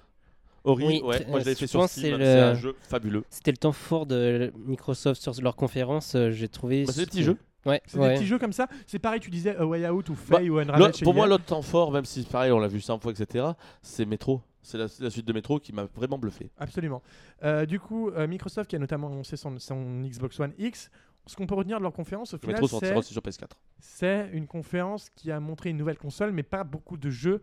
Ori, 0.64 0.84
Oui, 0.84 0.94
ouais, 1.04 1.24
moi 1.28 1.38
je 1.38 1.44
l'avais 1.44 1.54
fait 1.54 1.68
sur 1.68 1.88
Steam, 1.88 2.16
c'est 2.18 2.40
un 2.40 2.54
jeu 2.54 2.74
fabuleux. 2.88 3.22
C'était 3.30 3.52
le 3.52 3.56
temps 3.56 3.70
fort 3.70 4.04
de 4.04 4.52
Microsoft 4.66 5.22
sur 5.22 5.32
leur 5.40 5.54
conférence. 5.54 6.16
J'ai 6.30 6.48
trouvé. 6.48 6.84
Bah, 6.84 6.92
c'est 6.92 7.02
des 7.02 7.06
petits 7.06 7.22
jeux. 7.22 7.36
Ouais, 7.66 7.82
C'est 7.86 7.98
ouais. 7.98 8.08
des 8.10 8.14
petits 8.14 8.26
jeux 8.26 8.38
comme 8.38 8.52
ça. 8.52 8.68
C'est 8.86 8.98
pareil, 8.98 9.20
tu 9.20 9.30
disais 9.30 9.56
A 9.56 9.66
Way 9.66 9.88
Out 9.88 10.08
ou 10.08 10.14
Bah, 10.28 10.38
Faye 10.38 10.48
ou 10.50 10.58
Unravel. 10.58 10.92
Pour 11.02 11.14
moi, 11.14 11.26
l'autre 11.26 11.44
temps 11.44 11.62
fort, 11.62 11.90
même 11.92 12.04
si 12.04 12.22
pareil, 12.22 12.52
on 12.52 12.58
l'a 12.58 12.68
vu 12.68 12.80
100 12.80 12.98
fois, 13.00 13.12
etc., 13.12 13.44
c'est 13.82 14.06
Metro. 14.06 14.40
C'est 14.62 14.78
la, 14.78 14.86
la 15.00 15.10
suite 15.10 15.26
de 15.26 15.32
Metro 15.32 15.60
qui 15.60 15.72
m'a 15.72 15.84
vraiment 15.94 16.18
bluffé. 16.18 16.50
Absolument. 16.58 17.02
Euh, 17.44 17.66
du 17.66 17.78
coup, 17.78 18.10
euh, 18.10 18.26
Microsoft 18.26 18.68
qui 18.70 18.76
a 18.76 18.78
notamment 18.80 19.08
annoncé 19.08 19.36
son, 19.36 19.58
son 19.58 20.02
Xbox 20.02 20.40
One 20.40 20.52
X. 20.58 20.90
Ce 21.26 21.34
qu'on 21.36 21.46
peut 21.46 21.54
retenir 21.54 21.78
de 21.78 21.82
leur 21.82 21.92
conférence, 21.92 22.34
au 22.34 22.38
final, 22.38 22.54
Metro 22.54 22.68
sortira 22.68 22.92
c'est 22.92 22.98
aussi 22.98 23.12
sur 23.12 23.22
PS4. 23.22 23.50
c'est 23.80 24.28
une 24.32 24.46
conférence 24.46 25.10
qui 25.14 25.30
a 25.32 25.40
montré 25.40 25.70
une 25.70 25.76
nouvelle 25.76 25.98
console, 25.98 26.30
mais 26.32 26.44
pas 26.44 26.62
beaucoup 26.64 26.96
de 26.96 27.10
jeux. 27.10 27.42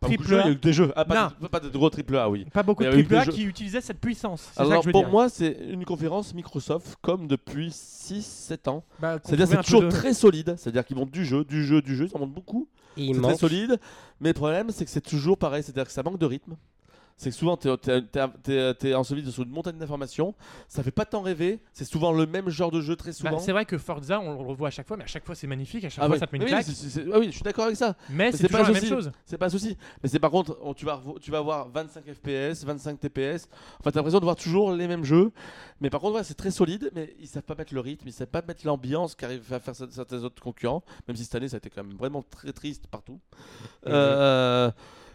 Pas 0.00 0.08
Triple 0.08 0.26
jeux, 0.26 0.38
A. 0.38 0.42
il 0.42 0.44
y 0.44 0.48
a 0.48 0.52
eu 0.52 0.56
que 0.56 0.60
des 0.60 0.72
jeux. 0.72 0.92
Ah, 0.96 1.04
pas, 1.04 1.14
Non. 1.24 1.30
de, 1.40 1.46
pas 1.48 1.60
de 1.60 1.68
gros 1.68 1.88
triple 1.88 2.16
A, 2.16 2.28
oui. 2.28 2.44
Pas 2.52 2.62
beaucoup 2.62 2.82
Mais 2.82 2.90
de 2.90 3.12
y 3.12 3.16
a 3.16 3.24
jeux- 3.24 3.32
qui 3.32 3.44
utilisaient 3.44 3.80
cette 3.80 4.00
puissance. 4.00 4.42
Ça 4.54 4.62
Alors 4.62 4.78
que 4.78 4.82
je 4.82 4.86
veux 4.88 4.92
pour 4.92 5.02
dire. 5.02 5.10
moi, 5.10 5.28
c'est 5.28 5.56
une 5.70 5.84
conférence 5.84 6.34
Microsoft 6.34 6.96
comme 7.00 7.26
depuis 7.26 7.70
6-7 7.70 8.68
ans. 8.68 8.84
Bah, 9.00 9.18
C'est-à-dire 9.24 9.46
c'est 9.48 9.62
toujours 9.62 9.82
de- 9.82 9.88
très 9.90 10.12
solide. 10.14 10.54
C'est-à-dire 10.58 10.84
qu'ils 10.84 10.96
montent 10.96 11.10
du 11.10 11.24
jeu, 11.24 11.44
du 11.44 11.64
jeu, 11.64 11.80
du 11.80 11.96
jeu, 11.96 12.08
ils 12.10 12.16
en 12.16 12.20
montent 12.20 12.34
beaucoup. 12.34 12.68
C'est 12.96 13.20
très 13.22 13.36
solide. 13.36 13.78
Mais 14.20 14.30
le 14.30 14.34
problème, 14.34 14.70
c'est 14.70 14.84
que 14.84 14.90
c'est 14.90 15.00
toujours 15.00 15.38
pareil. 15.38 15.62
C'est-à-dire 15.62 15.84
que 15.86 15.92
ça 15.92 16.02
manque 16.02 16.18
de 16.18 16.26
rythme. 16.26 16.56
C'est 17.16 17.30
que 17.30 17.36
souvent, 17.36 17.56
tu 17.56 17.68
es, 17.68 18.94
enseveli 18.94 19.30
sur 19.30 19.44
une 19.44 19.50
montagne 19.50 19.78
d'informations. 19.78 20.34
Ça 20.66 20.82
fait 20.82 20.90
pas 20.90 21.04
tant 21.04 21.22
rêver. 21.22 21.60
C'est 21.72 21.84
souvent 21.84 22.10
le 22.12 22.26
même 22.26 22.48
genre 22.50 22.72
de 22.72 22.80
jeu 22.80 22.96
très 22.96 23.10
Bah, 23.10 23.16
souvent. 23.16 23.38
c'est 23.38 23.52
vrai 23.52 23.64
que 23.64 23.78
Forza, 23.78 24.18
on 24.20 24.32
le 24.32 24.42
revoit 24.48 24.68
à 24.68 24.70
chaque 24.72 24.88
fois, 24.88 24.96
mais 24.96 25.04
à 25.04 25.06
chaque 25.06 25.24
fois 25.24 25.36
c'est 25.36 25.46
magnifique, 25.46 25.84
à 25.84 25.88
chaque 25.90 26.02
Ah 26.02 26.06
fois 26.06 26.16
oui. 26.16 26.20
ça 26.20 26.26
te 26.26 26.32
met 26.32 26.38
une 26.38 26.44
Oui, 26.44 26.50
claque. 26.50 26.64
c'est- 26.66 27.04
ah 27.12 27.18
oui, 27.20 27.26
je 27.26 27.30
suis 27.30 27.42
d'accord 27.42 27.66
avec 27.66 27.76
ça. 27.76 27.94
Mais 28.10 28.32
c'est 28.32 28.38
c'est 28.38 28.48
pas 28.48 28.62
la 28.62 28.70
même 28.70 28.84
chose. 28.84 29.12
C'est 29.26 29.38
pas 29.38 29.46
un 29.46 29.50
souci. 29.50 29.76
Mais 30.02 30.08
c'est 30.08 30.18
par 30.18 30.32
contre, 30.32 30.58
on- 30.60 30.74
tu 30.74 30.84
vas, 30.84 30.96
revo- 30.96 31.20
tu 31.20 31.30
vas 31.30 31.38
avoir 31.38 31.68
25 31.68 32.04
FPS, 32.12 32.64
25 32.64 32.98
TPS. 32.98 33.48
Enfin, 33.78 33.90
t'as 33.92 34.00
l'impression 34.00 34.18
de 34.18 34.24
voir 34.24 34.36
toujours 34.36 34.72
les 34.72 34.88
mêmes 34.88 35.04
jeux. 35.04 35.30
Mais 35.80 35.90
par 35.90 36.00
contre, 36.00 36.16
ouais, 36.16 36.24
c'est 36.24 36.34
très 36.34 36.50
solide. 36.50 36.90
Mais 36.96 37.14
ils 37.20 37.28
savent 37.28 37.44
pas 37.44 37.54
mettre 37.54 37.74
le 37.74 37.80
rythme, 37.80 38.08
ils 38.08 38.12
savent 38.12 38.26
pas 38.26 38.42
mettre 38.42 38.66
l'ambiance 38.66 39.14
qu'arrivent 39.14 39.52
à 39.52 39.60
faire 39.60 39.76
certains 39.76 40.24
autres 40.24 40.42
concurrents. 40.42 40.82
Même 41.06 41.16
si 41.16 41.22
cette 41.24 41.36
année, 41.36 41.48
ça 41.48 41.56
a 41.56 41.58
été 41.58 41.70
quand 41.70 41.84
même 41.84 41.96
vraiment 41.96 42.22
très 42.28 42.52
triste 42.52 42.88
partout. 42.88 43.20
Euh, 43.86 44.70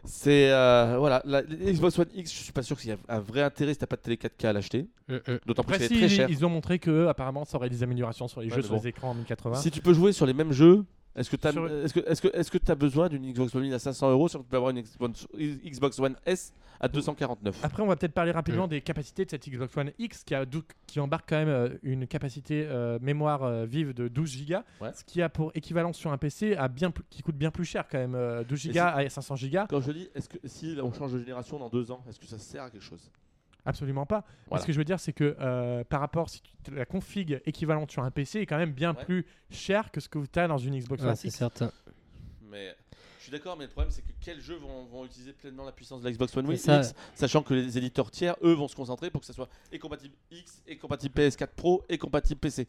c'est 0.05 0.51
euh, 0.51 0.95
voilà, 0.97 1.21
la, 1.25 1.41
la 1.41 1.71
Xbox 1.71 1.97
One 1.99 2.07
X, 2.15 2.31
je 2.33 2.37
suis 2.43 2.51
pas 2.51 2.63
sûr 2.63 2.79
qu'il 2.79 2.89
y 2.89 2.93
a 2.93 2.97
un 3.09 3.19
vrai 3.19 3.41
intérêt 3.41 3.73
si 3.73 3.79
t'as 3.79 3.85
pas 3.87 3.95
de 3.95 4.01
télé 4.01 4.15
4K 4.17 4.47
à 4.47 4.53
l'acheter. 4.53 4.87
Mm, 5.07 5.15
mm. 5.15 5.37
D'autant 5.45 5.63
plus 5.63 5.77
qu'elle 5.77 5.87
si, 5.87 5.97
très 5.97 6.09
chère. 6.09 6.29
ils 6.29 6.45
ont 6.45 6.49
montré 6.49 6.79
que 6.79 7.07
apparemment 7.07 7.45
ça 7.45 7.57
aurait 7.57 7.69
des 7.69 7.83
améliorations 7.83 8.27
sur 8.27 8.41
les 8.41 8.49
Ouais, 8.49 8.55
jeux 8.55 8.61
sur 8.61 8.71
bon. 8.75 8.81
les 8.81 8.87
écrans 8.87 9.09
en 9.11 9.15
1080. 9.15 9.55
Si 9.55 9.71
tu 9.71 9.81
peux 9.81 9.93
jouer 9.93 10.11
sur 10.13 10.25
les 10.25 10.33
mêmes 10.33 10.51
jeux, 10.53 10.83
est-ce 11.15 11.29
que 11.29 11.35
tu 11.35 11.47
as, 11.47 11.51
Sur- 11.51 11.67
est-ce 11.69 11.93
que, 11.93 11.99
est-ce 12.01 12.21
que, 12.21 12.27
est-ce 12.35 12.51
que 12.51 12.71
as 12.71 12.75
besoin 12.75 13.09
d'une 13.09 13.31
Xbox 13.31 13.53
One 13.55 13.73
à 13.73 13.79
500 13.79 14.11
euros 14.11 14.27
si 14.29 14.37
tu 14.37 14.43
peux 14.43 14.55
avoir 14.57 14.71
une 14.71 14.81
Xbox, 14.81 15.27
Xbox 15.37 15.99
One 15.99 16.15
S 16.25 16.53
à 16.81 16.87
249 16.87 17.59
Après, 17.63 17.83
on 17.83 17.87
va 17.87 17.95
peut-être 17.97 18.13
parler 18.13 18.31
rapidement 18.31 18.67
des 18.67 18.79
capacités 18.79 19.25
de 19.25 19.29
cette 19.29 19.49
Xbox 19.49 19.75
One 19.75 19.91
X 19.99 20.23
qui, 20.23 20.33
a 20.33 20.45
dou- 20.45 20.63
qui 20.87 20.99
embarque 21.01 21.27
quand 21.27 21.35
même 21.37 21.49
euh, 21.49 21.69
une 21.83 22.07
capacité 22.07 22.65
euh, 22.69 22.97
mémoire 23.01 23.43
euh, 23.43 23.65
vive 23.65 23.93
de 23.93 24.07
12 24.07 24.45
Go, 24.47 24.55
Ouais. 24.79 24.91
ce 24.93 25.03
qui 25.03 25.21
a 25.21 25.27
pour 25.27 25.51
équivalence 25.55 25.97
sur 25.97 26.11
un 26.11 26.17
PC 26.17 26.55
à 26.55 26.67
bien 26.69 26.89
plus- 26.91 27.03
qui 27.09 27.21
coûte 27.21 27.35
bien 27.35 27.51
plus 27.51 27.65
cher 27.65 27.85
quand 27.91 27.97
même, 27.97 28.15
euh, 28.15 28.43
12 28.45 28.69
Go 28.71 28.79
à 28.79 29.09
500 29.09 29.35
Go. 29.51 29.59
Quand 29.69 29.81
je 29.81 29.91
dis, 29.91 30.09
est-ce 30.15 30.29
que 30.29 30.37
si 30.45 30.77
on 30.81 30.93
change 30.93 31.11
de 31.13 31.19
génération 31.19 31.59
dans 31.59 31.69
deux 31.69 31.91
ans, 31.91 32.01
est-ce 32.07 32.19
que 32.19 32.27
ça 32.27 32.37
sert 32.37 32.63
à 32.63 32.69
quelque 32.69 32.81
chose? 32.83 33.11
Absolument 33.65 34.05
pas. 34.05 34.23
Voilà. 34.47 34.61
ce 34.61 34.67
que 34.67 34.73
je 34.73 34.77
veux 34.77 34.83
dire, 34.85 34.99
c'est 34.99 35.13
que 35.13 35.35
euh, 35.39 35.83
par 35.83 35.99
rapport, 35.99 36.29
si 36.29 36.41
tu, 36.63 36.71
la 36.73 36.85
config 36.85 37.41
équivalente 37.45 37.91
sur 37.91 38.03
un 38.03 38.11
PC 38.11 38.39
est 38.39 38.45
quand 38.45 38.57
même 38.57 38.71
bien 38.71 38.93
Ouais. 38.93 39.03
plus 39.05 39.25
cher 39.49 39.91
que 39.91 39.99
ce 39.99 40.09
que 40.09 40.19
tu 40.25 40.39
as 40.39 40.47
dans 40.47 40.57
une 40.57 40.77
Xbox 40.79 41.03
Ouais, 41.03 41.09
One 41.09 41.15
c'est 41.15 41.27
X. 41.27 41.37
certain. 41.37 41.71
Mais 42.49 42.75
suis 43.29 43.37
d'accord, 43.37 43.55
mais 43.57 43.65
le 43.65 43.69
problème 43.71 43.91
c'est 43.91 44.01
que 44.01 44.11
quels 44.21 44.41
jeux 44.41 44.57
vont, 44.57 44.85
vont 44.85 45.05
utiliser 45.05 45.33
pleinement 45.33 45.63
la 45.65 45.71
puissance 45.71 46.01
de 46.01 46.05
la 46.05 46.11
Xbox 46.11 46.35
One 46.35 46.51
X, 46.51 46.61
ça. 46.63 46.81
sachant 47.15 47.41
que 47.43 47.53
les 47.53 47.77
éditeurs 47.77 48.11
tiers, 48.11 48.35
eux, 48.43 48.53
vont 48.53 48.67
se 48.67 48.75
concentrer 48.75 49.09
pour 49.09 49.21
que 49.21 49.27
ça 49.27 49.33
soit 49.33 49.49
et 49.71 49.79
compatible 49.79 50.13
X, 50.31 50.61
et 50.67 50.77
compatible 50.77 51.13
PS4 51.19 51.47
Pro, 51.55 51.83
et 51.89 51.97
compatible 51.97 52.39
PC. 52.39 52.67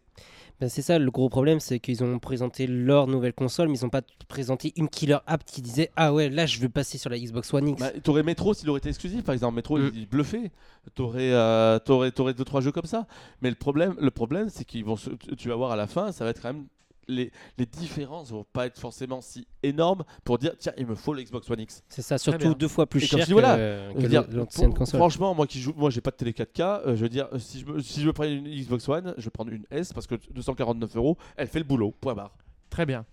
Ben, 0.61 0.69
c'est 0.69 0.83
ça, 0.83 0.99
le 0.99 1.11
gros 1.11 1.29
problème, 1.29 1.61
c'est 1.61 1.81
qu'ils 1.81 2.05
ont 2.05 2.19
présenté 2.19 2.67
leur 2.67 3.07
nouvelle 3.07 3.33
console, 3.33 3.69
mais 3.69 3.79
ils 3.79 3.85
n'ont 3.85 3.91
pas 3.91 4.03
présenté 4.29 4.73
une 4.77 4.89
killer 4.89 5.19
app 5.27 5.45
qui 5.45 5.63
disait 5.63 5.91
Ah 5.97 6.13
ouais, 6.13 6.29
là 6.29 6.47
je 6.47 6.59
veux 6.61 6.69
passer 6.69 6.99
sur 6.99 7.11
la 7.11 7.19
Xbox 7.19 7.53
One 7.55 7.69
X. 7.69 7.81
Bah, 7.81 7.91
t'aurais 8.03 8.23
Metro 8.23 8.53
s'il 8.55 8.69
aurait 8.71 8.79
été 8.79 8.89
exclusif, 8.91 9.25
par 9.25 9.33
exemple. 9.33 9.55
Metro, 9.57 9.79
Mm. 9.79 9.91
il, 9.95 10.01
il 10.01 10.07
bluffait. 10.07 10.51
T'aurais, 10.95 11.33
euh, 11.33 11.79
t'aurais, 11.79 12.11
t'aurais 12.11 12.35
deux 12.35 12.45
trois 12.45 12.61
jeux 12.61 12.73
comme 12.73 12.85
ça. 12.87 13.07
Mais 13.43 13.49
le 13.51 13.55
problème, 13.57 13.95
le 14.01 14.11
problème, 14.11 14.49
c'est 14.51 14.65
qu'ils 14.65 14.85
vont, 14.85 14.97
se- 14.97 15.11
tu 15.11 15.49
vas 15.49 15.55
voir 15.57 15.71
à 15.73 15.77
la 15.77 15.87
fin, 15.87 16.11
ça 16.13 16.25
va 16.25 16.31
être 16.31 16.41
quand 16.43 16.53
même 16.53 16.67
les, 17.11 17.33
les 17.59 17.67
différences 17.67 18.31
vont 18.31 18.45
pas 18.53 18.67
être 18.67 18.79
forcément 18.79 19.21
si 19.21 19.47
énormes 19.63 20.05
pour 20.25 20.39
dire 20.39 20.53
tiens, 20.59 20.73
il 20.79 20.87
me 20.87 20.95
faut 20.95 21.13
le 21.13 21.23
Xbox 21.23 21.51
One 21.51 21.61
X. 21.61 21.83
c'est 21.89 22.03
ça, 22.03 22.17
surtout 22.19 22.55
deux 22.55 22.69
fois 22.69 22.87
plus 22.87 23.03
Et 23.03 23.07
cher 23.07 23.27
voilà, 23.31 23.57
que, 23.57 23.89
Je 23.91 23.95
que 23.97 24.03
veux 24.03 24.09
dire, 24.09 24.25
l'ancienne 24.31 24.71
pour- 24.71 24.79
console. 24.79 24.99
Franchement, 25.01 25.35
moi 25.35 25.47
qui 25.47 25.61
joue, 25.61 25.75
moi 25.77 25.91
j'ai 25.91 26.01
pas 26.01 26.11
de 26.13 26.17
télé 26.17 26.33
4K. 26.33 26.61
euh, 26.87 26.97
je 26.97 27.03
veux 27.03 27.09
dire, 27.09 27.29
si 27.39 27.61
je, 27.61 27.67
me- 27.67 27.81
si 27.81 28.01
je 28.01 28.07
veux 28.07 28.13
prendre 28.13 28.31
une 28.31 28.49
Xbox 28.49 28.89
One, 28.89 29.15
je 29.19 29.25
vais 29.25 29.31
prendre 29.31 29.53
une 29.53 29.65
S 29.71 29.93
parce 29.93 30.07
que 30.07 30.15
249 30.33 30.97
euros, 30.97 31.17
elle 31.37 31.49
fait 31.49 31.59
le 31.59 31.65
boulot. 31.65 31.95
Point 32.01 32.15
barre. 32.15 32.37
Très 32.71 32.87
bien. 32.87 33.05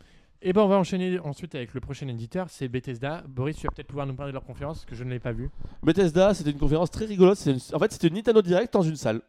Et 0.44 0.54
ben 0.54 0.62
on 0.62 0.68
va 0.68 0.78
enchaîner 0.78 1.18
ensuite 1.18 1.56
avec 1.56 1.74
le 1.74 1.80
prochain 1.80 2.08
éditeur, 2.08 2.46
c'est 2.52 2.68
Bethesda. 2.68 3.24
Boris, 3.28 3.58
tu 3.58 3.66
vas 3.66 3.72
peut-être 3.76 3.88
pouvoir 3.88 4.06
nous 4.06 4.14
parler 4.14 4.32
de 4.32 4.36
leur 4.36 4.44
conférence, 4.46 4.78
parce 4.78 4.86
que 4.86 4.96
je 4.96 5.04
ne 5.04 5.10
l'ai 5.10 5.20
pas 5.20 5.32
vue. 5.32 5.50
Bethesda, 5.82 6.36
c'était 6.36 6.52
une 6.52 6.60
conférence 6.60 6.92
très 6.92 7.06
rigolote. 7.06 7.38
C'est 7.40 7.52
une- 7.54 7.60
En 7.76 7.80
fait, 7.80 7.92
c'était 7.92 8.08
une 8.10 8.14
Nintendo 8.14 8.44
Direct 8.44 8.72
dans 8.72 8.84
une 8.84 8.96
salle. 8.96 9.22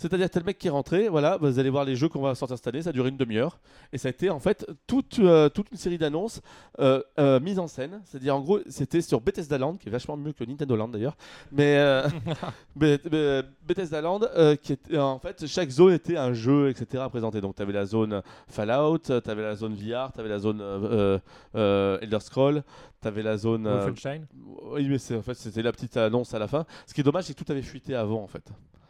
C'est-à-dire 0.00 0.28
le 0.34 0.42
mec 0.44 0.56
qui 0.58 0.68
est 0.68 0.70
rentré, 0.70 1.08
voilà, 1.08 1.36
vous 1.38 1.58
allez 1.58 1.70
voir 1.70 1.84
les 1.84 1.96
jeux 1.96 2.08
qu'on 2.08 2.22
va 2.22 2.34
sortir 2.36 2.56
cette 2.56 2.66
année, 2.68 2.82
ça 2.82 2.90
a 2.90 2.92
duré 2.92 3.08
une 3.08 3.16
demi-heure. 3.16 3.58
Et 3.92 3.98
ça 3.98 4.08
a 4.08 4.10
été 4.10 4.30
en 4.30 4.38
fait 4.38 4.64
toute, 4.86 5.18
euh, 5.18 5.48
toute 5.48 5.70
une 5.72 5.76
série 5.76 5.98
d'annonces 5.98 6.40
euh, 6.78 7.02
euh, 7.18 7.40
mises 7.40 7.58
en 7.58 7.66
scène. 7.66 8.00
C'est-à-dire 8.04 8.36
en 8.36 8.40
gros, 8.40 8.60
c'était 8.68 9.00
sur 9.00 9.20
Bethesda 9.20 9.58
Land, 9.58 9.74
qui 9.74 9.88
est 9.88 9.92
vachement 9.92 10.16
mieux 10.16 10.32
que 10.32 10.44
Nintendo 10.44 10.76
Land 10.76 10.88
d'ailleurs. 10.88 11.16
Mais 11.50 11.76
euh, 11.78 12.08
Beth- 12.78 13.08
Beth- 13.08 13.46
Bethesda 13.66 14.00
Land, 14.00 14.20
qui 14.62 14.72
était, 14.74 14.96
en 14.98 15.18
fait, 15.18 15.46
chaque 15.46 15.68
zone 15.70 15.92
était 15.92 16.16
un 16.16 16.32
jeu, 16.32 16.70
etc. 16.70 17.02
à 17.02 17.08
présenter. 17.08 17.40
Donc 17.40 17.56
t'avais 17.56 17.72
la 17.72 17.84
zone 17.84 18.22
Fallout, 18.46 18.98
t'avais 18.98 19.42
la 19.42 19.56
zone 19.56 19.74
VR, 19.74 20.12
t'avais 20.12 20.28
la 20.28 20.38
zone 20.38 20.62
Elder 21.54 22.20
Scroll, 22.20 22.62
t'avais 23.00 23.22
la 23.22 23.36
zone. 23.36 23.66
Wolfenstein. 23.66 24.26
oui, 24.72 24.88
mais 24.88 24.98
c'est 24.98 25.16
en 25.16 25.22
fait 25.22 25.34
c'était 25.34 25.62
la 25.62 25.72
petite 25.72 25.96
annonce 25.96 26.34
à 26.34 26.38
la 26.38 26.46
fin. 26.48 26.64
Ce 26.86 26.94
qui 26.94 27.00
est 27.00 27.04
dommage, 27.04 27.24
c'est 27.24 27.34
que 27.36 27.42
tout 27.42 27.50
avait 27.50 27.62
fuité 27.62 27.94
avant 27.94 28.22
en 28.22 28.26
fait. 28.28 28.44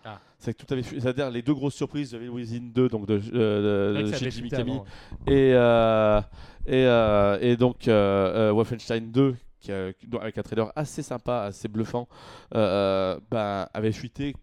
Ah. 0.05 0.20
C'est 0.39 0.55
que 0.55 0.65
tout 0.65 0.73
avait. 0.73 0.83
C'est-à-dire 0.83 1.31
les 1.31 1.43
deux 1.43 1.55
grosses 1.55 1.75
surprises, 1.75 2.12
j'avais 2.12 2.29
Within 2.29 2.70
2 2.73 2.89
donc 2.89 3.07
de, 3.07 3.20
euh, 3.35 4.03
de 4.03 4.12
Shinji 4.12 4.43
Mikami 4.43 4.73
avant. 4.73 4.85
et 5.27 5.53
euh, 5.55 6.20
et, 6.69 6.85
euh, 6.85 7.39
et 7.41 7.57
donc 7.57 7.89
euh, 7.89 8.51
euh, 8.51 8.53
Wolfenstein 8.53 9.11
2 9.11 9.37
qui 9.61 9.73
avec 9.73 10.39
un 10.39 10.43
trailer 10.43 10.70
assez 10.77 11.03
sympa, 11.03 11.41
assez 11.43 11.66
bluffant, 11.66 12.09
bah, 12.53 13.69
avait 13.75 13.93
fuité 13.93 14.37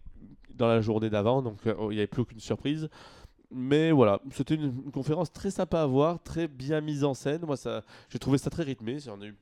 dans 0.54 0.68
la 0.68 0.80
journée 0.80 1.08
d'avant, 1.08 1.40
donc 1.40 1.58
il 1.64 1.88
n'y 1.88 1.98
avait 1.98 2.06
plus 2.06 2.22
aucune 2.22 2.40
surprise. 2.40 2.88
Mais 3.50 3.92
voilà, 3.92 4.20
c'était 4.32 4.56
une, 4.56 4.74
une 4.84 4.90
conférence 4.90 5.32
très 5.32 5.50
sympa 5.50 5.80
à 5.80 5.86
voir, 5.86 6.22
très 6.22 6.48
bien 6.48 6.80
mise 6.80 7.04
en 7.04 7.14
scène. 7.14 7.42
Moi, 7.46 7.56
ça, 7.56 7.82
j'ai 8.10 8.18
trouvé 8.18 8.38
ça 8.38 8.50
très 8.50 8.64
rythmé. 8.64 8.98
On 9.08 9.20
a 9.20 9.26
eu 9.26 9.36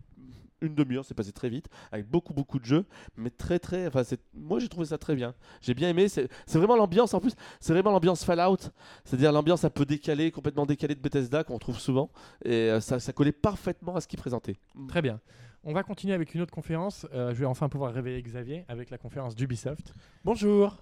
une 0.65 0.74
demi-heure, 0.74 1.05
c'est 1.05 1.15
passé 1.15 1.32
très 1.32 1.49
vite, 1.49 1.69
avec 1.93 2.09
beaucoup 2.09 2.35
beaucoup 2.35 2.59
de 2.59 2.65
jeux, 2.65 2.85
mais 3.16 3.31
très 3.31 3.59
très. 3.59 3.86
Enfin, 3.86 4.03
moi 4.35 4.59
j'ai 4.59 4.69
trouvé 4.69 4.86
ça 4.86 4.99
très 4.99 5.15
bien. 5.15 5.35
J'ai 5.61 5.74
bien 5.74 5.91
aimé. 5.91 6.09
C'est, 6.09 6.28
vraiment 6.55 6.77
l'ambiance. 6.77 7.15
En 7.15 7.20
plus, 7.20 7.35
c'est 7.61 7.73
vraiment 7.73 7.91
l'ambiance 7.91 8.24
Fallout, 8.24 8.70
c'est-à-dire 9.05 9.32
l'ambiance 9.32 9.65
un 9.65 9.70
peu 9.70 9.85
décalée, 9.85 10.31
complètement 10.31 10.66
décalée 10.66 10.95
de 10.95 11.01
Bethesda 11.01 11.45
qu'on 11.45 11.59
trouve 11.59 11.78
souvent, 11.78 12.11
et 12.45 12.53
euh, 12.70 12.81
ça, 12.81 13.01
ça 13.01 13.12
collait 13.12 13.32
parfaitement 13.32 13.97
à 13.97 14.01
ce 14.01 14.09
qu'il 14.09 14.19
présentait. 14.19 14.57
Très 14.89 15.03
bien. 15.03 15.20
On 15.66 15.73
va 15.73 15.82
continuer 15.82 16.12
avec 16.12 16.35
une 16.35 16.43
autre 16.43 16.53
conférence. 16.53 17.07
Euh, 17.15 17.32
je 17.32 17.41
vais 17.41 17.47
enfin 17.47 17.70
pouvoir 17.70 17.95
réveiller 17.95 18.20
Xavier 18.20 18.66
avec 18.69 18.91
la 18.91 18.99
conférence 18.99 19.35
d'Ubisoft. 19.35 19.95
Bonjour. 20.23 20.77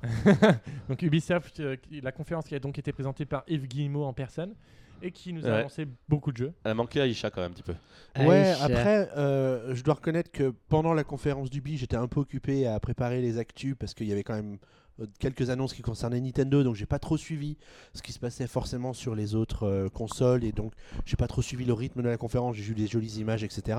Donc 0.88 1.02
Ubisoft, 1.02 1.60
euh, 1.60 1.76
la 2.02 2.10
conférence 2.10 2.46
qui 2.46 2.56
a 2.56 2.58
donc 2.58 2.80
été 2.80 2.90
présentée 2.90 3.24
par 3.24 3.44
Yves 3.46 3.68
Guillemot 3.68 4.04
en 4.04 4.12
personne 4.12 4.54
et 5.02 5.10
qui 5.10 5.32
nous 5.32 5.44
a 5.46 5.50
Ouais. 5.50 5.58
annoncé 5.60 5.86
beaucoup 6.08 6.32
de 6.32 6.36
jeux. 6.36 6.52
Elle 6.64 6.70
a 6.72 6.74
manqué 6.74 7.00
Aisha 7.00 7.30
quand 7.30 7.40
même 7.40 7.50
un 7.50 7.54
petit 7.54 7.62
peu. 7.62 7.74
Ouais, 8.18 8.50
Aïcha. 8.50 8.64
après, 8.64 9.08
euh, 9.16 9.74
je 9.74 9.82
dois 9.82 9.94
reconnaître 9.94 10.30
que 10.30 10.54
pendant 10.68 10.94
la 10.94 11.04
conférence 11.04 11.50
d'Ubi, 11.50 11.76
j'étais 11.78 11.96
un 11.96 12.08
peu 12.08 12.20
occupé 12.20 12.66
à 12.66 12.78
préparer 12.80 13.20
les 13.20 13.38
actus 13.38 13.74
parce 13.78 13.94
qu'il 13.94 14.06
y 14.06 14.12
avait 14.12 14.22
quand 14.22 14.34
même 14.34 14.58
euh, 15.00 15.06
quelques 15.18 15.48
annonces 15.48 15.72
qui 15.72 15.80
concernaient 15.82 16.20
Nintendo, 16.20 16.62
donc 16.62 16.74
j'ai 16.74 16.84
pas 16.86 16.98
trop 16.98 17.16
suivi 17.16 17.56
ce 17.94 18.02
qui 18.02 18.12
se 18.12 18.18
passait 18.18 18.46
forcément 18.46 18.92
sur 18.92 19.14
les 19.14 19.34
autres 19.34 19.66
euh, 19.66 19.88
consoles 19.88 20.44
et 20.44 20.52
donc 20.52 20.74
j'ai 21.06 21.16
pas 21.16 21.26
trop 21.26 21.40
suivi 21.40 21.64
le 21.64 21.72
rythme 21.72 22.02
de 22.02 22.08
la 22.08 22.18
conférence. 22.18 22.56
J'ai 22.56 22.62
vu 22.62 22.74
des 22.74 22.86
jolies 22.86 23.18
images, 23.18 23.42
etc. 23.42 23.78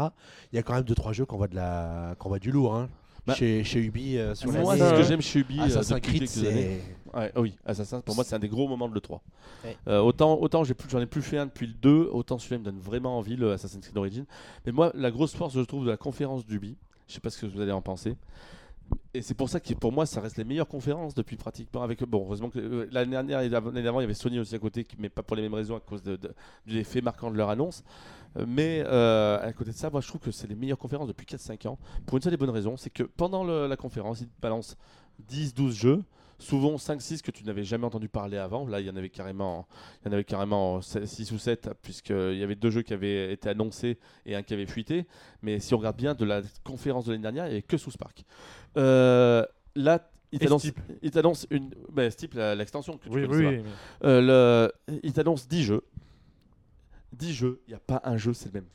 Il 0.52 0.56
y 0.56 0.60
a 0.60 0.64
quand 0.64 0.74
même 0.74 0.84
deux 0.84 0.96
trois 0.96 1.14
jeux 1.14 1.26
qu'on 1.26 1.38
voit 1.38 1.48
de 1.48 1.56
la, 1.56 2.16
qu'on 2.18 2.30
voit 2.30 2.40
du 2.40 2.52
lourd, 2.52 2.76
hein. 2.76 2.90
Bah, 3.26 3.36
chez, 3.36 3.64
chez 3.64 3.80
Ubi 3.80 4.18
euh, 4.18 4.36
sur 4.36 4.52
Moi, 4.52 4.76
l'année, 4.76 4.82
c'est 4.82 4.90
ce 4.90 4.94
que 4.94 5.00
euh, 5.00 5.04
j'aime 5.04 5.22
chez 5.22 5.40
Ubi 5.40 5.60
euh, 5.60 5.64
Assassin's 5.64 6.02
Creed, 6.02 6.28
c'est 6.28 6.82
Ouais, 7.14 7.32
oui, 7.38 7.56
Assassin, 7.66 8.02
pour 8.02 8.16
moi, 8.16 8.24
c'est 8.24 8.36
un 8.36 8.40
des 8.40 8.50
gros 8.50 8.68
moments 8.68 8.90
de 8.90 8.96
l'E3. 8.96 9.20
Ouais. 9.64 9.78
Euh, 9.88 10.00
autant 10.00 10.38
autant 10.42 10.64
j'ai 10.64 10.74
plus, 10.74 10.90
j'en 10.90 11.00
ai 11.00 11.06
plus 11.06 11.22
fait 11.22 11.38
un 11.38 11.46
depuis 11.46 11.68
le 11.68 11.74
2, 11.74 12.10
autant 12.12 12.38
celui-là 12.38 12.60
me 12.60 12.66
donne 12.66 12.80
vraiment 12.80 13.18
envie, 13.18 13.36
le 13.36 13.54
Assassin's 13.54 13.84
Creed 13.84 13.98
Origins. 13.98 14.26
Mais 14.66 14.72
moi, 14.72 14.92
la 14.96 15.12
grosse 15.12 15.36
force, 15.36 15.54
je 15.54 15.62
trouve, 15.62 15.86
de 15.86 15.92
la 15.92 15.98
conférence 15.98 16.46
d'Ubi, 16.46 16.76
je 17.08 17.14
sais 17.14 17.20
pas 17.20 17.30
ce 17.30 17.40
que 17.40 17.46
vous 17.46 17.62
allez 17.62 17.72
en 17.72 17.82
penser, 17.82 18.16
et 19.16 19.22
c'est 19.22 19.36
pour 19.36 19.48
ça 19.48 19.60
que 19.60 19.74
pour 19.76 19.92
moi, 19.92 20.08
ça 20.08 20.22
reste 20.22 20.38
les 20.38 20.44
meilleures 20.44 20.68
conférences 20.68 21.14
depuis 21.14 21.36
pratiquement. 21.36 21.84
Avec, 21.84 22.04
bon, 22.04 22.26
heureusement 22.26 22.50
que 22.50 22.58
euh, 22.58 22.88
l'année 22.92 23.12
dernière 23.12 23.42
et 23.42 23.50
l'année 23.50 23.72
il 23.76 23.86
y 23.86 23.88
avait 23.88 24.14
Sony 24.16 24.40
aussi 24.40 24.56
à 24.56 24.60
côté, 24.60 24.88
mais 24.98 25.10
pas 25.10 25.22
pour 25.22 25.36
les 25.36 25.44
mêmes 25.44 25.54
raisons 25.54 25.76
à 25.76 25.80
cause 25.80 26.02
de, 26.02 26.18
l'effet 26.66 27.02
marquant 27.02 27.30
de 27.30 27.38
leur 27.38 27.50
annonce. 27.50 27.84
Euh, 28.38 28.46
Mais 28.48 28.84
euh, 28.88 29.40
à 29.40 29.54
côté 29.54 29.70
de 29.70 29.76
ça, 29.76 29.92
moi 29.92 30.02
je 30.02 30.08
trouve 30.08 30.22
que 30.22 30.32
c'est 30.32 30.48
les 30.48 30.56
meilleures 30.56 30.80
conférences 30.80 31.08
depuis 31.08 31.28
4-5 31.28 31.68
ans. 31.68 31.78
Pour 32.08 32.18
une 32.18 32.24
seule 32.24 32.34
et 32.34 32.38
bonne 32.38 32.50
raison, 32.50 32.76
c'est 32.76 32.90
que 32.90 33.04
pendant 33.04 33.44
la 33.44 33.78
conférence, 33.78 34.22
ils 34.22 34.30
balancent 34.42 34.78
10-12 35.32 35.72
jeux, 35.74 36.04
souvent 36.40 36.76
5-6 36.76 37.22
que 37.22 37.32
tu 37.32 37.44
n'avais 37.44 37.64
jamais 37.64 37.86
entendu 37.86 38.10
parler 38.10 38.38
avant. 38.38 38.68
Là, 38.68 38.80
il 38.82 38.88
y 38.88 38.90
en 38.90 38.96
avait 38.96 39.10
carrément, 39.10 39.68
il 40.02 40.08
y 40.08 40.10
en 40.10 40.14
avait 40.14 40.24
carrément 40.24 40.82
6 40.82 41.32
ou 41.32 41.38
7, 41.38 41.70
puisqu'il 41.82 42.36
y 42.38 42.44
avait 42.44 42.56
deux 42.56 42.70
jeux 42.70 42.82
qui 42.82 42.94
avaient 42.94 43.32
été 43.34 43.50
annoncés 43.50 43.98
et 44.26 44.36
un 44.36 44.44
qui 44.44 44.54
avait 44.54 44.66
fuité. 44.66 45.06
Mais 45.42 45.60
si 45.60 45.74
on 45.74 45.78
regarde 45.78 45.98
bien 45.98 46.14
de 46.16 46.26
la 46.26 46.42
conférence 46.64 47.06
de 47.06 47.12
l'année 47.12 47.22
dernière, 47.24 47.46
il 47.46 47.50
n'y 47.50 47.54
avait 47.56 47.62
que 47.62 47.78
South 47.78 47.98
Park. 47.98 48.24
Euh, 48.78 49.46
là, 49.76 50.10
il 50.32 50.40
t'annonce, 50.40 50.62
Steep. 50.64 50.80
il 51.04 51.12
t'annonce 51.12 51.46
une. 51.52 51.70
Bah, 51.92 52.10
Steep, 52.10 52.34
la- 52.34 52.56
l'extension 52.56 52.98
que 52.98 53.04
tu 53.04 53.10
Oui, 53.10 53.24
oui, 53.30 53.46
oui. 53.46 53.64
Euh, 54.04 54.70
le, 54.88 55.00
il 55.04 55.14
t'annonce 55.14 55.48
10 55.48 55.64
jeux. 55.64 55.82
10 57.14 57.34
jeux, 57.34 57.62
il 57.68 57.72
n'y 57.72 57.76
a 57.76 57.80
pas 57.80 58.02
un 58.04 58.18
jeu, 58.18 58.34
c'est 58.34 58.48
le 58.54 58.62
même. 58.62 58.70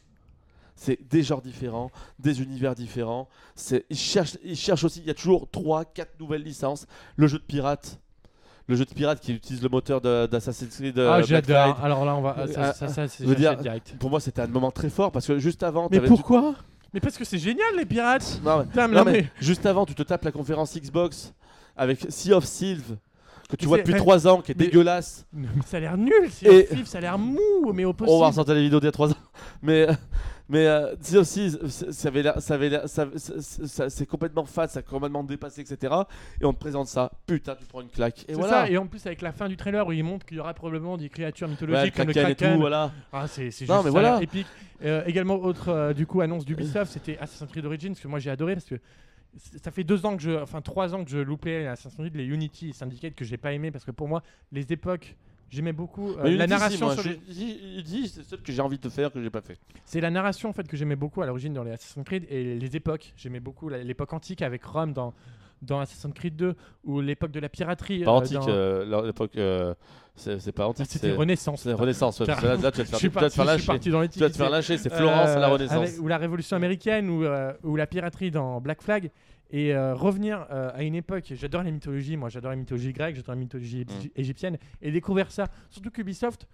C'est 0.80 0.96
des 1.10 1.24
genres 1.24 1.42
différents, 1.42 1.90
des 2.20 2.40
univers 2.40 2.76
différents. 2.76 3.28
C'est, 3.56 3.84
il, 3.90 3.96
cherche, 3.98 4.38
il 4.44 4.54
cherche 4.54 4.84
aussi, 4.84 5.00
il 5.00 5.06
y 5.06 5.10
a 5.10 5.14
toujours 5.14 5.50
3, 5.50 5.84
4 5.84 6.20
nouvelles 6.20 6.44
licences. 6.44 6.86
Le 7.16 7.26
jeu 7.26 7.38
de 7.38 7.42
pirate. 7.42 7.98
Le 8.68 8.76
jeu 8.76 8.84
de 8.84 8.94
pirate 8.94 9.18
qui 9.18 9.32
utilise 9.32 9.60
le 9.60 9.68
moteur 9.70 10.00
de- 10.00 10.26
d'Assassin's 10.26 10.76
Creed. 10.76 10.96
euh, 10.98 11.10
ah, 11.10 11.22
j'adore. 11.22 11.80
Alors 11.82 12.04
là, 12.04 12.14
on 12.14 12.20
va. 12.20 12.46
ça, 12.46 12.72
ça, 12.74 12.86
ça, 12.88 13.08
c'est 13.08 13.24
je 13.24 13.28
veux 13.28 13.34
dire- 13.34 13.50
j'achète 13.50 13.62
direct. 13.62 13.94
Pour 13.98 14.10
moi, 14.10 14.20
c'était 14.20 14.42
un 14.42 14.46
moment 14.46 14.70
très 14.70 14.88
fort 14.90 15.10
parce 15.10 15.26
que 15.26 15.38
juste 15.40 15.64
avant. 15.64 15.88
Mais 15.90 16.00
pourquoi? 16.00 16.54
Mais 16.94 17.00
parce 17.00 17.16
que 17.18 17.24
c'est 17.24 17.38
génial, 17.38 17.74
les 17.76 17.84
pirates. 17.84 18.40
Non, 18.44 18.64
mais- 18.88 18.94
non, 18.94 19.04
juste 19.40 19.66
avant, 19.66 19.84
tu 19.84 19.94
te 19.96 20.02
tapes 20.04 20.24
la 20.24 20.32
conférence 20.32 20.76
Xbox 20.76 21.32
avec 21.76 22.06
Sea 22.08 22.34
of 22.34 22.44
Thieves 22.48 22.96
que 23.48 23.56
tu 23.56 23.64
Mais 23.64 23.68
vois 23.68 23.78
depuis 23.78 23.92
mais- 23.94 23.98
3 23.98 24.28
ans, 24.28 24.40
qui 24.42 24.52
est 24.52 24.58
mais- 24.58 24.66
dégueulasse. 24.66 25.26
Mais 25.32 25.48
ça 25.66 25.78
a 25.78 25.80
l'air 25.80 25.96
nul. 25.96 26.12
C'est 26.30 26.46
Et- 26.70 26.84
ça 26.84 26.98
a 26.98 27.00
l'air 27.00 27.18
mou, 27.18 27.72
mais 27.74 27.84
au 27.84 27.92
possible. 27.92 28.14
On 28.16 28.20
va 28.20 28.28
ressortir 28.28 28.54
les 28.54 28.62
vidéos 28.62 28.78
d'il 28.80 28.86
y 28.86 28.88
a 28.88 28.92
3 28.92 29.10
ans. 29.10 29.16
Mais, 29.62 29.86
mais 30.50 30.66
euh, 30.66 30.94
Thieves, 31.02 31.58
ça 31.68 32.08
avait 32.08 32.24
ça 32.40 32.54
avait 32.54 32.70
c'est 33.18 34.06
complètement 34.06 34.44
fat, 34.46 34.66
ça 34.68 34.78
a 34.78 34.82
complètement 34.82 35.22
dépassé, 35.22 35.60
etc. 35.60 35.94
Et 36.40 36.44
on 36.46 36.52
te 36.54 36.58
présente 36.58 36.86
ça. 36.88 37.10
Putain, 37.26 37.54
tu 37.54 37.66
prends 37.66 37.82
une 37.82 37.88
claque. 37.90 38.20
Et 38.20 38.24
C'est 38.28 38.34
voilà. 38.34 38.64
ça, 38.64 38.70
et 38.70 38.78
en 38.78 38.86
plus 38.86 39.04
avec 39.06 39.20
la 39.20 39.32
fin 39.32 39.46
du 39.48 39.56
trailer 39.58 39.86
où 39.86 39.92
il 39.92 40.02
montre 40.02 40.24
qu'il 40.24 40.38
y 40.38 40.40
aura 40.40 40.54
probablement 40.54 40.96
des 40.96 41.08
créatures 41.10 41.46
Ouais, 41.48 41.52
mythologiques 41.52 41.94
le 41.94 41.96
comme 41.98 42.06
le 42.08 42.12
Kraken 42.14 42.30
et 42.32 42.34
Kraken. 42.34 42.54
tout, 42.54 42.60
voilà. 42.60 42.92
Ah, 43.12 43.26
c'est 43.28 43.50
c'est 43.50 43.66
juste 43.66 43.70
Non, 43.70 43.82
mais 43.82 43.90
voilà. 43.90 44.22
épique. 44.22 44.46
Euh, 44.84 45.02
également, 45.06 45.34
autre 45.36 45.68
euh, 45.68 45.92
du 45.92 46.06
coup 46.06 46.20
annonce 46.22 46.44
d'Ubisoft, 46.46 46.92
c'était 46.92 47.18
Assassin's 47.18 47.50
Creed 47.50 47.66
Origins 47.66 47.94
que 47.94 48.08
moi 48.08 48.18
j'ai 48.18 48.30
adoré 48.30 48.54
parce 48.54 48.64
que 48.66 48.76
ça 49.36 49.70
fait 49.70 49.84
deux 49.84 50.04
ans 50.06 50.16
que 50.16 50.22
je, 50.22 50.30
enfin 50.32 50.60
trois 50.62 50.94
ans 50.94 51.04
que 51.04 51.10
je 51.10 51.18
loupais 51.18 51.66
Assassin's 51.66 51.96
Creed, 51.96 52.16
les 52.16 52.24
Unity 52.26 52.70
et 52.70 52.72
Syndicate 52.72 53.14
que 53.14 53.24
j'ai 53.24 53.36
pas 53.36 53.52
aimé 53.52 53.70
parce 53.70 53.84
que 53.84 53.90
pour 53.90 54.08
moi 54.08 54.22
les 54.52 54.72
époques 54.72 55.16
j'aimais 55.50 55.72
beaucoup 55.72 56.10
euh, 56.14 56.36
la 56.36 56.44
si, 56.44 56.50
narration 56.50 56.90
sur 56.90 57.02
les- 57.04 57.82
dit, 57.82 58.08
c'est 58.08 58.22
celle 58.24 58.42
que 58.42 58.52
j'ai 58.52 58.60
envie 58.62 58.78
de 58.78 58.88
faire 58.88 59.12
que 59.12 59.22
j'ai 59.22 59.30
pas 59.30 59.40
fait. 59.40 59.58
c'est 59.84 60.00
la 60.00 60.10
narration 60.10 60.48
en 60.48 60.52
fait 60.52 60.66
que 60.66 60.76
j'aimais 60.76 60.96
beaucoup 60.96 61.22
à 61.22 61.26
l'origine 61.26 61.52
dans 61.54 61.62
les 61.64 61.70
Assassin's 61.72 62.04
Creed 62.04 62.26
et 62.30 62.56
les 62.56 62.76
époques 62.76 63.12
j'aimais 63.16 63.40
beaucoup 63.40 63.68
l'époque 63.68 64.12
antique 64.12 64.42
avec 64.42 64.64
Rome 64.64 64.92
dans 64.92 65.14
dans 65.62 65.80
Assassin's 65.80 66.12
Creed 66.14 66.36
2 66.36 66.54
ou 66.84 67.00
l'époque 67.00 67.30
de 67.30 67.40
la 67.40 67.48
piraterie 67.48 68.04
Pas 68.04 68.10
euh, 68.10 68.14
antique, 68.14 68.34
dans- 68.38 68.48
euh, 68.48 69.00
à 69.02 69.06
l'époque, 69.06 69.36
euh, 69.36 69.74
c'est 70.16 70.38
c'est 70.40 70.52
pas 70.52 70.64
Ah, 70.64 70.68
antique. 70.68 70.86
c'était 70.88 71.12
Renaissance 71.12 71.62
C'est 71.62 71.72
Renaissance. 71.72 72.20
ouais, 72.20 72.26
parce 72.26 72.40
que 72.40 72.46
là, 72.46 72.56
là, 72.56 72.70
tu 72.72 72.78
vas 72.78 72.84
te 72.84 72.88
faire, 72.90 72.98
suis 72.98 73.08
tu 73.08 73.14
vas 73.14 73.28
te 73.28 73.34
faire 73.34 73.44
lâcher. 73.44 73.66
parti 73.66 73.90
dans 73.90 74.00
les 74.00 74.08
Tu 74.08 74.18
vas 74.18 74.30
te 74.30 74.36
faire 74.36 74.50
lâcher, 74.50 74.78
c'est 74.78 74.92
Florence, 74.92 75.28
Euh, 75.30 75.38
la 75.38 75.48
Renaissance. 75.48 75.76
avec- 75.88 76.00
ou 76.00 76.08
la 76.08 76.18
Révolution 76.18 76.56
américaine 76.56 77.08
ou, 77.10 77.24
euh, 77.24 77.52
ou 77.64 77.76
la 77.76 77.86
piraterie 77.86 78.30
dans 78.30 78.60
Black 78.60 78.82
Flag 78.82 79.10
et 79.50 79.74
euh, 79.74 79.94
revenir 79.94 80.46
euh, 80.50 80.70
à 80.74 80.82
une 80.82 80.94
époque. 80.94 81.24
J'adore 81.30 81.62
les 81.62 81.72
mythologies, 81.72 82.16
moi 82.16 82.28
j'adore 82.28 82.50
la 82.50 82.56
mythologie 82.56 82.92
grecque, 82.92 83.16
j'adore 83.16 83.34
la 83.34 83.40
mythologie 83.40 83.84
Mm. 83.86 83.92
égy- 84.00 84.10
égyptienne 84.16 84.58
et 84.82 84.90
découvrir 84.90 85.30
ça. 85.30 85.46
Surtout 85.70 85.90
qu'Ubisoft, 85.90 86.46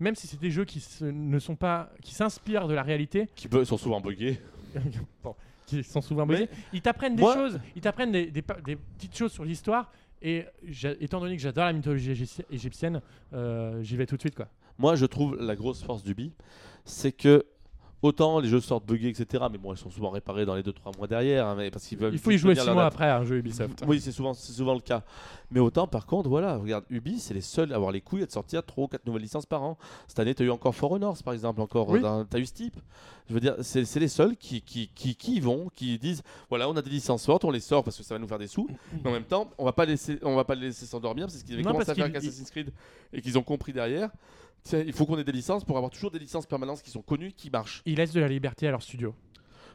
même 0.00 0.14
si 0.16 0.26
c'est 0.26 0.40
des 0.40 0.50
jeux 0.50 0.64
qui 0.64 0.80
se- 0.80 1.04
ne 1.04 1.38
sont 1.38 1.54
pas, 1.56 1.90
qui 2.02 2.14
s'inspirent 2.14 2.66
de 2.68 2.74
la 2.74 2.82
réalité, 2.82 3.28
Qui 3.36 3.48
sont 3.64 3.78
souvent 3.78 4.00
buggés. 4.00 4.40
bon, 5.22 5.34
qui 5.76 5.84
sont 5.84 6.00
souvent 6.00 6.26
buggés, 6.26 6.48
ils 6.72 6.82
t'apprennent 6.82 7.16
des 7.16 7.22
moi- 7.22 7.34
choses, 7.34 7.60
ils 7.76 7.82
t'apprennent 7.82 8.12
des, 8.12 8.26
des 8.30 8.42
pa- 8.42 8.60
des 8.60 8.76
petites 8.76 9.16
choses 9.16 9.32
sur 9.32 9.44
l'histoire. 9.44 9.90
Et 10.24 10.44
étant 11.00 11.18
donné 11.18 11.34
que 11.36 11.42
j'adore 11.42 11.64
la 11.64 11.72
mythologie 11.72 12.12
égypti- 12.12 12.44
égyptienne, 12.50 13.00
euh, 13.32 13.82
j'y 13.82 13.96
vais 13.96 14.06
tout 14.06 14.14
de 14.16 14.20
suite 14.20 14.36
quoi. 14.36 14.48
Moi, 14.78 14.94
je 14.94 15.04
trouve 15.06 15.36
la 15.40 15.56
grosse 15.56 15.82
force 15.82 16.02
d'Ubi, 16.04 16.32
c'est 16.84 17.10
que 17.12 17.44
autant 18.02 18.40
les 18.40 18.48
jeux 18.48 18.60
sortent 18.60 18.84
buggés, 18.86 19.08
etc. 19.08 19.44
Mais 19.50 19.58
bon, 19.58 19.72
ils 19.72 19.78
sont 19.78 19.90
souvent 19.90 20.10
réparés 20.10 20.44
dans 20.44 20.54
les 20.54 20.62
2-3 20.62 20.96
mois 20.98 21.06
derrière. 21.06 21.46
hein, 21.46 21.54
mais 21.56 21.70
parce 21.70 21.86
qu'ils 21.86 21.98
veulent 21.98 22.12
Il 22.12 22.18
faut 22.18 22.30
y 22.30 22.38
jouer 22.38 22.50
tenir 22.54 22.62
6 22.62 22.66
leur 22.66 22.74
mois 22.74 22.84
date. 22.84 22.92
après 22.94 23.08
un 23.10 23.24
jeu 23.24 23.36
Ubisoft. 23.38 23.84
Oui, 23.86 24.00
c'est 24.00 24.12
souvent, 24.12 24.34
c'est 24.34 24.52
souvent 24.52 24.74
le 24.74 24.80
cas. 24.80 25.02
Mais 25.50 25.60
autant, 25.60 25.86
par 25.86 26.06
contre, 26.06 26.28
voilà, 26.28 26.56
regarde, 26.56 26.84
Ubi, 26.90 27.18
c'est 27.20 27.34
les 27.34 27.40
seuls 27.40 27.72
à 27.72 27.76
avoir 27.76 27.92
les 27.92 28.00
couilles 28.00 28.22
à 28.22 28.26
te 28.26 28.32
sortir 28.32 28.64
3 28.64 28.84
ou 28.84 28.88
4 28.88 29.06
nouvelles 29.06 29.22
licences 29.22 29.46
par 29.46 29.62
an. 29.62 29.78
Cette 30.08 30.18
année, 30.18 30.34
tu 30.34 30.42
as 30.42 30.46
eu 30.46 30.50
encore 30.50 30.74
For 30.74 30.90
Honor, 30.92 31.16
par 31.22 31.34
exemple, 31.34 31.60
encore. 31.60 31.88
Oui. 31.90 32.00
Tu 32.00 32.06
as 32.36 32.40
eu 32.40 32.46
Steep. 32.46 32.74
Je 33.28 33.34
veux 33.34 33.40
dire, 33.40 33.54
c'est 33.60 33.84
c'est 33.84 34.00
les 34.00 34.08
seuls 34.08 34.36
qui, 34.36 34.60
qui, 34.62 34.88
qui, 34.94 35.14
qui 35.14 35.36
y 35.36 35.40
vont, 35.40 35.68
qui 35.74 35.96
disent 35.96 36.22
voilà, 36.48 36.68
on 36.68 36.76
a 36.76 36.82
des 36.82 36.90
licences 36.90 37.24
fortes, 37.24 37.44
on 37.44 37.50
les 37.52 37.60
sort 37.60 37.84
parce 37.84 37.96
que 37.96 38.02
ça 38.02 38.14
va 38.14 38.18
nous 38.18 38.26
faire 38.26 38.38
des 38.38 38.48
sous. 38.48 38.68
Mais 39.04 39.10
en 39.10 39.12
même 39.12 39.22
temps, 39.24 39.48
on 39.58 39.64
va 39.64 39.72
pas 39.72 39.84
laisser, 39.84 40.18
on 40.22 40.34
va 40.34 40.42
pas 40.44 40.56
les 40.56 40.66
laisser 40.66 40.86
s'endormir 40.86 41.26
parce 41.26 41.40
qu'ils 41.42 41.54
avaient 41.54 41.62
Non, 41.62 41.70
commencé 41.70 41.86
parce 41.86 41.98
à 41.98 42.02
faire 42.02 42.06
qu'ils- 42.06 42.16
avec 42.16 42.28
Assassin's 42.28 42.50
Creed 42.50 42.72
et 43.12 43.22
qu'ils 43.22 43.38
ont 43.38 43.42
compris 43.44 43.72
derrière. 43.72 44.10
Il 44.72 44.92
faut 44.92 45.06
qu'on 45.06 45.18
ait 45.18 45.24
des 45.24 45.32
licences 45.32 45.64
pour 45.64 45.76
avoir 45.76 45.90
toujours 45.90 46.10
des 46.10 46.18
licences 46.18 46.46
permanentes 46.46 46.82
qui 46.82 46.90
sont 46.90 47.02
connues, 47.02 47.32
qui 47.32 47.50
marchent. 47.50 47.82
Ils 47.84 47.96
laissent 47.96 48.12
de 48.12 48.20
la 48.20 48.28
liberté 48.28 48.68
à 48.68 48.70
leur 48.70 48.82
studio. 48.82 49.14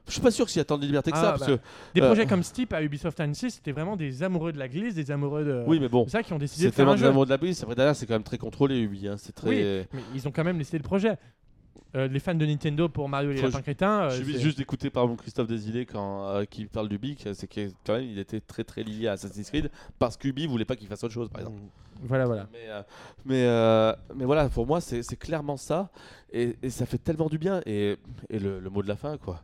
Je 0.07 0.13
suis 0.13 0.21
pas 0.21 0.31
sûr 0.31 0.49
s'il 0.49 0.59
y 0.59 0.61
a 0.61 0.65
tant 0.65 0.77
de 0.77 0.85
liberté 0.85 1.11
que 1.11 1.17
Ah, 1.17 1.21
ça. 1.21 1.31
bah. 1.33 1.37
Parce 1.37 1.51
que, 1.51 1.59
Des 1.93 2.01
Euh. 2.01 2.05
projets 2.05 2.25
comme 2.25 2.41
Steep 2.41 2.71
à 2.71 2.81
Ubisoft 2.81 3.19
Annecy, 3.19 3.51
c'était 3.51 3.73
vraiment 3.73 3.97
des 3.97 4.23
amoureux 4.23 4.53
de 4.53 4.57
la 4.59 4.69
glisse, 4.69 4.95
des 4.95 5.11
amoureux 5.11 5.43
de. 5.43 5.63
oui, 5.67 5.79
mais 5.81 5.89
bon. 5.89 6.05
C'est 6.05 6.11
ça 6.11 6.23
qui 6.23 6.31
ont 6.31 6.37
décidé 6.37 6.65
de 6.67 6.69
faire 6.69 6.77
tellement 6.77 6.93
un 6.93 6.95
des 6.95 7.01
jeu. 7.01 7.07
amours 7.07 7.25
de 7.25 7.29
la 7.31 7.37
brise. 7.37 7.61
Après, 7.61 7.75
derrière, 7.75 7.93
c'est 7.95 8.05
quand 8.05 8.13
même 8.15 8.23
très 8.23 8.37
contrôlé, 8.37 8.79
Ubi. 8.79 9.09
hein, 9.09 9.15
C'est 9.17 9.33
très. 9.35 9.49
Oui. 9.49 9.85
Mais 9.91 9.99
ils 10.15 10.25
ont 10.27 10.31
quand 10.31 10.45
même 10.45 10.57
laissé 10.57 10.77
le 10.77 10.83
projet. 10.83 11.17
Euh, 11.95 12.07
les 12.07 12.19
fans 12.19 12.35
de 12.35 12.45
Nintendo 12.45 12.89
pour 12.89 13.07
Mario 13.09 13.31
et 13.31 13.35
les 13.35 13.41
lapins 13.41 13.61
crétins. 13.61 14.01
euh, 14.03 14.09
Je 14.11 14.23
suis 14.23 14.39
juste 14.39 14.57
d'écouter 14.57 14.89
par 14.89 15.03
exemple 15.03 15.21
Christophe 15.21 15.47
Desilets 15.47 15.85
quand 15.85 16.27
euh, 16.27 16.43
qui 16.45 16.65
parle 16.65 16.89
du 16.89 16.97
Bic, 16.97 17.25
c'est 17.33 17.47
que 17.47 17.69
quand 17.85 17.93
même 17.93 18.03
il 18.03 18.19
était 18.19 18.41
très 18.41 18.63
très 18.65 18.83
lié 18.83 19.07
à 19.07 19.13
Assassin's 19.13 19.49
Creed 19.49 19.71
parce 19.97 20.17
qu'Ubi 20.17 20.47
voulait 20.47 20.65
pas 20.65 20.75
qu'il 20.75 20.87
fasse 20.87 21.03
autre 21.05 21.13
chose 21.13 21.29
par 21.29 21.41
exemple. 21.41 21.59
Voilà, 22.03 22.25
voilà. 22.25 22.47
Mais, 22.51 22.69
euh, 22.69 22.81
mais, 23.25 23.45
euh, 23.45 23.93
mais 24.15 24.25
voilà, 24.25 24.49
pour 24.49 24.67
moi 24.67 24.81
c'est 24.81 25.19
clairement 25.19 25.57
ça 25.57 25.89
et, 26.31 26.55
ça 26.69 26.85
fait 26.85 26.97
tellement 26.97 27.27
du 27.27 27.37
bien 27.37 27.61
et, 27.65 27.97
le 28.29 28.69
mot 28.69 28.81
de 28.81 28.87
la 28.87 28.95
fin 28.95 29.17
quoi. 29.17 29.41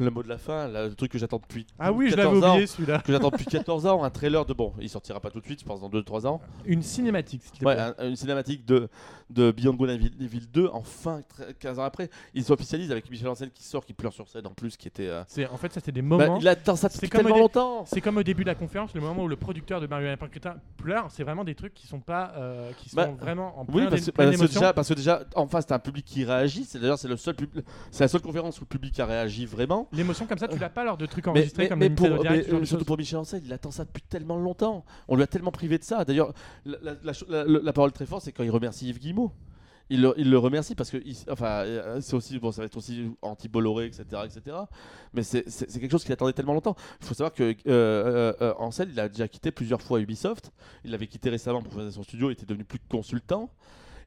Le 0.00 0.10
mot 0.10 0.22
de 0.22 0.28
la 0.28 0.38
fin, 0.38 0.68
là, 0.68 0.88
le 0.88 0.94
truc 0.94 1.12
que 1.12 1.18
j'attends 1.18 1.38
depuis 1.38 1.66
Ah 1.78 1.92
oui, 1.92 2.08
je 2.10 2.16
14 2.16 2.40
l'avais 2.40 2.52
oublié 2.52 2.66
celui-là. 2.66 2.98
que 3.00 3.12
j'attends 3.12 3.28
depuis 3.28 3.44
14 3.62 3.86
ans, 3.86 4.02
un 4.02 4.10
trailer 4.10 4.44
de 4.46 4.54
bon, 4.54 4.72
il 4.80 4.88
sortira 4.88 5.20
pas 5.20 5.30
tout 5.30 5.38
de 5.40 5.44
suite, 5.44 5.60
je 5.60 5.64
pense 5.66 5.80
dans 5.82 5.90
2-3 5.90 6.26
ans. 6.26 6.40
Une 6.64 6.82
cinématique, 6.82 7.42
s'il 7.42 7.58
te 7.60 7.64
Ouais, 7.64 7.74
plaît. 7.74 7.92
un- 7.98 8.08
une 8.08 8.16
cinématique 8.16 8.64
de, 8.64 8.88
de 9.28 9.50
Beyond 9.52 9.74
Good 9.74 9.90
and 9.90 9.92
Evil, 9.94 10.10
Evil 10.20 10.46
2, 10.52 10.70
enfin, 10.72 11.20
très- 11.28 11.52
15 11.54 11.78
ans 11.78 11.84
après. 11.84 12.08
Ils 12.34 12.42
s'officialisent 12.42 12.90
avec 12.90 13.10
Michel 13.10 13.28
Ancel 13.28 13.50
qui 13.50 13.62
sort, 13.64 13.84
qui 13.84 13.92
pleure 13.92 14.12
sur 14.14 14.28
scène 14.28 14.46
en 14.46 14.54
plus, 14.54 14.76
qui 14.78 14.88
était. 14.88 15.08
euh, 15.08 15.22
C'est 15.28 15.46
en 15.46 15.58
fait 15.58 15.72
ça 15.72 15.80
c'est 15.84 15.92
des 15.92 16.02
bah, 16.02 16.16
moments. 16.16 16.38
il 16.40 16.48
attend 16.48 16.74
ça 16.74 16.88
C'est 16.88 16.96
depuis 16.96 17.10
comme 17.10 17.22
tellement 17.22 17.38
longtemps. 17.38 17.84
C'est 17.84 18.00
comme 18.00 18.16
au 18.16 18.22
début 18.22 18.42
de 18.44 18.48
la 18.48 18.54
conférence, 18.54 18.94
le 18.94 19.00
moment 19.02 19.22
où 19.22 19.28
le 19.28 19.36
producteur 19.36 19.80
de 19.80 19.86
Mario 19.86 20.08
crétins 20.30 20.56
pleure. 20.78 21.06
C'est 21.10 21.22
vraiment 21.22 21.44
des 21.44 21.54
trucs 21.54 21.74
qui 21.74 21.86
sont 21.86 22.00
pas, 22.00 22.32
euh, 22.38 22.70
qui 22.78 22.88
sont 22.88 22.96
Bah, 22.96 23.10
vraiment 23.20 23.58
en 23.60 23.66
Oui, 23.68 23.82
plein 23.82 23.90
parce 23.90 24.06
que, 24.06 24.10
pleine 24.10 24.28
parce 24.28 24.36
que 24.38 24.42
émotion. 24.44 24.60
déjà, 24.60 24.72
parce 24.72 24.88
que 24.88 24.94
déjà, 24.94 25.22
en 25.36 25.46
face, 25.46 25.66
t'as 25.66 25.76
un 25.76 25.80
public 25.80 26.04
qui 26.06 26.24
réagit. 26.24 26.64
C'est 26.64 26.78
d'ailleurs, 26.78 26.98
c'est 26.98 27.08
le 27.08 27.16
seul, 27.18 27.34
pub- 27.34 27.62
c'est 27.90 28.04
la 28.04 28.08
seule 28.08 28.22
conférence 28.22 28.58
où 28.58 28.62
le 28.62 28.66
public 28.68 28.98
a 28.98 29.06
réagi 29.06 29.44
vraiment. 29.46 29.81
L'émotion 29.92 30.26
comme 30.26 30.38
ça, 30.38 30.48
tu 30.48 30.58
l'as 30.58 30.68
pas 30.70 30.84
lors 30.84 30.96
de 30.96 31.06
trucs 31.06 31.26
enregistrés 31.26 31.64
mais- 31.64 31.68
comme 31.68 31.78
mais 31.78 31.90
pour, 31.90 32.06
Direct, 32.08 32.48
mais, 32.48 32.54
euh, 32.54 32.64
surtout 32.64 32.84
pour 32.84 32.96
Michel 32.98 33.18
Ancel, 33.18 33.42
il 33.44 33.52
attend 33.52 33.70
ça 33.70 33.84
depuis 33.84 34.02
tellement 34.02 34.36
longtemps. 34.38 34.84
On 35.08 35.16
lui 35.16 35.22
a 35.22 35.26
tellement 35.26 35.50
privé 35.52 35.78
de 35.78 35.84
ça. 35.84 36.04
D'ailleurs, 36.04 36.32
la, 36.64 36.78
la- 36.82 36.96
la 37.02 37.12
cho- 37.12 37.26
la- 37.28 37.44
la 37.44 37.72
parole 37.72 37.92
très 37.92 38.06
forte, 38.06 38.24
c'est 38.24 38.32
quand 38.32 38.44
il 38.44 38.50
remercie 38.50 38.88
Yves 38.88 38.98
Guillemot. 38.98 39.32
Il 39.90 40.00
le, 40.00 40.14
il 40.16 40.30
le 40.30 40.38
remercie 40.38 40.74
parce 40.74 40.90
que, 40.90 40.96
il- 41.04 41.16
enfin, 41.28 41.64
euh, 41.66 42.00
c'est 42.00 42.14
aussi, 42.14 42.38
bon, 42.38 42.50
ça 42.52 42.62
va 42.62 42.66
être 42.66 42.76
aussi 42.78 43.10
anti-Bolloré, 43.20 43.86
etc., 43.86 44.04
etc. 44.24 44.56
Mais 45.12 45.22
c'est 45.22 45.44
quelque 45.44 45.90
chose 45.90 46.04
qu'il 46.04 46.12
attendait 46.12 46.32
tellement 46.32 46.54
longtemps. 46.54 46.76
Il 47.00 47.06
faut 47.06 47.14
savoir 47.14 47.32
que 47.34 47.42
euh, 47.42 47.54
euh, 47.66 48.32
euh, 48.40 48.54
Ansel, 48.58 48.88
il 48.92 49.00
a 49.00 49.08
déjà 49.08 49.28
quitté 49.28 49.50
plusieurs 49.50 49.82
fois 49.82 50.00
Ubisoft. 50.00 50.50
Il 50.84 50.92
l'avait 50.92 51.08
quitté 51.08 51.28
récemment 51.28 51.60
pour 51.62 51.74
faire 51.74 51.92
son 51.92 52.04
studio. 52.04 52.30
Il 52.30 52.34
était 52.34 52.46
devenu 52.46 52.64
plus 52.64 52.78
consultant. 52.88 53.50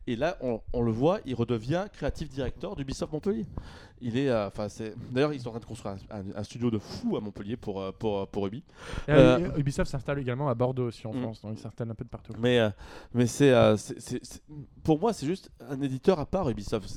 Et 0.07 0.15
là, 0.15 0.37
on, 0.41 0.61
on 0.73 0.81
le 0.83 0.91
voit, 0.91 1.19
il 1.25 1.33
redevient 1.33 1.85
créatif 1.91 2.29
directeur 2.29 2.75
d'Ubisoft 2.75 3.11
Montpellier. 3.11 3.45
Il 4.01 4.17
est, 4.17 4.29
euh, 4.29 4.47
enfin. 4.47 4.67
D'ailleurs, 5.11 5.33
ils 5.33 5.39
sont 5.41 5.47
en 5.47 5.51
train 5.53 5.59
de 5.61 5.65
construire 5.65 5.95
un, 6.11 6.19
un- 6.19 6.35
un 6.35 6.43
studio 6.43 6.69
de 6.69 6.77
fou 6.77 7.17
à 7.17 7.21
Montpellier 7.21 7.55
pour 7.57 7.81
euh, 7.81 7.91
pour 7.91 8.27
pour 8.27 8.45
Ubi. 8.45 8.63
Et, 9.07 9.11
euh, 9.11 9.57
Ubisoft 9.57 9.89
s'installe 9.89 10.19
également 10.19 10.47
à 10.49 10.53
Bordeaux 10.53 10.87
aussi 10.89 11.07
en 11.07 11.13
Mm. 11.13 11.21
France, 11.21 11.41
donc 11.41 11.53
ils 11.57 11.61
s'installent 11.61 11.89
un 11.89 11.95
peu 11.95 12.03
de 12.03 12.09
partout. 12.09 12.33
Mais 12.37 12.59
euh, 12.59 12.69
mais 13.13 13.25
c'est, 13.25 13.51
euh, 13.51 13.75
pour 14.83 14.99
moi, 14.99 15.11
c'est 15.13 15.25
juste 15.25 15.49
un 15.69 15.81
éditeur 15.81 16.19
à 16.19 16.25
part 16.25 16.49
Ubisoft. 16.49 16.87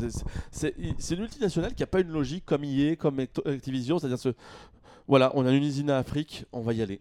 C'est- 0.51 0.74
une 0.78 1.20
multinationale 1.20 1.74
qui 1.74 1.82
a 1.82 1.86
pas 1.86 2.01
une 2.01 2.10
logique 2.10 2.44
comme 2.44 2.64
EA, 2.64 2.97
comme 2.97 3.20
Activision, 3.20 3.98
c'est-à-dire 3.98 4.18
ce, 4.18 4.30
voilà, 5.06 5.30
on 5.35 5.47
a 5.47 5.51
une 5.52 5.62
usine 5.62 5.89
à 5.90 5.98
Afrique, 5.98 6.44
on 6.52 6.60
va 6.60 6.72
y 6.74 6.82
aller. 6.82 7.01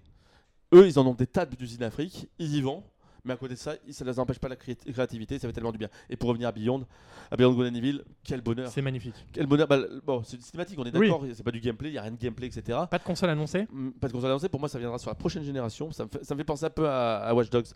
Eux, 0.74 0.86
ils 0.88 1.00
en 1.00 1.08
ont 1.08 1.14
des 1.16 1.28
tas 1.28 1.46
d'usines 1.46 1.84
à 1.84 1.88
Afrique, 1.88 2.30
ils 2.40 2.56
y 2.56 2.62
vont. 2.62 2.84
Mais 3.28 3.34
à 3.34 3.38
côté 3.38 3.54
de 3.54 3.60
ça, 3.60 3.74
ça 3.92 4.06
ne 4.06 4.10
les 4.10 4.20
empêche 4.20 4.40
pas 4.40 4.48
la 4.48 4.56
cré- 4.56 4.76
créativité, 4.76 5.38
ça 5.38 5.48
fait 5.48 5.54
tellement 5.54 5.72
du 5.72 5.78
bien. 5.78 5.90
Et 6.10 6.16
pour 6.16 6.30
revenir 6.30 6.48
à 6.48 6.52
Beyond, 6.52 6.86
à 7.30 7.36
Beyond 7.36 7.54
Good 7.54 7.76
Evil, 7.76 8.02
quel 8.24 8.42
bonheur. 8.42 8.72
C'est 8.72 8.82
magnifique. 8.82 9.14
Quel 9.34 9.46
bonheur. 9.46 9.68
Bah, 9.68 9.80
bon, 10.06 10.24
c'est 10.24 10.38
une 10.38 10.42
cinématique, 10.44 10.80
on 10.80 10.86
est 10.86 10.96
Oui. 10.98 11.08
d'accord, 11.10 11.24
c'est 11.34 11.44
pas 11.44 11.52
du 11.52 11.60
gameplay, 11.60 11.90
il 11.90 11.94
n'y 11.94 11.98
a 11.98 12.02
rien 12.04 12.12
de 12.12 12.18
gameplay, 12.18 12.48
etc. 12.48 12.80
Pas 12.90 12.98
de 12.98 13.04
console 13.04 13.30
annoncée 13.30 13.68
Mm, 13.72 13.92
Pas 13.92 14.08
de 14.08 14.14
console 14.14 14.30
annoncée, 14.32 14.50
pour 14.50 14.60
moi 14.60 14.70
ça 14.70 14.80
viendra 14.80 14.98
sur 14.98 15.10
la 15.12 15.16
prochaine 15.16 15.44
génération. 15.44 15.92
Ça 15.92 16.06
me 16.06 16.10
fait, 16.10 16.24
ça 16.24 16.34
me 16.34 16.40
fait 16.40 16.46
penser 16.46 16.66
un 16.66 16.70
peu 16.70 16.88
à, 16.88 17.18
à 17.18 17.34
Watch 17.34 17.50
Dogs. 17.50 17.68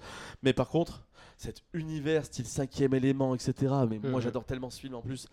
Mais 0.42 0.54
par 0.54 0.70
contre, 0.70 1.04
cet 1.38 1.64
univers 1.74 2.26
style 2.26 2.46
cinquième 2.46 2.94
élément, 2.94 3.34
etc. 3.36 3.54
Mais 3.90 4.00
moi 4.00 4.12
Mhm. 4.12 4.22
j'adore 4.22 4.46
tellement 4.46 4.70
ce 4.70 4.80
film 4.80 4.96
en 4.96 5.02
plus. 5.02 5.28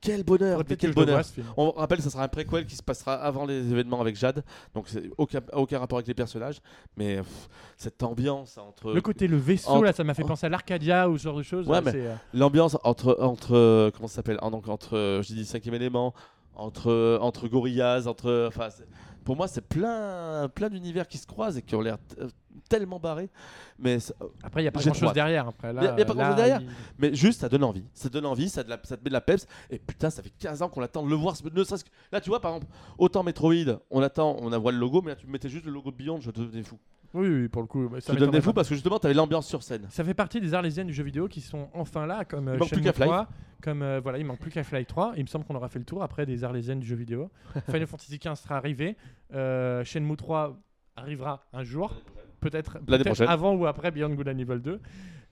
Quel 0.00 0.22
bonheur, 0.24 0.62
mais 0.68 0.76
quel 0.76 0.92
bonheur. 0.92 1.22
On 1.56 1.70
rappelle, 1.72 2.00
ça 2.02 2.10
sera 2.10 2.22
un 2.24 2.28
préquel 2.28 2.66
qui 2.66 2.76
se 2.76 2.82
passera 2.82 3.14
avant 3.14 3.44
les 3.44 3.70
événements 3.72 4.00
avec 4.00 4.14
Jade. 4.16 4.44
Donc 4.74 4.84
c'est 4.88 5.10
aucun, 5.18 5.40
aucun 5.52 5.78
rapport 5.78 5.98
avec 5.98 6.06
les 6.06 6.14
personnages. 6.14 6.60
Mais 6.96 7.16
pff, 7.16 7.48
cette 7.76 8.02
ambiance 8.02 8.58
entre. 8.58 8.92
Le 8.92 9.00
côté 9.00 9.26
le 9.26 9.36
vaisseau 9.36 9.70
entre- 9.70 9.84
là, 9.84 9.92
ça 9.92 10.04
m'a 10.04 10.14
fait 10.14 10.22
penser 10.24 10.46
à 10.46 10.48
l'Arcadia 10.48 11.08
ou 11.08 11.18
ce 11.18 11.24
genre 11.24 11.36
de 11.38 11.42
choses. 11.42 11.66
Ouais, 11.68 11.80
euh, 11.94 12.14
L'ambiance 12.34 12.76
entre, 12.84 13.16
entre 13.20 13.90
comment 13.90 14.08
ça 14.08 14.16
s'appelle 14.16 14.38
Ah, 14.42 14.50
donc 14.50 14.68
entre 14.68 15.20
je 15.22 15.34
dis 15.34 15.44
cinquième 15.44 15.74
élément 15.74 16.14
entre 16.56 17.18
entre 17.20 17.48
Gorillaz 17.48 18.06
entre 18.06 18.46
enfin 18.48 18.68
pour 19.24 19.36
moi 19.36 19.46
c'est 19.48 19.60
plein 19.66 20.48
plein 20.54 20.68
d'univers 20.68 21.06
qui 21.08 21.18
se 21.18 21.26
croisent 21.26 21.58
et 21.58 21.62
qui 21.62 21.74
ont 21.74 21.80
l'air 21.80 21.98
euh, 22.20 22.28
tellement 22.68 22.98
barrés 22.98 23.28
mais 23.78 24.00
ça- 24.00 24.14
Après, 24.42 24.62
il 24.62 24.64
n'y 24.64 24.68
a 24.68 24.72
pas 24.72 24.80
grand 24.80 24.94
chose 24.94 25.12
derrière. 25.12 25.46
Après, 25.48 25.70
là, 25.72 25.82
Y 25.82 25.86
a- 25.88 25.98
y 25.98 26.02
a 26.02 26.04
pas 26.06 26.14
là, 26.14 26.14
grand-chose 26.14 26.36
derrière. 26.36 26.60
il- 26.62 26.68
mais 26.98 27.14
juste 27.14 27.40
ça 27.42 27.48
donne 27.50 27.64
envie 27.64 27.84
ça 27.92 28.08
donne 28.08 28.24
envie 28.26 28.48
ça, 28.48 28.62
de 28.62 28.70
la- 28.70 28.80
ça 28.82 28.96
te 28.96 29.02
met 29.04 29.10
de 29.10 29.12
la 29.12 29.20
peps 29.20 29.46
et 29.70 29.78
putain 29.78 30.08
ça 30.10 30.22
fait 30.22 30.32
15 30.38 30.62
ans 30.62 30.68
qu'on 30.68 30.82
attend 30.82 31.02
de 31.04 31.10
le 31.10 31.16
voir 31.16 31.34
ne 31.52 31.64
serait-ce 31.64 31.84
que- 31.84 31.90
là 32.12 32.20
tu 32.20 32.30
vois 32.30 32.40
par 32.40 32.54
exemple 32.54 32.72
autant 32.98 33.22
Metroid 33.22 33.80
on 33.90 34.00
attend 34.02 34.36
on 34.40 34.58
voit 34.58 34.72
le 34.72 34.78
logo 34.78 35.02
mais 35.02 35.10
là 35.10 35.16
tu 35.16 35.26
me 35.26 35.32
mettais 35.32 35.48
juste 35.50 35.66
le 35.66 35.72
logo 35.72 35.90
de 35.90 35.96
Beyond 35.96 36.20
je 36.20 36.30
devenais 36.30 36.62
fou 36.62 36.78
Oui, 37.16 37.28
oui, 37.28 37.48
pour 37.48 37.62
le 37.62 37.68
coup. 37.68 37.88
bah, 37.88 37.96
je 37.96 38.00
Ça 38.00 38.12
devenais 38.12 38.26
m'étonnerait 38.26 38.42
fou 38.42 38.50
pas. 38.50 38.54
parce 38.56 38.68
que 38.68 38.74
justement 38.74 38.98
t'avais 38.98 39.14
l'ambiance 39.14 39.46
sur 39.46 39.62
scène 39.62 39.86
Ça 39.90 40.04
fait 40.04 40.14
partie 40.14 40.40
des 40.40 40.54
arlésiennes 40.54 40.86
du 40.88 40.92
jeu 40.94 41.02
vidéo 41.04 41.28
qui 41.28 41.40
sont 41.40 41.68
enfin 41.74 42.06
là, 42.06 42.24
comme 42.24 42.48
euh, 42.48 42.54
Il 42.54 42.58
manque 42.58 42.68
plus 42.68 42.76
Shenmue 42.76 42.84
qu'Half-Life. 42.84 43.06
3, 43.06 43.28
comme 43.62 43.82
euh, 43.82 44.00
voilà, 44.02 44.18
il 44.18 44.24
manque 44.26 44.38
plus 44.40 44.50
qu'Half-Life 44.50 44.86
3. 44.86 45.12
Il 45.16 45.22
me 45.22 45.26
semble 45.28 45.44
qu'on 45.44 45.54
aura 45.54 45.68
fait 45.68 45.78
le 45.78 45.84
tour 45.84 46.02
après 46.02 46.26
des 46.26 46.44
arlésiennes 46.44 46.80
du 46.80 46.86
jeu 46.86 46.96
vidéo. 46.96 47.30
Final 47.70 47.86
Fantasy 47.86 48.18
XV 48.18 48.34
sera 48.34 48.56
arrivé. 48.56 48.96
Euh, 49.34 49.82
Shenmue 49.84 50.16
3 50.16 50.56
arrivera 50.96 51.44
un 51.52 51.62
jour, 51.64 51.94
peut-être 52.40 52.74
L'année 52.74 52.86
peut-être 52.86 53.04
prochaine. 53.06 53.28
avant 53.28 53.54
ou 53.54 53.66
après 53.66 53.90
Beyond 53.90 54.14
Good 54.14 54.28
and 54.28 54.38
Evil 54.38 54.60
2. 54.60 54.80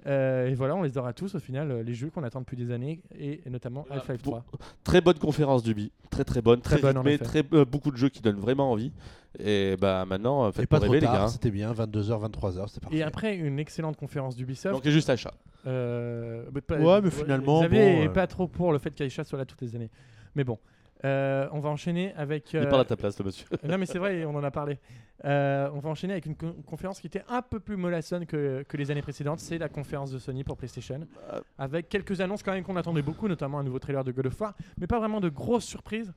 Euh, 0.06 0.48
et 0.48 0.55
voilà, 0.55 0.76
on 0.76 0.82
les 0.82 0.98
aura 0.98 1.12
tous 1.14 1.35
au 1.35 1.39
final, 1.39 1.70
euh, 1.70 1.82
les 1.82 1.94
jeux 1.94 2.10
qu'on 2.10 2.22
attend 2.24 2.40
depuis 2.40 2.56
des 2.59 2.70
années, 2.70 3.01
et, 3.18 3.40
et 3.47 3.51
notamment 3.51 3.85
Voilà. 3.86 4.02
Half-Life 4.02 4.22
Bon, 4.22 4.31
3. 4.32 4.44
Très 4.85 5.01
bonne 5.01 5.18
conférence 5.18 5.62
d'Ubi, 5.62 5.93
très 6.10 6.24
très 6.24 6.43
bonne, 6.43 6.60
très, 6.60 6.76
Très 6.78 6.82
bonne, 6.93 6.98
rythmée, 6.98 7.18
très 7.18 7.43
euh, 7.55 7.64
beaucoup 7.64 7.90
de 7.90 7.97
jeux 7.97 8.10
qui 8.10 8.20
donnent 8.20 8.39
vraiment 8.40 8.70
envie. 8.70 8.93
Et 9.39 9.76
bah 9.81 10.05
maintenant, 10.06 10.44
euh, 10.44 10.51
Et 10.51 10.52
faites 10.52 10.68
pas 10.68 10.78
trop 10.78 10.86
rêver 10.93 11.01
les 11.01 11.06
tard, 11.06 11.14
gars. 11.16 11.22
hein. 11.24 11.28
c'était 11.28 11.51
bien, 11.51 11.72
22h, 11.72 12.31
23h, 12.31 12.68
c'était 12.68 12.81
parfait. 12.81 12.97
Et 12.98 13.02
après 13.02 13.35
une 13.36 13.59
excellente 13.59 13.97
conférence 13.97 14.36
d'Ubisoft. 14.36 14.74
Donc 14.74 14.86
juste 14.89 15.09
achat. 15.10 15.32
Euh, 15.66 16.44
bah, 16.52 16.60
pas- 16.60 16.78
Ouais, 16.78 17.01
mais 17.01 17.10
finalement, 17.10 17.60
Xavier 17.60 17.78
bon, 17.97 18.02
est 18.02 18.09
euh, 18.09 18.12
pas 18.12 18.26
trop 18.26 18.47
pour 18.47 18.72
le 18.72 18.78
fait 18.78 18.90
qu'Aïcha 18.90 19.24
soit 19.24 19.39
là 19.39 19.44
toutes 19.47 19.62
les 19.62 19.74
années. 19.74 19.90
Mais 20.36 20.44
bon, 20.44 20.59
Euh, 21.04 21.48
on 21.52 21.60
va 21.60 21.68
enchaîner 21.68 22.14
avec. 22.16 22.52
Il 22.52 22.60
euh, 22.60 22.66
parle 22.66 22.82
à 22.82 22.84
ta 22.84 22.96
place, 22.96 23.18
le 23.18 23.24
monsieur. 23.26 23.46
non, 23.64 23.78
mais 23.78 23.86
c'est 23.86 23.98
vrai, 23.98 24.24
on 24.24 24.34
en 24.34 24.44
a 24.44 24.50
parlé. 24.50 24.78
Euh, 25.24 25.70
on 25.72 25.78
va 25.78 25.90
enchaîner 25.90 26.12
avec 26.12 26.26
une 26.26 26.36
con- 26.36 26.54
conférence 26.66 27.00
qui 27.00 27.06
était 27.06 27.22
un 27.28 27.40
peu 27.40 27.60
plus 27.60 27.76
mollassonne 27.76 28.26
que, 28.26 28.62
que 28.68 28.76
les 28.76 28.90
années 28.90 29.02
précédentes. 29.02 29.40
C'est 29.40 29.58
la 29.58 29.68
conférence 29.68 30.10
de 30.10 30.18
Sony 30.18 30.44
pour 30.44 30.56
PlayStation. 30.56 31.00
Euh. 31.32 31.40
Avec 31.58 31.88
quelques 31.88 32.20
annonces 32.20 32.42
quand 32.42 32.52
même 32.52 32.64
qu'on 32.64 32.76
attendait 32.76 33.02
beaucoup, 33.02 33.28
notamment 33.28 33.58
un 33.58 33.64
nouveau 33.64 33.78
trailer 33.78 34.04
de 34.04 34.12
God 34.12 34.26
of 34.26 34.40
War, 34.40 34.54
mais 34.78 34.86
pas 34.86 34.98
vraiment 34.98 35.20
de 35.20 35.28
grosses 35.28 35.64
surprises. 35.64 36.12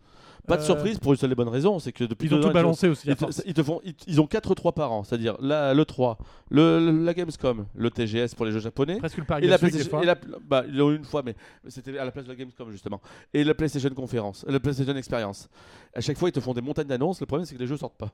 Pas 0.45 0.57
de 0.57 0.61
Euh, 0.61 0.65
surprise 0.65 0.99
pour 0.99 1.13
une 1.13 1.17
seule 1.17 1.31
et 1.31 1.35
bonne 1.35 1.47
raison, 1.49 1.79
c'est 1.79 1.91
que 1.91 2.03
depuis 2.03 2.27
Ils 2.27 2.33
ont 2.33 2.37
deux 2.37 2.43
tout 2.43 2.47
ans, 2.49 2.53
balancé 2.53 2.87
aussi. 2.87 3.07
Ils 3.07 3.15
te, 3.15 3.19
force. 3.19 3.41
ils 3.45 3.53
te 3.53 3.63
font, 3.63 3.81
ils, 3.83 3.95
ils 4.07 4.21
ont 4.21 4.27
4 4.27 4.53
3 4.55 4.71
par 4.73 4.91
an, 4.91 5.03
c'est-à-dire 5.03 5.35
la, 5.41 5.73
le 5.73 5.85
3, 5.85 6.17
le, 6.49 6.79
le- 6.91 7.03
la 7.03 7.13
Gamescom, 7.13 7.65
le 7.75 7.89
TGS 7.91 8.35
pour 8.35 8.45
les 8.45 8.51
jeux 8.51 8.59
japonais. 8.59 8.97
Presque 8.97 9.17
le 9.17 9.23
pari 9.25 9.43
Et 9.43 9.47
la 9.47 9.57
gratuit 9.57 9.67
des 9.77 9.83
PlayStation, 9.83 9.97
fois. 9.97 10.03
et 10.03 10.05
la, 10.05 10.39
bah, 10.45 10.63
ils 10.67 10.75
l'ont 10.77 10.91
eu 10.91 10.95
une 10.97 11.03
fois, 11.05 11.23
mais 11.23 11.35
c'était 11.67 11.97
à 11.97 12.05
la 12.05 12.11
place 12.11 12.25
de 12.25 12.29
la 12.29 12.35
Gamescom 12.35 12.69
justement. 12.71 13.01
Et 13.33 13.43
la 13.43 13.53
PlayStation 13.53 13.89
Conférence, 13.89 14.45
la 14.47 14.59
PlayStation 14.59 14.95
Experience. 14.95 15.49
À 15.95 16.01
chaque 16.01 16.17
fois, 16.17 16.29
ils 16.29 16.33
te 16.33 16.39
font 16.39 16.53
des 16.53 16.61
montagnes 16.61 16.87
d'annonces. 16.87 17.19
Le 17.19 17.25
problème, 17.25 17.45
c'est 17.45 17.55
que 17.55 17.59
les 17.59 17.67
jeux 17.67 17.77
sortent 17.77 17.97
pas. 17.97 18.11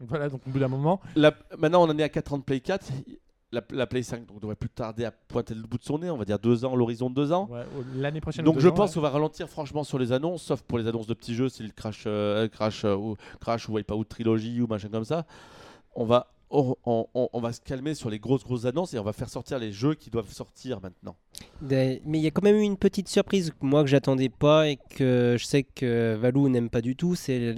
Voilà, 0.00 0.28
donc 0.28 0.40
au 0.46 0.50
bout 0.50 0.58
d'un 0.58 0.68
moment, 0.68 1.00
La- 1.14 1.34
maintenant, 1.58 1.82
on 1.86 1.90
en 1.90 1.98
est 1.98 2.02
à 2.02 2.08
4 2.08 2.32
ans 2.34 2.38
de 2.38 2.42
Play 2.42 2.60
4. 2.60 2.86
La, 3.52 3.62
la 3.70 3.86
Play 3.86 4.02
5 4.02 4.26
donc, 4.26 4.40
devrait 4.40 4.56
plus 4.56 4.68
tarder 4.68 5.04
à 5.04 5.10
pointer 5.12 5.54
le 5.54 5.62
bout 5.62 5.78
de 5.78 5.84
son 5.84 5.98
nez, 5.98 6.10
on 6.10 6.16
va 6.16 6.24
dire 6.24 6.38
deux 6.38 6.64
ans, 6.64 6.74
l'horizon 6.74 7.08
de 7.10 7.14
deux 7.14 7.32
ans. 7.32 7.48
Ouais, 7.50 7.62
L'année 7.94 8.20
prochaine. 8.20 8.44
Donc 8.44 8.58
je 8.58 8.68
ans, 8.68 8.72
pense 8.74 8.90
ouais. 8.90 8.94
qu'on 8.96 9.00
va 9.02 9.10
ralentir 9.10 9.48
franchement 9.48 9.84
sur 9.84 9.98
les 9.98 10.12
annonces, 10.12 10.42
sauf 10.42 10.62
pour 10.62 10.78
les 10.78 10.86
annonces 10.86 11.06
de 11.06 11.14
petits 11.14 11.34
jeux, 11.34 11.48
s'il 11.48 11.72
Crash, 11.72 12.04
euh, 12.06 12.48
Crash, 12.48 12.84
euh, 12.84 12.96
ou 12.96 13.16
Crash 13.40 13.68
ou 13.68 13.74
Wipeout 13.74 14.04
Trilogy 14.04 14.60
ou 14.60 14.66
machin 14.66 14.88
comme 14.88 15.04
ça. 15.04 15.26
On 15.94 16.04
va, 16.04 16.32
on, 16.50 16.74
on- 16.84 17.06
on- 17.14 17.28
on 17.32 17.40
va 17.40 17.52
se 17.52 17.60
calmer 17.60 17.94
sur 17.94 18.10
les 18.10 18.18
grosses 18.18 18.44
grosses 18.44 18.64
annonces 18.66 18.94
et 18.94 18.98
on 18.98 19.04
va 19.04 19.12
faire 19.12 19.28
sortir 19.30 19.58
les 19.58 19.72
jeux 19.72 19.94
qui 19.94 20.10
doivent 20.10 20.30
sortir 20.32 20.80
maintenant. 20.82 21.16
Mais 21.62 22.00
il 22.04 22.16
y 22.16 22.26
a 22.26 22.30
quand 22.30 22.42
même 22.42 22.56
eu 22.56 22.62
une 22.62 22.76
petite 22.76 23.08
surprise, 23.08 23.52
moi 23.60 23.82
que 23.82 23.88
j'attendais 23.88 24.28
pas 24.28 24.68
et 24.68 24.76
que 24.76 25.36
je 25.38 25.44
sais 25.44 25.62
que 25.62 26.14
Valou 26.16 26.48
n'aime 26.48 26.68
pas 26.68 26.80
du 26.82 26.96
tout, 26.96 27.14
c'est 27.14 27.54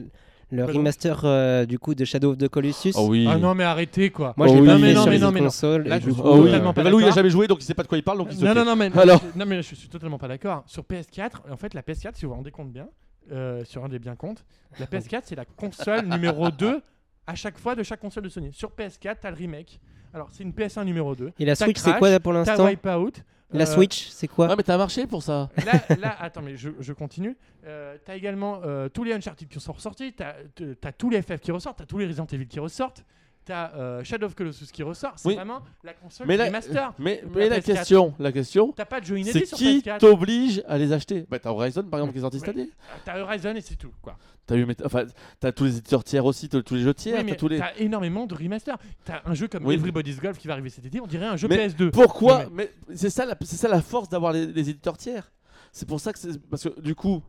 le, 0.51 0.65
Bah 0.65 0.73
remaster 0.73 1.21
euh, 1.25 1.67
du 1.67 1.79
coup 1.79 1.95
de 1.95 2.05
Shadow 2.05 2.33
of 2.33 2.39
the 2.39 2.49
Colossus. 2.49 2.93
oui. 2.97 3.27
Ah 3.31 3.37
non, 3.39 3.55
mais 3.55 3.65
arrêtez 3.65 4.11
quoi. 4.11 4.33
Moi 4.37 4.47
Oh 4.49 4.51
je 4.51 4.55
l'ai 4.55 4.61
oui. 4.63 4.67
pas 4.67 4.73
Non, 4.75 4.79
mais 4.81 4.89
fait 4.89 4.95
non, 4.95 5.03
sur 5.03 5.11
mais 5.11 5.17
les 5.19 5.23
non, 5.23 5.33
mais 5.33 5.41
consoles. 5.41 5.83
Là, 5.89 5.97
et 5.97 6.01
je 6.01 6.07
du 6.07 6.13
suis 6.13 6.23
coup, 6.23 6.29
Oh 6.29 6.39
oui. 6.39 6.45
totalement 6.47 6.73
pas 6.73 6.83
Valou, 6.83 7.01
il 7.01 7.07
a 7.07 7.11
jamais 7.11 7.31
joué 7.31 7.47
donc 7.47 7.59
il 7.61 7.65
sait 7.65 7.75
pas 7.75 7.83
de 7.83 7.89
quoi 7.89 7.99
il 7.99 8.03
parle 8.05 8.19
donc 8.19 8.29
il 8.31 8.39
se 8.39 8.45
Non, 8.45 8.55
non, 8.55 8.65
non, 8.65 8.77
mais, 8.77 8.91
Alors 8.99 9.21
non, 9.37 9.45
mais 9.47 9.63
je 9.63 9.75
suis 9.75 9.89
totalement 9.89 10.19
pas 10.19 10.29
d'accord. 10.29 10.63
Sur 10.67 10.83
PS4, 10.85 11.51
en 11.51 11.57
fait, 11.57 11.75
la 11.75 11.83
PS4, 11.83 12.15
si 12.15 12.25
vous 12.25 12.31
vous 12.31 12.37
rendez 12.37 12.51
compte 12.51 12.73
bien, 12.73 12.89
euh, 13.31 13.63
sur 13.65 13.85
un 13.85 13.89
des 13.89 13.99
bien 13.99 14.17
comptes, 14.17 14.45
la 14.81 14.87
PS4, 14.87 15.21
c'est 15.25 15.37
la 15.37 15.45
console 15.45 16.07
numéro 16.07 16.51
2 16.59 16.81
à 17.27 17.35
chaque 17.35 17.59
fois 17.59 17.75
de 17.75 17.83
chaque 17.83 18.01
console 18.01 18.23
de 18.25 18.29
Sony. 18.31 18.51
Sur 18.53 18.71
PS4, 18.71 19.17
t'as 19.21 19.31
le 19.31 19.37
remake. 19.37 19.81
Alors, 20.15 20.29
c'est 20.33 20.43
une 20.43 20.53
PS1 20.53 20.85
numéro 20.87 21.15
2. 21.15 21.33
Et 21.39 21.45
la 21.45 21.55
T'as 21.55 21.67
Switch 21.67 21.77
c'est 21.77 21.99
quoi 21.99 22.09
là, 22.09 22.19
pour 22.21 22.33
T'as 22.33 22.39
l'instant? 22.39 22.65
Wipeout. 22.65 23.13
La 23.53 23.63
euh, 23.63 23.67
Switch 23.67 24.09
c'est 24.09 24.29
quoi 24.29 24.49
Ouais, 24.49 24.57
mais 24.57 24.63
t'as 24.63 24.77
marché 24.77 25.07
pour 25.07 25.23
ça. 25.23 25.49
Là, 25.65 25.97
là, 25.99 26.17
attends, 26.21 26.43
mais 26.43 26.57
je, 26.57 26.71
je 26.81 26.93
continue. 26.93 27.37
Euh, 27.65 27.97
t'as 28.05 28.17
également 28.17 28.61
euh, 28.65 28.89
tous 28.89 29.05
les 29.05 29.13
Uncharted 29.13 29.49
qui 29.49 29.61
sont 29.61 29.73
ressortis. 29.73 30.13
T'as 30.13 30.93
tous 30.93 31.11
les 31.11 31.23
FF 31.23 31.41
qui 31.41 31.51
ressortent. 31.51 31.79
T'as 31.79 31.87
tous 31.87 31.99
les 31.99 32.07
Resident 32.07 32.27
Evil 32.27 32.47
qui 32.47 32.61
ressortent. 32.61 33.05
T'as 33.49 33.73
euh, 33.77 34.05
Shadow 34.05 34.27
of 34.27 34.35
Colossus 34.35 34.67
qui 34.71 34.83
ressort. 34.83 35.15
C'est 35.17 35.27
Oui. 35.29 35.35
vraiment 35.35 35.63
la 35.83 35.95
console 35.95 36.27
Mais 36.27 36.37
des 36.37 36.45
la, 36.45 36.51
masters. 36.51 36.93
mais, 36.99 37.25
la 37.35 37.49
la 37.49 37.57
PS4. 37.61 37.63
question, 37.65 38.15
la 38.19 38.31
question, 38.31 38.73
T'as 38.77 38.85
pas 38.85 39.01
de 39.01 39.07
jeu 39.07 39.15
c'est 39.17 39.21
inédit 39.23 39.47
sur 39.47 39.57
qui 39.57 39.79
PS4. 39.81 39.99
t'oblige 39.99 40.63
à 40.69 40.77
les 40.77 40.93
acheter? 40.93 41.27
Bah 41.31 41.39
t'as 41.39 41.51
Horizon 41.51 41.83
par 41.85 41.99
exemple 42.01 42.13
qui 42.13 42.19
est 42.19 42.23
sorti 42.23 42.39
cette 42.41 42.49
année. 42.51 42.69
T'as 43.07 43.19
Horizon 43.21 43.55
et 43.57 43.61
c'est 43.63 43.77
tout. 43.77 43.91
Quoi. 44.03 44.19
T'as 44.47 44.57
eu, 44.57 44.67
Met- 44.67 44.85
enfin, 44.85 45.05
t'as 45.41 45.51
tous 45.53 45.65
les 45.65 45.73
éditeurs 45.79 46.05
tiers 46.05 46.25
aussi, 46.27 46.49
t'as 46.49 46.61
tous 46.63 46.75
les 46.75 46.83
jeux 46.83 46.93
tiers, 46.95 47.15
Oui, 47.15 47.21
t'as 47.21 47.31
mais 47.31 47.37
tous 47.37 47.49
les. 47.49 47.59
t'as 47.59 47.75
énormément 47.79 48.27
de 48.27 48.35
remasters. 48.35 48.77
T'as 49.05 49.23
un 49.25 49.33
jeu 49.35 49.49
comme 49.49 49.65
Oui. 49.67 49.75
Everybody's 49.75 50.21
Golf 50.21 50.37
qui 50.39 50.47
va 50.47 50.53
arriver 50.53 50.69
cet 50.71 50.85
été. 50.85 51.01
On 51.01 51.07
dirait 51.07 51.27
un 51.27 51.37
jeu 51.37 51.49
Mais 51.49 51.69
PS2. 51.69 51.91
Pourquoi 51.91 52.47
Mais 52.53 52.71
c'est 52.95 53.11
ça, 53.11 53.25
la- 53.25 53.37
c'est 53.43 53.57
ça 53.57 53.69
la 53.69 53.81
force 53.81 54.09
d'avoir 54.11 54.33
les, 54.33 54.45
les 54.47 54.69
éditeurs 54.71 54.99
tiers. 54.99 55.33
C'est 55.73 55.89
pour 55.89 56.01
ça 56.01 56.13
que 56.13 56.19
c'est 56.19 56.39
parce 56.51 56.65
que 56.69 56.81
du 56.81 56.95
coup, 56.95 57.23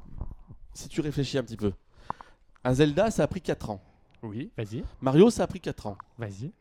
si 0.74 0.90
tu 0.90 1.00
réfléchis 1.02 1.38
un 1.38 1.44
petit 1.44 1.58
peu, 1.58 1.72
un 2.66 2.74
Zelda 2.74 3.10
ça 3.10 3.24
a 3.24 3.28
pris 3.28 3.41
4 3.41 3.70
ans. 3.70 3.82
Oui, 4.24 4.52
vas-y, 4.58 4.84
Mario 5.02 5.30
ça 5.30 5.44
a 5.44 5.48
pris 5.48 5.60
4 5.60 5.88
ans. 5.88 5.98
vas-y. 6.18 6.52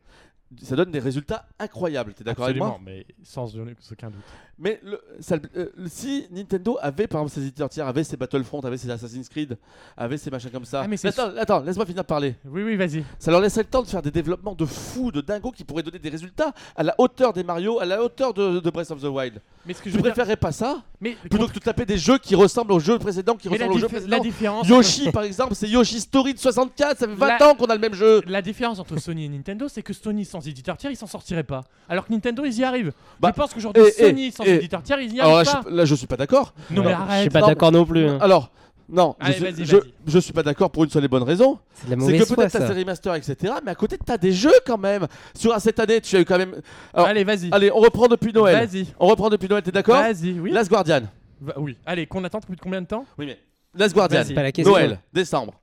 Ça 0.63 0.77
donne 0.77 0.91
des 0.91 0.99
résultats 0.99 1.47
incroyables. 1.59 2.15
T'es 2.15 2.25
d'accord 2.25 2.47
avec 2.47 2.57
moi 2.57 2.69
Absolument, 2.69 2.83
mais 2.91 3.05
sans 3.23 3.55
aucun 3.93 4.09
doute. 4.09 4.23
Mais 4.59 4.81
le- 4.83 4.99
ça- 5.21 5.37
euh, 5.57 5.69
si 5.89 6.27
Nintendo 6.31 6.79
avait 6.81 7.07
par 7.07 7.21
exemple 7.21 7.35
ses 7.35 7.43
éditeurs 7.43 7.69
tiers, 7.69 7.87
avait 7.87 8.03
ses 8.03 8.17
Battlefront, 8.17 8.61
avait 8.61 8.79
ses 8.79 8.89
Assassin's 8.91 9.29
Creed, 9.29 9.59
avait 9.95 10.17
ses 10.17 10.31
machins 10.31 10.51
comme 10.51 10.65
ça. 10.65 10.81
Ah, 10.85 10.89
mais 10.89 11.05
attends, 11.07 11.37
attends, 11.37 11.61
laisse-moi 11.61 11.85
finir 11.85 12.03
de 12.03 12.07
parler. 12.07 12.35
Oui, 12.47 12.63
oui, 12.63 12.77
vas-y. 12.77 13.05
Ça 13.19 13.31
leur 13.31 13.43
laisserait 13.43 13.65
le 13.65 13.69
temps 13.69 13.83
de 13.83 13.89
faire 13.89 14.01
des 14.01 14.11
développements 14.11 14.55
de 14.55 14.65
fous, 14.65 15.13
de 15.13 15.21
dingos 15.21 15.53
qui 15.53 15.65
pourraient 15.65 15.83
donner 15.83 15.99
des 15.99 16.09
résultats 16.09 16.55
à 16.75 16.83
la 16.83 16.95
hauteur 16.97 17.35
des 17.35 17.45
Mario, 17.45 17.79
à 17.79 17.85
la 17.85 18.03
hauteur 18.03 18.33
de, 18.33 18.59
de 18.61 18.71
Breath 18.71 18.91
of 18.91 19.03
the 19.03 19.05
Wild. 19.05 19.43
Mais 19.67 19.75
ce 19.75 19.83
que 19.83 19.91
je 19.91 19.97
dire, 19.97 20.03
préférerais 20.03 20.37
pas 20.39 20.53
ça 20.53 20.83
mais 21.01 21.13
plutôt 21.29 21.47
que 21.47 21.55
de 21.55 21.59
taper 21.61 21.85
des 21.87 21.99
jeux 21.99 22.19
qui 22.19 22.35
ressemblent 22.35 22.73
aux 22.73 22.81
jeux 22.81 22.99
précédents, 22.99 23.37
qui 23.37 23.49
ressemblent 23.49 23.73
aux 23.73 23.77
jeux 23.79 23.83
la 23.83 23.89
précédents 23.89 24.21
différence. 24.23 24.67
Yoshi 24.69 25.11
par 25.13 25.23
exemple, 25.23 25.55
c'est 25.55 25.69
Yoshi 25.69 26.01
Story 26.01 26.35
de 26.35 26.39
64, 26.39 26.99
ça 26.99 27.07
fait 27.07 27.15
20 27.15 27.27
La- 27.39 27.49
ans 27.49 27.55
qu'on 27.55 27.67
a 27.67 27.75
le 27.75 27.81
même 27.81 27.95
jeu. 27.95 28.23
La 28.27 28.43
différence 28.43 28.79
entre 28.79 28.99
Sony 28.99 29.27
et 29.27 29.29
Nintendo, 29.29 29.67
c'est 29.69 29.83
que 29.83 29.93
Sony 29.93 30.25
sans 30.25 30.47
éditeur 30.47 30.77
tiers, 30.77 30.91
ils 30.91 30.97
s'en 30.97 31.07
sortiraient 31.07 31.43
pas. 31.45 31.65
Alors 31.89 32.07
que 32.07 32.13
Nintendo, 32.13 32.45
ils 32.45 32.59
y 32.59 32.65
arrivent. 32.65 32.93
Bah, 33.21 33.31
je 33.35 33.41
pense 33.41 33.55
qu'aujourd'hui, 33.55 33.83
et- 33.83 33.87
et- 33.89 34.07
Sony 34.09 34.33
sans 34.33 34.45
et- 34.45 34.55
éditeur 34.57 34.83
tiers, 34.83 35.01
ils 35.01 35.13
y 35.13 35.17
là 35.19 35.25
arrivent 35.27 35.47
je, 35.49 35.65
pas. 35.69 35.71
là, 35.71 35.85
je 35.85 35.95
suis 35.95 36.07
pas 36.07 36.17
d'accord. 36.17 36.53
Non, 36.71 36.83
mais 36.83 36.91
Je 36.91 36.95
suis 36.95 37.03
arrête. 37.03 37.33
pas 37.33 37.43
d'accord 37.43 37.73
non 37.73 37.85
plus. 37.85 38.09
hein. 38.09 38.19
Alors, 38.21 38.51
non, 38.91 39.15
je 39.21 39.33
suis, 39.33 39.43
vas-y, 39.43 39.65
je, 39.67 39.77
vas-y. 39.77 39.93
je 40.07 40.19
suis 40.19 40.33
pas 40.33 40.43
d'accord 40.43 40.71
pour 40.71 40.85
une 40.85 40.91
seule 40.91 41.05
et 41.05 41.09
bonne 41.09 41.23
raison. 41.23 41.59
C'est 41.75 41.87
de 41.87 41.91
la 41.91 41.97
C'est 41.97 42.01
mauvaise 42.01 42.21
que 42.21 42.27
foi 42.27 42.37
peut-être 42.37 42.53
t'as 42.53 42.61
ça. 42.61 42.69
ces 42.69 42.79
remasters, 42.81 43.15
etc. 43.17 43.55
Mais 43.65 43.71
à 43.71 43.75
côté, 43.75 43.99
t'as 44.05 44.17
des 44.17 44.33
jeux 44.33 44.51
quand 44.67 44.79
même. 44.79 45.07
Sur 45.35 45.59
cette 45.61 45.79
année, 45.79 46.01
tu 46.01 46.17
as 46.17 46.21
eu 46.21 46.25
quand 46.25 46.39
même. 46.39 46.55
Alors, 46.95 47.07
Allez, 47.09 47.23
vas-y. 47.25 47.49
Allez, 47.53 47.71
on 47.71 47.81
reprend 47.81 48.09
depuis 48.09 48.33
Noël. 48.33 48.67
Vas-y. 48.67 48.87
On 48.99 49.07
reprend 49.07 49.29
depuis 49.29 49.49
Noël, 49.49 49.63
t'es 49.63 49.71
d'accord 49.73 50.01
Vas-y, 50.01 50.33
oui. 50.41 50.51
Last 50.51 50.71
Guardian. 50.71 51.03
Va- 51.41 51.59
oui. 51.59 51.77
Allez, 51.87 52.07
qu'on 52.07 52.25
attend 52.25 52.41
plus 52.41 52.57
de 52.57 52.61
combien 52.61 52.81
de 52.81 52.87
temps 52.87 53.05
Oui, 53.19 53.27
mais. 53.27 53.39
Last 53.75 53.95
Guardian. 53.95 54.19
Vas-y. 54.21 54.29
C'est 54.29 54.35
pas 54.35 54.43
la 54.43 54.53
question. 54.53 54.73
Noël, 54.73 54.99
décembre. 55.13 55.55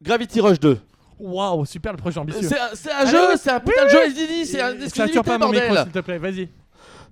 Gravity 0.00 0.40
Rush 0.40 0.60
2. 0.60 0.78
Waouh, 1.20 1.64
super 1.66 1.92
le 1.92 1.98
projet 1.98 2.18
ambitieux. 2.18 2.42
C'est 2.48 2.58
un, 2.58 2.68
c'est 2.74 2.92
un 2.92 2.96
Allez, 2.98 3.10
jeu, 3.10 3.18
oui. 3.30 3.34
c'est 3.42 3.50
un 3.50 3.60
putain 3.60 3.84
de 3.84 3.90
jeu 3.90 3.98
SDD, 4.06 4.44
c'est 4.44 4.60
un 4.62 4.68
Sature 4.70 4.84
exclusivité, 4.84 5.22
pas 5.22 5.38
mon 5.38 5.48
micro, 5.50 5.66
bordel. 5.66 5.82
s'il 5.84 5.92
te 5.92 5.98
plaît, 5.98 6.18
vas-y. 6.18 6.48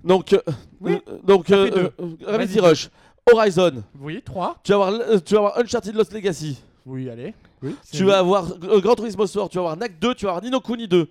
Donc, 0.03 0.31
euh, 0.31 0.39
Oui. 0.79 0.93
euh, 1.09 1.17
donc 1.23 1.49
euh, 1.51 1.65
fait 1.65 1.71
deux. 1.71 1.91
euh, 1.99 2.07
Gravity 2.21 2.59
Vas-y. 2.59 2.69
Rush, 2.69 2.89
Horizon. 3.31 3.83
Oui, 3.99 4.21
3. 4.23 4.57
Tu 4.63 4.71
vas 4.71 4.87
avoir, 4.87 5.01
euh, 5.09 5.19
tu 5.19 5.33
vas 5.33 5.39
avoir 5.39 5.57
Uncharted 5.59 5.95
Lost 5.95 6.13
Legacy. 6.13 6.61
Oui, 6.85 7.09
allez. 7.09 7.33
Oui. 7.61 7.75
Tu 7.91 8.03
vas 8.03 8.19
avoir 8.19 8.45
euh, 8.63 8.79
Gran 8.79 8.95
Turismo 8.95 9.25
Sport. 9.27 9.49
Tu 9.49 9.57
vas 9.57 9.63
avoir 9.63 9.77
NAC 9.77 9.99
2. 9.99 10.15
Tu 10.15 10.25
vas 10.25 10.31
avoir 10.31 10.43
Nino 10.43 10.59
Kuni 10.59 10.87
2. 10.87 11.07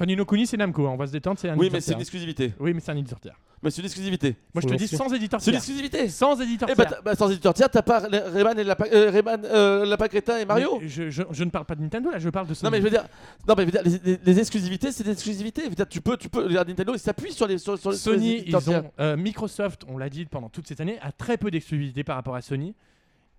Enfin, 0.00 0.06
Nino 0.06 0.24
Kuni, 0.24 0.46
c'est 0.46 0.56
Namco, 0.56 0.86
hein, 0.86 0.92
on 0.94 0.96
va 0.96 1.06
se 1.06 1.12
détendre, 1.12 1.38
c'est 1.38 1.50
un 1.50 1.58
Oui, 1.58 1.68
mais 1.70 1.80
c'est 1.82 1.88
une 1.92 1.96
tiers. 1.96 2.00
exclusivité. 2.00 2.54
Oui, 2.58 2.72
mais 2.72 2.80
c'est 2.80 2.90
un 2.90 2.96
éditeur 2.96 3.20
tiers. 3.20 3.38
Mais 3.62 3.70
c'est 3.70 3.80
une 3.82 3.84
exclusivité. 3.84 4.34
Moi, 4.54 4.62
je 4.62 4.68
te 4.68 4.74
dis 4.74 4.88
sans 4.88 5.12
éditeur 5.12 5.38
C'est 5.42 5.50
une 5.50 5.52
tiers. 5.52 5.58
exclusivité. 5.60 6.08
Sans 6.08 6.40
éditeur 6.40 6.66
Eh 6.72 6.74
bah, 6.74 6.86
tiers. 6.86 6.96
t'as- 6.96 7.02
bah, 7.02 7.14
sans 7.14 7.28
éditeur 7.30 7.52
tiers, 7.52 7.68
t'as 7.68 7.82
pas 7.82 7.98
Rayman 7.98 8.58
et 8.58 8.64
Lapin, 8.64 8.86
euh, 8.90 9.10
Rayman, 9.10 9.42
euh, 9.44 9.96
Crétin 10.08 10.38
et 10.38 10.46
Mario. 10.46 10.78
Mais 10.80 10.88
je, 10.88 11.10
je- 11.10 11.22
je 11.30 11.44
ne 11.44 11.50
parle 11.50 11.66
pas 11.66 11.74
de 11.74 11.82
Nintendo, 11.82 12.10
là, 12.10 12.18
je 12.18 12.30
parle 12.30 12.46
de 12.46 12.54
Sony. 12.54 12.64
Non 12.64 12.70
mais 12.70 12.78
je 12.78 12.82
veux 12.84 12.88
dire, 12.88 13.04
non 13.46 13.54
mais 13.58 13.66
je 13.66 13.70
veux 13.70 13.72
dire, 13.72 13.82
les, 14.02 14.12
les- 14.12 14.20
les 14.24 14.38
exclusivités, 14.38 14.90
c'est 14.92 15.04
des 15.04 15.10
exclusivités. 15.12 15.64
Je 15.64 15.68
veux 15.68 15.74
dire, 15.74 15.86
tu 15.86 16.00
peux, 16.00 16.16
tu 16.16 16.30
peux. 16.30 16.44
regarde, 16.44 16.68
Nintendo, 16.68 16.94
il 16.94 16.98
s'appuie 16.98 17.32
sur 17.32 17.46
les, 17.46 17.58
sur, 17.58 17.74
les 17.74 17.96
Sony, 17.98 18.42
ils 18.46 18.56
tiers. 18.56 18.84
ont, 18.86 18.90
euh, 19.00 19.18
Microsoft, 19.18 19.82
on 19.86 19.98
l'a 19.98 20.08
dit 20.08 20.24
pendant 20.24 20.48
toute 20.48 20.66
cette 20.66 20.80
année, 20.80 20.98
a 21.02 21.12
très 21.12 21.36
peu 21.36 21.50
d'exclusivité 21.50 22.02
par 22.04 22.16
rapport 22.16 22.34
à 22.36 22.40
Sony. 22.40 22.74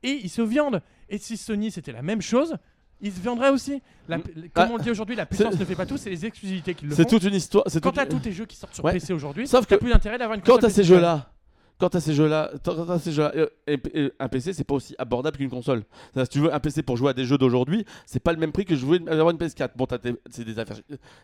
Et 0.04 0.20
ils 0.24 0.30
se 0.30 0.44
viandent. 0.44 0.82
Et 1.10 1.18
si 1.18 1.36
Sony 1.36 1.72
c'était 1.72 1.92
la 1.92 2.04
même 2.04 2.22
chose, 2.22 2.56
ils 3.02 3.12
se 3.12 3.20
viendraient 3.20 3.50
aussi. 3.50 3.82
La- 4.08 4.18
Mm. 4.18 4.22
Comme 4.22 4.50
Ah, 4.56 4.68
on 4.72 4.78
le 4.78 4.84
dit 4.84 4.92
aujourd'hui, 4.92 5.16
la 5.16 5.26
puissance 5.26 5.58
ne 5.60 5.66
fait 5.66 5.76
pas 5.76 5.86
tout, 5.86 5.98
c'est 5.98 6.10
les 6.10 6.26
exclusivités 6.26 6.74
qui 6.74 6.86
le 6.86 6.94
C'est 6.96 7.04
font. 7.04 7.10
toute 7.10 7.24
une 7.24 7.34
histoire. 7.36 7.64
C'est 7.68 7.82
Quand 7.82 7.92
t'as 7.92 8.06
tous 8.06 8.20
tes 8.20 8.32
jeux 8.32 8.46
qui 8.46 8.56
sortent 8.58 8.74
sur 8.76 8.84
Ouais. 8.84 8.94
PC 8.94 9.14
aujourd'hui, 9.14 9.48
que 9.68 9.76
plus 9.76 9.90
d'intérêt 9.90 10.18
d'avoir 10.18 10.36
une 10.38 10.44
quand 10.44 10.58
t'as 10.58 10.70
ces 10.70 10.84
jeux-là, 10.84 11.32
quand 11.82 11.90
t'as 11.90 12.00
ces 12.00 12.14
jeux-là, 12.14 12.52
euh, 13.68 14.10
un 14.20 14.28
PC 14.30 14.54
c'est 14.54 14.64
pas 14.64 14.76
aussi 14.76 14.96
abordable 14.98 15.38
qu'une 15.38 15.50
console. 15.50 15.84
Si 16.16 16.28
tu 16.30 16.40
veux 16.40 16.54
un 16.54 16.60
PC 16.60 16.84
pour 16.84 16.96
jouer 16.98 17.10
à 17.10 17.14
des 17.14 17.26
jeux 17.26 17.38
d'aujourd'hui, 17.38 17.86
c'est 18.06 18.20
pas 18.22 18.32
le 18.34 18.40
même 18.40 18.52
prix 18.52 18.66
que 18.66 18.76
jouer 18.76 19.02
avoir 19.08 19.32
une 19.32 19.38
PS4. 19.38 19.72
Bon, 19.76 19.88
c'est 20.30 20.44
des, 20.46 20.54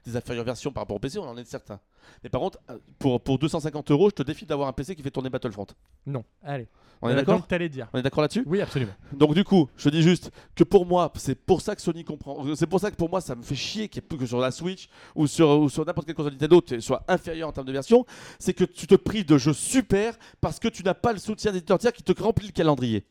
des 0.05 0.15
inférieures 0.15 0.45
versions 0.45 0.71
par 0.71 0.83
rapport 0.83 0.97
au 0.97 0.99
PC, 0.99 1.19
on 1.19 1.27
en 1.29 1.37
est 1.37 1.45
certain. 1.45 1.79
Mais 2.23 2.29
par 2.29 2.41
contre, 2.41 2.59
euh, 2.69 2.77
pour, 2.99 3.21
pour 3.21 3.37
250 3.39 3.91
euros, 3.91 4.09
je 4.09 4.15
te 4.15 4.23
défie 4.23 4.45
d'avoir 4.45 4.67
un 4.67 4.73
PC 4.73 4.95
qui 4.95 5.03
fait 5.03 5.11
tourner 5.11 5.29
Battlefront. 5.29 5.67
Non, 6.05 6.23
allez. 6.43 6.67
On 6.99 7.09
est 7.09 7.11
Euh, 7.11 7.15
d'accord 7.17 7.45
t'allais 7.45 7.69
dire. 7.69 7.87
On 7.93 7.99
est 7.99 8.01
d'accord 8.01 8.23
là-dessus? 8.23 8.43
Oui, 8.47 8.59
absolument. 8.59 8.93
Donc 9.13 9.35
du 9.35 9.43
coup, 9.43 9.69
je 9.77 9.87
dis 9.89 10.01
juste 10.01 10.31
que 10.55 10.63
pour 10.63 10.83
moi, 10.87 11.11
c'est 11.15 11.35
pour 11.35 11.61
ça 11.61 11.75
que 11.75 11.81
Sony 11.83 12.03
comprend. 12.03 12.43
C'est 12.55 12.65
pour 12.65 12.79
ça 12.79 12.89
que 12.89 12.95
pour 12.95 13.07
moi, 13.09 13.21
ça 13.21 13.35
me 13.35 13.43
fait 13.43 13.53
chier 13.53 13.83
ait- 13.83 13.87
que 13.89 14.25
sur 14.25 14.39
la 14.39 14.49
Switch 14.49 14.89
ou 15.13 15.27
sur, 15.27 15.47
ou 15.59 15.69
sur 15.69 15.85
n'importe 15.85 16.07
quelle 16.07 16.15
console 16.15 16.31
Nintendo, 16.33 16.59
tu 16.61 16.81
sois 16.81 17.03
inférieur 17.07 17.49
en 17.49 17.51
termes 17.51 17.67
de 17.67 17.71
version. 17.71 18.03
C'est 18.39 18.53
que 18.55 18.63
tu 18.63 18.87
te 18.87 18.95
prives 18.95 19.25
de 19.27 19.37
jeux 19.37 19.53
super 19.53 20.17
parce 20.47 20.59
que 20.59 20.69
tu 20.69 20.81
n'as 20.83 20.93
pas 20.93 21.11
le 21.11 21.19
soutien 21.19 21.51
d'éditeurs 21.51 21.77
tiers 21.77 21.91
qui 21.91 22.03
te 22.03 22.23
remplit 22.23 22.47
le 22.47 22.53
calendrier. 22.53 23.05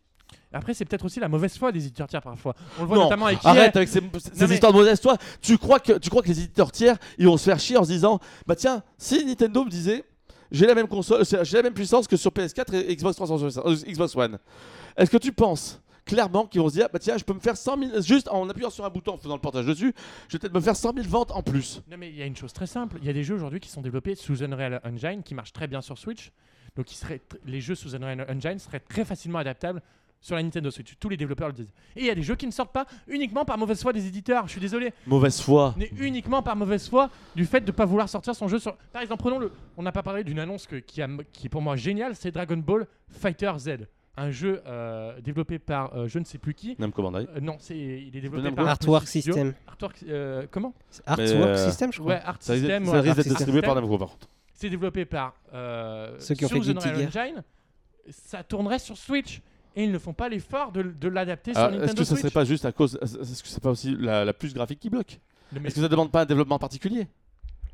Après, 0.52 0.72
c'est 0.72 0.86
peut-être 0.86 1.04
aussi 1.04 1.20
la 1.20 1.28
mauvaise 1.28 1.56
foi 1.58 1.70
des 1.70 1.80
éditeurs 1.84 2.08
tiers 2.08 2.22
parfois. 2.22 2.54
On 2.78 2.82
le 2.82 2.86
voit 2.88 2.96
Non, 2.96 3.02
notamment 3.04 3.26
avec 3.26 3.40
Arrête 3.44 3.76
avec 3.76 3.88
ces, 3.90 4.00
ces 4.32 4.46
mais- 4.46 4.54
histoires 4.54 4.72
de 4.72 4.78
mauvaise 4.78 4.98
foi. 5.00 5.18
Tu 5.42 5.58
crois 5.58 5.80
que 5.80 5.98
tu 5.98 6.08
crois 6.08 6.22
que 6.22 6.28
les 6.28 6.38
éditeurs 6.40 6.72
tiers, 6.72 6.96
ils 7.18 7.26
vont 7.26 7.36
se 7.36 7.44
faire 7.44 7.60
chier 7.60 7.76
en 7.76 7.84
se 7.84 7.90
disant, 7.90 8.20
bah 8.46 8.56
tiens, 8.56 8.82
si 8.96 9.22
Nintendo 9.26 9.64
me 9.64 9.70
disait, 9.70 10.04
j'ai 10.50 10.66
la 10.66 10.74
même 10.74 10.88
console, 10.88 11.24
j'ai 11.26 11.56
la 11.58 11.62
même 11.62 11.74
puissance 11.74 12.08
que 12.08 12.16
sur 12.16 12.30
PS4 12.30 12.74
et 12.74 12.96
Xbox 12.96 13.16
360, 13.16 13.66
euh, 13.66 13.74
Xbox 13.92 14.16
One. 14.16 14.38
Est-ce 14.96 15.10
que 15.10 15.18
tu 15.18 15.30
penses 15.32 15.82
clairement 16.06 16.46
qu'ils 16.46 16.60
vont 16.62 16.68
se 16.68 16.74
dire, 16.74 16.88
bah 16.90 17.00
tiens, 17.00 17.18
je 17.18 17.24
peux 17.24 17.34
me 17.34 17.40
faire 17.40 17.56
100 17.56 17.78
000 17.90 18.00
juste 18.00 18.28
en 18.28 18.48
appuyant 18.48 18.70
sur 18.70 18.84
un 18.86 18.90
bouton, 18.90 19.14
en 19.14 19.18
faisant 19.18 19.34
le 19.34 19.40
portage 19.40 19.66
dessus, 19.66 19.92
je 20.28 20.32
vais 20.34 20.38
peut-être 20.38 20.54
me 20.54 20.60
faire 20.60 20.76
100 20.76 20.94
000 20.94 21.06
ventes 21.08 21.32
en 21.32 21.42
plus. 21.42 21.82
Non 21.90 21.96
mais 21.98 22.08
il 22.08 22.16
y 22.16 22.22
a 22.22 22.26
une 22.26 22.36
chose 22.36 22.52
très 22.54 22.66
simple, 22.68 22.96
il 23.02 23.06
y 23.06 23.10
a 23.10 23.12
des 23.12 23.24
jeux 23.24 23.34
aujourd'hui 23.34 23.60
qui 23.60 23.68
sont 23.68 23.82
développés 23.82 24.14
sous 24.14 24.42
Unreal 24.42 24.80
Engine 24.84 25.22
qui 25.22 25.34
marchent 25.34 25.52
très 25.52 25.66
bien 25.66 25.82
sur 25.82 25.98
Switch. 25.98 26.30
Donc 26.76 26.86
les 27.46 27.60
jeux 27.60 27.74
sous 27.74 27.94
Unreal 27.96 28.26
Engine 28.28 28.58
seraient 28.58 28.80
très 28.80 29.04
facilement 29.04 29.38
adaptables 29.38 29.82
sur 30.20 30.34
la 30.34 30.42
Nintendo 30.42 30.70
Switch. 30.70 30.94
Tous 30.98 31.08
les 31.08 31.16
développeurs 31.16 31.48
le 31.48 31.52
disent. 31.54 31.72
Et 31.94 32.00
il 32.00 32.06
y 32.06 32.10
a 32.10 32.14
des 32.14 32.22
jeux 32.22 32.34
qui 32.36 32.46
ne 32.46 32.50
sortent 32.52 32.72
pas 32.72 32.86
uniquement 33.06 33.44
par 33.44 33.58
mauvaise 33.58 33.80
foi 33.80 33.92
des 33.92 34.06
éditeurs, 34.06 34.46
je 34.46 34.52
suis 34.52 34.60
désolé, 34.60 34.92
Mauvaise 35.06 35.40
foi. 35.40 35.74
mais 35.76 35.90
uniquement 35.98 36.42
par 36.42 36.56
mauvaise 36.56 36.88
foi 36.88 37.10
du 37.36 37.44
fait 37.44 37.60
de 37.60 37.66
ne 37.66 37.72
pas 37.72 37.84
vouloir 37.84 38.08
sortir 38.08 38.34
son 38.34 38.48
jeu 38.48 38.58
sur 38.58 38.76
Par 38.92 39.02
exemple, 39.02 39.20
prenons 39.22 39.38
le 39.38 39.52
on 39.76 39.82
n'a 39.82 39.92
pas 39.92 40.02
parlé 40.02 40.24
d'une 40.24 40.38
annonce 40.38 40.66
que- 40.66 40.76
qui, 40.76 41.00
a- 41.02 41.08
qui 41.32 41.46
est 41.46 41.50
pour 41.50 41.62
moi 41.62 41.76
géniale, 41.76 42.16
c'est 42.16 42.30
Dragon 42.32 42.56
Ball 42.56 42.86
Fighter 43.08 43.52
Z, 43.58 43.70
un 44.16 44.30
jeu 44.30 44.62
euh, 44.66 45.20
développé 45.20 45.58
par 45.58 45.94
euh, 45.94 46.08
je 46.08 46.18
ne 46.18 46.24
sais 46.24 46.38
plus 46.38 46.54
qui. 46.54 46.74
Namco 46.78 47.02
Bandai. 47.02 47.28
Euh, 47.36 47.40
non, 47.40 47.56
c'est 47.60 47.76
il 47.76 48.16
est 48.16 48.20
développé 48.22 48.50
par 48.52 48.66
Artwork. 48.68 49.06
System. 49.06 49.52
Artwork 49.68 50.02
euh, 50.08 50.46
comment? 50.50 50.72
Artwork 51.04 51.30
euh, 51.50 51.68
System, 51.68 51.92
je 51.92 52.00
crois. 52.00 52.14
Ouais, 52.14 52.20
Art 52.24 52.38
Ça 52.40 52.56
System. 52.56 52.86
ça 52.86 52.92
ouais, 52.92 53.00
risque 53.00 53.16
d'être 53.16 53.28
distribué 53.28 53.60
par 53.60 53.74
Namco 53.74 53.98
par 53.98 54.08
contre. 54.08 54.28
C'est 54.56 54.70
développé 54.70 55.04
par 55.04 55.34
euh, 55.54 56.16
Ceux 56.18 56.34
qui 56.34 56.44
ont 56.44 56.48
sur 56.48 56.56
fait 56.56 56.72
Guilty 56.72 56.88
Unreal 56.88 57.10
Gear. 57.12 57.24
Engine. 57.24 57.42
Ça 58.08 58.42
tournerait 58.42 58.78
sur 58.78 58.96
Switch 58.96 59.40
et 59.74 59.84
ils 59.84 59.92
ne 59.92 59.98
font 59.98 60.12
pas 60.14 60.28
l'effort 60.28 60.72
de, 60.72 60.82
de 60.82 61.08
l'adapter 61.08 61.52
sur 61.52 61.60
Alors, 61.60 61.72
Nintendo 61.72 61.92
Est-ce 61.92 61.98
que 62.00 62.04
ça 62.04 62.10
Switch. 62.14 62.20
serait 62.22 62.30
pas 62.30 62.44
juste 62.44 62.64
à 62.64 62.72
cause, 62.72 62.98
est-ce 63.02 63.42
que 63.42 63.48
c'est 63.48 63.62
pas 63.62 63.70
aussi 63.70 63.94
la, 63.98 64.24
la 64.24 64.32
puce 64.32 64.54
graphique 64.54 64.80
qui 64.80 64.88
bloque? 64.90 65.20
Non, 65.52 65.60
mais 65.60 65.68
Est-ce 65.68 65.76
que 65.76 65.80
ça 65.82 65.88
demande 65.88 66.10
pas 66.10 66.22
un 66.22 66.26
développement 66.26 66.58
particulier? 66.58 67.06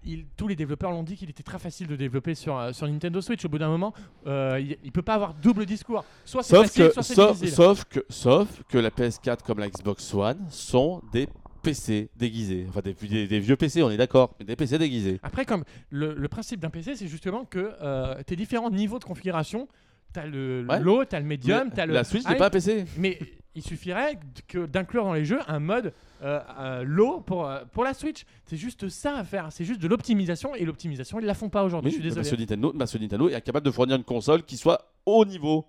Il- 0.05 0.27
tous 0.37 0.49
les 0.49 0.57
développeurs 0.57 0.91
l'ont 0.91 1.05
dit 1.05 1.17
qu'il 1.17 1.31
était 1.31 1.45
très 1.45 1.61
facile 1.61 1.87
de 1.87 1.95
développer 1.95 2.35
sur, 2.35 2.59
euh, 2.59 2.73
sur 2.73 2.89
Nintendo 2.89 3.21
Switch. 3.21 3.45
Au 3.45 3.49
bout 3.49 3.59
d'un 3.59 3.69
moment, 3.69 3.95
euh, 4.27 4.59
il, 4.61 4.77
il 4.83 4.91
peut 4.91 5.03
pas 5.03 5.15
avoir 5.15 5.33
double 5.35 5.65
discours. 5.65 6.05
Soit 6.25 6.43
c'est 6.43 6.57
Sauf 6.57 6.65
facile, 6.67 6.87
que, 6.89 6.93
soit 6.95 7.03
c'est 7.05 7.15
sauf, 7.15 7.33
difficile. 7.39 7.55
sauf 7.55 7.85
que, 7.85 8.01
sauf 8.09 8.63
que 8.69 8.79
la 8.79 8.91
PS4 8.91 9.43
comme 9.47 9.61
la 9.61 9.69
Xbox 9.69 10.13
One 10.13 10.45
sont 10.51 11.03
des 11.13 11.29
PC 11.63 12.11
déguisés. 12.17 12.67
Enfin, 12.69 12.81
des, 12.81 12.93
des- 12.95 13.27
des 13.27 13.41
vieux 13.41 13.57
PC, 13.57 13.83
on 13.83 13.91
est 13.91 13.97
d'accord, 13.97 14.35
mais 14.39 14.45
des 14.47 14.57
PC 14.57 14.79
déguisés. 14.79 15.21
Après, 15.23 15.45
comme 15.47 15.65
le, 15.91 16.15
le 16.15 16.29
principe 16.29 16.61
d'un 16.61 16.71
PC, 16.71 16.97
c'est 16.97 17.09
justement 17.09 17.45
que 17.45 17.73
euh, 17.81 18.23
tes 18.25 18.37
différents 18.37 18.71
niveaux 18.71 18.99
de 18.99 19.05
configuration, 19.05 19.69
t'as 20.13 20.27
le 20.27 20.67
Ouais. 20.69 20.81
low, 20.81 21.05
t'as 21.05 21.21
le 21.21 21.27
medium, 21.27 21.71
t'as 21.75 21.87
le 21.87 21.95
la 21.95 22.05
Switch 22.05 22.25
n'est 22.27 22.33
high, 22.33 22.39
pas 22.39 22.47
un 22.49 22.51
PC. 22.51 22.85
Mais 22.99 23.19
il 23.55 23.63
suffirait 23.63 24.19
que 24.49 24.67
d'inclure 24.67 25.05
dans 25.05 25.13
les 25.15 25.25
jeux 25.25 25.41
un 25.47 25.59
mode 25.61 25.93
euh, 26.23 26.41
euh, 26.59 26.83
low 26.85 27.21
pour, 27.21 27.47
euh, 27.49 27.61
pour 27.73 27.85
la 27.85 27.93
Switch. 27.95 28.25
C'est 28.47 28.57
juste 28.57 28.89
ça 28.89 29.17
à 29.17 29.25
faire. 29.25 29.49
C'est 29.51 29.65
juste 29.65 29.81
de 29.81 29.89
l'optimisation 29.89 30.55
et 30.55 30.65
l'optimisation 30.65 31.19
ils 31.21 31.27
la 31.27 31.35
font 31.35 31.49
pas 31.51 31.63
aujourd'hui. 31.65 31.91
Je 31.91 31.97
suis 31.97 32.03
désolé. 32.03 32.23
Parce 32.23 32.31
que 32.35 32.41
Nintendo, 32.41 32.73
parce 32.79 32.93
que 32.93 32.99
Nintendo 32.99 33.29
est 33.29 33.35
incapable 33.35 33.67
de 33.67 33.71
fournir 33.71 33.97
une 33.97 34.05
console 34.05 34.43
qui 34.43 34.57
soit 34.57 34.93
au 35.07 35.25
niveau. 35.25 35.67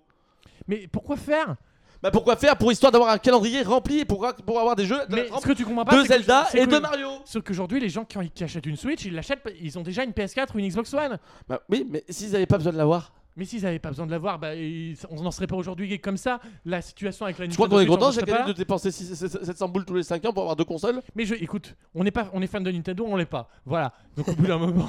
Mais 0.68 0.86
pourquoi 0.90 1.16
faire 1.16 1.56
Bah 2.04 2.10
pourquoi 2.10 2.36
faire 2.36 2.56
pour 2.58 2.70
histoire 2.70 2.92
d'avoir 2.92 3.10
un 3.10 3.16
calendrier 3.18 3.62
rempli 3.62 4.00
et 4.00 4.04
pour, 4.04 4.30
pour 4.44 4.60
avoir 4.60 4.76
des 4.76 4.84
jeux 4.84 5.00
Mais 5.08 5.22
remplis 5.22 5.40
ce 5.40 5.46
que 5.46 5.52
tu 5.54 5.64
comprends 5.64 5.86
pas, 5.86 5.96
de 5.96 6.02
c'est 6.02 6.08
que- 6.08 6.14
Zelda 6.14 6.46
c'est 6.52 6.58
et 6.58 6.66
que- 6.66 6.74
de 6.74 6.78
Mario. 6.78 7.08
Sauf 7.24 7.42
qu'aujourd'hui, 7.42 7.80
les 7.80 7.88
gens 7.88 8.04
qui, 8.04 8.18
qui 8.30 8.44
achètent 8.44 8.66
une 8.66 8.76
Switch, 8.76 9.06
ils 9.06 9.14
l'achètent, 9.14 9.40
ils 9.60 9.78
ont 9.78 9.82
déjà 9.82 10.04
une 10.04 10.12
PS4 10.12 10.54
ou 10.54 10.58
une 10.58 10.68
Xbox 10.68 10.92
One. 10.92 11.18
Bah 11.48 11.60
oui, 11.70 11.86
mais 11.90 12.04
s'ils 12.10 12.30
n'avaient 12.32 12.44
pas 12.44 12.58
besoin 12.58 12.72
de 12.74 12.76
l'avoir. 12.78 13.12
Mais 13.36 13.44
s'ils 13.44 13.62
n'avaient 13.62 13.80
pas 13.80 13.88
besoin 13.88 14.06
de 14.06 14.12
l'avoir, 14.12 14.38
bah, 14.38 14.54
ils- 14.54 14.96
on 15.10 15.20
n'en 15.22 15.32
serait 15.32 15.48
pas 15.48 15.56
aujourd'hui 15.56 15.98
comme 15.98 16.16
ça. 16.16 16.38
La 16.64 16.80
situation 16.82 17.24
avec 17.24 17.38
la 17.38 17.46
Je 17.46 17.50
crois 17.54 17.66
Nintendo 17.66 17.76
qu'on 17.76 17.80
est 17.80 17.86
Switch, 17.86 17.94
content 17.98 18.08
on 18.08 18.12
chaque 18.12 18.20
serait 18.28 18.32
année 18.38 18.44
pas 18.46 18.52
de 18.52 18.56
dépenser 18.56 18.90
6 18.92 19.14
700 19.14 19.68
boules 19.68 19.84
tous 19.84 19.94
les 19.94 20.02
5 20.04 20.24
ans 20.24 20.32
pour 20.32 20.42
avoir 20.42 20.54
deux 20.54 20.64
consoles? 20.64 21.02
Mais 21.16 21.24
je, 21.24 21.34
écoute, 21.34 21.74
on 21.96 22.06
est 22.06 22.12
pas, 22.12 22.30
on 22.32 22.40
est 22.42 22.46
fan 22.46 22.62
de 22.62 22.70
Nintendo, 22.70 23.04
on 23.08 23.16
l'est 23.16 23.24
pas. 23.26 23.48
Voilà. 23.66 23.92
Donc 24.16 24.28
au 24.28 24.32
bout 24.34 24.46
d'un 24.46 24.58
moment, 24.58 24.88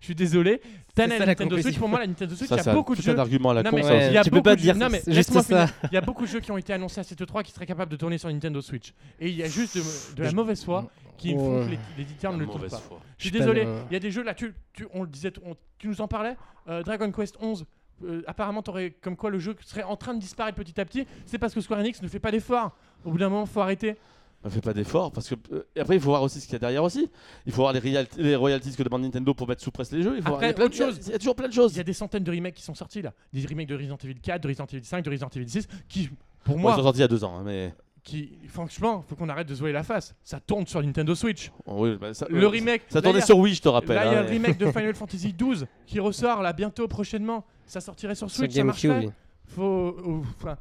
je 0.00 0.04
suis 0.06 0.14
désolé. 0.14 0.62
T'as 0.94 1.04
C'est 1.04 1.08
la 1.08 1.14
ça, 1.14 1.20
la 1.20 1.26
Nintendo 1.26 1.58
Switch. 1.60 1.78
Pour 1.78 1.88
moi, 1.88 1.98
la 2.00 2.06
Nintendo 2.06 2.34
Switch, 2.34 2.50
il 2.50 2.54
y 2.56 2.58
c'est 2.62 2.68
a 2.68 2.72
un 2.72 2.74
beaucoup 2.74 2.94
de 2.94 3.00
putain 3.00 3.10
jeux. 3.12 3.16
d'argument 3.16 3.50
à 3.50 3.54
la 3.54 3.62
Non, 3.62 3.70
con. 3.70 3.76
mais 3.76 3.82
ça 3.82 3.88
Ouais, 3.90 3.96
aussi. 3.98 4.06
il 4.08 4.14
y 4.14 4.18
a 4.18 4.24
tu 4.24 4.30
peux 4.30 4.36
beaucoup 4.36 4.44
pas 4.44 4.56
de 4.56 4.60
dire 4.62 4.76
non, 4.76 4.88
mais 4.90 4.98
juste 4.98 5.08
laisse-moi 5.08 5.42
ça. 5.42 5.66
finir. 5.66 5.88
Il 5.90 5.94
y 5.94 5.98
a 5.98 6.00
beaucoup 6.00 6.22
de 6.22 6.28
jeux 6.28 6.40
qui 6.40 6.50
ont 6.50 6.58
été 6.58 6.72
annoncés 6.72 7.00
à 7.00 7.04
cette 7.04 7.26
3 7.26 7.42
qui 7.42 7.52
seraient 7.52 7.66
capables 7.66 7.90
de 7.92 7.96
tourner 7.96 8.16
sur 8.16 8.30
Nintendo 8.30 8.60
Switch. 8.62 8.94
Et 9.20 9.28
il 9.28 9.36
y 9.36 9.42
a 9.42 9.48
juste 9.48 9.76
de, 9.76 10.14
de 10.16 10.22
la 10.22 10.32
mauvaise 10.32 10.64
foi 10.64 10.90
qui 11.18 11.34
font 11.34 11.60
que 11.60 11.64
Ouais. 11.64 11.70
les- 11.72 11.78
l'éditeur 11.98 12.32
ne 12.32 12.38
le 12.38 12.46
Mauvaise 12.46 12.70
pas. 12.70 12.78
Je 12.78 12.82
suis 12.82 12.96
Je 13.18 13.22
suis 13.24 13.30
pas 13.32 13.38
désolé, 13.38 13.64
le- 13.64 13.74
il 13.90 13.92
y 13.92 13.96
a 13.96 14.00
des 14.00 14.10
jeux 14.10 14.22
là, 14.24 14.32
tu, 14.34 14.54
tu- 14.72 14.86
on 14.94 15.02
le 15.02 15.08
disait, 15.08 15.32
on- 15.44 15.54
tu 15.78 15.88
nous 15.88 16.00
en 16.00 16.08
parlais 16.08 16.36
euh, 16.68 16.82
Dragon 16.82 17.10
Quest 17.12 17.36
11. 17.40 17.64
Euh, 18.04 18.22
apparemment, 18.26 18.62
t'aurais 18.62 18.90
comme 19.00 19.16
quoi 19.16 19.30
le 19.30 19.38
jeu 19.38 19.54
serait 19.64 19.82
en 19.82 19.96
train 19.96 20.14
de 20.14 20.20
disparaître 20.20 20.56
petit 20.56 20.80
à 20.80 20.84
petit. 20.84 21.06
C'est 21.26 21.38
parce 21.38 21.54
que 21.54 21.60
Square 21.60 21.80
Enix 21.80 22.02
ne 22.02 22.08
fait 22.08 22.18
pas 22.20 22.30
d'efforts. 22.30 22.76
Au 23.04 23.10
bout 23.10 23.18
d'un 23.18 23.28
moment, 23.28 23.46
faut 23.46 23.60
arrêter. 23.60 23.96
On 24.44 24.50
fait 24.50 24.60
pas 24.60 24.72
d'efforts 24.74 25.12
parce 25.12 25.28
que 25.28 25.36
euh, 25.52 25.62
et 25.76 25.80
après 25.80 25.94
il 25.94 26.00
faut 26.00 26.08
voir 26.10 26.22
aussi 26.22 26.40
ce 26.40 26.46
qu'il 26.46 26.54
y 26.54 26.56
a 26.56 26.58
derrière 26.58 26.82
aussi. 26.82 27.08
Il 27.46 27.52
faut 27.52 27.62
voir 27.62 27.72
les, 27.72 27.80
les 28.16 28.34
royalties 28.34 28.74
que 28.74 28.82
demande 28.82 29.02
Nintendo 29.02 29.34
pour 29.34 29.46
mettre 29.46 29.62
sous 29.62 29.70
presse 29.70 29.92
les 29.92 30.02
jeux. 30.02 30.14
Il 30.16 30.22
faut 30.22 30.30
voir- 30.30 30.34
Après, 30.34 30.46
il 30.46 30.48
y 30.48 30.50
a 30.50 30.54
plein 30.54 30.64
de 30.64 30.68
autre 30.68 30.76
chose. 30.76 30.98
Il 31.06 31.12
y 31.12 31.14
a 31.14 31.18
toujours 31.18 31.36
plein 31.36 31.46
de 31.48 31.52
choses. 31.52 31.74
Il 31.74 31.76
y 31.76 31.80
a 31.80 31.84
des 31.84 31.92
centaines 31.92 32.24
de 32.24 32.30
remakes 32.32 32.54
qui 32.56 32.62
sont 32.62 32.74
sortis 32.74 33.02
là. 33.02 33.12
Des 33.32 33.46
remakes 33.46 33.68
de 33.68 33.76
Resident 33.76 33.98
Evil 34.02 34.18
4, 34.20 34.42
de 34.42 34.48
Resident 34.48 34.66
Evil 34.66 34.84
5, 34.84 35.04
de 35.04 35.10
Resident 35.10 35.28
Evil 35.36 35.48
6, 35.48 35.68
qui, 35.88 36.10
pour 36.42 36.56
Bon, 36.56 36.60
moi, 36.62 36.72
ils 36.72 36.76
sont 36.76 36.82
sortis 36.82 36.98
il 36.98 37.02
y 37.02 37.04
a 37.04 37.08
deux 37.08 37.22
ans, 37.22 37.36
hein, 37.38 37.42
mais 37.44 37.72
qui, 38.02 38.36
franchement, 38.48 39.04
faut 39.06 39.14
qu'on 39.14 39.28
arrête 39.28 39.46
de 39.46 39.54
se 39.54 39.64
la 39.64 39.84
face. 39.84 40.14
Ça 40.24 40.40
tourne 40.40 40.66
sur 40.66 40.82
Nintendo 40.82 41.14
Switch. 41.14 41.52
oh, 41.66 41.84
oui, 41.86 41.96
bah, 41.96 42.12
ça, 42.12 42.26
Le 42.28 42.42
euh, 42.42 42.48
remake. 42.48 42.82
Ça 42.88 43.00
tournait 43.00 43.22
a- 43.22 43.26
sur 43.26 43.38
Wii, 43.38 43.54
je 43.54 43.62
te 43.62 43.68
rappelle. 43.68 43.94
Là, 43.94 44.06
il 44.06 44.12
y 44.12 44.16
a 44.16 44.18
hein, 44.18 44.22
le 44.24 44.28
remake 44.28 44.58
de 44.58 44.66
Final 44.72 44.94
Fantasy 44.94 45.32
12 45.32 45.66
qui 45.86 46.00
ressort 46.00 46.42
là 46.42 46.52
bientôt, 46.52 46.88
prochainement. 46.88 47.44
Ça 47.72 47.80
sortirait 47.80 48.14
sur 48.14 48.28
Sur 48.30 48.40
Switch, 48.40 48.52
ça 48.54 48.64
marcherait. 48.64 49.06
oui. 49.06 49.12
Faut, 49.46 49.96
enfin, 50.38 50.58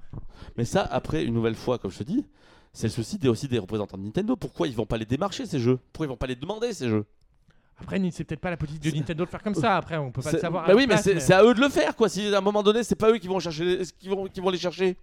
Mais 0.55 0.63
ça, 0.63 0.81
après, 0.83 1.25
une 1.25 1.33
nouvelle 1.33 1.55
fois, 1.55 1.77
comme 1.77 1.91
je 1.91 1.97
te 1.97 2.03
dis, 2.03 2.25
c'est 2.71 2.88
le 2.88 2.91
souci 2.91 3.17
des, 3.17 3.27
aussi 3.27 3.49
des 3.49 3.59
représentants 3.59 3.97
de 3.97 4.03
Nintendo. 4.03 4.38
Pourquoi 4.38 4.69
ils 4.69 4.73
vont 4.75 4.85
pas 4.85 4.97
les 4.97 5.03
démarcher 5.05 5.45
ces 5.45 5.59
jeux? 5.59 5.77
Pourquoi 5.91 6.05
ils 6.05 6.09
vont 6.09 6.15
pas 6.15 6.27
les 6.27 6.38
demander 6.38 6.71
ces 6.71 6.88
jeux? 6.88 7.05
Après, 7.81 7.99
c'est 8.11 8.23
peut-être 8.23 8.39
pas 8.39 8.49
la 8.49 8.55
politique 8.55 8.81
de 8.93 8.97
Nintendo 8.97 9.25
de 9.25 9.29
faire 9.29 9.43
comme 9.43 9.55
ça. 9.55 9.75
Après, 9.81 9.97
on 9.97 10.09
peut 10.09 10.21
pas 10.21 10.31
le 10.31 10.39
savoir. 10.39 10.63
à 10.63 10.67
Bah 10.67 10.73
oui, 10.77 10.85
mais 10.88 10.95
c'est 10.95 11.33
à 11.33 11.43
eux 11.43 11.53
de 11.53 11.59
le 11.59 11.67
faire 11.67 11.97
quoi. 11.97 12.07
Si 12.07 12.33
à 12.33 12.38
un 12.38 12.41
moment 12.41 12.63
donné, 12.63 12.81
c'est 12.83 12.95
pas 12.95 13.11
eux 13.11 13.17
qui 13.17 13.27
vont 13.27 13.39
chercher, 13.41 13.65
les- 13.65 13.85
qui 13.99 14.07
vont, 14.07 14.27
qui 14.27 14.39
vont 14.39 14.49
les 14.49 14.57
chercher. 14.57 14.95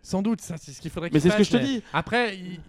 Sans 0.00 0.22
doute, 0.22 0.40
ça, 0.40 0.56
c'est 0.56 0.72
ce 0.72 0.80
qu'il 0.80 0.90
faudrait. 0.90 1.10
Mais 1.12 1.20
c'est 1.20 1.28
ce 1.28 1.36
que 1.36 1.44
je 1.44 1.50
te 1.50 1.56
mais 1.58 1.64
dis. 1.64 1.82
Après, 1.92 2.38
il- 2.38 2.60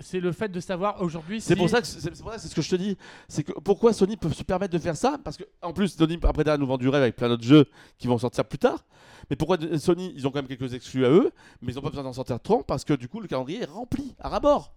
c'est 0.00 0.20
le 0.20 0.32
fait 0.32 0.48
de 0.48 0.60
savoir 0.60 1.00
aujourd'hui. 1.02 1.40
C'est 1.40 1.54
si- 1.54 1.58
pour 1.58 1.68
ça 1.68 1.80
que 1.80 1.86
c'est 1.86 2.00
c'est 2.00 2.22
pour 2.22 2.30
ça 2.30 2.36
que 2.36 2.42
c'est 2.42 2.48
ce 2.48 2.54
que 2.54 2.62
je 2.62 2.70
te 2.70 2.76
dis. 2.76 2.96
C'est 3.28 3.42
que 3.42 3.52
pourquoi 3.52 3.92
Sony 3.92 4.16
peut 4.16 4.30
se 4.30 4.42
permettre 4.42 4.72
de 4.72 4.78
faire 4.78 4.96
ça? 4.96 5.18
Parce 5.22 5.36
que 5.36 5.44
en 5.62 5.72
plus 5.72 5.88
Sony 5.96 6.18
après 6.22 6.44
derrière 6.44 6.58
nous 6.58 6.66
vend 6.66 6.78
du 6.78 6.88
rêve 6.88 7.02
avec 7.02 7.16
plein 7.16 7.28
d'autres 7.28 7.44
jeux 7.44 7.66
qui 7.98 8.06
vont 8.06 8.18
sortir 8.18 8.44
plus 8.44 8.58
tard. 8.58 8.84
Mais 9.28 9.36
pourquoi 9.36 9.58
Sony 9.78 10.12
ils 10.16 10.26
ont 10.26 10.30
quand 10.30 10.38
même 10.42 10.48
quelques 10.48 10.74
exclus 10.74 11.04
à 11.06 11.10
eux, 11.10 11.30
mais 11.62 11.72
ils 11.72 11.78
ont 11.78 11.82
pas 11.82 11.90
besoin 11.90 12.04
d'en 12.04 12.12
sortir 12.12 12.40
trop 12.40 12.62
parce 12.62 12.84
que 12.84 12.94
du 12.94 13.08
coup 13.08 13.20
le 13.20 13.28
calendrier 13.28 13.62
est 13.62 13.66
rempli 13.70 14.14
à 14.18 14.28
rabord. 14.28 14.74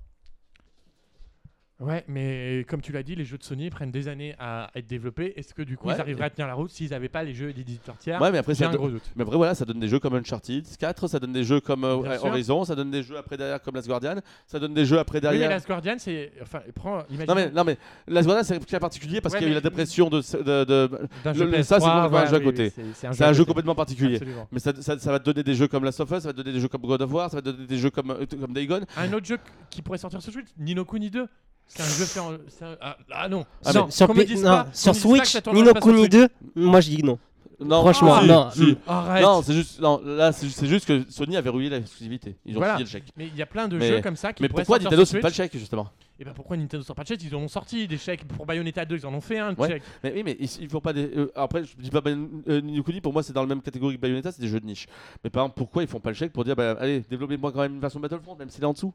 Ouais, 1.83 2.03
mais 2.07 2.65
comme 2.69 2.81
tu 2.81 2.91
l'as 2.91 3.03
dit, 3.03 3.15
les 3.15 3.25
jeux 3.25 3.37
de 3.37 3.43
Sony 3.43 3.69
prennent 3.69 3.91
des 3.91 4.07
années 4.07 4.35
à 4.39 4.69
être 4.75 4.87
développés. 4.87 5.33
Est-ce 5.35 5.53
que 5.53 5.61
du 5.61 5.75
coup, 5.77 5.87
Ouais. 5.89 5.95
ils 5.97 6.01
arriveraient 6.01 6.25
à 6.25 6.29
tenir 6.29 6.47
la 6.47 6.53
route 6.53 6.69
s'ils 6.71 6.91
n'avaient 6.91 7.09
pas 7.09 7.23
les 7.23 7.33
jeux 7.33 7.51
d'éditeurs 7.51 7.97
tiers? 7.97 8.21
Ouais, 8.21 8.31
mais 8.31 8.37
après 8.37 8.55
ça 8.55 8.69
un 8.69 8.73
gros 8.73 8.89
doute. 8.89 9.03
mais 9.15 9.23
après 9.23 9.35
voilà, 9.35 9.53
ça 9.55 9.65
donne 9.65 9.79
des 9.79 9.87
jeux 9.87 9.99
comme 9.99 10.15
Uncharted 10.15 10.65
4, 10.79 11.07
ça 11.07 11.19
donne 11.19 11.33
des 11.33 11.43
jeux 11.43 11.59
comme 11.59 11.83
euh. 11.83 12.17
Horizon, 12.23 12.63
ça 12.63 12.75
donne 12.75 12.89
des 12.91 13.03
jeux 13.03 13.17
après 13.17 13.37
derrière 13.37 13.61
comme 13.61 13.75
Last 13.75 13.87
Guardian, 13.87 14.15
ça 14.47 14.59
donne 14.59 14.73
des 14.73 14.85
jeux 14.85 14.97
après 14.99 15.17
Oui, 15.19 15.23
mais 15.25 15.29
derrière. 15.31 15.49
Last 15.49 15.67
Guardian, 15.67 15.95
c'est. 15.97 16.31
Enfin, 16.41 16.61
prends. 16.73 17.03
Imagine. 17.09 17.27
Non 17.27 17.35
mais 17.35 17.51
non 17.51 17.63
mais 17.63 17.77
Last 18.07 18.27
Guardian 18.27 18.43
c'est 18.43 18.55
un 18.55 18.59
cas 18.59 18.79
particulier 18.79 19.19
parce 19.21 19.33
Ouais, 19.33 19.39
qu'il 19.39 19.47
y 19.47 19.51
a 19.51 19.53
eu 19.53 19.55
la 19.55 19.61
dépression 19.61 20.09
de, 20.09 20.21
de- 20.21 20.63
de- 20.63 20.89
le- 21.25 21.33
jeu 21.33 21.45
le- 21.45 21.51
PS3, 21.51 21.63
ça, 21.63 21.79
c'est 21.79 21.85
un 21.85 22.07
voilà, 22.07 22.25
jeu 22.29 22.35
à 22.35 22.39
côté. 22.39 22.69
c'est- 22.69 22.81
C'est 22.93 23.07
un 23.07 23.13
c'est 23.13 23.23
un 23.25 23.33
jeu 23.33 23.45
complètement 23.45 23.75
particulier. 23.75 24.15
Absolument. 24.15 24.47
Mais 24.51 24.59
ça, 24.59 24.71
ça, 24.81 24.97
ça 24.97 25.11
va 25.11 25.19
te 25.19 25.25
donner 25.25 25.43
des 25.43 25.53
jeux 25.55 25.67
comme 25.67 25.83
Last 25.83 25.99
of 25.99 26.09
Us, 26.11 26.19
ça 26.19 26.29
va 26.29 26.33
te 26.33 26.37
donner 26.37 26.53
des 26.53 26.59
jeux 26.59 26.67
comme 26.69 26.81
God 26.81 27.01
of 27.01 27.11
War, 27.11 27.29
ça 27.29 27.37
va 27.37 27.41
te 27.41 27.49
donner 27.49 27.67
des 27.67 27.77
jeux 27.77 27.89
comme, 27.89 28.11
euh, 28.11 28.25
comme 28.39 28.53
Dagon. 28.53 28.81
Un 28.97 29.11
autre 29.13 29.25
jeu 29.25 29.37
qui 29.69 29.81
pourrait 29.81 29.97
sortir 29.97 30.21
sur 30.21 30.31
Switch, 30.31 30.47
Nino 30.57 30.85
Kuni 30.85 31.09
2. 31.09 31.27
C'est 31.75 31.81
un 31.83 31.85
jeu 31.85 32.05
fait 32.05 32.19
en. 32.19 32.31
c'est 32.49 32.65
un- 32.65 32.77
Ah, 32.81 32.97
ah 33.11 33.29
non. 33.29 33.45
Ah, 33.65 33.73
non, 33.73 33.81
Sur, 33.89 33.93
sur 33.93 34.07
qu'on 34.07 34.13
me 34.13 34.17
Play- 34.19 34.25
dise 34.35 34.43
non, 34.43 34.49
pas- 34.51 34.67
sur 34.73 34.91
qu'on 34.91 34.97
me 34.97 35.01
dise 35.01 35.03
pas 35.03 35.09
que 35.09 35.17
Switch, 35.19 35.31
ça 35.31 35.41
tournera 35.41 35.61
Nino 35.63 35.73
pas 35.73 35.81
sur 35.81 35.89
Kuni 35.91 36.01
Switch. 36.03 36.11
2, 36.11 36.27
moi 36.55 36.81
je 36.81 36.89
dis 36.89 36.97
que 36.97 37.05
non. 37.05 37.19
Non, 37.59 37.81
Franchement, 37.81 38.19
si, 38.21 38.27
non. 38.27 38.49
si. 38.51 38.77
Arrête. 38.87 39.23
Non, 39.23 39.41
c'est 39.41 39.53
juste, 39.53 39.79
non, 39.79 40.01
là, 40.03 40.31
c'est 40.33 40.49
c'est 40.49 40.65
juste 40.67 40.85
que 40.85 41.05
Sony 41.09 41.37
avait 41.37 41.43
verrouillé 41.45 41.69
l'exclusivité. 41.69 42.35
Ils 42.45 42.55
ont 42.55 42.59
Voilà. 42.59 42.73
filé 42.73 42.83
le 42.85 42.89
chèque. 42.89 43.03
Mais 43.15 43.27
il 43.27 43.35
y 43.37 43.41
a 43.41 43.45
plein 43.45 43.67
de 43.69 43.77
Mais- 43.77 43.87
jeux 43.87 44.01
comme 44.01 44.17
ça 44.17 44.33
qui 44.33 44.41
Mais 44.43 44.49
pourquoi 44.49 44.65
sortir 44.65 44.85
Nintendo 44.89 45.05
c'est 45.05 45.19
pas 45.19 45.29
le 45.29 45.33
chèque 45.33 45.51
justement? 45.57 45.87
Et 46.19 46.25
ben 46.25 46.33
pourquoi 46.35 46.57
Nintendo 46.57 46.83
sort 46.83 46.95
pas 46.95 47.03
de 47.03 47.07
chèque? 47.07 47.23
Ils 47.23 47.33
en 47.35 47.39
ont 47.39 47.47
sorti 47.47 47.87
des 47.87 47.97
chèques 47.97 48.25
pour 48.27 48.45
Bayonetta 48.45 48.83
2, 48.85 48.97
ils 48.97 49.05
en 49.05 49.13
ont 49.13 49.21
fait 49.21 49.39
un 49.39 49.53
Ouais. 49.55 49.67
chèque. 49.69 49.83
Mais 50.03 50.11
oui, 50.13 50.23
mais 50.25 50.35
ils, 50.39 50.49
ils 50.61 50.69
font 50.69 50.81
pas 50.81 50.93
des. 50.93 51.05
euh, 51.15 51.31
après, 51.35 51.63
je 51.63 51.75
dis 51.77 51.89
pas 51.89 52.01
ben, 52.01 52.27
euh, 52.49 52.81
Kuni, 52.83 52.99
pour 53.01 53.13
moi 53.13 53.23
c'est 53.23 53.33
dans 53.33 53.41
la 53.41 53.47
même 53.47 53.61
catégorie 53.61 53.95
que 53.95 54.01
Bayonetta, 54.01 54.31
c'est 54.31 54.41
des 54.41 54.47
jeux 54.49 54.59
de 54.59 54.65
niche. 54.65 54.87
Mais 55.23 55.29
par 55.29 55.43
exemple, 55.43 55.55
pourquoi 55.57 55.83
ils 55.83 55.87
font 55.87 55.99
pas 56.01 56.09
le 56.09 56.15
chèque 56.15 56.33
pour 56.33 56.43
dire, 56.43 56.55
bah, 56.55 56.75
allez, 56.79 57.01
développez-moi 57.09 57.51
quand 57.53 57.61
même 57.61 57.75
une 57.75 57.79
version 57.81 57.99
Battlefront, 57.99 58.35
même 58.35 58.49
s'il 58.49 58.61
est 58.63 58.67
en 58.67 58.73
dessous? 58.73 58.93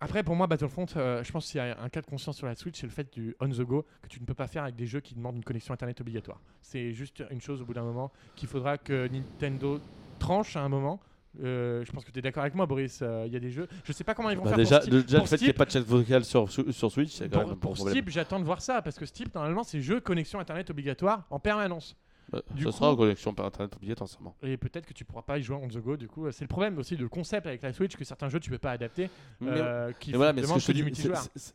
Après, 0.00 0.22
pour 0.22 0.34
moi, 0.34 0.46
Battlefront, 0.46 0.86
euh, 0.96 1.22
je 1.22 1.30
pense 1.30 1.46
qu'il 1.46 1.58
y 1.58 1.60
a 1.60 1.78
un 1.78 1.88
cas 1.90 2.00
de 2.00 2.06
conscience 2.06 2.36
sur 2.38 2.46
la 2.46 2.54
Switch, 2.54 2.80
c'est 2.80 2.86
le 2.86 2.92
fait 2.92 3.12
du 3.12 3.36
on 3.38 3.48
the 3.48 3.60
go 3.60 3.84
que 4.02 4.08
tu 4.08 4.18
ne 4.18 4.24
peux 4.24 4.34
pas 4.34 4.46
faire 4.46 4.62
avec 4.62 4.74
des 4.74 4.86
jeux 4.86 5.00
qui 5.00 5.14
demandent 5.14 5.36
une 5.36 5.44
connexion 5.44 5.74
internet 5.74 6.00
obligatoire. 6.00 6.40
C'est 6.62 6.92
juste 6.94 7.22
une 7.30 7.40
chose 7.40 7.60
au 7.60 7.66
bout 7.66 7.74
d'un 7.74 7.82
moment 7.82 8.10
qu'il 8.34 8.48
faudra 8.48 8.78
que 8.78 9.08
Nintendo 9.08 9.78
tranche 10.18 10.56
à 10.56 10.60
un 10.62 10.70
moment. 10.70 11.00
Euh, 11.44 11.84
je 11.84 11.92
pense 11.92 12.04
que 12.04 12.10
tu 12.10 12.18
es 12.18 12.22
d'accord 12.22 12.42
avec 12.42 12.54
moi, 12.54 12.66
Boris. 12.66 13.00
euh, 13.02 13.24
Il 13.26 13.32
y 13.32 13.36
a 13.36 13.40
des 13.40 13.50
jeux. 13.50 13.68
Je 13.84 13.92
sais 13.92 14.02
pas 14.02 14.14
comment 14.14 14.30
ils 14.30 14.36
vont 14.36 14.44
Bah, 14.44 14.50
faire 14.50 14.58
déjà, 14.58 14.80
pour 14.80 14.90
le, 14.90 15.02
fait 15.02 15.36
qu'il 15.36 15.46
n'y 15.46 15.50
ait 15.50 15.52
pas 15.52 15.66
de 15.66 15.70
chat 15.70 15.80
vocal 15.80 16.24
sur, 16.24 16.50
sur, 16.50 16.90
Switch, 16.90 17.10
c'est 17.10 17.28
quand 17.28 17.38
Pour, 17.40 17.48
même 17.48 17.52
un 17.52 17.56
pour 17.56 17.74
problème. 17.74 17.94
Steam, 17.94 18.08
j'attends 18.08 18.40
de 18.40 18.44
voir 18.44 18.62
ça 18.62 18.82
parce 18.82 18.98
que 18.98 19.04
Steam, 19.06 19.28
normalement, 19.34 19.62
c'est 19.62 19.80
jeu 19.80 20.00
connexion 20.00 20.40
internet 20.40 20.70
obligatoire 20.70 21.26
en 21.30 21.38
permanence. 21.38 21.94
Bah, 22.32 22.42
du 22.54 22.64
coup- 22.64 22.72
sera 22.72 22.90
en 22.92 22.96
connexion 22.96 23.34
par 23.34 23.46
internet 23.46 23.74
obligatoire, 23.76 24.08
sûrement. 24.08 24.36
Et 24.42 24.56
peut-être 24.56 24.86
que 24.86 24.92
tu 24.92 25.04
pourras 25.04 25.22
pas 25.22 25.38
y 25.38 25.42
jouer 25.42 25.56
on 25.56 25.66
the 25.68 25.78
go. 25.78 25.96
Du 25.96 26.06
coup, 26.08 26.26
euh, 26.26 26.32
c'est 26.32 26.44
le 26.44 26.48
problème 26.48 26.78
aussi 26.78 26.96
de 26.96 27.06
concept 27.06 27.46
avec 27.46 27.60
la 27.62 27.72
Switch 27.72 27.96
que 27.96 28.04
certains 28.04 28.28
jeux 28.28 28.38
tu 28.40 28.50
peux 28.50 28.58
pas 28.58 28.70
adapter. 28.72 29.10
Mais- 29.40 29.50
euh, 29.52 29.92
qui 29.98 30.10
Mais 30.12 30.16
voilà, 30.16 30.32
mais 30.32 30.42
ce 30.42 30.52
que 30.54 30.60
je 30.60 30.72
du 30.72 30.90
dis, 30.90 31.08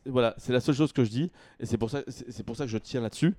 voilà, 0.04 0.34
c'est 0.38 0.52
la 0.52 0.60
seule 0.60 0.74
chose 0.74 0.92
que 0.92 1.02
je 1.04 1.10
dis, 1.10 1.30
et 1.60 1.66
c'est 1.66 1.78
pour 1.78 1.88
ça, 1.90 2.02
c'est 2.08 2.44
pour 2.44 2.56
ça 2.56 2.64
que 2.64 2.70
je 2.70 2.78
tiens 2.78 3.00
là-dessus. 3.00 3.34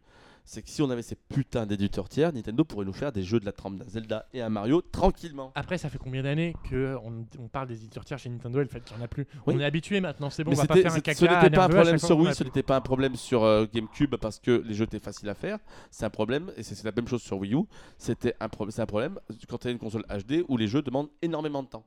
C'est 0.50 0.62
que 0.62 0.70
si 0.70 0.82
on 0.82 0.90
avait 0.90 1.02
ces 1.02 1.16
putains 1.16 1.66
d'éditeurs 1.66 2.08
tiers, 2.08 2.32
Nintendo 2.32 2.64
pourrait 2.64 2.86
nous 2.86 2.94
faire 2.94 3.12
des 3.12 3.22
jeux 3.22 3.42
de 3.42 3.46
la 3.46 3.52
trempe 3.52 3.76
d'un 3.80 3.86
Zelda 3.90 4.28
et 4.34 4.42
un 4.42 4.48
Mario 4.48 4.82
tranquillement. 4.82 5.52
Après, 5.56 5.78
ça 5.78 5.90
fait 5.90 5.98
combien 5.98 6.24
d'années 6.24 6.56
que 6.70 6.96
on, 7.04 7.50
parle 7.50 7.68
des 7.68 7.76
éditeurs 7.76 8.06
tiers 8.06 8.18
chez 8.18 8.30
Nintendo 8.30 8.62
et 8.62 8.64
le 8.64 8.70
fait 8.70 8.80
qu'il 8.82 8.96
n'y 8.96 9.02
en 9.02 9.06
a 9.06 9.10
plus 9.10 9.28
Oui. 9.46 9.56
On 9.56 9.60
est 9.60 9.66
habitué 9.66 10.00
maintenant, 10.00 10.30
c'est 10.30 10.46
bon, 10.46 10.52
Mais 10.52 10.58
on 10.58 10.62
va 10.62 10.68
pas 10.68 10.76
faire 10.78 10.94
un 10.94 11.02
caca. 11.02 11.20
ce 11.20 11.26
n'était 11.26 11.50
pas 11.50 11.66
un 11.66 11.70
problème 11.70 11.98
sur 11.98 12.08
qu'on 12.16 12.24
Wii, 12.24 12.34
ce 12.34 12.44
n'était 12.46 12.64
pas 12.64 12.76
un 12.78 12.82
problème 12.82 13.16
sur 13.18 13.44
euh, 13.44 13.66
GameCube 13.74 14.16
parce 14.16 14.40
que 14.40 14.64
les 14.66 14.74
jeux 14.74 14.86
étaient 14.86 15.00
faciles 15.00 15.28
à 15.28 15.36
faire. 15.36 15.60
C'est 15.92 16.06
un 16.06 16.10
problème, 16.10 16.50
et 16.56 16.64
c'est 16.64 16.82
la 16.86 16.94
même 16.94 17.10
chose 17.10 17.22
sur 17.22 17.38
Wii 17.40 17.54
U. 17.54 17.64
C'était 17.98 18.34
un, 18.40 18.48
pro- 18.48 18.70
c'est 18.70 18.82
un 18.82 18.86
problème 18.86 19.20
quand 19.50 19.58
tu 19.58 19.68
as 19.68 19.72
une 19.72 19.80
console 19.80 20.06
HD 20.08 20.46
où 20.48 20.56
les 20.56 20.70
jeux 20.70 20.82
demandent 20.82 21.10
énormément 21.22 21.62
de 21.62 21.68
temps. 21.68 21.84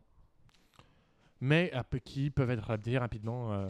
Mais 1.41 1.73
peu 1.89 1.99
qui 1.99 2.29
peuvent 2.29 2.51
être 2.51 2.71
adaptés 2.71 2.99
rapidement. 2.99 3.55
euh. 3.55 3.69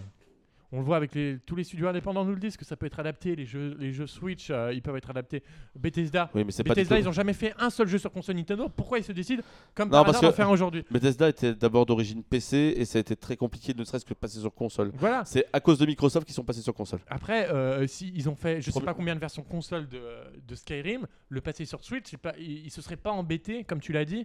On 0.72 0.78
le 0.78 0.84
voit 0.84 0.96
avec 0.96 1.16
les, 1.16 1.38
tous 1.44 1.56
les 1.56 1.64
studios 1.64 1.88
indépendants 1.88 2.24
nous 2.24 2.32
le 2.34 2.38
disent 2.38 2.56
que 2.56 2.64
ça 2.64 2.76
peut 2.76 2.86
être 2.86 3.00
adapté. 3.00 3.34
Les 3.34 3.44
jeux, 3.44 3.76
les 3.80 3.92
jeux 3.92 4.06
Switch, 4.06 4.50
euh, 4.50 4.72
ils 4.72 4.80
peuvent 4.82 4.94
être 4.96 5.10
adaptés. 5.10 5.42
Bethesda, 5.74 6.30
Oui, 6.32 6.44
mais 6.44 6.52
c'est 6.52 6.62
pas 6.62 6.74
du 6.74 6.80
Bethesda, 6.80 6.94
tout- 6.96 7.02
ils 7.02 7.08
ont 7.08 7.12
jamais 7.12 7.32
fait 7.32 7.52
un 7.58 7.70
seul 7.70 7.88
jeu 7.88 7.98
sur 7.98 8.12
console 8.12 8.36
Nintendo. 8.36 8.68
Pourquoi 8.68 8.98
ils 8.98 9.04
se 9.04 9.10
décident 9.10 9.42
comme 9.74 9.88
Non, 9.88 9.94
par 9.96 10.04
parce 10.04 10.18
hasard 10.18 10.32
faire 10.34 10.48
aujourd'hui 10.50 10.84
Bethesda 10.88 11.28
était 11.28 11.54
d'abord 11.54 11.86
d'origine 11.86 12.22
PC 12.22 12.74
et 12.76 12.84
ça 12.84 12.98
a 12.98 13.00
été 13.00 13.16
très 13.16 13.36
compliqué, 13.36 13.74
ne 13.74 13.82
serait-ce 13.82 14.04
que 14.04 14.10
de 14.14 14.18
passer 14.18 14.38
sur 14.38 14.54
console. 14.54 14.92
Voilà. 14.94 15.24
C'est 15.24 15.44
à 15.52 15.58
cause 15.58 15.78
de 15.78 15.86
Microsoft 15.86 16.24
qu'ils 16.24 16.36
sont 16.36 16.44
passés 16.44 16.62
sur 16.62 16.72
console. 16.74 17.00
Après, 17.08 17.50
euh, 17.50 17.86
si 17.88 18.12
ils 18.14 18.28
ont 18.28 18.36
fait, 18.36 18.60
je 18.60 18.66
sais 18.66 18.70
Problème- 18.70 18.86
pas 18.86 18.94
combien 18.94 19.14
de 19.16 19.20
versions 19.20 19.42
console 19.42 19.88
de, 19.88 20.00
de 20.46 20.54
Skyrim, 20.54 21.08
le 21.30 21.40
passer 21.40 21.64
sur 21.64 21.82
Switch, 21.82 22.16
pas, 22.16 22.32
ils, 22.38 22.66
ils 22.66 22.70
se 22.70 22.80
seraient 22.80 22.96
pas 22.96 23.10
embêtés, 23.10 23.64
comme 23.64 23.80
tu 23.80 23.92
l'as 23.92 24.04
dit, 24.04 24.24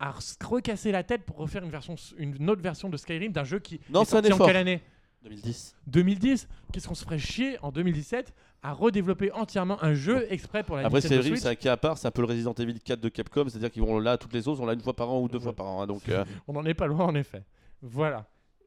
à 0.00 0.14
se 0.20 0.34
recasser 0.44 0.90
la 0.90 1.04
tête 1.04 1.22
pour 1.24 1.36
refaire 1.36 1.62
une 1.62 1.70
version, 1.70 1.94
une 2.18 2.50
autre 2.50 2.62
version 2.62 2.88
de 2.88 2.96
Skyrim 2.96 3.30
d'un 3.30 3.44
jeu 3.44 3.60
qui 3.60 3.78
Non, 3.90 4.02
est 4.02 4.06
sorti 4.06 4.32
en 4.32 4.38
quelle 4.44 4.56
année? 4.56 4.80
2010. 5.22 5.74
2010. 5.86 6.48
Qu'est-ce 6.72 6.88
qu'on 6.88 6.94
se 6.94 7.04
ferait 7.04 7.18
chier 7.18 7.58
en 7.62 7.70
2017 7.72 8.32
à 8.62 8.72
redévelopper 8.72 9.32
entièrement 9.32 9.82
un 9.82 9.94
jeu 9.94 10.26
exprès 10.30 10.62
pour 10.62 10.76
la 10.76 10.86
Après, 10.86 11.00
c'est 11.00 11.20
Switch. 11.22 11.40
c'est 11.40 11.48
un 11.48 11.54
cas 11.54 11.72
à 11.72 11.76
part, 11.76 11.96
c'est 11.98 12.08
un 12.08 12.10
peu 12.10 12.22
le 12.22 12.28
Resident 12.28 12.52
Evil 12.54 12.78
4 12.78 13.00
de 13.00 13.08
Capcom, 13.08 13.44
c'est-à-dire 13.48 13.70
qu'ils 13.70 13.82
vont 13.82 13.98
là 13.98 14.18
toutes 14.18 14.32
les 14.34 14.48
autres, 14.48 14.60
on 14.60 14.66
l'a 14.66 14.74
une 14.74 14.80
fois 14.80 14.94
par 14.94 15.10
an 15.10 15.20
ou 15.20 15.28
deux 15.28 15.38
Ouais. 15.38 15.44
fois 15.44 15.54
par 15.54 15.66
an. 15.66 15.82
hein, 15.82 15.86
donc, 15.86 16.08
euh, 16.08 16.24
On 16.48 16.52
n'en 16.52 16.64
est 16.64 16.74
pas 16.74 16.86
loin 16.86 17.06
en 17.06 17.14
effet. 17.14 17.42
Voilà. 17.82 18.26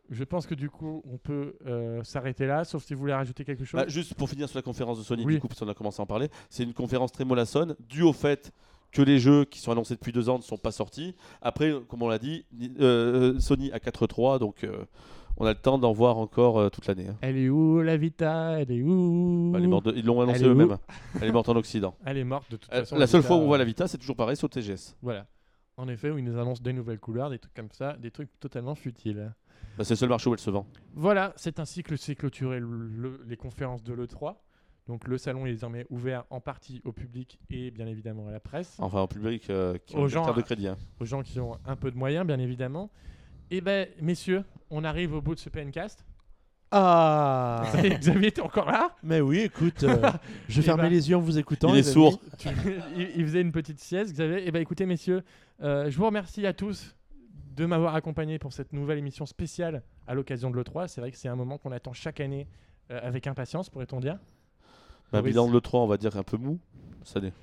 Je 0.10 0.24
pense 0.24 0.46
que 0.48 0.54
du 0.56 0.70
coup, 0.70 1.02
on 1.12 1.18
peut 1.18 1.56
euh, 1.66 2.04
s'arrêter 2.04 2.46
là, 2.46 2.66
sauf 2.66 2.84
si 2.84 2.94
vous 2.94 3.00
voulez 3.00 3.14
rajouter 3.14 3.46
quelque 3.46 3.64
chose. 3.66 3.80
bah, 3.80 3.88
juste 3.88 4.14
pour 4.16 4.30
finir 4.30 4.50
sur 4.50 4.58
la 4.58 4.64
conférence 4.64 4.98
de 5.00 5.04
Sony, 5.04 5.24
Oui. 5.26 5.36
du 5.36 5.40
coup, 5.40 5.48
parce 5.48 5.60
qu'on 5.60 5.70
a 5.70 5.74
commencé 5.74 6.02
à 6.02 6.04
en 6.04 6.08
parler, 6.08 6.30
c'est 6.50 6.64
une 6.64 6.74
conférence 6.74 7.12
très 7.12 7.24
mollassonne, 7.26 7.76
due 7.88 8.02
au 8.04 8.14
fait 8.14 8.52
que 8.92 9.02
les 9.02 9.18
jeux 9.18 9.46
qui 9.46 9.60
sont 9.60 9.72
annoncés 9.72 9.96
depuis 9.96 10.12
deux 10.12 10.28
ans 10.30 10.38
ne 10.38 10.44
sont 10.44 10.58
pas 10.58 10.72
sortis. 10.72 11.16
Après, 11.42 11.74
comme 11.88 12.02
on 12.04 12.08
l'a 12.10 12.20
dit, 12.20 12.46
euh, 12.80 13.40
Sony 13.40 13.72
a 13.72 13.78
4.3, 13.80 14.40
donc 14.40 14.68
on 15.38 15.45
a 15.45 15.49
le 15.53 15.60
temps 15.60 15.77
d'en 15.77 15.91
voir 15.93 16.18
encore 16.18 16.60
euh, 16.60 16.69
toute 16.69 16.85
l'année. 16.88 17.07
hein. 17.07 17.18
Elle 17.22 17.38
est 17.38 17.49
où 17.49 17.81
la 17.81 17.97
Vita? 17.97 18.60
Elle 18.61 18.72
est 18.72 18.81
où? 18.81 19.49
Bah, 19.51 19.60
elle 19.60 19.65
est 19.65 19.68
morte 19.68 19.85
de- 19.85 19.93
ils 19.95 20.05
l'ont 20.05 20.22
annoncé 20.22 20.39
Elle 20.41 20.45
est 20.45 20.49
où? 20.49 20.51
eux-mêmes. 20.51 20.77
Elle 21.22 21.27
est 21.30 21.31
morte 21.31 21.49
en 21.49 21.55
Occident. 21.55 21.95
Elle 22.05 22.18
est 22.18 22.23
morte 22.23 22.49
de 22.51 22.57
toute 22.57 22.72
Euh, 22.73 22.80
façon. 22.81 22.97
la 22.97 23.07
seule 23.07 23.23
fois 23.23 23.38
où 23.38 23.41
on 23.41 23.45
voit 23.47 23.55
euh, 23.55 23.60
la 23.60 23.65
Vita, 23.65 23.88
c'est 23.88 23.97
toujours 23.97 24.15
pareil, 24.15 24.38
au 24.41 24.47
TGS. 24.47 24.95
Voilà. 25.01 25.26
En 25.77 25.88
effet, 25.88 26.11
où 26.11 26.18
ils 26.19 26.23
nous 26.23 26.38
annoncent 26.38 26.61
des 26.61 26.73
nouvelles 26.73 26.99
couleurs, 26.99 27.30
des 27.31 27.39
trucs 27.39 27.53
comme 27.55 27.72
ça, 27.72 27.93
des 27.93 28.11
trucs 28.11 28.30
totalement 28.39 28.76
futiles. 28.76 29.34
Bah, 29.77 29.84
c'est 29.84 29.93
le 29.93 29.97
seul 29.97 30.10
marché 30.10 30.30
où 30.30 30.34
elle 30.34 30.39
se 30.39 30.51
vend. 30.51 30.68
Voilà, 30.93 31.34
c'est 31.35 31.60
ainsi 31.60 31.81
que 31.81 31.95
s'est 31.95 32.14
clôturé 32.15 32.60
le- 32.60 32.68
le- 32.88 33.22
les 33.27 33.38
conférences 33.38 33.84
de 33.84 33.93
l'E3. 33.93 34.35
Donc 34.85 35.07
le 35.07 35.18
salon 35.18 35.45
est 35.45 35.51
désormais 35.53 35.85
ouvert 35.89 36.26
en 36.30 36.41
partie 36.41 36.81
au 36.84 36.91
public 36.91 37.39
et 37.49 37.72
bien 37.72 37.88
évidemment 37.88 38.27
à 38.27 38.31
la 38.31 38.41
presse, 38.41 38.76
Enfin, 38.80 38.99
en 38.99 39.07
public 39.07 39.49
euh, 39.49 39.77
qui 39.85 39.95
Aux 39.95 39.99
ont 39.99 40.03
une 40.03 40.10
gens, 40.10 40.26
carte 40.26 40.35
de 40.35 40.41
crédit. 40.41 40.68
hein. 40.68 40.77
aux 40.99 41.05
gens 41.05 41.23
qui 41.23 41.39
ont 41.39 41.57
un 41.65 41.77
peu 41.77 41.89
de 41.89 41.95
moyens 41.97 42.27
bien 42.27 42.38
évidemment. 42.38 42.91
Et 43.54 43.62
ben 43.62 43.88
messieurs, 44.02 44.44
on 44.72 44.84
arrive 44.84 45.14
au 45.14 45.22
bout 45.22 45.36
de 45.36 45.40
ce 45.40 45.48
PNcast. 45.50 46.04
Ah 46.72 47.64
Xavier, 48.00 48.32
t'es 48.32 48.42
encore 48.42 48.66
là? 48.72 48.96
Mais 49.04 49.22
oui, 49.22 49.42
écoute, 49.42 49.84
euh, 49.84 50.10
je 50.50 50.60
Eh 50.62 50.64
fermais 50.64 50.84
ben, 50.84 50.90
les 50.90 51.08
yeux 51.08 51.16
en 51.18 51.20
vous 51.20 51.38
écoutant. 51.38 51.70
Il 51.70 51.76
les 51.76 51.80
est 51.82 51.84
amis. 51.86 51.94
sourd. 51.94 52.20
Tu- 52.40 52.50
il, 52.98 53.12
il 53.18 53.24
faisait 53.26 53.42
une 53.42 53.52
petite 53.52 53.80
sieste, 53.80 54.12
Xavier. 54.14 54.48
Et 54.48 54.52
ben 54.52 54.60
écoutez 54.60 54.88
messieurs, 54.88 55.22
euh, 55.62 55.92
je 55.92 55.96
vous 55.98 56.06
remercie 56.08 56.48
à 56.48 56.54
tous 56.54 56.96
de 57.56 57.68
m'avoir 57.68 57.94
accompagné 57.94 58.40
pour 58.40 58.54
cette 58.54 58.74
nouvelle 58.74 58.98
émission 58.98 59.28
spéciale 59.28 59.84
à 60.08 60.16
l'occasion 60.16 60.50
de 60.50 60.58
l'E3. 60.58 60.88
C'est 60.88 61.00
vrai 61.02 61.12
que 61.12 61.18
c'est 61.18 61.30
un 61.30 61.36
moment 61.36 61.60
qu'on 61.60 61.72
attend 61.72 61.94
chaque 61.94 62.20
année 62.22 62.48
euh, 62.90 63.00
avec 63.04 63.28
impatience, 63.28 63.70
pourrait-on 63.70 64.00
dire? 64.00 64.18
Bah, 65.12 65.22
bilan 65.22 65.48
de 65.48 65.54
l'E3, 65.56 65.78
on 65.78 65.86
va 65.88 65.98
dire 65.98 66.18
un 66.18 66.24
peu 66.24 66.38
mou. 66.38 66.58
Ça 67.04 67.20
n'est- 67.20 67.34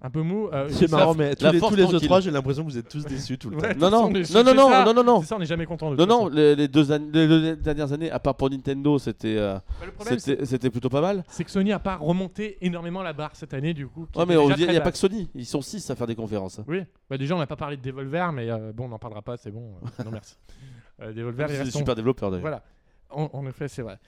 Un 0.00 0.10
peu 0.10 0.22
mou. 0.22 0.48
euh, 0.52 0.68
C'est 0.70 0.88
marrant, 0.90 1.12
mais 1.14 1.34
tous 1.34 1.50
les, 1.50 1.58
tous 1.58 1.74
les 1.74 1.82
autres, 1.82 2.20
j'ai 2.20 2.30
l'impression 2.30 2.64
que 2.64 2.70
vous 2.70 2.78
êtes 2.78 2.88
tous 2.88 3.04
déçus 3.04 3.36
tout 3.36 3.50
le 3.50 3.56
Ouais, 3.56 3.74
temps. 3.74 3.90
Non, 3.90 3.90
non, 3.90 4.10
non, 4.12 4.44
non, 4.44 4.54
non, 4.54 4.84
non, 4.84 4.94
non, 4.94 5.02
non. 5.04 5.20
C'est 5.22 5.26
ça, 5.26 5.36
on 5.36 5.38
n'est 5.40 5.44
jamais 5.46 5.66
content 5.66 5.90
de 5.90 5.96
Non, 5.96 6.06
non, 6.06 6.28
les, 6.28 6.54
les 6.54 6.68
deux, 6.68 6.92
an- 6.92 7.00
les 7.12 7.26
deux 7.26 7.56
dernières 7.56 7.92
années, 7.92 8.08
à 8.08 8.20
part 8.20 8.36
pour 8.36 8.48
Nintendo, 8.48 8.98
c'était 9.00 9.36
euh, 9.36 9.54
Bah, 9.80 9.86
plutôt 10.70 10.88
pas 10.88 11.00
mal. 11.00 11.24
c'est 11.28 11.42
que 11.42 11.50
Sony 11.50 11.72
a 11.72 11.80
pas 11.80 11.96
remonté 11.96 12.58
énormément 12.60 13.02
la 13.02 13.12
barre 13.12 13.34
cette 13.34 13.54
année, 13.54 13.74
du 13.74 13.88
coup. 13.88 14.06
Ouais, 14.14 14.24
mais 14.24 14.34
il 14.56 14.68
n'y 14.70 14.76
a 14.76 14.80
pas 14.80 14.92
que 14.92 14.98
Sony, 14.98 15.28
ils 15.34 15.46
sont 15.46 15.62
six 15.62 15.90
à 15.90 15.96
faire 15.96 16.06
des 16.06 16.14
conférences. 16.14 16.60
Oui, 16.68 16.82
bah 17.10 17.18
déjà 17.18 17.34
on 17.34 17.38
n'a 17.38 17.46
pas 17.48 17.56
parlé 17.56 17.76
de 17.76 17.82
Devolver, 17.82 18.30
mais 18.32 18.48
euh, 18.50 18.72
bon, 18.72 18.84
on 18.84 18.88
n'en 18.90 18.98
parlera 19.00 19.22
pas, 19.22 19.36
c'est 19.36 19.50
bon. 19.50 19.72
euh, 19.98 20.04
non, 20.04 20.10
merci. 20.12 20.36
Euh, 21.02 21.12
Devolver, 21.12 21.46
ils 21.48 21.48
C'est 21.50 21.56
des 21.58 21.62
restent 21.64 21.76
en- 21.76 21.78
super 21.80 21.94
développeurs 21.96 22.30
d'ailleurs. 22.30 22.42
Voilà, 22.42 22.62
en 23.10 23.46
effet, 23.48 23.66
c'est 23.66 23.82
vrai. 23.82 23.98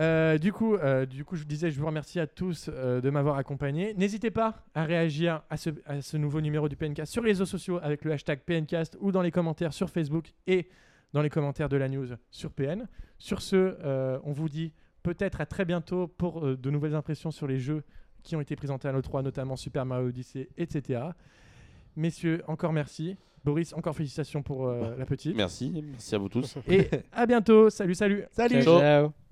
Euh, 0.00 0.38
du, 0.38 0.52
coup, 0.52 0.76
euh, 0.76 1.04
du 1.04 1.24
coup, 1.24 1.36
je 1.36 1.44
disais, 1.44 1.70
je 1.70 1.78
vous 1.78 1.86
remercie 1.86 2.20
à 2.20 2.26
tous 2.26 2.70
euh, 2.72 3.00
de 3.00 3.10
m'avoir 3.10 3.36
accompagné. 3.36 3.92
N'hésitez 3.94 4.30
pas 4.30 4.64
à 4.74 4.84
réagir 4.84 5.42
à 5.50 5.56
ce, 5.56 5.70
à 5.84 6.00
ce 6.00 6.16
nouveau 6.16 6.40
numéro 6.40 6.68
du 6.68 6.76
PNcast 6.76 7.12
sur 7.12 7.22
les 7.22 7.30
réseaux 7.30 7.46
sociaux 7.46 7.78
avec 7.82 8.04
le 8.04 8.12
hashtag 8.12 8.40
PNcast 8.40 8.96
ou 9.00 9.12
dans 9.12 9.22
les 9.22 9.30
commentaires 9.30 9.74
sur 9.74 9.90
Facebook 9.90 10.32
et 10.46 10.68
dans 11.12 11.22
les 11.22 11.30
commentaires 11.30 11.68
de 11.68 11.76
la 11.76 11.88
news 11.88 12.06
sur 12.30 12.50
PN. 12.52 12.88
Sur 13.18 13.42
ce, 13.42 13.76
euh, 13.84 14.18
on 14.24 14.32
vous 14.32 14.48
dit 14.48 14.72
peut-être 15.02 15.40
à 15.40 15.46
très 15.46 15.64
bientôt 15.64 16.08
pour 16.08 16.44
euh, 16.44 16.56
de 16.56 16.70
nouvelles 16.70 16.94
impressions 16.94 17.30
sur 17.30 17.46
les 17.46 17.58
jeux 17.58 17.82
qui 18.22 18.36
ont 18.36 18.40
été 18.40 18.56
présentés 18.56 18.88
à 18.88 18.92
l'E3, 18.92 19.22
notamment 19.22 19.56
Super 19.56 19.86
Mario 19.86 20.08
Odyssey, 20.08 20.48
etc. 20.56 21.02
Messieurs, 21.96 22.42
encore 22.46 22.72
merci. 22.72 23.16
Boris, 23.42 23.72
encore 23.72 23.96
félicitations 23.96 24.42
pour 24.42 24.66
euh, 24.66 24.94
la 24.98 25.06
petite. 25.06 25.34
Merci, 25.34 25.82
merci 25.82 26.14
à 26.14 26.18
vous 26.18 26.28
tous. 26.28 26.58
Et 26.68 26.88
à 27.12 27.24
bientôt. 27.26 27.70
Salut, 27.70 27.94
salut. 27.94 28.24
Salut 28.30 28.62
Ciao, 28.62 28.78
ciao. 28.78 29.29